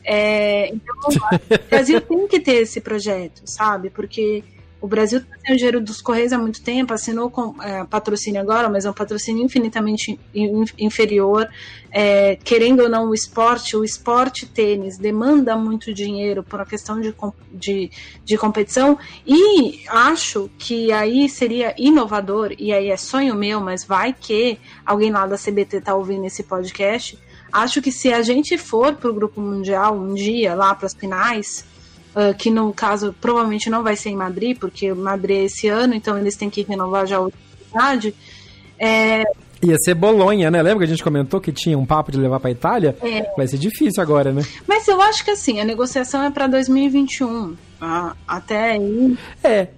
É, 0.02 0.72
então, 0.74 0.96
o 0.98 1.68
Brasil 1.68 2.00
tem 2.00 2.26
que 2.26 2.40
ter 2.40 2.62
esse 2.62 2.80
projeto, 2.80 3.42
sabe? 3.44 3.90
Porque 3.90 4.42
o 4.80 4.88
Brasil 4.88 5.18
está 5.18 5.36
sem 5.44 5.54
o 5.54 5.56
dinheiro 5.56 5.80
dos 5.80 6.00
Correios 6.00 6.32
há 6.32 6.38
muito 6.38 6.62
tempo, 6.62 6.94
assinou 6.94 7.30
com 7.30 7.54
é, 7.62 7.84
patrocínio 7.84 8.40
agora, 8.40 8.68
mas 8.68 8.84
é 8.84 8.90
um 8.90 8.94
patrocínio 8.94 9.44
infinitamente 9.44 10.18
inferior. 10.78 11.48
É, 11.92 12.36
querendo 12.36 12.84
ou 12.84 12.88
não, 12.88 13.10
o 13.10 13.14
esporte, 13.14 13.76
o 13.76 13.84
esporte 13.84 14.46
tênis 14.46 14.96
demanda 14.96 15.56
muito 15.56 15.92
dinheiro 15.92 16.42
por 16.42 16.60
uma 16.60 16.66
questão 16.66 17.00
de, 17.00 17.14
de, 17.52 17.90
de 18.24 18.38
competição. 18.38 18.98
E 19.26 19.82
acho 19.88 20.50
que 20.58 20.90
aí 20.92 21.28
seria 21.28 21.74
inovador, 21.76 22.54
e 22.58 22.72
aí 22.72 22.90
é 22.90 22.96
sonho 22.96 23.34
meu, 23.34 23.60
mas 23.60 23.84
vai 23.84 24.14
que 24.18 24.58
alguém 24.86 25.10
lá 25.10 25.26
da 25.26 25.36
CBT 25.36 25.78
está 25.78 25.94
ouvindo 25.94 26.24
esse 26.24 26.42
podcast. 26.42 27.18
Acho 27.52 27.82
que 27.82 27.90
se 27.90 28.12
a 28.12 28.22
gente 28.22 28.56
for 28.56 28.94
para 28.94 29.10
o 29.10 29.14
Grupo 29.14 29.40
Mundial 29.40 29.94
um 29.96 30.14
dia, 30.14 30.54
lá 30.54 30.74
para 30.74 30.86
as 30.86 30.94
finais, 30.94 31.64
Uh, 32.10 32.36
que 32.36 32.50
no 32.50 32.72
caso 32.72 33.14
provavelmente 33.20 33.70
não 33.70 33.84
vai 33.84 33.94
ser 33.94 34.10
em 34.10 34.16
Madrid, 34.16 34.58
porque 34.58 34.92
Madrid 34.92 35.38
é 35.38 35.44
esse 35.44 35.68
ano, 35.68 35.94
então 35.94 36.18
eles 36.18 36.36
têm 36.36 36.50
que 36.50 36.62
renovar 36.62 37.06
já 37.06 37.18
a 37.18 37.20
oportunidade. 37.20 38.14
É... 38.78 39.22
Ia 39.62 39.76
ser 39.78 39.94
Bolonha, 39.94 40.50
né? 40.50 40.60
Lembra 40.60 40.78
que 40.78 40.84
a 40.84 40.94
gente 40.94 41.04
comentou 41.04 41.40
que 41.40 41.52
tinha 41.52 41.78
um 41.78 41.86
papo 41.86 42.10
de 42.10 42.18
levar 42.18 42.40
para 42.40 42.50
Itália? 42.50 42.96
É. 43.02 43.30
Vai 43.36 43.46
ser 43.46 43.58
difícil 43.58 44.02
agora, 44.02 44.32
né? 44.32 44.42
Mas 44.66 44.88
eu 44.88 45.00
acho 45.02 45.24
que 45.24 45.30
assim, 45.30 45.60
a 45.60 45.64
negociação 45.64 46.24
é 46.24 46.30
para 46.30 46.46
2021. 46.46 47.54
Ah, 47.80 48.16
até 48.26 48.72
aí. 48.72 49.16
É, 49.44 49.68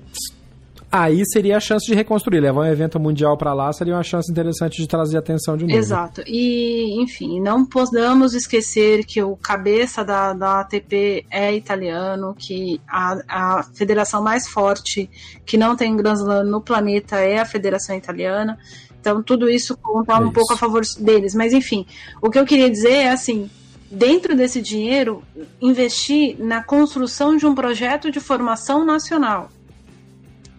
aí 0.92 1.24
seria 1.24 1.56
a 1.56 1.60
chance 1.60 1.86
de 1.86 1.94
reconstruir. 1.94 2.40
Levar 2.40 2.60
um 2.60 2.66
evento 2.66 3.00
mundial 3.00 3.36
para 3.38 3.54
lá 3.54 3.72
seria 3.72 3.94
uma 3.94 4.02
chance 4.02 4.30
interessante 4.30 4.76
de 4.76 4.86
trazer 4.86 5.16
atenção 5.16 5.56
de 5.56 5.64
novo. 5.64 5.76
Exato. 5.76 6.22
E, 6.26 7.02
enfim, 7.02 7.40
não 7.40 7.64
podemos 7.64 8.34
esquecer 8.34 9.06
que 9.06 9.22
o 9.22 9.34
cabeça 9.34 10.04
da, 10.04 10.34
da 10.34 10.60
ATP 10.60 11.24
é 11.30 11.54
italiano, 11.54 12.34
que 12.38 12.78
a, 12.86 13.22
a 13.26 13.62
federação 13.74 14.22
mais 14.22 14.46
forte 14.46 15.08
que 15.46 15.56
não 15.56 15.74
tem 15.74 15.96
Grand 15.96 16.14
Slam 16.14 16.44
no 16.44 16.60
planeta 16.60 17.16
é 17.16 17.38
a 17.38 17.46
federação 17.46 17.96
italiana. 17.96 18.58
Então, 19.00 19.22
tudo 19.22 19.48
isso 19.48 19.76
conta 19.78 20.12
é 20.12 20.16
um 20.18 20.24
isso. 20.24 20.32
pouco 20.32 20.52
a 20.52 20.56
favor 20.56 20.82
deles. 21.00 21.34
Mas, 21.34 21.54
enfim, 21.54 21.86
o 22.20 22.30
que 22.30 22.38
eu 22.38 22.44
queria 22.44 22.68
dizer 22.70 22.92
é 22.92 23.10
assim: 23.10 23.50
dentro 23.90 24.36
desse 24.36 24.60
dinheiro, 24.60 25.22
investir 25.60 26.36
na 26.38 26.62
construção 26.62 27.34
de 27.34 27.46
um 27.46 27.54
projeto 27.54 28.10
de 28.10 28.20
formação 28.20 28.84
nacional 28.84 29.48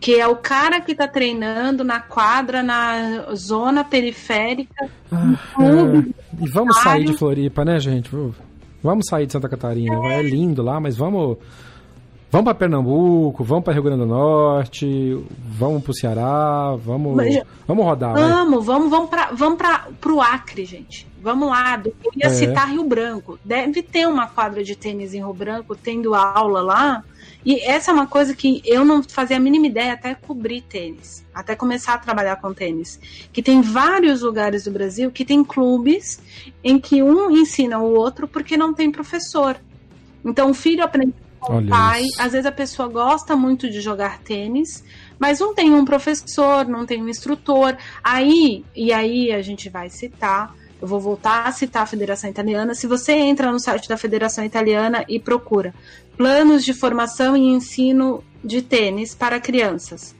que 0.03 0.19
é 0.19 0.27
o 0.27 0.35
cara 0.35 0.81
que 0.81 0.93
tá 0.93 1.07
treinando 1.07 1.81
na 1.81 2.01
quadra, 2.01 2.61
na 2.61 3.33
zona 3.33 3.85
periférica. 3.85 4.89
Ah, 5.09 5.33
é. 5.61 6.43
E 6.43 6.49
vamos 6.49 6.77
sair 6.81 7.05
de 7.05 7.17
Floripa, 7.17 7.63
né, 7.63 7.79
gente? 7.79 8.11
Vamos 8.83 9.05
sair 9.07 9.25
de 9.25 9.31
Santa 9.31 9.47
Catarina. 9.47 9.95
É, 10.07 10.19
é 10.19 10.21
lindo 10.21 10.61
lá, 10.61 10.77
mas 10.77 10.97
vamos. 10.97 11.37
Vamos 12.29 12.43
para 12.43 12.53
Pernambuco, 12.53 13.45
vamos 13.45 13.63
para 13.63 13.71
Rio 13.71 13.83
Grande 13.83 14.01
do 14.01 14.07
Norte, 14.07 15.23
vamos 15.57 15.81
para 15.81 15.91
o 15.91 15.95
Ceará, 15.95 16.75
vamos, 16.83 17.15
mas, 17.15 17.41
vamos 17.65 17.85
rodar. 17.85 18.13
Vamos, 18.13 18.59
né? 18.59 18.65
vamos, 18.65 18.89
vamos 18.89 19.09
para 19.09 19.31
vamos 19.31 19.57
para 19.57 20.11
o 20.11 20.19
Acre, 20.19 20.65
gente. 20.65 21.07
Vamos 21.21 21.47
lá. 21.47 21.81
Eu 21.85 22.11
ia 22.17 22.27
é. 22.27 22.29
citar 22.29 22.69
Rio 22.69 22.83
Branco. 22.83 23.39
Deve 23.45 23.81
ter 23.81 24.05
uma 24.05 24.27
quadra 24.27 24.65
de 24.65 24.75
tênis 24.75 25.13
em 25.13 25.19
Rio 25.19 25.33
Branco, 25.33 25.77
tendo 25.77 26.13
aula 26.13 26.61
lá. 26.61 27.03
E 27.45 27.59
essa 27.61 27.91
é 27.91 27.93
uma 27.93 28.07
coisa 28.07 28.33
que 28.33 28.61
eu 28.65 28.85
não 28.85 29.03
fazia 29.03 29.37
a 29.37 29.39
mínima 29.39 29.67
ideia 29.67 29.93
até 29.93 30.15
cobrir 30.15 30.61
tênis, 30.61 31.25
até 31.33 31.55
começar 31.55 31.95
a 31.95 31.97
trabalhar 31.97 32.37
com 32.37 32.53
tênis. 32.53 32.99
Que 33.31 33.43
tem 33.43 33.61
vários 33.61 34.21
lugares 34.21 34.63
do 34.63 34.71
Brasil 34.71 35.11
que 35.11 35.25
tem 35.25 35.43
clubes 35.43 36.19
em 36.63 36.79
que 36.79 37.03
um 37.03 37.31
ensina 37.31 37.79
o 37.79 37.93
outro 37.93 38.27
porque 38.27 38.55
não 38.55 38.73
tem 38.73 38.91
professor. 38.91 39.57
Então 40.23 40.51
o 40.51 40.53
filho 40.53 40.83
aprende 40.83 41.13
com 41.39 41.57
o 41.57 41.67
pai, 41.67 42.03
isso. 42.03 42.21
às 42.21 42.31
vezes 42.31 42.45
a 42.45 42.51
pessoa 42.51 42.87
gosta 42.87 43.35
muito 43.35 43.69
de 43.69 43.81
jogar 43.81 44.19
tênis, 44.19 44.81
mas 45.19 45.39
não 45.39 45.53
tem 45.53 45.73
um 45.73 45.83
professor, 45.83 46.65
não 46.65 46.85
tem 46.85 47.03
um 47.03 47.09
instrutor. 47.09 47.75
Aí, 48.01 48.63
e 48.73 48.93
aí 48.93 49.31
a 49.33 49.41
gente 49.41 49.69
vai 49.69 49.89
citar 49.89 50.55
eu 50.83 50.87
vou 50.87 50.99
voltar 50.99 51.47
a 51.47 51.51
citar 51.53 51.83
a 51.83 51.85
Federação 51.85 52.29
Italiana. 52.29 52.75
Se 52.75 52.87
você 52.87 53.13
entra 53.13 53.49
no 53.49 53.57
site 53.57 53.87
da 53.87 53.95
Federação 53.95 54.43
Italiana 54.43 55.05
e 55.07 55.17
procura 55.17 55.73
planos 56.17 56.63
de 56.63 56.73
formação 56.73 57.35
e 57.35 57.41
ensino 57.41 58.23
de 58.43 58.61
tênis 58.61 59.15
para 59.15 59.39
crianças, 59.39 60.15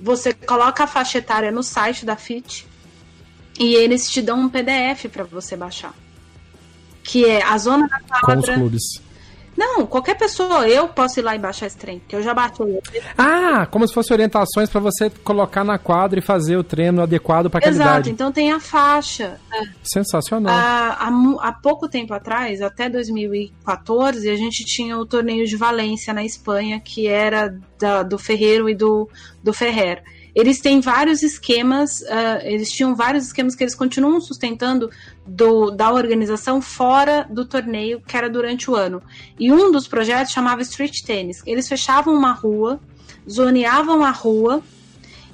você 0.00 0.32
coloca 0.32 0.84
a 0.84 0.86
faixa 0.86 1.18
etária 1.18 1.50
no 1.50 1.62
site 1.62 2.04
da 2.04 2.16
FIT 2.16 2.66
e 3.58 3.74
eles 3.74 4.10
te 4.10 4.20
dão 4.20 4.40
um 4.40 4.48
PDF 4.48 5.06
para 5.12 5.24
você 5.24 5.56
baixar. 5.56 5.94
Que 7.04 7.24
é 7.24 7.42
a 7.42 7.56
zona 7.58 7.86
da 7.88 8.00
quadra. 8.00 8.34
Com 8.34 8.40
os 8.40 8.48
clubes. 8.48 9.02
Não, 9.56 9.86
qualquer 9.86 10.16
pessoa, 10.16 10.66
eu 10.66 10.88
posso 10.88 11.20
ir 11.20 11.22
lá 11.22 11.34
e 11.36 11.38
baixar 11.38 11.66
esse 11.66 11.76
trem, 11.76 12.00
que 12.08 12.16
eu 12.16 12.22
já 12.22 12.32
baixei. 12.32 12.80
Ah, 13.18 13.66
como 13.66 13.86
se 13.86 13.92
fossem 13.92 14.14
orientações 14.14 14.70
para 14.70 14.80
você 14.80 15.10
colocar 15.10 15.62
na 15.62 15.78
quadra 15.78 16.18
e 16.18 16.22
fazer 16.22 16.56
o 16.56 16.64
treino 16.64 17.02
adequado 17.02 17.50
para 17.50 17.58
aquela 17.58 17.74
Exato, 17.74 18.08
então 18.08 18.32
tem 18.32 18.50
a 18.50 18.58
faixa. 18.58 19.38
Sensacional. 19.82 20.54
Há, 20.54 21.08
há, 21.08 21.48
há, 21.48 21.52
pouco 21.52 21.88
tempo 21.88 22.14
atrás, 22.14 22.62
até 22.62 22.88
2014, 22.88 24.28
a 24.28 24.36
gente 24.36 24.64
tinha 24.64 24.96
o 24.98 25.04
torneio 25.04 25.46
de 25.46 25.56
Valência 25.56 26.14
na 26.14 26.24
Espanha, 26.24 26.80
que 26.80 27.06
era 27.06 27.54
da, 27.78 28.02
do 28.02 28.18
Ferreiro 28.18 28.70
e 28.70 28.74
do, 28.74 29.08
do 29.42 29.52
Ferrer 29.52 30.02
eles 30.34 30.60
têm 30.60 30.80
vários 30.80 31.22
esquemas, 31.22 32.00
uh, 32.00 32.40
eles 32.42 32.70
tinham 32.72 32.94
vários 32.94 33.26
esquemas 33.26 33.54
que 33.54 33.62
eles 33.62 33.74
continuam 33.74 34.20
sustentando 34.20 34.90
do, 35.26 35.70
da 35.70 35.92
organização 35.92 36.60
fora 36.60 37.26
do 37.30 37.44
torneio, 37.44 38.00
que 38.00 38.16
era 38.16 38.28
durante 38.28 38.70
o 38.70 38.74
ano. 38.74 39.02
E 39.38 39.52
um 39.52 39.70
dos 39.70 39.86
projetos 39.86 40.32
chamava 40.32 40.62
Street 40.62 41.02
Tennis. 41.04 41.42
Eles 41.46 41.68
fechavam 41.68 42.14
uma 42.14 42.32
rua, 42.32 42.80
zoneavam 43.28 44.04
a 44.04 44.10
rua, 44.10 44.62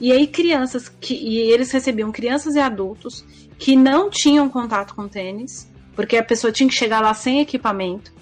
e 0.00 0.12
aí 0.12 0.26
crianças, 0.26 0.88
que, 0.88 1.14
e 1.14 1.38
eles 1.38 1.70
recebiam 1.70 2.12
crianças 2.12 2.54
e 2.54 2.60
adultos 2.60 3.24
que 3.58 3.74
não 3.74 4.08
tinham 4.08 4.48
contato 4.48 4.94
com 4.94 5.08
tênis, 5.08 5.68
porque 5.96 6.16
a 6.16 6.22
pessoa 6.22 6.52
tinha 6.52 6.68
que 6.68 6.74
chegar 6.74 7.00
lá 7.00 7.12
sem 7.12 7.40
equipamento. 7.40 8.12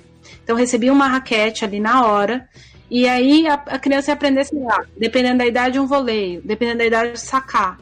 Então 0.43 0.57
recebia 0.57 0.93
uma 0.93 1.09
raquete 1.09 1.65
ali 1.65 1.79
na 1.79 2.07
hora, 2.07 2.49
e 2.91 3.07
aí 3.07 3.47
a, 3.47 3.55
a 3.55 3.79
criança 3.79 4.11
ia 4.11 4.15
aprender, 4.15 4.45
sei 4.45 4.61
lá, 4.61 4.85
dependendo 4.97 5.39
da 5.39 5.47
idade, 5.47 5.79
um 5.79 5.87
voleio, 5.87 6.41
dependendo 6.43 6.79
da 6.79 6.87
idade, 6.87 7.21
sacar. 7.21 7.79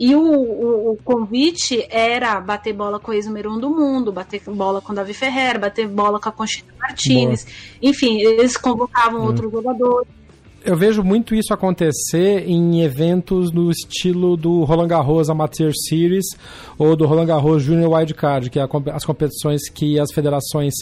E 0.00 0.14
o, 0.14 0.22
o, 0.22 0.92
o, 0.92 0.96
convite 1.04 1.86
era 1.90 2.40
bater 2.40 2.72
bola 2.72 2.98
com 2.98 3.10
o 3.10 3.14
ex-número 3.14 3.52
um 3.52 3.60
do 3.60 3.68
mundo, 3.68 4.10
bater 4.10 4.40
bola 4.46 4.80
com 4.80 4.92
o 4.92 4.96
Davi 4.96 5.12
Ferreira, 5.12 5.58
bater 5.58 5.86
bola 5.86 6.18
com 6.18 6.30
a 6.30 6.32
Conchita 6.32 6.72
Martinez. 6.80 7.44
Boa. 7.44 7.54
Enfim, 7.82 8.18
eles 8.18 8.56
convocavam 8.56 9.20
hum. 9.20 9.26
outros 9.26 9.52
jogadores. 9.52 10.08
Eu 10.64 10.74
vejo 10.74 11.02
muito 11.02 11.34
isso 11.34 11.52
acontecer 11.52 12.48
em 12.48 12.82
eventos 12.82 13.52
no 13.52 13.70
estilo 13.70 14.38
do 14.38 14.64
Roland 14.64 14.88
Garros 14.88 15.28
Amateur 15.28 15.72
Series 15.74 16.26
ou 16.78 16.96
do 16.96 17.06
Roland 17.06 17.26
Garros 17.26 17.62
Junior 17.62 17.92
Wildcard, 17.92 18.48
que 18.48 18.58
é 18.58 18.66
as 18.92 19.04
competições 19.04 19.68
que 19.68 19.98
as 19.98 20.12
federações 20.12 20.74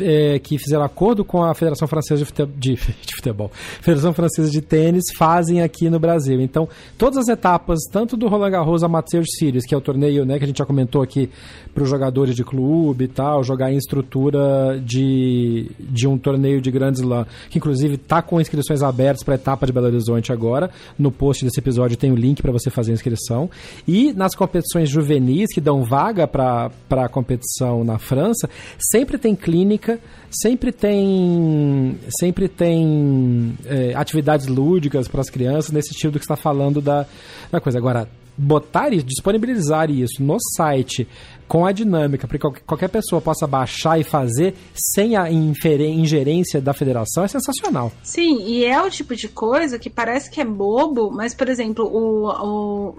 é, 0.00 0.38
que 0.38 0.58
fizeram 0.58 0.84
acordo 0.84 1.24
com 1.24 1.42
a 1.42 1.54
Federação 1.54 1.88
Francesa 1.88 2.20
de 2.20 2.26
Futebol, 2.26 2.54
de, 2.58 2.76
futebol, 3.16 3.50
Federação 3.80 4.12
Francesa 4.12 4.50
de 4.50 4.60
Tênis, 4.60 5.04
fazem 5.16 5.62
aqui 5.62 5.88
no 5.88 5.98
Brasil. 5.98 6.40
Então, 6.40 6.68
todas 6.98 7.18
as 7.18 7.28
etapas, 7.28 7.80
tanto 7.90 8.16
do 8.16 8.28
Roland 8.28 8.50
Garros 8.50 8.82
Amateur 8.82 9.24
Series, 9.26 9.66
que 9.66 9.74
é 9.74 9.78
o 9.78 9.80
torneio 9.80 10.24
né, 10.24 10.38
que 10.38 10.44
a 10.44 10.46
gente 10.46 10.58
já 10.58 10.66
comentou 10.66 11.02
aqui 11.02 11.30
para 11.74 11.82
os 11.82 11.88
jogadores 11.88 12.34
de 12.34 12.44
clube 12.44 13.04
e 13.04 13.08
tal, 13.08 13.42
jogar 13.44 13.72
em 13.72 13.76
estrutura 13.76 14.80
de, 14.84 15.70
de 15.78 16.06
um 16.06 16.18
torneio 16.18 16.60
de 16.60 16.70
Grand 16.70 16.92
Slam, 16.92 17.26
que 17.48 17.58
inclusive 17.58 17.94
está 17.94 18.22
com 18.22 18.40
inscrições 18.40 18.82
abertas 18.82 19.22
para 19.22 19.34
a 19.34 19.36
etapa 19.36 19.66
de 19.66 19.72
Belo 19.72 19.86
Horizonte 19.86 20.32
agora. 20.32 20.70
No 20.98 21.10
post 21.10 21.44
desse 21.44 21.60
episódio 21.60 21.96
tem 21.96 22.12
o 22.12 22.16
link 22.16 22.42
para 22.42 22.52
você 22.52 22.70
fazer 22.70 22.92
a 22.92 22.94
inscrição. 22.94 23.50
E 23.86 24.12
nas 24.12 24.34
competições 24.34 24.88
juvenis, 24.88 25.52
que 25.52 25.60
dão 25.60 25.84
vaga 25.84 26.26
para 26.26 26.70
a 26.90 27.08
competição 27.08 27.84
na 27.84 27.98
França, 27.98 28.48
sempre 28.78 29.18
tem 29.18 29.34
clínica, 29.34 29.69
sempre 30.30 30.72
tem, 30.72 31.98
sempre 32.18 32.48
tem 32.48 33.56
é, 33.66 33.94
atividades 33.94 34.46
lúdicas 34.46 35.08
para 35.08 35.20
as 35.20 35.30
crianças, 35.30 35.70
nesse 35.70 35.92
estilo 35.92 36.12
do 36.12 36.18
que 36.18 36.24
está 36.24 36.36
falando 36.36 36.80
da, 36.80 37.06
da 37.50 37.60
coisa. 37.60 37.78
Agora, 37.78 38.08
botar 38.40 38.92
isso, 38.92 39.04
disponibilizar 39.04 39.90
isso 39.90 40.22
no 40.22 40.38
site 40.56 41.06
com 41.46 41.66
a 41.66 41.72
dinâmica 41.72 42.26
para 42.26 42.38
que 42.38 42.60
qualquer 42.62 42.88
pessoa 42.88 43.20
possa 43.20 43.46
baixar 43.46 44.00
e 44.00 44.04
fazer 44.04 44.54
sem 44.74 45.16
a 45.16 45.30
ingerência 45.30 46.60
da 46.60 46.72
federação 46.72 47.24
é 47.24 47.28
sensacional. 47.28 47.92
Sim, 48.02 48.42
e 48.44 48.64
é 48.64 48.80
o 48.80 48.90
tipo 48.90 49.14
de 49.14 49.28
coisa 49.28 49.78
que 49.78 49.90
parece 49.90 50.30
que 50.30 50.40
é 50.40 50.44
bobo, 50.44 51.10
mas, 51.10 51.34
por 51.34 51.48
exemplo, 51.48 51.84
o, 51.84 52.28
o... 52.28 52.94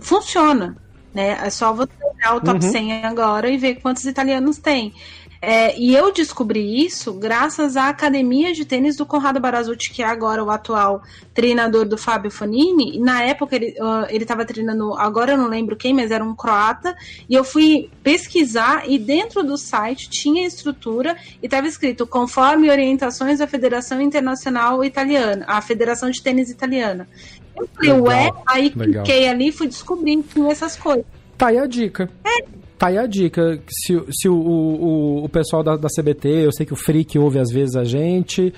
funciona. 0.00 0.76
Né? 1.14 1.38
É 1.44 1.50
só 1.50 1.72
você 1.72 1.92
olhar 2.02 2.36
o 2.36 2.40
top 2.40 2.64
uhum. 2.64 2.72
100 2.72 3.04
agora 3.04 3.50
e 3.50 3.56
ver 3.56 3.76
quantos 3.76 4.04
italianos 4.04 4.58
tem. 4.58 4.92
É, 5.42 5.78
e 5.78 5.94
eu 5.94 6.12
descobri 6.12 6.84
isso 6.84 7.14
graças 7.14 7.74
à 7.74 7.88
academia 7.88 8.52
de 8.52 8.66
tênis 8.66 8.96
do 8.96 9.06
Conrado 9.06 9.40
Barazucci, 9.40 9.90
que 9.90 10.02
é 10.02 10.06
agora 10.06 10.44
o 10.44 10.50
atual 10.50 11.02
treinador 11.32 11.86
do 11.86 11.96
Fábio 11.96 12.30
Fonini. 12.30 12.98
na 12.98 13.22
época 13.22 13.56
ele 13.56 13.74
uh, 13.80 14.06
estava 14.10 14.44
treinando, 14.44 14.92
agora 14.94 15.32
eu 15.32 15.38
não 15.38 15.48
lembro 15.48 15.76
quem, 15.76 15.94
mas 15.94 16.10
era 16.10 16.22
um 16.22 16.34
croata. 16.34 16.94
E 17.26 17.34
eu 17.34 17.42
fui 17.42 17.88
pesquisar 18.02 18.82
e 18.86 18.98
dentro 18.98 19.42
do 19.42 19.56
site 19.56 20.10
tinha 20.10 20.46
estrutura 20.46 21.16
e 21.42 21.46
estava 21.46 21.66
escrito 21.66 22.06
conforme 22.06 22.70
orientações 22.70 23.38
da 23.38 23.46
Federação 23.46 23.98
Internacional 23.98 24.84
Italiana, 24.84 25.46
a 25.48 25.62
Federação 25.62 26.10
de 26.10 26.22
Tênis 26.22 26.50
Italiana. 26.50 27.08
Eu 27.56 27.66
falei, 27.74 27.92
legal, 27.92 28.06
ué, 28.06 28.32
aí 28.46 28.72
legal. 28.76 29.04
cliquei 29.04 29.26
ali 29.26 29.48
e 29.48 29.52
fui 29.52 29.68
descobrindo 29.68 30.50
essas 30.50 30.76
coisas. 30.76 31.06
Tá 31.38 31.48
aí 31.48 31.58
a 31.58 31.66
dica. 31.66 32.10
É, 32.22 32.59
Tá 32.80 32.86
aí 32.86 32.96
a 32.96 33.04
dica. 33.04 33.62
Se, 33.68 34.02
se 34.10 34.26
o, 34.26 34.34
o, 34.34 35.24
o 35.24 35.28
pessoal 35.28 35.62
da, 35.62 35.76
da 35.76 35.88
CBT, 35.88 36.46
eu 36.46 36.50
sei 36.50 36.64
que 36.64 36.72
o 36.72 36.76
Freak 36.76 37.18
ouve 37.18 37.38
às 37.38 37.50
vezes 37.50 37.76
a 37.76 37.84
gente. 37.84 38.54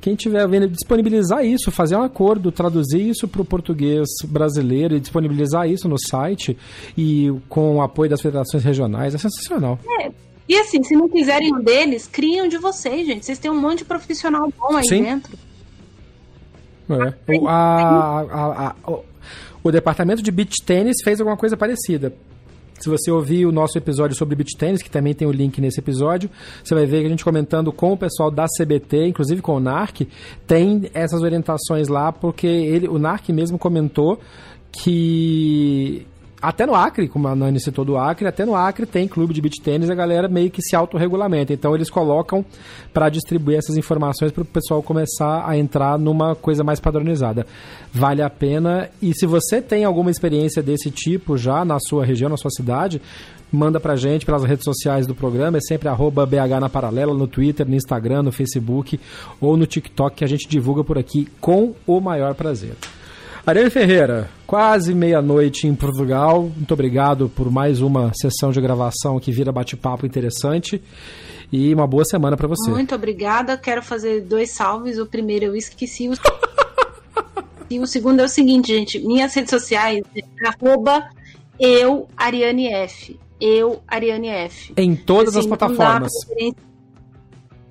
Quem 0.00 0.14
tiver 0.14 0.48
vendo, 0.48 0.66
disponibilizar 0.66 1.44
isso, 1.44 1.70
fazer 1.70 1.94
um 1.94 2.02
acordo, 2.02 2.50
traduzir 2.50 3.06
isso 3.06 3.28
para 3.28 3.42
o 3.42 3.44
português 3.44 4.08
brasileiro 4.24 4.96
e 4.96 5.00
disponibilizar 5.00 5.68
isso 5.68 5.90
no 5.90 5.98
site 5.98 6.56
e 6.96 7.30
com 7.50 7.76
o 7.76 7.82
apoio 7.82 8.08
das 8.08 8.22
federações 8.22 8.64
regionais 8.64 9.14
é 9.14 9.18
sensacional. 9.18 9.78
É. 10.00 10.10
E 10.48 10.56
assim, 10.56 10.82
se 10.82 10.94
não 10.94 11.06
quiserem 11.06 11.54
um 11.54 11.62
deles, 11.62 12.06
criam 12.06 12.48
de 12.48 12.56
vocês, 12.56 13.06
gente. 13.06 13.26
Vocês 13.26 13.38
têm 13.38 13.50
um 13.50 13.60
monte 13.60 13.78
de 13.80 13.84
profissional 13.84 14.50
bom 14.58 14.74
aí 14.74 14.88
Sim. 14.88 15.02
dentro. 15.02 15.36
É. 16.88 17.36
O, 17.38 17.46
a, 17.46 18.20
a, 18.22 18.68
a, 18.68 18.90
o, 18.90 19.04
o 19.64 19.70
departamento 19.70 20.22
de 20.22 20.30
beach 20.30 20.64
tênis 20.64 20.96
fez 21.04 21.20
alguma 21.20 21.36
coisa 21.36 21.58
parecida. 21.58 22.14
Se 22.78 22.88
você 22.88 23.10
ouvir 23.10 23.46
o 23.46 23.52
nosso 23.52 23.76
episódio 23.78 24.16
sobre 24.16 24.36
beach 24.36 24.56
tennis, 24.56 24.82
que 24.82 24.90
também 24.90 25.14
tem 25.14 25.26
o 25.26 25.32
link 25.32 25.60
nesse 25.60 25.80
episódio, 25.80 26.30
você 26.62 26.74
vai 26.74 26.86
ver 26.86 27.00
que 27.00 27.06
a 27.06 27.10
gente 27.10 27.24
comentando 27.24 27.72
com 27.72 27.92
o 27.92 27.96
pessoal 27.96 28.30
da 28.30 28.46
CBT, 28.46 29.08
inclusive 29.08 29.40
com 29.42 29.56
o 29.56 29.60
NARC, 29.60 30.06
tem 30.46 30.90
essas 30.92 31.22
orientações 31.22 31.88
lá, 31.88 32.12
porque 32.12 32.46
ele, 32.46 32.88
o 32.88 32.98
NARC 32.98 33.30
mesmo 33.30 33.58
comentou 33.58 34.20
que 34.70 36.06
até 36.40 36.66
no 36.66 36.74
Acre, 36.74 37.08
como 37.08 37.28
a 37.28 37.34
Nani 37.34 37.58
citou 37.58 37.84
do 37.84 37.96
Acre, 37.96 38.26
até 38.26 38.44
no 38.44 38.54
Acre 38.54 38.84
tem 38.84 39.08
clube 39.08 39.32
de 39.32 39.40
beach 39.40 39.60
tênis, 39.60 39.88
a 39.88 39.94
galera 39.94 40.28
meio 40.28 40.50
que 40.50 40.60
se 40.60 40.76
autorregulamenta. 40.76 41.52
Então 41.52 41.74
eles 41.74 41.88
colocam 41.88 42.44
para 42.92 43.08
distribuir 43.08 43.58
essas 43.58 43.76
informações 43.76 44.32
para 44.32 44.42
o 44.42 44.44
pessoal 44.44 44.82
começar 44.82 45.48
a 45.48 45.56
entrar 45.56 45.98
numa 45.98 46.34
coisa 46.34 46.62
mais 46.62 46.78
padronizada. 46.78 47.46
Vale 47.92 48.22
a 48.22 48.28
pena. 48.28 48.88
E 49.00 49.14
se 49.14 49.26
você 49.26 49.62
tem 49.62 49.84
alguma 49.84 50.10
experiência 50.10 50.62
desse 50.62 50.90
tipo 50.90 51.38
já 51.38 51.64
na 51.64 51.78
sua 51.80 52.04
região, 52.04 52.28
na 52.28 52.36
sua 52.36 52.50
cidade, 52.50 53.00
manda 53.50 53.80
pra 53.80 53.96
gente 53.96 54.26
pelas 54.26 54.44
redes 54.44 54.64
sociais 54.64 55.06
do 55.06 55.14
programa, 55.14 55.56
é 55.56 55.60
sempre 55.60 55.88
arroba 55.88 56.26
BH 56.26 56.60
na 56.60 56.68
Paralela, 56.68 57.14
no 57.14 57.26
Twitter, 57.26 57.66
no 57.66 57.74
Instagram, 57.74 58.22
no 58.22 58.32
Facebook 58.32 59.00
ou 59.40 59.56
no 59.56 59.66
TikTok, 59.66 60.16
que 60.16 60.24
a 60.24 60.28
gente 60.28 60.48
divulga 60.48 60.84
por 60.84 60.98
aqui 60.98 61.26
com 61.40 61.74
o 61.86 62.00
maior 62.00 62.34
prazer. 62.34 62.74
Ariane 63.46 63.70
Ferreira, 63.70 64.28
quase 64.44 64.92
meia-noite 64.92 65.68
em 65.68 65.74
Portugal. 65.76 66.50
Muito 66.56 66.74
obrigado 66.74 67.28
por 67.28 67.48
mais 67.48 67.80
uma 67.80 68.12
sessão 68.12 68.50
de 68.50 68.60
gravação 68.60 69.20
que 69.20 69.30
vira 69.30 69.52
bate-papo 69.52 70.04
interessante. 70.04 70.82
E 71.52 71.72
uma 71.72 71.86
boa 71.86 72.04
semana 72.04 72.36
para 72.36 72.48
você. 72.48 72.68
Muito 72.68 72.92
obrigada. 72.92 73.56
Quero 73.56 73.84
fazer 73.84 74.22
dois 74.22 74.50
salves. 74.50 74.98
O 74.98 75.06
primeiro 75.06 75.44
eu 75.44 75.54
esqueci. 75.54 76.08
O... 76.08 76.14
e 77.70 77.78
o 77.78 77.86
segundo 77.86 78.18
é 78.18 78.24
o 78.24 78.28
seguinte, 78.28 78.76
gente. 78.76 78.98
Minhas 78.98 79.32
redes 79.32 79.50
sociais 79.50 80.02
é 80.16 80.48
arroba 80.48 81.08
eu, 81.56 82.08
Ariane 82.16 82.66
F. 82.66 83.16
Eu, 83.40 83.80
Ariane 83.86 84.26
F. 84.26 84.72
Em 84.76 84.96
todas 84.96 85.36
assim, 85.36 85.38
as 85.38 85.46
plataformas. 85.46 86.10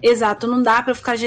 Exato, 0.01 0.47
não 0.47 0.63
dá 0.63 0.81
para 0.81 0.95
ficar 0.95 1.17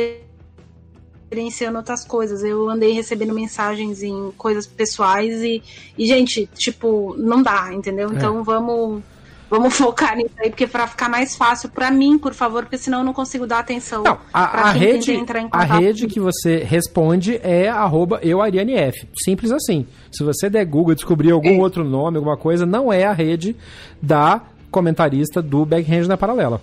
experienciando 1.29 1.77
outras 1.77 2.05
coisas. 2.05 2.43
Eu 2.43 2.69
andei 2.71 2.93
recebendo 2.93 3.35
mensagens 3.35 4.03
em 4.03 4.33
coisas 4.37 4.67
pessoais 4.67 5.43
e, 5.43 5.63
e 5.97 6.07
gente, 6.07 6.49
tipo, 6.55 7.15
não 7.19 7.43
dá, 7.43 7.73
entendeu? 7.73 8.11
É. 8.11 8.15
Então 8.15 8.43
vamos 8.43 9.03
Vamos 9.51 9.73
focar 9.79 10.15
nisso 10.15 10.35
aí, 10.39 10.51
porque 10.51 10.67
para 10.67 10.87
ficar 10.87 11.09
mais 11.09 11.35
fácil 11.35 11.71
para 11.71 11.91
mim, 11.91 12.19
por 12.19 12.35
favor, 12.35 12.65
porque 12.65 12.77
senão 12.77 12.99
eu 12.99 13.05
não 13.05 13.15
consigo 13.15 13.47
dar 13.47 13.61
atenção. 13.61 14.03
Não, 14.03 14.19
a, 14.31 14.69
a 14.69 14.71
rede, 14.73 15.19
a 15.51 15.65
rede 15.65 16.07
que 16.07 16.21
você 16.21 16.59
responde 16.59 17.41
é 17.43 17.67
arroba 17.67 18.21
euarianef. 18.23 19.09
Simples 19.25 19.51
assim. 19.51 19.87
Se 20.13 20.23
você 20.23 20.51
der 20.51 20.67
Google 20.67 20.93
e 20.93 20.97
descobrir 20.97 21.31
algum 21.31 21.57
é. 21.57 21.59
outro 21.59 21.83
nome, 21.83 22.19
alguma 22.19 22.37
coisa, 22.37 22.67
não 22.67 22.93
é 22.93 23.07
a 23.07 23.13
rede 23.15 23.57
da 24.03 24.43
comentarista 24.71 25.41
do 25.41 25.65
Backhand 25.65 26.07
na 26.07 26.19
Paralela. 26.19 26.61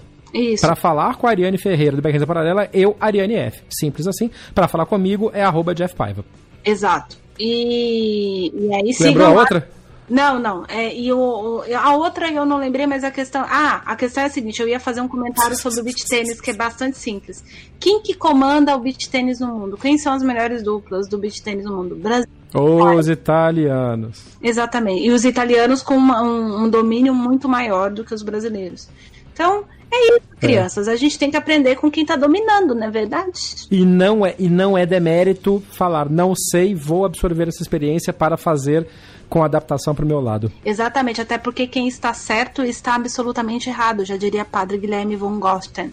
Para 0.60 0.76
falar 0.76 1.16
com 1.16 1.28
a 1.28 1.30
Ariane 1.30 1.57
Ferreira 1.57 1.95
do 1.95 2.02
Backhand 2.02 2.20
na 2.20 2.28
Paralela, 2.28 2.70
eu, 2.74 2.95
Ariane 2.99 3.36
F. 3.36 3.64
Simples 3.70 4.07
assim. 4.07 4.30
Para 4.53 4.68
falar 4.68 4.86
comigo 4.86 5.32
é 5.34 5.44
arroba 5.44 5.74
Jeff 5.74 5.95
Paiva. 5.95 6.26
Exato. 6.64 7.18
E, 7.40 8.52
e 8.53 8.74
aí 8.74 8.95
Lembrou 8.99 9.28
a 9.28 9.32
outra? 9.32 9.70
Não, 10.10 10.38
não. 10.40 10.64
É, 10.68 10.95
e 10.95 11.12
o, 11.12 11.64
a 11.76 11.95
outra 11.95 12.32
eu 12.32 12.45
não 12.45 12.57
lembrei, 12.57 12.86
mas 12.86 13.03
a 13.03 13.10
questão. 13.10 13.44
Ah, 13.48 13.82
a 13.86 13.95
questão 13.95 14.24
é 14.24 14.28
a 14.28 14.30
seguinte: 14.30 14.62
eu 14.62 14.68
ia 14.68 14.80
fazer 14.80 15.02
um 15.02 15.07
comentário 15.07 15.56
sobre 15.56 15.82
o 15.82 15.84
beat 15.84 16.03
tênis, 16.07 16.40
que 16.40 16.52
é 16.52 16.53
bastante 16.53 16.98
simples. 16.98 17.44
Quem 17.80 18.02
que 18.02 18.14
comanda 18.14 18.76
o 18.76 18.80
beat 18.80 19.10
tênis 19.10 19.40
no 19.40 19.48
mundo? 19.48 19.78
Quem 19.78 19.98
são 19.98 20.14
as 20.14 20.22
melhores 20.22 20.64
duplas 20.64 21.07
do 21.10 21.18
beat 21.18 21.41
tênis 21.41 21.66
no 21.66 21.78
mundo? 21.78 21.95
Brasil. 21.95 22.30
Os 22.53 23.10
italianos. 23.10 24.24
Exatamente. 24.41 25.06
E 25.06 25.12
os 25.12 25.26
italianos 25.26 25.82
com 25.82 25.95
uma, 25.95 26.22
um, 26.22 26.64
um, 26.64 26.70
domínio 26.70 27.14
muito 27.14 27.49
maior 27.49 27.91
do 27.91 28.06
que 28.06 28.14
os 28.14 28.22
brasileiros. 28.22 28.88
Então, 29.34 29.66
é 29.96 30.08
isso, 30.08 30.22
é. 30.36 30.40
crianças. 30.40 30.88
É. 30.88 30.92
A 30.92 30.96
gente 30.96 31.18
tem 31.18 31.32
que 31.32 31.38
aprender 31.38 31.76
com 31.76 31.90
quem 31.90 32.04
está 32.04 32.16
dominando, 32.16 32.76
não 32.76 32.88
é 32.88 32.92
verdade? 32.92 33.40
E 33.72 33.86
não 33.86 34.26
é, 34.26 34.36
e 34.38 34.50
não 34.50 34.78
é 34.78 34.86
demérito 34.86 35.64
falar, 35.72 36.10
não 36.10 36.34
sei, 36.36 36.76
vou 36.76 37.06
absorver 37.06 37.48
essa 37.48 37.62
experiência 37.62 38.12
para 38.12 38.38
fazer 38.38 38.88
com 39.30 39.44
adaptação 39.44 39.96
para 39.96 40.06
o 40.06 40.08
meu 40.08 40.22
lado. 40.22 40.52
Exatamente, 40.64 41.22
até 41.22 41.38
porque 41.38 41.68
quem 41.68 41.88
está 41.88 42.14
certo 42.14 42.64
está 42.64 42.96
absolutamente 42.96 43.70
errado, 43.70 44.06
já 44.06 44.18
diria 44.18 44.46
padre 44.46 44.78
Guilherme 44.78 45.16
von 45.16 45.40
Gosten. 45.40 45.92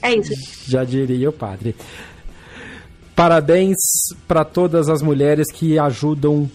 É 0.00 0.14
isso. 0.14 0.32
Já 0.66 0.84
diria 0.84 1.28
o 1.28 1.32
padre. 1.32 1.74
Parabéns 3.14 3.76
para 4.26 4.44
todas 4.44 4.88
as 4.88 5.02
mulheres 5.02 5.52
que 5.52 5.78
ajudam 5.78 6.50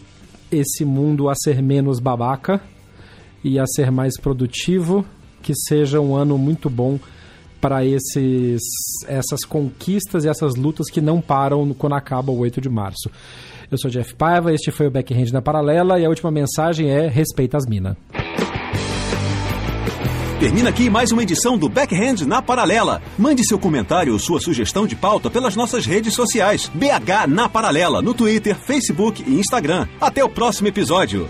esse 0.52 0.84
mundo 0.84 1.30
a 1.30 1.36
ser 1.36 1.62
menos 1.62 2.00
babaca 2.00 2.62
e 3.44 3.60
a 3.60 3.66
ser 3.66 3.92
mais 3.92 4.20
produtivo. 4.20 5.06
Que 5.48 5.56
seja 5.56 6.02
um 6.02 6.14
ano 6.14 6.38
muito 6.38 6.70
bom 6.70 7.00
para 7.62 7.86
esses 7.86 8.62
essas 9.08 9.46
conquistas 9.46 10.26
e 10.26 10.28
essas 10.28 10.56
lutas 10.56 10.90
que 10.90 11.00
não 11.00 11.22
param 11.22 11.74
quando 11.74 11.94
acaba 11.94 12.34
o 12.34 12.40
8 12.40 12.60
de 12.60 12.68
março. 12.68 13.10
Eu 13.72 13.78
sou 13.78 13.90
Jeff 13.90 14.14
Paiva, 14.14 14.54
este 14.54 14.72
foi 14.72 14.88
o 14.88 14.92
Backhand 14.92 15.32
na 15.32 15.42
Paralela 15.42 16.02
e 16.02 16.06
a 16.06 16.10
última 16.10 16.30
mensagem 16.30 16.90
é 16.90 17.08
respeita 17.08 17.56
as 17.56 17.66
minas. 17.66 17.96
Termina 20.38 20.68
aqui 20.68 20.90
mais 20.90 21.14
uma 21.14 21.24
edição 21.24 21.58
do 21.58 21.70
Backhand 21.70 22.26
na 22.28 22.42
Paralela. 22.42 23.02
Mande 23.18 23.48
seu 23.48 23.58
comentário 23.58 24.12
ou 24.12 24.20
sua 24.20 24.42
sugestão 24.42 24.86
de 24.86 24.98
pauta 24.98 25.30
pelas 25.30 25.56
nossas 25.56 25.86
redes 25.86 26.14
sociais. 26.14 26.70
BH 26.76 27.26
na 27.30 27.48
Paralela, 27.48 28.02
no 28.02 28.14
Twitter, 28.14 28.54
Facebook 28.54 29.24
e 29.26 29.40
Instagram. 29.40 29.88
Até 30.02 30.26
o 30.26 30.30
próximo 30.30 30.68
episódio. 30.68 31.30